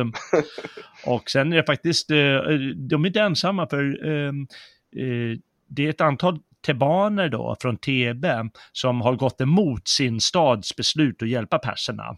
Och 1.05 1.29
sen 1.29 1.53
är 1.53 1.57
det 1.57 1.63
faktiskt, 1.63 2.11
eh, 2.11 2.17
de 2.75 3.03
är 3.03 3.07
inte 3.07 3.21
ensamma 3.21 3.67
för 3.67 4.07
eh, 4.07 4.27
eh, 5.05 5.37
det 5.67 5.85
är 5.85 5.89
ett 5.89 6.01
antal 6.01 6.39
tebaner 6.65 7.29
då 7.29 7.55
från 7.61 7.77
Thebe 7.77 8.49
som 8.71 9.01
har 9.01 9.15
gått 9.15 9.41
emot 9.41 9.87
sin 9.87 10.19
stads 10.19 10.75
beslut 10.75 11.21
att 11.21 11.29
hjälpa 11.29 11.59
perserna. 11.59 12.17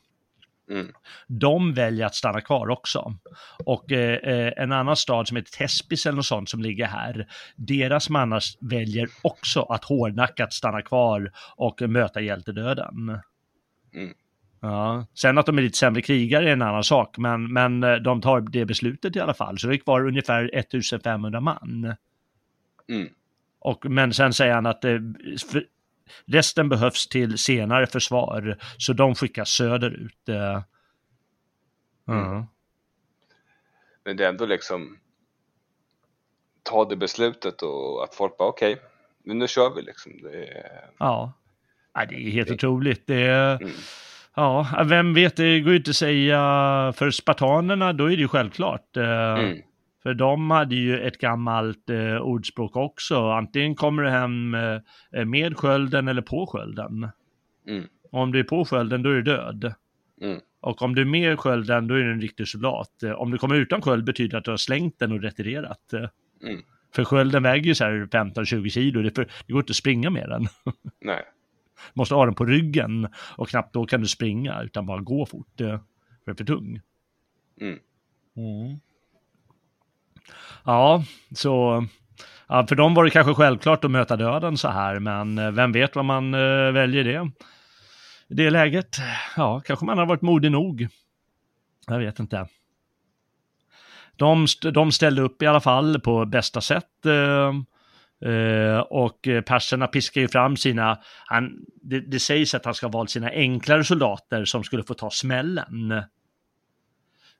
Mm. 0.72 0.88
De 1.28 1.74
väljer 1.74 2.06
att 2.06 2.16
stanna 2.16 2.42
kvar 2.42 2.70
också. 2.70 3.14
Och 3.66 3.92
eh, 3.92 4.16
eh, 4.16 4.54
en 4.58 4.72
annan 4.72 4.96
stad 4.96 5.28
som 5.28 5.38
heter 5.38 5.52
Tespis 5.52 6.06
eller 6.06 6.16
något 6.16 6.26
sånt 6.26 6.50
som 6.50 6.62
ligger 6.62 6.86
här, 6.86 7.28
deras 7.56 8.10
mannar 8.10 8.44
väljer 8.60 9.10
också 9.22 9.62
att 9.62 9.84
hårdnackat 9.84 10.54
stanna 10.54 10.82
kvar 10.82 11.32
och 11.56 11.82
möta 11.82 12.22
hjältedöden. 12.22 13.20
Mm. 13.94 14.14
Ja. 14.62 15.06
Sen 15.14 15.38
att 15.38 15.46
de 15.46 15.58
är 15.58 15.62
lite 15.62 15.78
sämre 15.78 16.02
krigare 16.02 16.50
är 16.50 16.54
en 16.54 16.62
annan 16.62 16.84
sak, 16.84 17.18
men, 17.18 17.54
men 17.54 17.84
eh, 17.84 17.96
de 17.96 18.22
tar 18.22 18.42
det 18.42 18.66
beslutet 18.66 19.16
i 19.16 19.20
alla 19.20 19.34
fall. 19.34 19.60
Så 19.60 19.68
det 19.68 19.76
är 19.76 19.78
kvar 19.78 20.08
ungefär 20.08 20.50
1500 20.54 21.42
man. 21.42 21.96
Mm. 22.90 23.10
Och, 23.60 23.86
men 23.90 24.14
sen 24.14 24.34
säger 24.34 24.54
han 24.54 24.66
att 24.66 24.86
eh, 24.86 24.98
för, 25.52 25.64
resten 26.26 26.70
behövs 26.70 27.08
till 27.08 27.38
senare 27.38 27.88
försvar, 27.88 28.58
så 28.78 28.94
de 28.94 29.16
skickas 29.16 29.50
söderut. 29.50 30.30
Eh. 30.30 30.62
Mm. 32.08 32.44
Men 34.06 34.18
det 34.18 34.26
är 34.26 34.30
ändå 34.30 34.46
liksom 34.46 34.98
ta 36.64 36.86
det 36.86 36.96
beslutet 36.96 37.62
och 37.62 38.04
att 38.04 38.16
folk 38.16 38.38
bara 38.38 38.50
okej, 38.50 38.78
men 39.26 39.40
nu 39.40 39.48
kör 39.48 39.76
vi 39.76 39.82
liksom. 39.82 40.12
Det 40.22 40.44
är, 40.44 40.90
Ja. 41.00 41.34
ja, 41.94 42.06
det 42.06 42.16
är 42.16 42.32
helt 42.32 42.52
otroligt. 42.52 43.08
Det 43.08 43.22
är, 43.22 43.62
mm. 43.62 43.74
ja, 44.36 44.84
vem 44.86 45.14
vet, 45.14 45.36
det 45.36 45.60
går 45.60 45.72
ju 45.72 45.78
inte 45.78 45.90
att 45.90 45.96
säga. 45.96 46.38
För 46.96 47.12
spartanerna, 47.12 47.94
då 47.94 48.06
är 48.06 48.10
det 48.10 48.22
ju 48.22 48.28
självklart. 48.28 48.98
Eh, 48.98 49.34
Mm. 49.34 49.62
För 50.08 50.14
de 50.14 50.52
hade 50.52 50.76
ju 50.76 51.00
ett 51.00 51.18
gammalt 51.18 51.90
eh, 51.90 52.18
ordspråk 52.18 52.76
också. 52.76 53.30
Antingen 53.30 53.76
kommer 53.76 54.04
du 54.04 54.10
hem 54.10 54.54
eh, 55.12 55.26
med 55.26 55.58
skölden 55.58 56.08
eller 56.08 56.22
på 56.22 56.48
skölden. 56.48 57.10
Mm. 57.68 57.84
Om 58.12 58.32
du 58.32 58.40
är 58.40 58.44
på 58.44 58.66
skölden, 58.66 59.04
då 59.04 59.10
är 59.10 59.14
du 59.16 59.22
död. 59.22 59.74
Mm. 60.22 60.40
Och 60.62 60.82
om 60.82 60.96
du 60.96 61.02
är 61.02 61.06
med 61.06 61.40
skölden, 61.40 61.88
då 61.88 61.96
är 61.96 62.00
du 62.00 62.12
en 62.12 62.22
riktig 62.22 62.48
soldat. 62.48 63.04
Eh, 63.04 63.12
Om 63.12 63.32
du 63.32 63.38
kommer 63.38 63.56
utan 63.56 63.82
sköld 63.82 64.04
betyder 64.06 64.32
det 64.32 64.38
att 64.38 64.46
du 64.46 64.52
har 64.52 64.58
slängt 64.58 65.00
den 65.00 65.12
och 65.12 65.22
retirerat. 65.22 65.94
Eh, 65.94 66.10
Mm. 66.44 66.62
För 66.96 67.04
skölden 67.04 67.44
väger 67.44 67.66
ju 67.66 67.76
så 67.76 67.84
här 67.84 68.06
15-20 68.12 68.70
kilo, 68.70 69.02
det, 69.02 69.16
för, 69.16 69.28
det 69.48 69.54
går 69.54 69.60
inte 69.60 69.72
att 69.72 69.76
springa 69.76 70.10
med 70.10 70.30
den. 70.30 70.48
Nej. 71.02 71.24
måste 71.94 72.16
ha 72.16 72.26
den 72.26 72.36
på 72.36 72.46
ryggen 72.46 73.08
och 73.38 73.50
knappt 73.50 73.74
då 73.74 73.86
kan 73.86 74.02
du 74.02 74.08
springa 74.08 74.62
utan 74.64 74.86
bara 74.86 75.02
gå 75.02 75.26
fort. 75.26 75.62
eh, 75.62 75.68
För 75.68 75.82
det 76.26 76.32
är 76.32 76.36
för 76.36 76.44
tung. 76.46 76.82
Mm. 77.62 78.80
Ja, 80.66 81.04
så 81.36 81.86
ja, 82.48 82.68
för 82.68 82.76
dem 82.76 82.94
var 82.94 83.04
det 83.04 83.10
kanske 83.10 83.34
självklart 83.34 83.84
att 83.84 83.92
möta 83.92 84.16
döden 84.16 84.58
så 84.58 84.68
här, 84.68 85.00
men 85.00 85.38
eh, 85.38 85.52
vem 85.52 85.72
vet 85.72 85.96
vad 85.96 86.06
man 86.06 86.34
eh, 86.34 86.72
väljer 86.72 87.04
det. 87.04 87.32
I 88.30 88.34
det 88.34 88.50
läget, 88.50 88.98
ja, 89.38 89.62
kanske 89.66 89.86
man 89.86 89.98
har 89.98 90.06
varit 90.06 90.22
modig 90.22 90.52
nog. 90.52 90.88
Jag 91.88 92.00
vet 92.00 92.20
inte. 92.20 92.48
De, 94.16 94.44
st- 94.44 94.72
de 94.72 94.92
ställde 94.92 95.22
upp 95.22 95.42
i 95.42 95.48
alla 95.48 95.62
fall 95.62 96.00
på 96.00 96.26
bästa 96.26 96.62
sätt. 96.62 97.06
Eh, 97.06 97.54
eh 98.32 98.80
och 98.80 99.20
perserna 99.46 99.88
piskar 99.88 100.22
ju 100.22 100.28
fram 100.28 100.58
sina, 100.58 101.00
han, 101.26 101.52
det, 101.82 102.00
det 102.00 102.20
sägs 102.20 102.56
att 102.56 102.66
han 102.66 102.74
ska 102.74 102.86
ha 102.86 102.92
valt 102.92 103.10
sina 103.10 103.30
enklare 103.30 103.84
soldater 103.84 104.46
som 104.46 104.64
skulle 104.64 104.84
få 104.84 104.94
ta 104.94 105.10
smällen. 105.10 106.04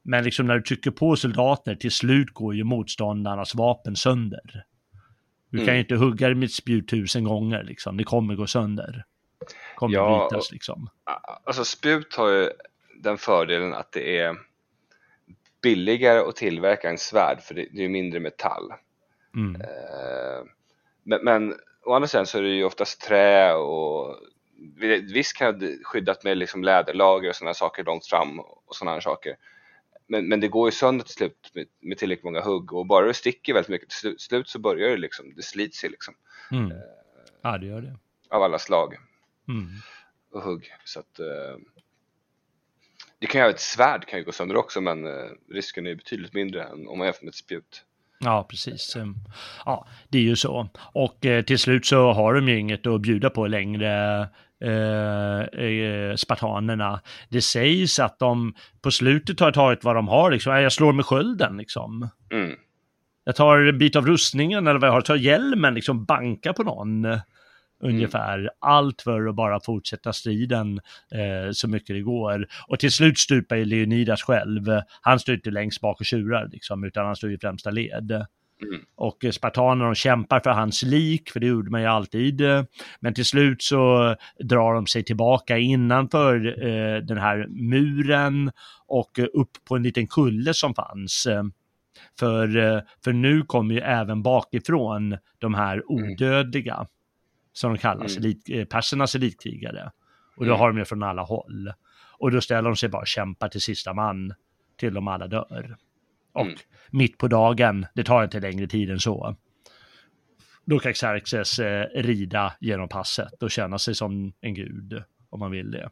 Men 0.10 0.24
liksom 0.24 0.46
när 0.48 0.56
du 0.56 0.62
trycker 0.62 0.92
på 0.92 1.16
soldater, 1.16 1.76
till 1.76 1.92
slut 1.92 2.34
går 2.34 2.56
ju 2.56 2.64
motståndarnas 2.64 3.56
vapen 3.56 3.96
sönder. 3.96 4.64
Du 5.50 5.58
kan 5.58 5.64
Mm. 5.64 5.76
ju 5.76 5.82
inte 5.82 5.96
hugga 5.96 6.30
det 6.30 6.36
med 6.36 6.46
ett 6.46 6.52
spjut 6.54 6.88
tusen 6.90 7.24
gånger 7.24 7.64
liksom, 7.64 7.98
det 7.98 8.04
kommer 8.04 8.36
gå 8.36 8.48
sönder. 8.48 9.04
Kommer 9.76 9.96
Ja, 9.96 10.26
och- 10.36 10.44
liksom. 10.52 10.90
Alltså 11.44 11.64
spjut 11.66 12.16
har 12.16 12.30
ju 12.30 12.50
den 13.04 13.18
fördelen 13.18 13.74
att 13.74 13.92
det 13.92 14.20
är 14.20 14.36
billigare 15.62 16.20
att 16.20 16.36
tillverka 16.36 16.90
en 16.90 16.98
svärd 16.98 17.42
för 17.42 17.56
det 17.56 17.84
är 17.86 17.90
mindre 17.90 18.20
metall. 18.20 18.72
Mm. 19.36 19.62
Eh, 19.62 19.68
Men, 21.04 21.24
men 21.24 21.54
å 21.86 21.94
andra 21.94 22.08
sidan 22.08 22.26
så 22.26 22.38
är 22.38 22.42
det 22.42 22.50
ju 22.50 22.64
oftast 22.64 23.02
trä 23.02 23.54
och 23.54 24.16
visst 25.14 25.38
kan 25.38 25.60
det 25.60 25.78
skyddat 25.84 26.24
med 26.24 26.38
liksom 26.38 26.64
läderlager 26.64 27.30
och 27.30 27.36
sådana 27.36 27.54
saker 27.54 27.84
långt 27.84 28.06
fram 28.06 28.40
och 28.40 28.76
sådana 28.76 29.02
saker. 29.02 29.36
Men, 30.08 30.28
men 30.28 30.40
det 30.40 30.48
går 30.48 30.68
ju 30.68 30.72
sönder 30.72 31.06
till 31.06 31.14
slut 31.14 31.52
med, 31.54 31.66
med 31.82 31.98
tillräckligt 31.98 32.24
många 32.26 32.42
hugg 32.42 32.74
och 32.74 32.86
bara 32.86 33.06
det 33.08 33.14
sticker 33.14 33.54
väldigt 33.54 33.70
mycket 33.70 33.90
till 33.90 33.98
slut, 33.98 34.22
slut 34.22 34.50
så 34.50 34.60
börjar 34.60 34.90
det 34.90 34.98
liksom, 34.98 35.34
det 35.36 35.42
slits 35.44 35.84
ju 35.86 35.90
liksom 35.90 36.14
Mm. 36.52 36.72
Ja, 37.42 37.58
det 37.58 37.66
gör 37.66 37.82
det. 37.82 37.98
av 38.30 38.44
alla 38.44 38.60
slag 38.60 38.96
Mm. 39.48 39.68
och 40.32 40.42
hugg. 40.42 40.72
Så 40.86 41.00
att, 41.00 41.20
eh, 41.20 41.58
det 43.20 43.28
kan 43.28 43.42
ju, 43.42 43.50
ett 43.50 43.60
svärd 43.60 44.06
kan 44.08 44.20
ju 44.20 44.26
gå 44.26 44.32
sönder 44.32 44.56
också 44.58 44.82
men 44.82 45.06
eh, 45.08 45.30
risken 45.52 45.86
är 45.86 45.90
ju 45.90 45.96
betydligt 45.96 46.34
mindre 46.34 46.64
än 46.64 46.88
om 46.88 46.98
man 46.98 47.08
jämför 47.08 47.24
med 47.26 47.30
ett 47.30 47.36
spjut. 47.36 47.84
Ja, 48.20 48.46
precis. 48.50 48.96
Ehm, 48.96 49.16
Ja, 49.66 49.88
det 50.10 50.18
är 50.18 50.22
ju 50.22 50.36
så. 50.36 50.70
Och 50.94 51.26
eh, 51.26 51.44
till 51.44 51.60
slut 51.60 51.86
så 51.86 52.12
har 52.12 52.34
de 52.34 52.48
ju 52.50 52.60
inget 52.60 52.88
att 52.88 53.02
bjuda 53.02 53.30
på 53.30 53.48
längre, 53.48 54.28
eh, 54.64 55.42
eh, 55.66 56.16
spartanerna. 56.16 57.02
Det 57.30 57.42
sägs 57.42 58.00
att 58.00 58.20
de 58.20 58.54
på 58.82 58.92
slutet 58.92 59.40
har 59.40 59.52
tagit 59.52 59.84
vad 59.84 59.96
de 59.96 60.08
har, 60.08 60.32
liksom. 60.32 60.54
"Nej, 60.54 60.64
jag 60.64 60.72
slår 60.74 60.94
med 60.94 61.06
skölden 61.06 61.58
liksom. 61.58 62.10
Mm. 62.32 62.56
Jag 63.24 63.36
tar 63.36 63.58
en 63.60 63.78
bit 63.78 63.96
av 63.96 64.06
rustningen 64.08 64.68
eller 64.68 64.80
vad 64.80 64.88
jag 64.88 64.94
har, 64.94 65.02
tar 65.02 65.16
hjälmen, 65.16 65.74
liksom 65.74 66.06
banka 66.06 66.54
på 66.54 66.64
någon. 66.64 67.06
eh, 67.06 67.20
Ungefär. 67.84 68.50
Allt 68.62 69.02
för 69.02 69.28
att 69.28 69.36
bara 69.36 69.60
fortsätta 69.60 70.14
striden 70.14 70.80
eh, 71.12 71.52
så 71.52 71.68
mycket 71.68 71.96
det 71.96 72.02
går. 72.02 72.48
Och 72.68 72.80
till 72.80 72.92
slut 72.92 73.18
stupar 73.18 73.56
ju 73.56 73.66
Leonidas 73.66 74.22
själv. 74.24 74.64
Han 75.02 75.20
står 75.20 75.36
inte 75.36 75.52
längst 75.52 75.82
bak 75.82 76.00
och 76.00 76.06
tjurar 76.06 76.50
liksom, 76.52 76.84
utan 76.84 77.06
han 77.06 77.16
står 77.16 77.32
i 77.32 77.38
främsta 77.38 77.70
led. 77.72 78.26
Mm. 78.62 78.82
Och 78.96 79.26
spartanerna 79.32 79.96
kämpar 79.96 80.40
för 80.40 80.50
hans 80.50 80.84
lik, 80.84 81.30
för 81.30 81.40
det 81.40 81.48
gjorde 81.48 81.72
man 81.72 81.82
ju 81.82 81.88
alltid. 81.88 82.42
Men 83.00 83.14
till 83.14 83.26
slut 83.26 83.62
så 83.62 84.16
drar 84.40 84.74
de 84.74 84.88
sig 84.88 85.04
tillbaka 85.04 85.58
innanför 85.58 86.66
eh, 86.68 87.02
den 87.02 87.18
här 87.18 87.48
muren 87.48 88.52
och 88.88 89.20
upp 89.34 89.52
på 89.68 89.76
en 89.76 89.84
liten 89.84 90.08
kulle 90.08 90.54
som 90.54 90.74
fanns. 90.76 91.28
För, 92.20 92.58
eh, 92.58 92.82
för 93.04 93.14
nu 93.14 93.42
kommer 93.42 93.76
ju 93.76 93.82
även 93.82 94.24
bakifrån 94.24 95.18
de 95.40 95.54
här 95.54 95.92
odödliga, 95.92 96.88
som 97.54 97.74
de 97.74 97.78
kallas, 97.80 98.18
Mm. 98.18 98.26
elit, 98.26 98.50
eh, 98.50 98.66
persernas 98.66 99.16
elitkrigare. 99.16 99.92
Och 100.38 100.46
då 100.46 100.52
Mm. 100.52 100.60
har 100.60 100.68
de 100.68 100.78
ju 100.78 100.86
från 100.86 101.04
alla 101.04 101.22
håll. 101.22 101.74
Och 102.20 102.32
då 102.32 102.42
ställer 102.42 102.70
de 102.70 102.76
sig 102.76 102.90
bara 102.90 103.02
och 103.02 103.08
kämpar 103.08 103.50
till 103.50 103.62
sista 103.62 103.94
man, 103.94 104.34
till 104.78 104.94
de 104.94 105.08
alla 105.08 105.28
dör. 105.28 105.78
Och 106.38 106.46
Mm. 106.46 106.58
mitt 106.92 107.18
på 107.18 107.28
dagen, 107.28 107.86
det 107.96 108.04
tar 108.04 108.24
inte 108.24 108.40
längre 108.40 108.68
tid 108.68 108.90
än 108.90 109.00
så, 109.00 109.36
då 110.66 110.80
kan 110.80 110.94
Xerxes 110.94 111.60
eh, 111.60 111.86
rida 111.96 112.54
genom 112.60 112.90
passet 112.90 113.44
och 113.44 113.52
känna 113.52 113.80
sig 113.80 113.96
som 113.96 114.34
en 114.42 114.54
gud, 114.54 115.04
om 115.30 115.40
man 115.40 115.52
vill 115.52 115.72
det. 115.72 115.90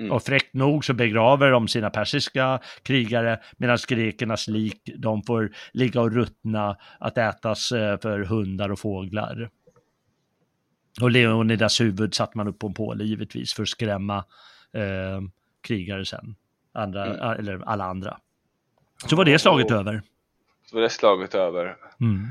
Mm. 0.00 0.12
Och 0.12 0.22
fräckt 0.22 0.54
nog 0.54 0.84
så 0.84 0.94
begraver 0.94 1.50
de 1.50 1.68
sina 1.68 1.90
persiska 1.90 2.60
krigare 2.82 3.40
medan 3.56 3.78
grekernas 3.88 4.48
lik, 4.48 4.90
de 4.96 5.22
får 5.22 5.52
ligga 5.72 6.00
och 6.00 6.12
ruttna 6.12 6.76
att 7.00 7.18
ätas 7.18 7.72
eh, 7.72 7.98
för 8.00 8.18
hundar 8.20 8.68
och 8.72 8.78
fåglar. 8.78 9.50
Och 11.00 11.10
Leonidas 11.10 11.80
huvud 11.80 12.14
satte 12.14 12.38
man 12.38 12.48
upp 12.48 12.58
på 12.58 12.66
en 12.66 12.74
påle 12.74 13.04
givetvis 13.04 13.54
för 13.54 13.62
att 13.62 13.68
skrämma 13.68 14.16
eh, 14.72 15.20
krigare 15.60 16.04
sen. 16.04 16.34
Andra, 16.72 17.06
mm. 17.06 17.38
Eller 17.38 17.62
alla 17.68 17.84
andra. 17.84 18.18
Så 19.06 19.16
var 19.16 19.24
det 19.24 19.38
slaget 19.38 19.70
och, 19.70 19.76
över. 19.76 20.02
Så 20.66 20.76
var 20.76 20.82
det 20.82 20.90
slaget 20.90 21.34
över. 21.34 21.76
Mm. 22.00 22.28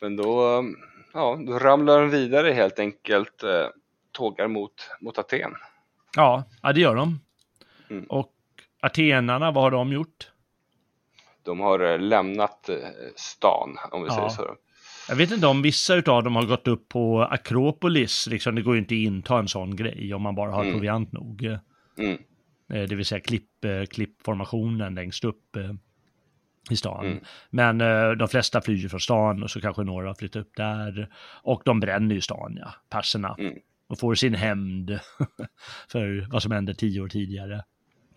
Men 0.00 0.16
då, 0.16 0.64
ja, 1.12 1.38
då 1.46 1.58
ramlar 1.58 2.00
de 2.00 2.10
vidare 2.10 2.52
helt 2.52 2.78
enkelt, 2.78 3.42
eh, 3.42 3.66
tågar 4.12 4.48
mot, 4.48 4.90
mot 5.00 5.18
Aten. 5.18 5.54
Ja, 6.16 6.44
ja 6.62 6.72
det 6.72 6.80
gör 6.80 6.94
de. 6.94 7.20
Mm. 7.90 8.04
Och 8.04 8.32
atenarna, 8.80 9.50
vad 9.50 9.64
har 9.64 9.70
de 9.70 9.92
gjort? 9.92 10.30
De 11.42 11.60
har 11.60 11.80
eh, 11.80 11.98
lämnat 11.98 12.68
eh, 12.68 12.76
stan, 13.16 13.76
om 13.90 14.02
vi 14.02 14.08
ja. 14.08 14.14
säger 14.14 14.28
så. 14.28 14.56
Jag 15.08 15.16
vet 15.16 15.30
inte 15.30 15.46
om 15.46 15.62
vissa 15.62 15.94
av 15.94 16.22
dem 16.22 16.36
har 16.36 16.46
gått 16.46 16.68
upp 16.68 16.88
på 16.88 17.22
Akropolis, 17.22 18.26
liksom, 18.26 18.54
det 18.54 18.62
går 18.62 18.74
ju 18.74 18.80
inte 18.80 18.94
att 18.94 18.98
inta 18.98 19.38
en 19.38 19.48
sån 19.48 19.76
grej 19.76 20.14
om 20.14 20.22
man 20.22 20.34
bara 20.34 20.50
har 20.50 20.62
mm. 20.62 20.72
proviant 20.72 21.12
nog. 21.12 21.58
Mm. 21.98 22.18
Eh, 22.72 22.82
det 22.82 22.94
vill 22.94 23.06
säga 23.06 23.20
klipp, 23.20 23.50
klippformationen 23.90 24.94
längst 24.94 25.24
upp 25.24 25.56
i 26.70 26.76
stan. 26.76 27.06
Mm. 27.06 27.24
Men 27.50 27.78
de 28.18 28.28
flesta 28.28 28.60
flyr 28.60 28.88
från 28.88 29.00
stan 29.00 29.42
och 29.42 29.50
så 29.50 29.60
kanske 29.60 29.82
några 29.82 30.14
flyttar 30.14 30.40
upp 30.40 30.56
där. 30.56 31.08
Och 31.42 31.62
de 31.64 31.80
bränner 31.80 32.14
ju 32.14 32.20
stan, 32.20 32.56
ja, 32.60 32.74
perserna. 32.90 33.36
Mm 33.38 33.54
och 33.86 33.98
får 33.98 34.14
sin 34.14 34.34
hämnd 34.34 34.98
för 35.88 36.26
vad 36.30 36.42
som 36.42 36.52
hände 36.52 36.74
tio 36.74 37.00
år 37.00 37.08
tidigare. 37.08 37.64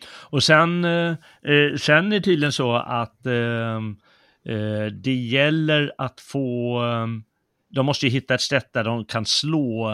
Och 0.10 0.44
sen, 0.44 0.86
eh, 0.86 1.16
eh, 1.44 1.76
sen 1.78 2.06
är 2.06 2.10
det 2.10 2.22
tydligen 2.22 2.52
så 2.52 2.76
att 2.76 3.26
eh, 3.26 3.78
eh, 4.46 4.86
det 4.86 5.14
gäller 5.14 5.92
att 5.98 6.20
få, 6.20 6.80
eh, 6.86 7.08
de 7.70 7.86
måste 7.86 8.06
ju 8.06 8.12
hitta 8.12 8.36
ett 8.36 8.42
sätt 8.42 8.74
där 8.74 8.84
de 8.84 9.06
kan 9.06 9.26
slå 9.26 9.92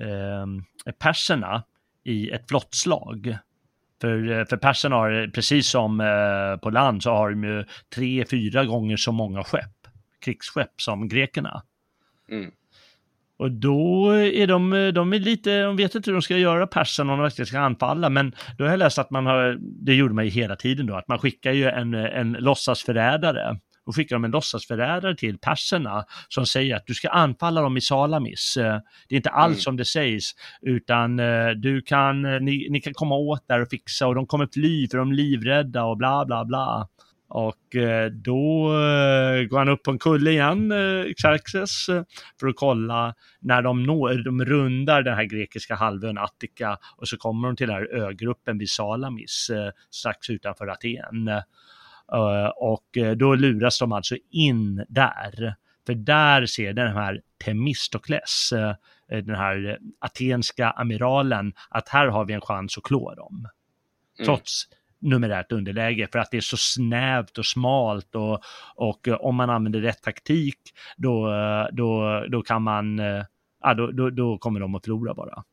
eh, 0.00 0.46
perserna 0.98 1.64
i 2.04 2.30
ett 2.30 2.48
flottslag. 2.48 3.38
För, 4.00 4.44
för 4.44 4.56
perserna 4.56 4.96
har, 4.96 5.30
precis 5.34 5.68
som 5.68 5.98
på 6.62 6.70
land, 6.70 7.02
så 7.02 7.10
har 7.10 7.30
de 7.30 7.44
ju 7.44 7.64
tre, 7.94 8.24
fyra 8.30 8.64
gånger 8.64 8.96
så 8.96 9.12
många 9.12 9.44
skepp, 9.44 9.86
krigsskepp 10.20 10.80
som 10.80 11.08
grekerna. 11.08 11.62
Mm. 12.30 12.50
Och 13.38 13.50
då 13.50 14.10
är 14.10 14.46
de, 14.46 14.92
de 14.94 15.12
är 15.12 15.18
lite, 15.18 15.62
de 15.62 15.76
vet 15.76 15.94
inte 15.94 16.10
hur 16.10 16.14
de 16.14 16.22
ska 16.22 16.36
göra 16.36 16.66
persen 16.66 17.10
om 17.10 17.16
de 17.16 17.22
verkligen 17.22 17.46
ska 17.46 17.58
anfalla, 17.58 18.10
men 18.10 18.34
då 18.58 18.64
har 18.64 18.70
jag 18.70 18.78
läst 18.78 18.98
att 18.98 19.10
man 19.10 19.26
har, 19.26 19.56
det 19.60 19.94
gjorde 19.94 20.14
man 20.14 20.24
ju 20.24 20.30
hela 20.30 20.56
tiden 20.56 20.86
då, 20.86 20.94
att 20.94 21.08
man 21.08 21.18
skickar 21.18 21.52
ju 21.52 21.68
en, 21.68 21.94
en 21.94 22.32
låtsasförrädare 22.32 23.58
och 23.86 23.96
skickar 23.96 24.16
de 24.16 24.24
en 24.24 24.30
låtsasförrädare 24.30 25.16
till 25.16 25.38
perserna 25.38 26.04
som 26.28 26.46
säger 26.46 26.76
att 26.76 26.86
du 26.86 26.94
ska 26.94 27.08
anfalla 27.08 27.60
dem 27.60 27.76
i 27.76 27.80
Salamis. 27.80 28.54
Det 29.08 29.14
är 29.14 29.16
inte 29.16 29.30
alls 29.30 29.54
mm. 29.54 29.60
som 29.60 29.76
det 29.76 29.84
sägs, 29.84 30.30
utan 30.62 31.18
eh, 31.18 31.48
du 31.48 31.82
kan, 31.82 32.22
ni, 32.22 32.68
ni 32.70 32.80
kan 32.80 32.94
komma 32.94 33.14
åt 33.14 33.48
där 33.48 33.62
och 33.62 33.68
fixa 33.68 34.06
och 34.06 34.14
de 34.14 34.26
kommer 34.26 34.48
fly 34.52 34.88
för 34.88 34.98
de 34.98 35.10
är 35.10 35.14
livrädda 35.14 35.84
och 35.84 35.96
bla 35.96 36.26
bla 36.26 36.44
bla. 36.44 36.88
Och 37.28 37.76
eh, 37.76 38.10
då 38.10 38.66
eh, 38.66 39.42
går 39.42 39.58
han 39.58 39.68
upp 39.68 39.82
på 39.82 39.90
en 39.90 39.98
kulle 39.98 40.30
igen, 40.30 40.72
eh, 40.72 41.12
Xerxes, 41.16 41.86
för 42.40 42.46
att 42.46 42.56
kolla 42.56 43.14
när 43.40 43.62
de, 43.62 43.82
når, 43.82 44.24
de 44.24 44.44
rundar 44.44 45.02
den 45.02 45.14
här 45.14 45.24
grekiska 45.24 45.74
halvön 45.74 46.18
Attika 46.18 46.78
och 46.96 47.08
så 47.08 47.16
kommer 47.16 47.48
de 47.48 47.56
till 47.56 47.66
den 47.66 47.76
här 47.76 47.94
ögruppen 47.94 48.58
vid 48.58 48.70
Salamis 48.70 49.50
strax 49.90 50.30
utanför 50.30 50.66
Aten. 50.66 51.30
Och 52.56 52.98
då 53.16 53.34
luras 53.34 53.78
de 53.78 53.92
alltså 53.92 54.16
in 54.30 54.84
där. 54.88 55.54
För 55.86 55.94
där 55.94 56.46
ser 56.46 56.72
den 56.72 56.92
här 56.92 57.20
Temistokles, 57.44 58.52
den 59.08 59.34
här 59.36 59.78
atenska 59.98 60.70
amiralen, 60.70 61.52
att 61.70 61.88
här 61.88 62.06
har 62.06 62.24
vi 62.24 62.34
en 62.34 62.40
chans 62.40 62.78
att 62.78 62.84
klå 62.84 63.14
dem. 63.14 63.48
Mm. 64.18 64.26
Trots 64.26 64.64
numerärt 64.98 65.52
underläge 65.52 66.08
för 66.12 66.18
att 66.18 66.30
det 66.30 66.36
är 66.36 66.40
så 66.40 66.56
snävt 66.56 67.38
och 67.38 67.46
smalt 67.46 68.14
och, 68.14 68.40
och 68.76 69.08
om 69.08 69.36
man 69.36 69.50
använder 69.50 69.80
rätt 69.80 70.02
taktik 70.02 70.58
då, 70.96 71.30
då, 71.72 72.20
då 72.30 72.42
kan 72.42 72.62
man, 72.62 72.98
ja, 73.62 73.74
då, 73.76 73.90
då, 73.90 74.10
då 74.10 74.38
kommer 74.38 74.60
de 74.60 74.74
att 74.74 74.84
förlora 74.84 75.14
bara. 75.14 75.44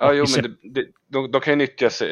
Ja, 0.00 0.12
jo, 0.12 0.24
men 0.36 0.42
det, 0.42 0.80
det, 0.80 0.86
de, 1.08 1.30
de, 1.30 1.40
kan 1.40 1.52
ju 1.52 1.56
nyttjas 1.56 2.02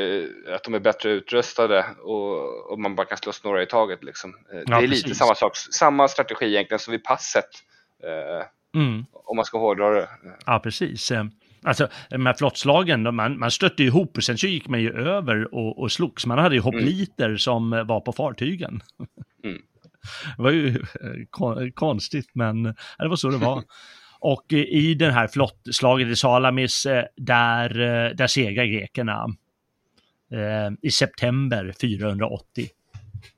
att 0.55 0.65
de 0.65 0.75
är 0.75 0.81
bättre 0.81 1.11
utrustade 1.11 1.87
och, 2.03 2.71
och 2.73 2.79
man 2.79 2.95
bara 2.95 3.07
kan 3.07 3.19
slåss 3.19 3.45
några 3.45 3.63
i 3.63 3.67
taget. 3.67 4.05
Liksom. 4.05 4.33
Det 4.51 4.65
ja, 4.67 4.77
är 4.77 4.81
precis. 4.81 5.05
lite 5.05 5.19
samma 5.19 5.35
sak, 5.35 5.57
samma 5.57 6.09
strategi 6.09 6.47
egentligen 6.47 6.79
som 6.79 6.93
vid 6.93 7.05
passet. 7.05 7.49
Eh, 8.05 8.81
mm. 8.81 9.05
Om 9.13 9.37
man 9.37 9.45
ska 9.45 9.59
hårdra 9.59 9.91
det. 9.91 10.09
Ja, 10.47 10.59
precis. 10.59 11.13
Alltså 11.63 11.89
de 12.11 12.27
här 12.27 12.35
flottslagen, 12.35 13.15
man, 13.15 13.39
man 13.39 13.51
stötte 13.51 13.83
ihop 13.83 14.17
och 14.17 14.25
sen 14.25 14.39
så 14.39 14.47
gick 14.47 14.69
man 14.69 14.81
ju 14.81 14.93
över 14.93 15.55
och, 15.55 15.79
och 15.79 15.93
slogs. 15.93 16.27
Man 16.27 16.39
hade 16.39 16.55
ju 16.55 16.61
hoppliter 16.61 17.27
mm. 17.27 17.39
som 17.39 17.71
var 17.71 18.01
på 18.01 18.13
fartygen. 18.13 18.83
Mm. 19.45 19.59
Det 20.37 20.43
var 20.43 20.51
ju 20.51 20.69
eh, 20.69 21.71
konstigt, 21.75 22.31
men 22.35 22.63
det 22.99 23.09
var 23.09 23.17
så 23.17 23.29
det 23.29 23.37
var. 23.37 23.63
Och 24.21 24.53
i 24.53 24.95
den 24.95 25.13
här 25.13 25.29
flottslaget 25.29 26.09
i 26.09 26.17
Salamis, 26.17 26.87
eh, 26.87 27.05
där, 27.17 27.81
eh, 27.81 28.11
där 28.17 28.27
segrar 28.27 28.65
grekerna 28.65 29.27
eh, 30.33 30.71
i 30.83 30.91
september 30.91 31.75
480. 31.81 32.69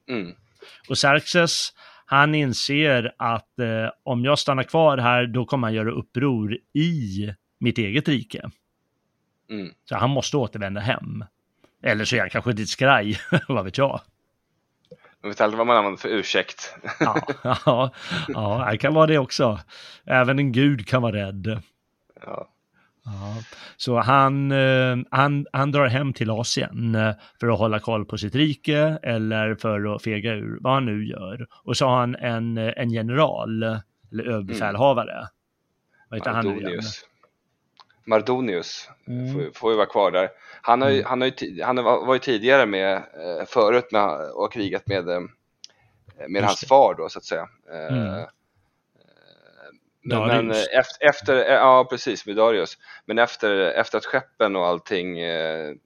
Mm. 0.08 0.34
Och 0.88 0.96
Xerxes, 0.96 1.72
han 2.06 2.34
inser 2.34 3.14
att 3.16 3.58
eh, 3.58 3.90
om 4.02 4.24
jag 4.24 4.38
stannar 4.38 4.62
kvar 4.62 4.98
här, 4.98 5.26
då 5.26 5.44
kommer 5.44 5.66
han 5.66 5.74
göra 5.74 5.90
uppror 5.90 6.58
i 6.72 7.28
mitt 7.58 7.78
eget 7.78 8.08
rike. 8.08 8.50
Mm. 9.50 9.72
Så 9.84 9.96
han 9.96 10.10
måste 10.10 10.36
återvända 10.36 10.80
hem. 10.80 11.24
Eller 11.82 12.04
så 12.04 12.16
är 12.16 12.20
han 12.20 12.30
kanske 12.30 12.50
lite 12.50 12.66
skraj, 12.66 13.18
vad 13.48 13.64
vet 13.64 13.78
jag. 13.78 14.00
Man 15.22 15.30
vet 15.30 15.40
aldrig 15.40 15.58
vad 15.58 15.66
man 15.66 15.76
använder 15.76 16.00
för 16.00 16.08
ursäkt. 16.08 16.74
ja, 17.00 17.22
ja, 17.64 17.90
ja, 18.28 18.68
det 18.70 18.78
kan 18.78 18.94
vara 18.94 19.06
det 19.06 19.18
också. 19.18 19.60
Även 20.04 20.38
en 20.38 20.52
gud 20.52 20.86
kan 20.86 21.02
vara 21.02 21.16
rädd. 21.16 21.62
Ja. 22.22 22.48
Ja, 23.04 23.36
så 23.76 24.00
han, 24.00 24.52
eh, 24.52 24.96
han, 25.10 25.46
han 25.52 25.72
drar 25.72 25.86
hem 25.86 26.12
till 26.12 26.30
Asien 26.30 26.94
eh, 26.94 27.14
för 27.40 27.48
att 27.48 27.58
hålla 27.58 27.80
koll 27.80 28.04
på 28.04 28.18
sitt 28.18 28.34
rike 28.34 28.98
eller 29.02 29.54
för 29.54 29.94
att 29.94 30.02
fega 30.02 30.32
ur, 30.32 30.58
vad 30.60 30.72
han 30.72 30.84
nu 30.84 31.06
gör. 31.06 31.46
Och 31.64 31.76
så 31.76 31.86
har 31.86 31.96
han 31.96 32.14
en, 32.16 32.58
en 32.58 32.90
general, 32.90 33.62
eller 34.12 34.24
överbefälhavare. 34.24 35.12
Mm. 35.12 35.28
Vad 36.08 36.18
heter 36.18 36.30
han 36.30 36.46
nu 36.46 36.60
igen? 36.60 36.82
Mardonius 38.08 38.90
mm. 39.08 39.32
får, 39.32 39.58
får 39.58 39.70
ju 39.70 39.76
vara 39.76 39.86
kvar 39.86 40.10
där. 40.10 40.30
Han, 40.62 40.82
har 40.82 40.88
ju, 40.88 40.98
mm. 40.98 41.08
han, 41.08 41.20
har 41.20 41.28
ju, 41.28 41.62
han 41.62 41.76
var 41.84 42.14
ju 42.14 42.20
tidigare 42.20 42.66
med 42.66 42.94
eh, 42.96 43.46
förut 43.46 43.92
med, 43.92 44.30
och 44.30 44.52
krigat 44.52 44.86
med, 44.86 45.08
eh, 45.08 45.20
med 46.28 46.42
hans 46.42 46.64
far 46.68 46.94
då 46.94 47.08
så 47.08 47.18
att 47.18 47.24
säga. 47.24 47.48
Eh, 47.72 47.96
mm. 47.96 48.26
Men, 50.02 50.26
men 50.26 50.50
efter, 50.50 51.08
efter, 51.08 51.34
ja 51.34 51.86
precis 51.90 52.26
med 52.26 52.36
Darius. 52.36 52.78
Men 53.04 53.18
efter, 53.18 53.56
efter 53.56 53.98
att 53.98 54.04
skeppen 54.04 54.56
och 54.56 54.66
allting 54.66 55.16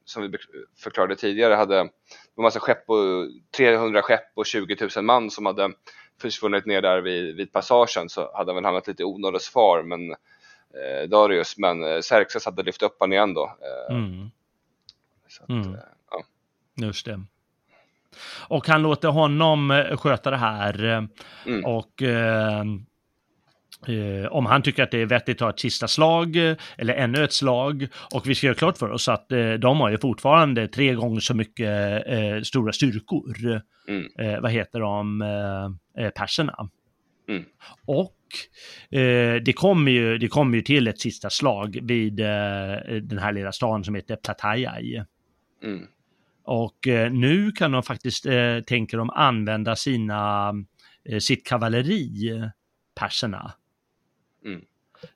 som 0.04 0.22
vi 0.22 0.38
förklarade 0.82 1.16
tidigare 1.16 1.54
hade 1.54 1.80
en 1.80 1.90
massa 2.36 2.60
skepp 2.60 2.90
och 2.90 3.28
300 3.56 4.02
skepp 4.02 4.30
och 4.34 4.46
20 4.46 4.88
000 4.96 5.04
man 5.04 5.30
som 5.30 5.46
hade 5.46 5.72
försvunnit 6.20 6.66
ner 6.66 6.82
där 6.82 7.00
vid, 7.00 7.36
vid 7.36 7.52
passagen 7.52 8.08
så 8.08 8.20
hade 8.34 8.50
han 8.50 8.54
väl 8.54 8.64
hamnat 8.64 8.88
lite 8.88 9.02
i 9.02 9.06
onådesfar 9.06 9.82
men 9.82 10.14
eh, 10.74 11.08
Darius, 11.08 11.58
men 11.58 11.84
eh, 11.84 12.00
Xerxes 12.00 12.44
hade 12.44 12.62
lyft 12.62 12.82
upp 12.82 13.00
honom 13.00 13.12
igen 13.12 13.34
då. 13.34 13.56
Eh, 13.90 13.96
mm. 13.96 14.30
Att, 15.40 15.48
mm. 15.48 15.76
ja. 16.10 16.24
Just 16.86 17.06
det. 17.06 17.20
Och 18.48 18.68
han 18.68 18.82
låter 18.82 19.08
honom 19.08 19.84
sköta 19.98 20.30
det 20.30 20.36
här 20.36 21.08
mm. 21.46 21.64
och 21.64 22.02
eh, 23.88 24.26
om 24.30 24.46
han 24.46 24.62
tycker 24.62 24.82
att 24.82 24.90
det 24.90 25.02
är 25.02 25.06
vettigt 25.06 25.36
att 25.36 25.40
ha 25.40 25.50
ett 25.50 25.60
sista 25.60 25.88
slag 25.88 26.36
eller 26.76 26.94
ännu 26.94 27.24
ett 27.24 27.32
slag. 27.32 27.88
Och 28.14 28.28
vi 28.28 28.34
ska 28.34 28.46
göra 28.46 28.54
klart 28.54 28.78
för 28.78 28.90
oss 28.90 29.08
att 29.08 29.32
eh, 29.32 29.52
de 29.52 29.80
har 29.80 29.90
ju 29.90 29.98
fortfarande 29.98 30.68
tre 30.68 30.94
gånger 30.94 31.20
så 31.20 31.34
mycket 31.34 32.02
eh, 32.06 32.40
stora 32.42 32.72
styrkor. 32.72 33.62
Mm. 33.88 34.06
Eh, 34.18 34.40
vad 34.40 34.50
heter 34.50 34.80
de? 34.80 35.78
perserna. 36.14 36.68
Mm. 37.28 37.44
Och 37.86 38.14
eh, 38.90 39.34
det 39.44 39.52
kommer 39.56 39.92
ju, 39.92 40.18
det 40.18 40.28
kommer 40.28 40.56
ju 40.56 40.62
till 40.62 40.88
ett 40.88 41.00
sista 41.00 41.30
slag 41.30 41.78
vid 41.82 42.20
eh, 42.20 42.26
den 43.02 43.18
här 43.18 43.32
lilla 43.32 43.52
stan 43.52 43.84
som 43.84 43.94
heter 43.94 44.16
Platajai. 44.16 45.04
Mm. 45.62 45.86
Och 46.44 46.88
eh, 46.88 47.12
nu 47.12 47.52
kan 47.52 47.72
de 47.72 47.82
faktiskt, 47.82 48.26
eh, 48.26 48.60
tänker 48.66 48.98
de, 48.98 49.10
använda 49.10 49.76
sina, 49.76 50.52
eh, 51.04 51.18
sitt 51.18 51.46
kavalleri, 51.46 52.30
perserna. 52.94 53.52
Mm. 54.44 54.60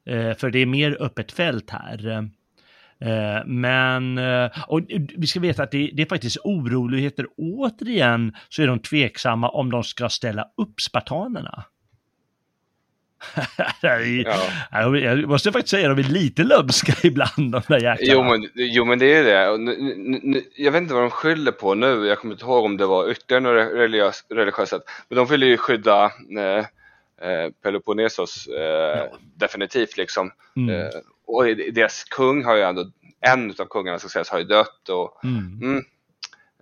Eh, 0.05 0.36
för 0.36 0.51
det 0.51 0.59
är 0.59 0.66
mer 0.66 1.02
öppet 1.02 1.32
fält 1.32 1.70
här. 1.70 2.30
Men, 3.47 4.18
och 4.68 4.80
vi 5.16 5.26
ska 5.26 5.40
veta 5.40 5.62
att 5.62 5.70
det, 5.70 5.90
det, 5.93 6.02
är 6.02 6.06
faktiskt 6.06 6.36
oroligheter. 6.44 7.26
Återigen 7.36 8.36
så 8.48 8.62
är 8.62 8.66
de 8.66 8.78
tveksamma 8.78 9.48
om 9.48 9.70
de 9.70 9.84
ska 9.84 10.09
ställa 10.09 10.44
upp 10.56 10.80
spartanerna. 10.80 11.64
ja. 13.82 14.97
Jag 14.97 15.28
måste 15.28 15.52
faktiskt 15.52 15.70
säga 15.70 15.90
att 15.90 15.97
de 15.97 16.02
är 16.02 16.09
lite 16.09 16.43
lömska 16.43 16.93
ibland, 17.02 17.52
de 17.52 17.62
där 17.68 17.80
jäklarna. 17.80 17.97
Jo 18.01 18.24
men, 18.24 18.48
jo, 18.55 18.84
men 18.84 18.98
det 18.98 19.14
är 19.14 19.24
det. 19.24 20.43
Jag 20.56 20.72
vet 20.72 20.82
inte 20.82 20.94
vad 20.94 21.02
de 21.02 21.10
skyller 21.10 21.52
på 21.52 21.74
nu. 21.74 22.06
Jag 22.06 22.18
kommer 22.18 22.34
inte 22.34 22.44
ihåg 22.44 22.64
om 22.64 22.76
det 22.76 22.86
var 22.86 23.10
ytterligare 23.10 23.64
något 23.64 23.72
religiös, 23.72 24.24
religiöst 24.28 24.70
sätt. 24.70 24.82
Men 25.09 25.16
de 25.16 25.26
vill 25.26 25.43
ju 25.43 25.56
skydda 25.56 26.05
eh, 26.38 26.64
eh, 27.30 27.51
Peloponnesos 27.62 28.47
eh, 28.47 28.98
ja. 28.98 29.18
definitivt 29.34 29.97
liksom. 29.97 30.30
Mm. 30.56 30.80
Eh, 30.80 30.90
och 31.26 31.44
deras 31.72 32.05
kung 32.05 32.44
har 32.44 32.56
ju 32.56 32.62
ändå, 32.62 32.90
en 33.20 33.55
av 33.59 33.64
kungarna 33.64 33.98
ska 33.98 34.09
sägas, 34.09 34.30
har 34.30 34.38
ju 34.38 34.44
dött 34.44 34.88
och 34.88 35.24
mm. 35.24 35.59
Mm, 35.62 35.76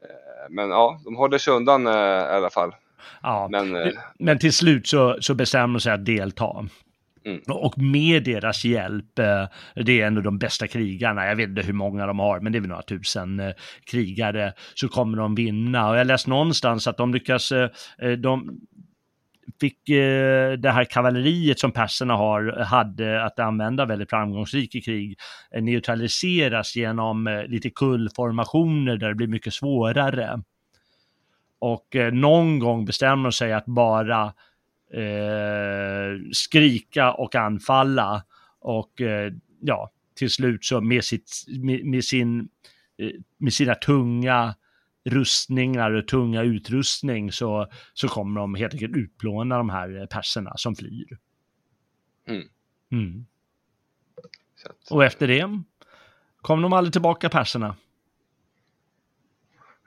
eh, 0.02 0.51
men 0.51 0.70
ja, 0.70 1.01
de 1.05 1.16
håller 1.16 1.39
sig 1.39 1.52
undan 1.52 1.86
eh, 1.86 1.93
i 1.93 2.36
alla 2.36 2.51
fall. 2.51 2.74
Ja, 3.23 3.49
men, 3.51 3.77
eh, 3.77 3.93
men 4.19 4.39
till 4.39 4.53
slut 4.53 4.87
så, 4.87 5.16
så 5.21 5.35
bestämmer 5.35 5.75
de 5.75 5.81
sig 5.81 5.93
att 5.93 6.05
delta. 6.05 6.66
Mm. 7.27 7.41
Och 7.49 7.79
med 7.79 8.25
deras 8.25 8.65
hjälp, 8.65 9.15
det 9.75 10.01
är 10.01 10.07
ändå 10.07 10.21
de 10.21 10.39
bästa 10.39 10.66
krigarna, 10.66 11.27
jag 11.27 11.37
vet 11.37 11.49
inte 11.49 11.62
hur 11.62 11.73
många 11.73 12.07
de 12.07 12.19
har, 12.19 12.41
men 12.41 12.53
det 12.53 12.59
är 12.59 12.61
väl 12.61 12.69
några 12.69 12.83
tusen 12.83 13.43
krigare, 13.91 14.53
så 14.75 14.89
kommer 14.89 15.19
de 15.19 15.35
vinna. 15.35 15.89
Och 15.91 15.97
jag 15.97 16.07
läste 16.07 16.31
någonstans 16.31 16.87
att 16.87 16.97
de 16.97 17.15
lyckas, 17.15 17.53
de, 18.19 18.61
fick 19.61 19.89
eh, 19.89 20.53
det 20.53 20.71
här 20.71 20.85
kavalleriet 20.85 21.59
som 21.59 21.73
perserna 21.73 22.15
har, 22.15 22.65
hade 22.65 23.25
att 23.25 23.39
använda 23.39 23.87
väldigt 23.87 24.11
framgångsrikt 24.11 24.75
i 24.75 24.81
krig, 24.81 25.19
eh, 25.55 25.62
neutraliseras 25.62 26.77
genom 26.77 27.27
eh, 27.27 27.45
lite 27.45 27.71
kullformationer 27.71 28.97
där 28.97 29.09
det 29.09 29.15
blir 29.15 29.27
mycket 29.27 29.55
svårare. 29.55 30.43
Och 31.65 31.97
eh, 31.97 32.12
någon 32.12 32.59
gång 32.59 32.85
bestämmer 32.85 33.31
sig 33.31 33.53
att 33.53 33.66
bara 33.66 34.35
eh, 34.93 36.20
skrika 36.32 37.12
och 37.12 37.35
anfalla. 37.35 38.24
Och 38.59 39.01
eh, 39.01 39.32
ja, 39.61 39.91
till 40.15 40.31
slut 40.31 40.65
så 40.65 40.81
med, 40.81 41.05
sitt, 41.05 41.31
med, 41.49 41.85
med 41.85 42.05
sin, 42.05 42.49
med 43.39 43.53
sina 43.53 43.74
tunga 43.74 44.55
rustningar 45.05 45.91
och 45.91 46.09
tunga 46.09 46.43
utrustning 46.43 47.32
så, 47.32 47.69
så 47.95 48.09
kommer 48.09 48.41
de 48.41 48.55
helt 48.55 48.74
enkelt 48.74 48.97
utplåna 48.97 49.59
de 49.59 49.70
här 49.70 50.07
perserna 50.07 50.53
som 50.57 50.77
flyr. 50.77 51.19
Mm. 52.27 52.49
Mm. 52.93 53.27
Och 54.91 55.05
efter 55.05 55.28
det 55.28 55.62
kom 56.36 56.62
de 56.62 56.73
aldrig 56.73 56.93
tillbaka 56.93 57.28
perserna. 57.28 57.77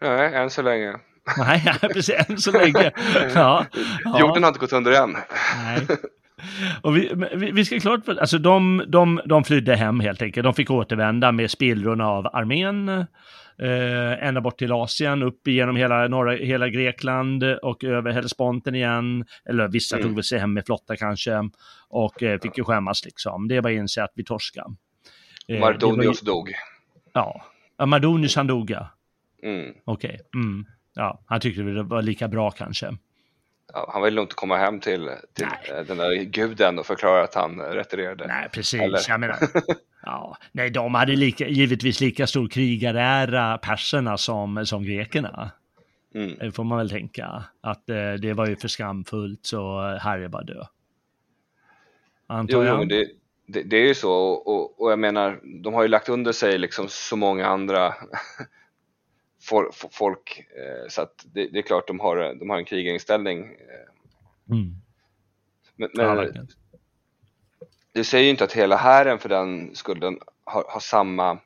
Nej, 0.02 0.36
än 0.36 0.50
så 0.50 0.62
länge. 0.62 1.00
Nej, 1.38 1.74
precis, 1.82 2.16
än 2.30 2.38
så 2.38 2.52
länge. 2.52 2.92
Ja, 3.36 3.66
ja. 4.04 4.20
Jorden 4.20 4.44
har 4.44 4.48
inte 4.48 4.60
gått 4.60 4.74
under 4.74 4.92
än. 4.92 5.18
Nej. 5.58 5.88
Och 6.82 6.98
vi, 6.98 7.12
vi, 7.54 7.66
ska 7.66 7.80
klart 7.80 8.10
alltså 8.10 8.38
de, 8.38 8.84
de, 8.88 9.22
de 9.26 9.44
flydde 9.44 9.76
hem 9.76 10.00
helt 10.00 10.22
enkelt. 10.22 10.44
De 10.44 10.54
fick 10.54 10.72
återvända 10.72 11.32
med 11.32 11.52
spillrorna 11.52 12.08
av 12.08 12.28
armén 12.28 13.06
eh, 13.62 14.28
ända 14.28 14.42
bort 14.42 14.58
till 14.58 14.72
Asien, 14.72 15.24
upp 15.24 15.48
genom 15.48 15.76
hela, 15.76 16.08
norra, 16.08 16.32
hela 16.36 16.70
Grekland 16.70 17.44
och 17.44 17.84
över 17.84 18.12
Hellesponten 18.12 18.76
igen. 18.76 19.26
Eller 19.50 19.68
vissa 19.68 19.96
mm. 19.96 20.08
tog 20.08 20.16
väl 20.16 20.24
sig 20.24 20.40
hem 20.40 20.54
med 20.54 20.66
flotta 20.66 20.96
kanske 20.96 21.50
och 21.90 22.24
eh, 22.24 22.40
fick 22.40 22.58
ju 22.58 22.64
skämmas 22.64 23.06
liksom. 23.06 23.48
Det 23.48 23.62
var 23.62 23.70
inse 23.70 24.04
att 24.04 24.14
vi 24.16 24.24
torskade. 24.24 24.76
Eh, 25.48 25.60
Mardonius 25.60 26.22
dog. 26.22 26.52
Ja, 27.14 27.46
Mardonius 27.86 28.36
han 28.36 28.48
dog 28.48 28.72
ja. 28.72 28.90
Mm. 29.44 29.74
Okej. 29.86 30.20
Okay. 30.34 30.42
Mm. 30.42 30.66
Ja, 30.98 31.20
han 31.26 31.40
tyckte 31.40 31.62
det 31.62 31.84
var 31.84 32.02
lika 32.02 32.28
bra 32.28 32.52
kanske. 32.52 32.98
Ja, 33.74 33.90
han 33.94 34.04
ville 34.04 34.16
nog 34.16 34.24
inte 34.24 34.36
komma 34.36 34.58
hem 34.58 34.80
till, 34.80 35.10
till 35.34 35.46
eh, 35.46 35.84
den 35.88 35.98
där 35.98 36.24
guden 36.24 36.80
och 36.80 36.86
förklara 36.86 37.24
att 37.24 37.36
han 37.36 37.60
retirerade. 37.60 38.28
Nej, 38.28 38.50
precis. 38.52 38.82
Eller? 38.82 39.00
Jag 39.08 39.20
menar, 39.20 39.38
Ja, 40.04 40.38
nej, 40.52 40.70
de 40.70 40.96
hade 40.96 41.16
lika, 41.16 41.48
givetvis 41.48 42.00
lika 42.02 42.28
stor 42.28 42.48
krigarära 42.48 43.58
perserna 43.58 44.18
som, 44.18 44.66
som 44.66 44.84
grekerna. 44.84 45.52
Mm. 46.16 46.38
Det 46.40 46.52
får 46.52 46.64
man 46.64 46.78
väl 46.78 46.90
tänka. 46.90 47.44
Att 47.62 47.90
eh, 47.90 48.14
det 48.14 48.34
var 48.34 48.48
ju 48.48 48.56
för 48.56 48.68
skamfullt 48.68 49.46
så 49.46 49.80
Harry 50.02 50.28
bara 50.28 50.44
dö. 50.44 50.64
Antar 52.28 52.66
jo, 52.66 52.78
men 52.78 52.88
det, 52.88 53.08
det, 53.48 53.64
det, 53.64 53.78
är 53.78 53.88
ju 53.88 53.96
så 53.96 54.14
och, 54.14 54.82
och, 54.82 54.92
jag 54.92 55.00
menar, 55.00 55.40
de 55.64 55.74
har 55.74 55.82
ju 55.82 55.88
lagt 55.88 56.10
under 56.10 56.32
sig 56.32 56.58
liksom 56.58 56.86
så 56.90 57.16
många 57.16 57.48
andra 57.48 57.94
folk 59.92 60.40
eh, 60.40 60.88
så 60.90 61.02
att 61.02 61.26
det, 61.34 61.48
det, 61.48 61.60
är 61.60 61.64
klart 61.64 61.88
de 61.88 62.00
har, 62.00 62.36
de 62.40 62.50
har 62.50 62.58
en 62.58 62.66
krigarinställning. 62.66 63.44
Eh. 63.44 64.56
Mm. 64.56 64.76
Men, 65.76 65.90
men 65.94 66.06
ja, 66.06 66.44
det 67.92 68.04
säger 68.04 68.24
ju 68.24 68.30
inte 68.30 68.44
att 68.44 68.54
hela 68.54 68.76
hären 68.76 69.20
för 69.20 69.30
den 69.30 69.76
skulden 69.76 70.20
har, 70.44 70.66
har, 70.68 70.80
samma 70.80 71.40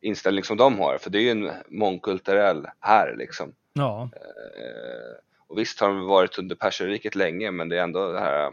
inställning 0.00 0.44
som 0.44 0.56
de 0.56 0.78
har, 0.78 0.98
för 0.98 1.10
det 1.10 1.18
är 1.18 1.22
ju 1.22 1.30
en 1.30 1.50
mångkulturell 1.68 2.66
här 2.80 3.14
liksom. 3.16 3.54
Ja. 3.72 4.10
Eh, 4.16 5.16
och 5.46 5.58
visst 5.58 5.80
har 5.80 5.88
de 5.88 6.06
varit 6.06 6.38
under 6.38 6.56
perserriket 6.56 7.14
länge, 7.14 7.50
men 7.50 7.68
det 7.68 7.78
är 7.78 7.82
ändå 7.82 8.12
det 8.12 8.20
här. 8.20 8.52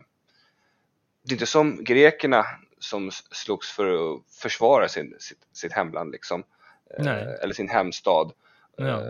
Det 1.23 1.31
är 1.31 1.33
inte 1.33 1.45
som 1.45 1.83
grekerna 1.83 2.45
som 2.79 3.11
slogs 3.11 3.71
för 3.71 4.15
att 4.15 4.21
försvara 4.41 4.87
sin, 4.87 5.15
sitt, 5.19 5.47
sitt 5.53 5.73
hemland 5.73 6.11
liksom, 6.11 6.43
eller 6.97 7.53
sin 7.53 7.69
hemstad. 7.69 8.31
Ja. 8.77 8.85
Eh, 8.85 9.05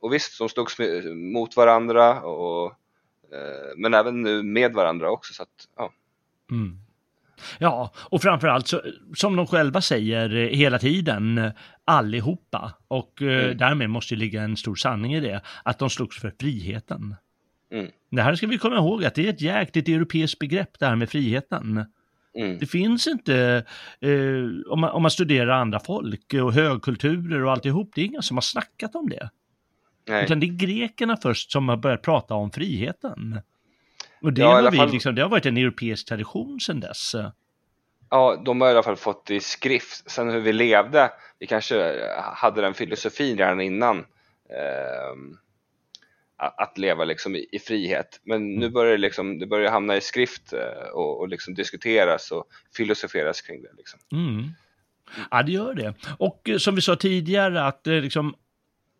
och 0.00 0.12
visst, 0.12 0.38
de 0.38 0.48
slogs 0.48 0.76
mot 1.14 1.56
varandra, 1.56 2.20
och, 2.20 2.66
eh, 3.32 3.76
men 3.76 3.94
även 3.94 4.22
nu 4.22 4.42
med 4.42 4.72
varandra 4.72 5.10
också. 5.10 5.34
Så 5.34 5.42
att, 5.42 5.68
ja. 5.76 5.92
Mm. 6.50 6.78
Ja, 7.58 7.92
och 7.96 8.22
framförallt 8.22 8.68
så, 8.68 8.82
som 9.14 9.36
de 9.36 9.46
själva 9.46 9.80
säger 9.80 10.36
eh, 10.36 10.48
hela 10.48 10.78
tiden, 10.78 11.38
eh, 11.38 11.52
allihopa, 11.84 12.72
och 12.88 13.22
eh, 13.22 13.44
mm. 13.44 13.56
därmed 13.56 13.90
måste 13.90 14.14
det 14.14 14.18
ligga 14.18 14.42
en 14.42 14.56
stor 14.56 14.74
sanning 14.74 15.14
i 15.14 15.20
det, 15.20 15.40
att 15.62 15.78
de 15.78 15.90
slogs 15.90 16.20
för 16.20 16.32
friheten. 16.40 17.16
Mm. 17.72 17.90
Det 18.10 18.22
här 18.22 18.34
ska 18.34 18.46
vi 18.46 18.58
komma 18.58 18.76
ihåg 18.76 19.04
att 19.04 19.14
det 19.14 19.26
är 19.26 19.30
ett 19.30 19.40
jäkligt 19.40 19.88
europeiskt 19.88 20.38
begrepp 20.38 20.78
det 20.78 20.86
här 20.86 20.96
med 20.96 21.10
friheten. 21.10 21.84
Mm. 22.36 22.58
Det 22.58 22.66
finns 22.66 23.06
inte, 23.06 23.64
eh, 24.00 24.72
om, 24.72 24.80
man, 24.80 24.90
om 24.90 25.02
man 25.02 25.10
studerar 25.10 25.48
andra 25.48 25.80
folk 25.80 26.34
och 26.42 26.52
högkulturer 26.52 27.44
och 27.44 27.52
alltihop, 27.52 27.90
det 27.94 28.00
är 28.00 28.04
inga 28.04 28.22
som 28.22 28.36
har 28.36 28.42
snackat 28.42 28.94
om 28.94 29.08
det. 29.08 29.30
Nej. 30.08 30.24
Utan 30.24 30.40
det 30.40 30.46
är 30.46 30.52
grekerna 30.52 31.16
först 31.16 31.52
som 31.52 31.68
har 31.68 31.76
börjat 31.76 32.02
prata 32.02 32.34
om 32.34 32.50
friheten. 32.50 33.40
Och 34.22 34.32
det, 34.32 34.40
ja, 34.40 34.68
vi, 34.70 34.76
fall... 34.76 34.90
liksom, 34.90 35.14
det 35.14 35.22
har 35.22 35.28
varit 35.28 35.46
en 35.46 35.56
europeisk 35.56 36.08
tradition 36.08 36.60
sedan 36.60 36.80
dess. 36.80 37.14
Ja, 38.10 38.42
de 38.44 38.60
har 38.60 38.68
i 38.68 38.70
alla 38.70 38.82
fall 38.82 38.96
fått 38.96 39.26
det 39.26 39.34
i 39.34 39.40
skrift. 39.40 40.10
Sen 40.10 40.30
hur 40.30 40.40
vi 40.40 40.52
levde, 40.52 41.10
vi 41.38 41.46
kanske 41.46 42.08
hade 42.34 42.60
den 42.60 42.74
filosofin 42.74 43.38
redan 43.38 43.60
innan. 43.60 43.98
Eh, 43.98 45.16
att 46.36 46.78
leva 46.78 47.04
liksom 47.04 47.36
i, 47.36 47.46
i, 47.52 47.58
frihet. 47.58 48.20
Men 48.24 48.54
nu 48.54 48.66
mm. 48.66 48.72
börjar 48.72 48.92
det, 48.92 48.98
liksom, 48.98 49.38
det 49.38 49.46
börjar 49.46 49.70
hamna 49.70 49.96
i 49.96 50.00
skrift 50.00 50.52
eh, 50.52 50.88
och, 50.92 51.20
och 51.20 51.28
liksom 51.28 51.54
diskuteras 51.54 52.30
och 52.32 52.44
filosoferas 52.76 53.40
kring 53.40 53.62
det. 53.62 53.70
Liksom. 53.76 54.00
Mm. 54.12 54.50
Ja, 55.30 55.42
det 55.42 55.52
gör 55.52 55.74
det. 55.74 55.94
Och 56.18 56.48
eh, 56.48 56.58
som 56.58 56.74
vi 56.74 56.80
sa 56.80 56.96
tidigare 56.96 57.64
att 57.64 57.86
eh, 57.86 57.94
liksom, 57.94 58.34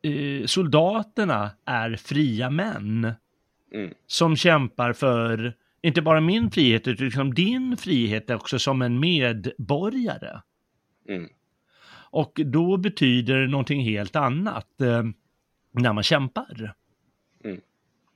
eh, 0.02 0.46
soldaterna 0.46 1.50
är 1.64 1.96
fria 1.96 2.50
män. 2.50 3.12
Mm. 3.74 3.94
Som 4.06 4.36
kämpar 4.36 4.92
för, 4.92 5.54
inte 5.82 6.02
bara 6.02 6.20
min 6.20 6.50
frihet, 6.50 6.88
utan 6.88 7.04
liksom 7.04 7.34
din 7.34 7.76
frihet 7.76 8.30
också 8.30 8.58
som 8.58 8.82
en 8.82 9.00
medborgare. 9.00 10.40
Mm. 11.08 11.28
Och 12.10 12.40
då 12.44 12.76
betyder 12.76 13.36
det 13.36 13.48
någonting 13.48 13.80
helt 13.80 14.16
annat 14.16 14.80
eh, 14.80 15.02
när 15.72 15.92
man 15.92 16.02
kämpar. 16.02 16.74
Mm. 17.44 17.60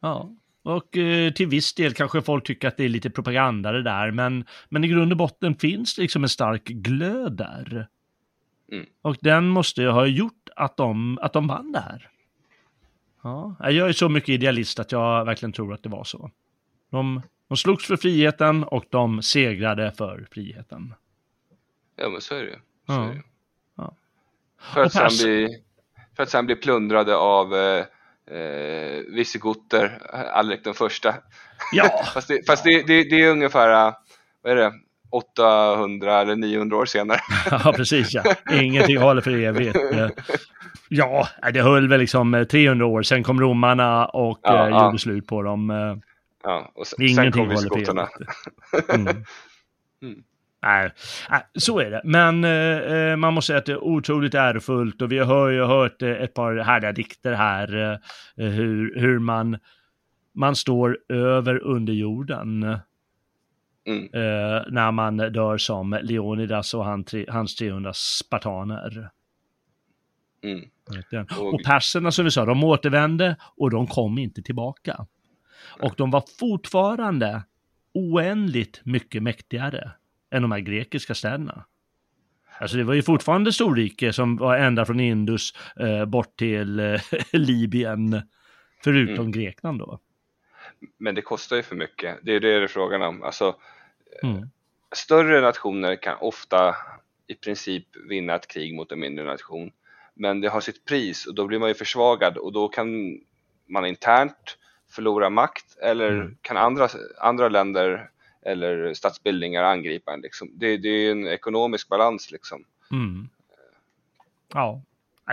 Ja, 0.00 0.30
och 0.62 0.96
eh, 0.96 1.32
till 1.32 1.46
viss 1.46 1.74
del 1.74 1.94
kanske 1.94 2.22
folk 2.22 2.46
tycker 2.46 2.68
att 2.68 2.76
det 2.76 2.84
är 2.84 2.88
lite 2.88 3.10
propaganda 3.10 3.72
det 3.72 3.82
där, 3.82 4.10
men, 4.10 4.44
men 4.68 4.84
i 4.84 4.88
grund 4.88 5.12
och 5.12 5.18
botten 5.18 5.54
finns 5.54 5.94
det 5.94 6.02
liksom 6.02 6.22
en 6.22 6.28
stark 6.28 6.64
glöd 6.64 7.32
där. 7.32 7.88
Mm. 8.72 8.86
Och 9.02 9.16
den 9.20 9.48
måste 9.48 9.84
ha 9.84 10.06
gjort 10.06 10.48
att 10.56 10.76
de, 10.76 11.18
att 11.22 11.32
de 11.32 11.46
vann 11.46 11.72
det 11.72 11.80
här. 11.80 12.10
Ja, 13.22 13.56
jag 13.70 13.88
är 13.88 13.92
så 13.92 14.08
mycket 14.08 14.28
idealist 14.28 14.78
att 14.78 14.92
jag 14.92 15.24
verkligen 15.24 15.52
tror 15.52 15.74
att 15.74 15.82
det 15.82 15.88
var 15.88 16.04
så. 16.04 16.30
De, 16.90 17.22
de 17.48 17.56
slogs 17.56 17.86
för 17.86 17.96
friheten 17.96 18.64
och 18.64 18.84
de 18.90 19.22
segrade 19.22 19.92
för 19.92 20.26
friheten. 20.30 20.94
Ja, 21.96 22.08
men 22.08 22.20
så 22.20 22.34
är 22.34 22.42
det 22.42 22.58
så 22.86 22.92
ja. 22.92 23.14
Ja. 23.76 23.94
För, 24.58 24.82
att 24.82 24.92
sen 24.92 25.08
bli, 25.08 25.62
för 26.16 26.22
att 26.22 26.30
sen 26.30 26.46
bli 26.46 26.56
plundrade 26.56 27.16
av 27.16 27.54
eh, 27.54 27.84
eh, 28.30 29.14
visigoter, 29.14 29.98
Alrik 30.32 30.64
den 30.64 30.74
första. 30.74 31.14
Ja. 31.72 32.04
fast 32.14 32.28
det, 32.28 32.46
fast 32.46 32.64
det, 32.64 32.86
det, 32.86 33.02
det 33.02 33.24
är 33.24 33.30
ungefär, 33.30 33.94
vad 34.42 34.52
är 34.52 34.56
det, 34.56 34.72
800 35.10 36.20
eller 36.20 36.36
900 36.36 36.76
år 36.76 36.84
senare. 36.84 37.20
ja, 37.50 37.72
precis 37.76 38.14
ja. 38.14 38.22
Ingenting 38.52 38.98
håller 38.98 39.20
för 39.20 39.30
evigt. 39.30 39.76
Ja, 40.92 41.28
det 41.52 41.62
höll 41.62 41.88
väl 41.88 42.00
liksom 42.00 42.46
300 42.50 42.86
år, 42.86 43.02
sen 43.02 43.22
kom 43.22 43.40
romarna 43.40 44.06
och 44.06 44.40
ja, 44.42 44.64
eh, 44.64 44.70
ja. 44.70 44.84
gjorde 44.84 44.98
slut 44.98 45.26
på 45.26 45.42
dem. 45.42 45.72
Ja, 46.42 46.72
och 46.74 46.86
sen, 46.86 47.02
Ingenting 47.02 47.32
sen 47.32 47.32
kom 47.32 47.56
håller 47.56 47.68
för 47.68 47.76
evigt. 47.76 48.88
Mm. 48.94 49.24
mm. 50.02 50.22
Nej, 50.62 50.90
så 51.54 51.78
är 51.78 51.90
det. 51.90 52.00
Men 52.04 52.44
eh, 52.44 53.16
man 53.16 53.34
måste 53.34 53.46
säga 53.46 53.58
att 53.58 53.66
det 53.66 53.72
är 53.72 53.84
otroligt 53.84 54.34
ärofullt 54.34 55.02
och 55.02 55.12
vi 55.12 55.18
har 55.18 55.48
ju 55.48 55.64
hört 55.64 56.02
eh, 56.02 56.10
ett 56.10 56.34
par 56.34 56.56
härliga 56.56 56.92
dikter 56.92 57.32
här, 57.32 57.92
eh, 58.36 58.46
hur, 58.46 59.00
hur 59.00 59.18
man, 59.18 59.58
man 60.34 60.56
står 60.56 60.98
över 61.08 61.58
under 61.58 61.92
jorden. 61.92 62.62
Mm. 63.86 64.04
Eh, 64.04 64.62
när 64.70 64.92
man 64.92 65.16
dör 65.16 65.58
som 65.58 65.98
Leonidas 66.02 66.74
och 66.74 66.84
han, 66.84 67.04
hans 67.28 67.56
300 67.56 67.92
spartaner. 67.94 69.10
Mm. 70.42 70.64
Och 71.38 71.62
perserna 71.64 72.10
som 72.10 72.24
vi 72.24 72.30
sa, 72.30 72.44
de 72.44 72.64
återvände 72.64 73.36
och 73.56 73.70
de 73.70 73.86
kom 73.86 74.18
inte 74.18 74.42
tillbaka. 74.42 75.06
Och 75.82 75.94
de 75.96 76.10
var 76.10 76.24
fortfarande 76.38 77.42
oändligt 77.94 78.80
mycket 78.84 79.22
mäktigare 79.22 79.90
än 80.30 80.42
de 80.42 80.52
här 80.52 80.60
grekiska 80.60 81.14
städerna. 81.14 81.64
Alltså 82.60 82.76
det 82.76 82.84
var 82.84 82.94
ju 82.94 83.02
fortfarande 83.02 83.52
storrike 83.52 84.12
som 84.12 84.36
var 84.36 84.56
ända 84.56 84.84
från 84.84 85.00
Indus 85.00 85.54
eh, 85.80 86.04
bort 86.04 86.36
till 86.36 86.80
eh, 86.80 87.00
Libyen, 87.32 88.22
förutom 88.84 89.14
mm. 89.14 89.32
Grekland 89.32 89.78
då. 89.78 89.98
Men 90.98 91.14
det 91.14 91.22
kostar 91.22 91.56
ju 91.56 91.62
för 91.62 91.76
mycket, 91.76 92.18
det 92.22 92.32
är 92.32 92.40
det 92.40 92.58
det 92.58 92.64
är 92.64 92.68
frågan 92.68 93.02
om. 93.02 93.22
Alltså, 93.22 93.56
mm. 94.22 94.50
Större 94.92 95.40
nationer 95.40 95.96
kan 95.96 96.16
ofta 96.20 96.76
i 97.26 97.34
princip 97.34 97.86
vinna 98.08 98.34
ett 98.34 98.48
krig 98.48 98.74
mot 98.74 98.92
en 98.92 99.00
mindre 99.00 99.24
nation. 99.24 99.70
Men 100.14 100.40
det 100.40 100.48
har 100.48 100.60
sitt 100.60 100.84
pris 100.84 101.26
och 101.26 101.34
då 101.34 101.46
blir 101.46 101.58
man 101.58 101.68
ju 101.68 101.74
försvagad 101.74 102.36
och 102.36 102.52
då 102.52 102.68
kan 102.68 103.18
man 103.66 103.86
internt 103.86 104.58
förlora 104.90 105.30
makt 105.30 105.78
eller 105.82 106.10
mm. 106.10 106.36
kan 106.42 106.56
andra, 106.56 106.88
andra 107.18 107.48
länder 107.48 108.10
eller 108.42 108.94
statsbildningar 108.94 109.62
angripa 109.62 110.12
en. 110.12 110.20
Liksom. 110.20 110.50
Det, 110.54 110.76
det 110.76 110.88
är 110.88 111.12
en 111.12 111.26
ekonomisk 111.26 111.88
balans 111.88 112.30
liksom. 112.30 112.64
Mm. 112.90 113.28
Ja, 114.54 114.82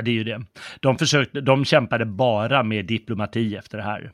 det 0.04 0.12
är 0.12 0.16
ju 0.16 0.24
det. 0.24 0.46
De, 0.80 0.98
försökte, 0.98 1.42
de 1.42 1.66
kämpade 1.66 2.06
bara 2.06 2.64
med 2.64 2.86
diplomati 2.86 3.56
efter 3.56 3.78
det 3.78 3.84
här. 3.84 4.12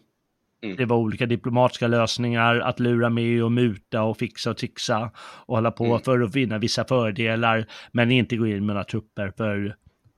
Mm. 0.64 0.76
Det 0.76 0.86
var 0.86 0.98
olika 0.98 1.26
diplomatiska 1.26 1.88
lösningar, 1.88 2.60
att 2.60 2.80
lura 2.80 3.10
med 3.10 3.44
och 3.44 3.52
muta 3.52 4.04
och 4.04 4.18
fixa 4.18 4.50
och 4.50 4.58
trixa 4.58 5.12
och 5.18 5.56
hålla 5.56 5.72
på 5.72 5.86
mm. 5.86 6.00
för 6.00 6.22
att 6.22 6.36
vinna 6.36 6.58
vissa 6.58 6.86
fördelar, 6.86 7.66
men 7.92 8.12
inte 8.12 8.36
gå 8.38 8.48
in 8.48 8.66
med 8.66 8.76
några 8.76 8.84
trupper 8.84 9.34
för 9.38 9.76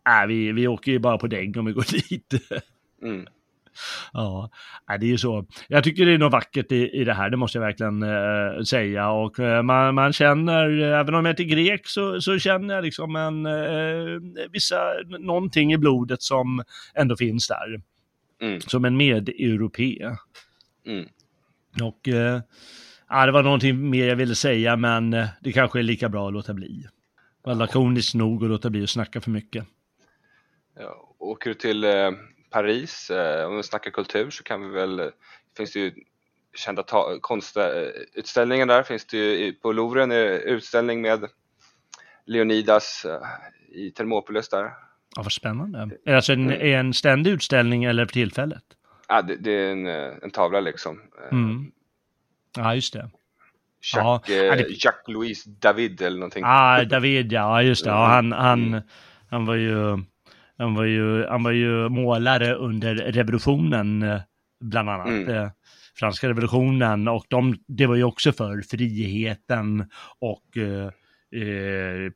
äh, 0.09 0.27
vi, 0.27 0.51
vi 0.51 0.67
åker 0.67 0.91
ju 0.91 0.99
bara 0.99 1.17
på 1.17 1.27
däng 1.27 1.57
om 1.57 1.65
vi 1.65 1.71
går 1.71 1.85
dit. 2.09 2.33
Mm. 3.01 3.27
Ja, 4.13 4.49
det 4.87 5.05
är 5.05 5.09
ju 5.09 5.17
så. 5.17 5.45
Jag 5.67 5.83
tycker 5.83 6.05
det 6.05 6.13
är 6.13 6.17
något 6.17 6.31
vackert 6.31 6.71
i, 6.71 6.89
i 6.89 7.03
det 7.03 7.13
här, 7.13 7.29
det 7.29 7.37
måste 7.37 7.57
jag 7.57 7.65
verkligen 7.65 8.03
äh, 8.03 8.63
säga. 8.63 9.09
Och 9.09 9.39
äh, 9.39 9.63
man, 9.63 9.95
man 9.95 10.13
känner, 10.13 10.69
även 10.79 11.15
om 11.15 11.25
jag 11.25 11.31
inte 11.33 11.43
är 11.43 11.55
grek, 11.55 11.87
så, 11.87 12.21
så 12.21 12.39
känner 12.39 12.75
jag 12.75 12.83
liksom 12.83 13.15
en, 13.15 13.45
äh, 13.45 14.21
vissa, 14.51 14.77
någonting 15.19 15.73
i 15.73 15.77
blodet 15.77 16.21
som 16.21 16.63
ändå 16.93 17.17
finns 17.17 17.47
där. 17.47 17.81
Mm. 18.41 18.61
Som 18.61 18.85
en 18.85 18.97
medeuropé. 18.97 20.15
Mm. 20.85 21.05
Och 21.81 21.99
ja, 23.09 23.25
det 23.25 23.31
var 23.31 23.43
någonting 23.43 23.89
mer 23.89 24.07
jag 24.07 24.15
ville 24.15 24.35
säga, 24.35 24.75
men 24.75 25.11
det 25.41 25.51
kanske 25.53 25.79
är 25.79 25.83
lika 25.83 26.09
bra 26.09 26.27
att 26.27 26.33
låta 26.33 26.53
bli. 26.53 26.87
Var 27.43 27.55
lakoniskt 27.55 28.15
nog 28.15 28.43
att 28.43 28.49
låta 28.49 28.69
bli 28.69 28.83
att 28.83 28.89
snacka 28.89 29.21
för 29.21 29.31
mycket. 29.31 29.65
Ja, 30.79 31.15
åker 31.19 31.49
du 31.49 31.53
till 31.53 31.83
Paris, 32.55 33.09
eh, 33.09 33.47
om 33.47 33.57
vi 33.57 33.63
snackar 33.63 33.91
kultur 33.91 34.29
så 34.29 34.43
kan 34.43 34.61
vi 34.61 34.67
väl, 34.67 35.11
finns 35.57 35.73
det 35.73 35.79
ju 35.79 35.93
kända 36.55 36.83
konstutställningar 37.21 38.65
där, 38.65 38.83
finns 38.83 39.05
det 39.05 39.17
ju 39.17 39.53
på 39.53 39.71
Louvre 39.71 40.03
en 40.03 40.11
utställning 40.11 41.01
med 41.01 41.29
Leonidas 42.25 43.05
eh, 43.05 43.21
i 43.79 43.91
Thermopolis 43.91 44.49
där. 44.49 44.63
Ja, 45.15 45.21
vad 45.21 45.31
spännande. 45.31 45.79
Är 45.79 45.97
det 46.03 46.15
alltså 46.15 46.33
en, 46.33 46.51
mm. 46.51 46.79
en 46.79 46.93
ständig 46.93 47.31
utställning 47.31 47.83
eller 47.83 48.05
för 48.05 48.13
tillfället? 48.13 48.63
Ja, 49.07 49.21
det, 49.21 49.35
det 49.35 49.51
är 49.51 49.71
en, 49.71 49.87
en, 50.23 50.31
tavla 50.31 50.59
liksom. 50.59 51.01
Mm. 51.31 51.71
Ja, 52.57 52.75
just 52.75 52.93
det. 52.93 53.09
Jacques, 53.93 54.29
ja, 54.29 54.55
det... 54.55 54.83
Jacques 54.83 55.07
Louis 55.07 55.43
David 55.43 56.01
eller 56.01 56.17
någonting. 56.17 56.43
Ja, 56.43 56.81
ah, 56.81 56.83
David 56.83 57.31
ja, 57.31 57.61
just 57.61 57.83
det. 57.83 57.89
Ja, 57.89 58.05
han, 58.05 58.31
han, 58.31 58.67
mm. 58.67 58.81
han 59.29 59.45
var 59.45 59.55
ju 59.55 59.97
han 60.57 60.75
var 60.75 60.83
ju, 60.83 61.25
han 61.25 61.43
var 61.43 61.51
ju 61.51 61.89
målare 61.89 62.53
under 62.53 62.95
revolutionen, 62.95 64.01
eh, 64.01 64.21
bland 64.59 64.89
annat. 64.89 65.07
Mm. 65.07 65.29
Eh, 65.29 65.49
franska 65.95 66.29
revolutionen 66.29 67.07
och 67.07 67.25
de, 67.29 67.57
det 67.67 67.85
var 67.85 67.95
ju 67.95 68.03
också 68.03 68.31
för 68.31 68.61
friheten 68.61 69.89
och 70.19 70.57
eh, 70.57 70.85
eh, 71.41 72.11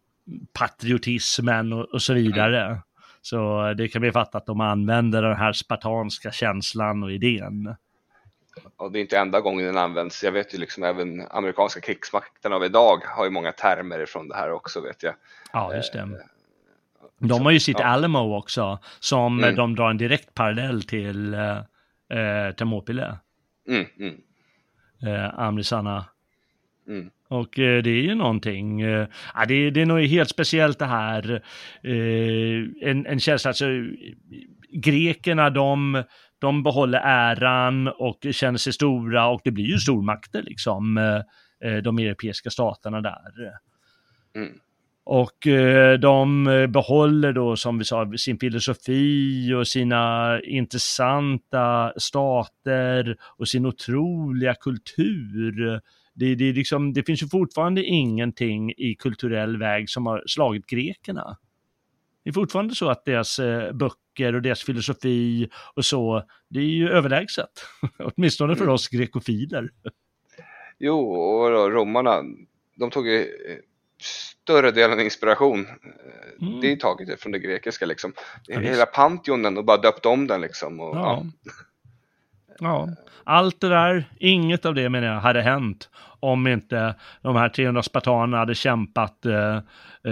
patriotismen 0.53 1.73
och, 1.73 1.85
och, 1.85 2.01
så 2.01 2.13
vidare. 2.13 2.65
Mm. 2.65 2.77
Så 3.21 3.73
det 3.77 3.87
kan 3.87 4.01
vi 4.01 4.11
fatta 4.11 4.37
att 4.37 4.45
de 4.45 4.61
använder 4.61 5.21
den 5.21 5.35
här 5.35 5.53
spartanska 5.53 6.31
känslan 6.31 7.03
och 7.03 7.11
idén. 7.11 7.75
Och 8.77 8.91
det 8.91 8.99
är 8.99 9.01
inte 9.01 9.17
enda 9.17 9.39
gången 9.39 9.65
den 9.65 9.77
används. 9.77 10.23
Jag 10.23 10.31
vet 10.31 10.53
ju 10.53 10.57
liksom 10.57 10.83
även 10.83 11.27
amerikanska 11.29 11.81
krigsmakten 11.81 12.53
av 12.53 12.65
idag 12.65 13.01
har 13.05 13.25
ju 13.25 13.31
många 13.31 13.51
termer 13.51 13.99
ifrån 13.99 14.27
det 14.27 14.35
här 14.35 14.51
också 14.51 14.81
vet 14.81 15.03
jag. 15.03 15.13
Ja, 15.53 15.75
just 15.75 15.93
det. 15.93 16.09
De 17.19 17.45
har 17.45 17.51
ju 17.51 17.59
sitt 17.59 17.79
ja. 17.79 17.85
Alamo 17.85 18.37
också, 18.37 18.79
som 18.99 19.39
mm. 19.39 19.55
de 19.55 19.75
drar 19.75 19.89
en 19.89 19.97
direkt 19.97 20.33
parallell 20.33 20.83
till 20.83 21.33
eh, 21.33 21.57
eh 22.19 22.51
Thermopyle. 22.55 23.17
Mm, 23.69 23.85
mm. 23.99 24.15
Eh, 25.01 25.39
Amrisana. 25.39 26.05
Mm. 26.87 27.09
Och 27.27 27.59
eh, 27.59 27.83
det 27.83 27.89
är 27.89 28.01
ju 28.01 28.15
någonting, 28.15 28.81
eh, 28.81 29.07
det, 29.47 29.69
det 29.69 29.81
är 29.81 29.85
nog 29.85 29.99
helt 29.99 30.29
speciellt 30.29 30.79
det 30.79 30.85
här, 30.85 31.31
eh, 31.83 32.89
en, 32.89 33.05
en 33.05 33.19
känsla, 33.19 33.49
alltså 33.49 33.65
grekerna 34.73 35.49
de, 35.49 36.03
de 36.39 36.63
behåller 36.63 36.99
äran 36.99 37.87
och 37.87 38.25
känner 38.31 38.57
sig 38.57 38.73
stora 38.73 39.27
och 39.27 39.41
det 39.43 39.51
blir 39.51 39.65
ju 39.65 39.77
stormakter 39.77 40.41
liksom, 40.41 40.97
eh, 40.97 41.77
de 41.83 41.99
europeiska 41.99 42.49
staterna 42.49 43.01
där. 43.01 43.31
Mm. 44.35 44.59
Och 45.11 45.47
eh, 45.47 45.99
de 45.99 46.43
behåller 46.69 47.33
då, 47.33 47.55
som 47.55 47.77
vi 47.77 47.85
sa, 47.85 48.11
sin 48.17 48.39
filosofi 48.39 49.53
och 49.53 49.67
sina 49.67 50.39
intressanta 50.41 51.93
stater 51.97 53.17
och 53.37 53.47
sin 53.47 53.65
otroliga 53.65 54.53
kultur. 54.53 55.81
Det, 56.13 56.35
det, 56.35 56.53
liksom, 56.53 56.93
det 56.93 57.03
finns 57.03 57.23
ju 57.23 57.27
fortfarande 57.27 57.83
ingenting 57.83 58.71
i 58.71 58.95
kulturell 58.99 59.57
väg 59.57 59.89
som 59.89 60.05
har 60.05 60.23
slagit 60.27 60.67
grekerna. 60.67 61.37
Det 62.23 62.29
är 62.29 62.33
fortfarande 62.33 62.75
så 62.75 62.89
att 62.89 63.05
deras 63.05 63.39
eh, 63.39 63.73
böcker 63.73 64.35
och 64.35 64.41
deras 64.41 64.63
filosofi 64.63 65.49
och 65.75 65.85
så, 65.85 66.23
det 66.49 66.59
är 66.59 66.63
ju 66.63 66.89
överlägset. 66.89 67.65
Åtminstone 67.99 68.55
för 68.55 68.63
mm. 68.63 68.73
oss 68.73 68.87
grekofiler. 68.87 69.69
Jo, 70.79 71.13
och 71.13 71.71
romarna, 71.71 72.23
de 72.75 72.91
tog 72.91 73.07
ju 73.07 73.25
större 74.49 74.71
delen 74.71 74.99
inspiration. 74.99 75.67
Mm. 76.41 76.61
Det 76.61 76.71
är 76.71 76.75
taget 76.75 77.21
från 77.21 77.31
det 77.31 77.39
grekiska 77.39 77.85
liksom. 77.85 78.13
Ja, 78.45 78.59
Hela 78.59 78.85
Pantheonen 78.85 79.57
och 79.57 79.65
bara 79.65 79.77
döpt 79.77 80.05
om 80.05 80.27
den 80.27 80.41
liksom. 80.41 80.79
Och, 80.79 80.97
ja. 80.97 81.25
ja. 82.47 82.55
ja. 82.59 82.89
allt 83.23 83.61
det 83.61 83.69
där, 83.69 84.05
inget 84.19 84.65
av 84.65 84.75
det 84.75 84.89
menar 84.89 85.07
jag 85.07 85.19
hade 85.19 85.41
hänt 85.41 85.89
om 86.19 86.47
inte 86.47 86.95
de 87.21 87.35
här 87.35 87.49
300 87.49 87.83
spartanerna 87.83 88.37
hade 88.37 88.55
kämpat 88.55 89.25
eh, 89.25 89.55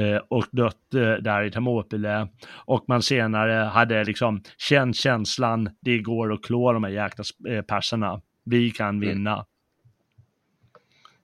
eh, 0.02 0.22
och 0.30 0.46
dött 0.52 0.94
eh, 0.94 1.12
där 1.12 1.44
i 1.44 1.52
Thermopyle 1.52 2.28
och 2.50 2.86
man 2.88 3.02
senare 3.02 3.54
hade 3.54 4.04
liksom 4.04 4.42
känt 4.58 4.96
känslan, 4.96 5.70
det 5.82 6.00
går 6.00 6.34
att 6.34 6.44
klå 6.44 6.74
de 6.74 6.84
här 6.84 6.92
jäkla 6.92 7.24
eh, 7.50 7.62
perserna, 7.62 8.22
vi 8.46 8.72
kan 8.72 8.90
mm. 8.90 9.00
vinna. 9.00 9.34
Mm. 9.34 9.46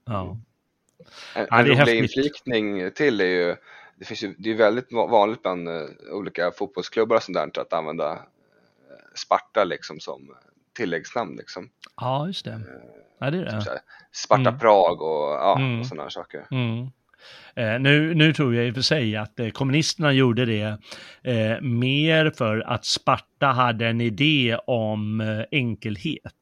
Ja. 0.06 0.38
En, 1.36 1.48
ja, 1.50 1.64
rolig 1.64 1.98
inflikning 1.98 2.92
till 2.92 3.22
är 3.22 3.26
ju, 3.26 3.56
det, 3.96 4.06
finns 4.06 4.24
ju, 4.24 4.36
det 4.38 4.52
är 4.52 4.56
väldigt 4.56 4.92
vanligt 4.92 5.42
bland 5.42 5.70
uh, 5.70 5.86
olika 6.12 6.52
fotbollsklubbar 6.52 7.16
och 7.16 7.24
sånt 7.24 7.36
där 7.36 7.62
att 7.62 7.74
använda 7.74 8.12
uh, 8.14 8.20
Sparta 9.16 9.64
liksom 9.64 10.00
som 10.00 10.36
tilläggsnamn 10.78 11.36
liksom. 11.36 11.70
Ja, 12.02 12.28
just 12.28 12.46
det. 12.46 12.52
Uh, 12.52 12.62
ja, 13.20 13.32
det 13.32 13.38
är 13.38 13.46
det. 13.46 13.52
Här, 13.52 13.80
Sparta 14.12 14.50
mm. 14.50 14.60
Prag 14.60 15.02
och, 15.02 15.34
ja, 15.34 15.58
mm. 15.58 15.80
och 15.80 15.88
sådana 15.88 16.10
saker. 16.10 16.48
Mm. 16.52 16.88
Eh, 17.56 17.80
nu, 17.80 18.14
nu 18.14 18.34
tror 18.34 18.56
jag 18.56 18.68
i 18.68 18.72
och 18.72 18.76
för 18.76 18.82
sig 18.82 19.16
att 19.16 19.40
eh, 19.40 19.50
kommunisterna 19.50 20.14
gjorde 20.14 20.46
det 20.46 20.78
eh, 21.24 21.62
mer 21.62 22.32
för 22.38 22.60
att 22.60 22.86
Sparta 22.86 23.48
hade 23.48 23.88
en 23.88 24.02
idé 24.02 24.58
om 24.68 25.22
enkelhet 25.52 26.34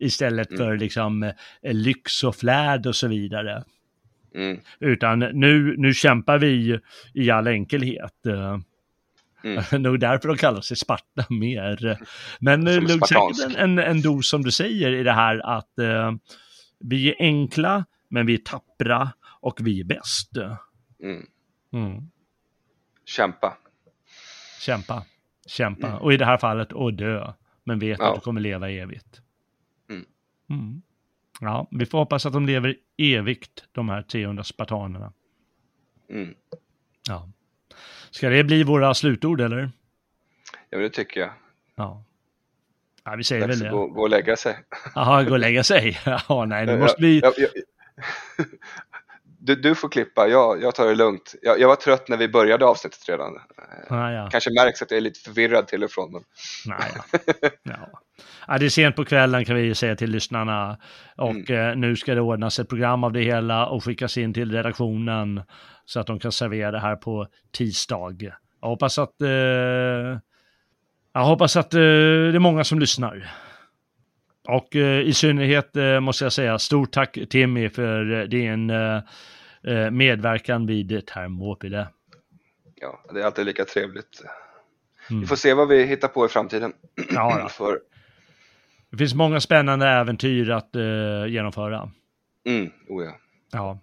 istället 0.00 0.50
mm. 0.50 0.58
för 0.58 0.76
liksom 0.76 1.32
lyx 1.62 2.24
och 2.24 2.36
flärd 2.36 2.86
och 2.86 2.96
så 2.96 3.08
vidare. 3.08 3.64
Mm. 4.34 4.60
Utan 4.80 5.18
nu, 5.18 5.74
nu 5.78 5.94
kämpar 5.94 6.38
vi 6.38 6.78
i 7.14 7.30
all 7.30 7.46
enkelhet. 7.46 8.26
Eh, 8.26 8.58
Mm. 9.44 9.62
nog 9.82 10.00
därför 10.00 10.28
de 10.28 10.36
kallar 10.36 10.60
sig 10.60 10.76
Sparta 10.76 11.26
mer. 11.30 11.98
Men 12.40 12.66
eh, 12.66 12.80
nog 12.80 13.06
säkert 13.08 13.56
en, 13.56 13.56
en, 13.56 13.78
en 13.78 14.02
dos 14.02 14.28
som 14.28 14.42
du 14.42 14.50
säger 14.50 14.92
i 14.92 15.02
det 15.02 15.12
här 15.12 15.58
att 15.58 15.78
eh, 15.78 16.12
vi 16.80 17.08
är 17.08 17.14
enkla, 17.18 17.84
men 18.08 18.26
vi 18.26 18.34
är 18.34 18.38
tappra 18.38 19.12
och 19.40 19.58
vi 19.60 19.80
är 19.80 19.84
bäst. 19.84 20.36
Mm. 21.02 21.26
Mm. 21.72 22.10
Kämpa. 23.04 23.56
Kämpa, 24.60 25.04
kämpa. 25.46 25.86
Mm. 25.86 25.98
Och 25.98 26.12
i 26.12 26.16
det 26.16 26.24
här 26.24 26.38
fallet, 26.38 26.72
och 26.72 26.94
dö. 26.94 27.32
Men 27.64 27.78
vet 27.78 27.98
Ja. 27.98 28.08
att 28.08 28.14
du 28.14 28.20
kommer 28.20 28.40
leva 28.40 28.70
evigt. 28.70 29.20
Mm. 30.50 30.82
Ja, 31.40 31.68
vi 31.70 31.86
får 31.86 31.98
hoppas 31.98 32.26
att 32.26 32.32
de 32.32 32.46
lever 32.46 32.76
evigt, 32.96 33.64
de 33.72 33.88
här 33.88 34.02
300 34.02 34.44
spartanerna. 34.44 35.12
Mm. 36.10 36.34
Ja. 37.08 37.28
Ska 38.10 38.28
det 38.28 38.44
bli 38.44 38.62
våra 38.64 38.94
slutord 38.94 39.40
eller? 39.40 39.58
Ja, 40.70 40.78
men 40.78 40.80
det 40.80 40.90
tycker 40.90 41.20
jag. 41.20 41.30
Ja. 41.74 42.04
Ja, 43.04 43.14
vi 43.16 43.24
säger 43.24 43.40
väl 43.40 43.48
Dags 43.50 43.60
det. 43.60 43.66
att 43.68 43.72
gå, 43.72 43.86
gå 43.86 44.02
och 44.02 44.10
lägga 44.10 44.36
sig. 44.36 44.56
Jaha, 44.94 45.24
gå 45.24 45.30
och 45.32 45.38
lägga 45.38 45.64
sig. 45.64 45.98
Ja, 46.28 46.44
nej, 46.44 46.66
nu 46.66 46.78
måste 46.78 47.02
Jag- 47.02 47.08
vi... 47.08 47.20
jag- 47.20 47.34
jag- 47.38 48.46
Du, 49.42 49.54
du 49.54 49.74
får 49.74 49.88
klippa, 49.88 50.28
jag, 50.28 50.62
jag 50.62 50.74
tar 50.74 50.86
det 50.86 50.94
lugnt. 50.94 51.34
Jag, 51.42 51.60
jag 51.60 51.68
var 51.68 51.76
trött 51.76 52.08
när 52.08 52.16
vi 52.16 52.28
började 52.28 52.66
avsnittet 52.66 53.08
redan. 53.08 53.36
Eh, 53.36 54.12
Ja. 54.12 54.28
Kanske 54.32 54.50
märks 54.50 54.82
att 54.82 54.90
jag 54.90 54.98
är 54.98 55.02
lite 55.02 55.20
förvirrad 55.20 55.68
till 55.68 55.84
och 55.84 55.90
från. 55.90 56.12
Men... 56.12 56.22
Nej, 56.66 56.92
ja. 56.94 57.48
Ja. 57.62 58.00
Ja, 58.48 58.58
det 58.58 58.64
är 58.64 58.70
sent 58.70 58.96
på 58.96 59.04
kvällen 59.04 59.44
kan 59.44 59.56
vi 59.56 59.74
säga 59.74 59.96
till 59.96 60.10
lyssnarna. 60.10 60.78
Och 61.16 61.50
eh, 61.50 61.76
nu 61.76 61.96
ska 61.96 62.14
det 62.14 62.20
ordnas 62.20 62.58
ett 62.58 62.68
program 62.68 63.04
av 63.04 63.12
det 63.12 63.22
hela 63.22 63.66
och 63.66 63.84
skickas 63.84 64.16
in 64.18 64.34
till 64.34 64.52
redaktionen 64.52 65.42
så 65.84 66.00
att 66.00 66.06
de 66.06 66.18
kan 66.20 66.32
servera 66.32 66.70
det 66.70 66.80
här 66.80 66.96
på 66.96 67.26
tisdag. 67.52 68.16
Jag 68.60 68.68
hoppas 68.68 68.98
att, 68.98 69.20
eh, 69.20 69.28
jag 71.12 71.24
hoppas 71.24 71.56
att 71.56 71.74
eh, 71.74 71.80
det 71.80 72.36
är 72.36 72.38
många 72.38 72.64
som 72.64 72.78
lyssnar. 72.78 73.30
Och 74.48 74.76
eh, 74.76 75.00
i 75.00 75.12
synnerhet 75.12 75.76
eh, 75.76 76.00
måste 76.00 76.24
jag 76.24 76.32
säga 76.32 76.58
stort 76.58 76.92
tack 76.92 77.18
Timmy 77.30 77.68
för 77.68 78.20
eh, 78.20 78.24
din 78.24 78.72
medverkan 79.90 80.66
vid 80.66 81.06
Termopide. 81.06 81.88
Ja, 82.80 83.04
det 83.12 83.20
är 83.20 83.24
alltid 83.24 83.46
lika 83.46 83.64
trevligt. 83.64 84.22
Mm. 85.10 85.20
Vi 85.20 85.26
får 85.26 85.36
se 85.36 85.54
vad 85.54 85.68
vi 85.68 85.84
hittar 85.84 86.08
på 86.08 86.26
i 86.26 86.28
framtiden. 86.28 86.72
Ja, 87.10 87.38
då. 87.42 87.48
För, 87.48 87.78
Det 88.90 88.96
finns 88.96 89.14
många 89.14 89.40
spännande 89.40 89.86
äventyr 89.88 90.50
att 90.50 90.76
eh, 90.76 91.26
genomföra. 91.28 91.90
mm, 92.46 92.70
oh 92.88 93.04
ja. 93.04 93.16
Ja. 93.52 93.78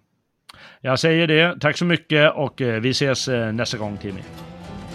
Jag 0.80 0.98
säger 0.98 1.26
det. 1.26 1.60
Tack 1.60 1.76
så 1.76 1.84
mycket 1.84 2.32
och 2.34 2.60
eh, 2.60 2.80
vi 2.80 2.90
ses 2.90 3.28
eh, 3.28 3.52
nästa 3.52 3.78
gång 3.78 3.96
Timmy. 3.96 4.20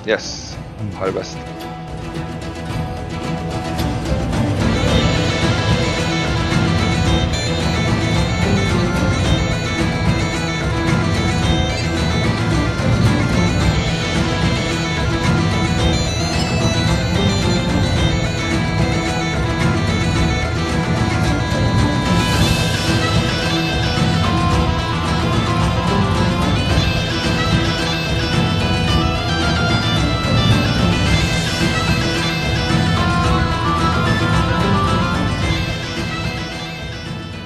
Yes, 0.08 0.58
ha 1.00 1.06
det 1.06 1.12
bäst. 1.12 1.38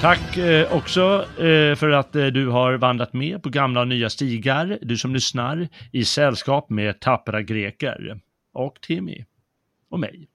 Tack 0.01 0.37
eh, 0.37 0.75
också 0.75 1.25
eh, 1.37 1.75
för 1.75 1.89
att 1.89 2.15
eh, 2.15 2.25
du 2.25 2.47
har 2.47 2.73
vandrat 2.73 3.13
med 3.13 3.43
på 3.43 3.49
gamla 3.49 3.81
och 3.81 3.87
nya 3.87 4.09
stigar, 4.09 4.79
du 4.81 4.97
som 4.97 5.13
lyssnar, 5.13 5.67
i 5.91 6.05
sällskap 6.05 6.69
med 6.69 6.99
tappra 6.99 7.41
greker. 7.41 8.19
Och 8.53 8.81
Timmy. 8.81 9.25
Och 9.89 9.99
mig. 9.99 10.27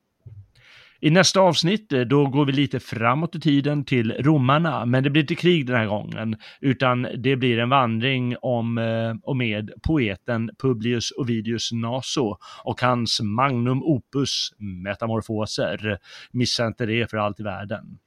I 1.00 1.10
nästa 1.10 1.40
avsnitt, 1.40 1.92
eh, 1.92 2.00
då 2.00 2.26
går 2.26 2.44
vi 2.44 2.52
lite 2.52 2.80
framåt 2.80 3.34
i 3.34 3.40
tiden 3.40 3.84
till 3.84 4.12
romarna, 4.12 4.86
men 4.86 5.02
det 5.02 5.10
blir 5.10 5.22
inte 5.22 5.34
krig 5.34 5.66
den 5.66 5.76
här 5.76 5.86
gången, 5.86 6.36
utan 6.60 7.06
det 7.16 7.36
blir 7.36 7.58
en 7.58 7.68
vandring 7.68 8.36
om 8.42 8.78
eh, 8.78 9.14
och 9.22 9.36
med 9.36 9.70
poeten 9.82 10.50
Publius 10.62 11.12
Ovidius 11.16 11.72
Naso 11.72 12.36
och 12.64 12.80
hans 12.80 13.20
magnum 13.20 13.82
opus 13.82 14.50
Metamorfoser. 14.58 15.98
Missa 16.32 16.66
inte 16.66 16.86
det 16.86 17.10
för 17.10 17.16
allt 17.16 17.40
i 17.40 17.42
världen. 17.42 17.98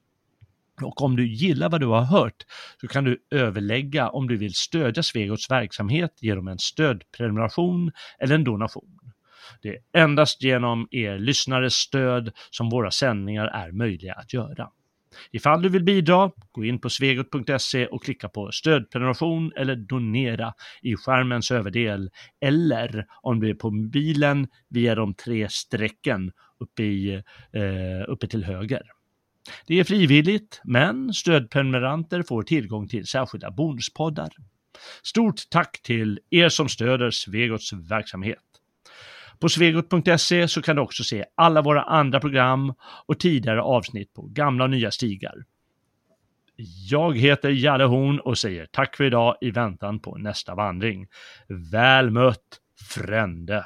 Och 0.81 1.01
om 1.01 1.15
du 1.15 1.27
gillar 1.27 1.69
vad 1.69 1.81
du 1.81 1.87
har 1.87 2.01
hört 2.01 2.45
så 2.81 2.87
kan 2.87 3.03
du 3.03 3.23
överlägga 3.31 4.09
om 4.09 4.27
du 4.27 4.37
vill 4.37 4.53
stödja 4.53 5.03
Svegots 5.03 5.51
verksamhet 5.51 6.11
genom 6.21 6.47
en 6.47 6.59
stödprenumeration 6.59 7.91
eller 8.19 8.35
en 8.35 8.43
donation. 8.43 8.99
Det 9.61 9.69
är 9.69 10.03
endast 10.03 10.43
genom 10.43 10.87
er 10.91 11.19
lyssnares 11.19 11.73
stöd 11.73 12.31
som 12.49 12.69
våra 12.69 12.91
sändningar 12.91 13.47
är 13.47 13.71
möjliga 13.71 14.13
att 14.13 14.33
göra. 14.33 14.69
Ifall 15.31 15.61
du 15.61 15.69
vill 15.69 15.83
bidra, 15.83 16.31
gå 16.51 16.65
in 16.65 16.79
på 16.79 16.89
svegot.se 16.89 17.87
och 17.87 18.03
klicka 18.03 18.29
på 18.29 18.51
stödprenumeration 18.51 19.51
eller 19.55 19.75
donera 19.75 20.53
i 20.81 20.95
skärmens 20.95 21.51
överdel 21.51 22.09
eller 22.41 23.05
om 23.21 23.39
du 23.39 23.49
är 23.49 23.53
på 23.53 23.71
mobilen 23.71 24.47
via 24.69 24.95
de 24.95 25.13
tre 25.13 25.49
strecken 25.49 26.31
uppe, 26.59 26.83
i, 26.83 27.13
eh, 27.51 28.03
uppe 28.07 28.27
till 28.27 28.43
höger. 28.43 28.94
Det 29.67 29.79
är 29.79 29.83
frivilligt, 29.83 30.61
men 30.63 31.13
stödprenumeranter 31.13 32.23
får 32.23 32.43
tillgång 32.43 32.87
till 32.87 33.07
särskilda 33.07 33.51
bonuspoddar. 33.51 34.29
Stort 35.03 35.49
tack 35.49 35.81
till 35.81 36.19
er 36.29 36.49
som 36.49 36.69
stöder 36.69 37.11
Svegots 37.11 37.73
verksamhet. 37.73 38.39
På 39.39 39.49
svegot.se 39.49 40.47
så 40.47 40.61
kan 40.61 40.75
du 40.75 40.81
också 40.81 41.03
se 41.03 41.25
alla 41.35 41.61
våra 41.61 41.83
andra 41.83 42.19
program 42.19 42.73
och 43.05 43.19
tidigare 43.19 43.61
avsnitt 43.61 44.13
på 44.13 44.21
gamla 44.21 44.63
och 44.63 44.69
nya 44.69 44.91
stigar. 44.91 45.45
Jag 46.89 47.17
heter 47.17 47.49
Jalle 47.49 47.83
Horn 47.83 48.19
och 48.19 48.37
säger 48.37 48.65
tack 48.65 48.95
för 48.95 49.03
idag 49.03 49.37
i 49.41 49.51
väntan 49.51 49.99
på 49.99 50.17
nästa 50.17 50.55
vandring. 50.55 51.07
Väl 51.47 52.09
mött, 52.09 52.59
frände! 52.89 53.65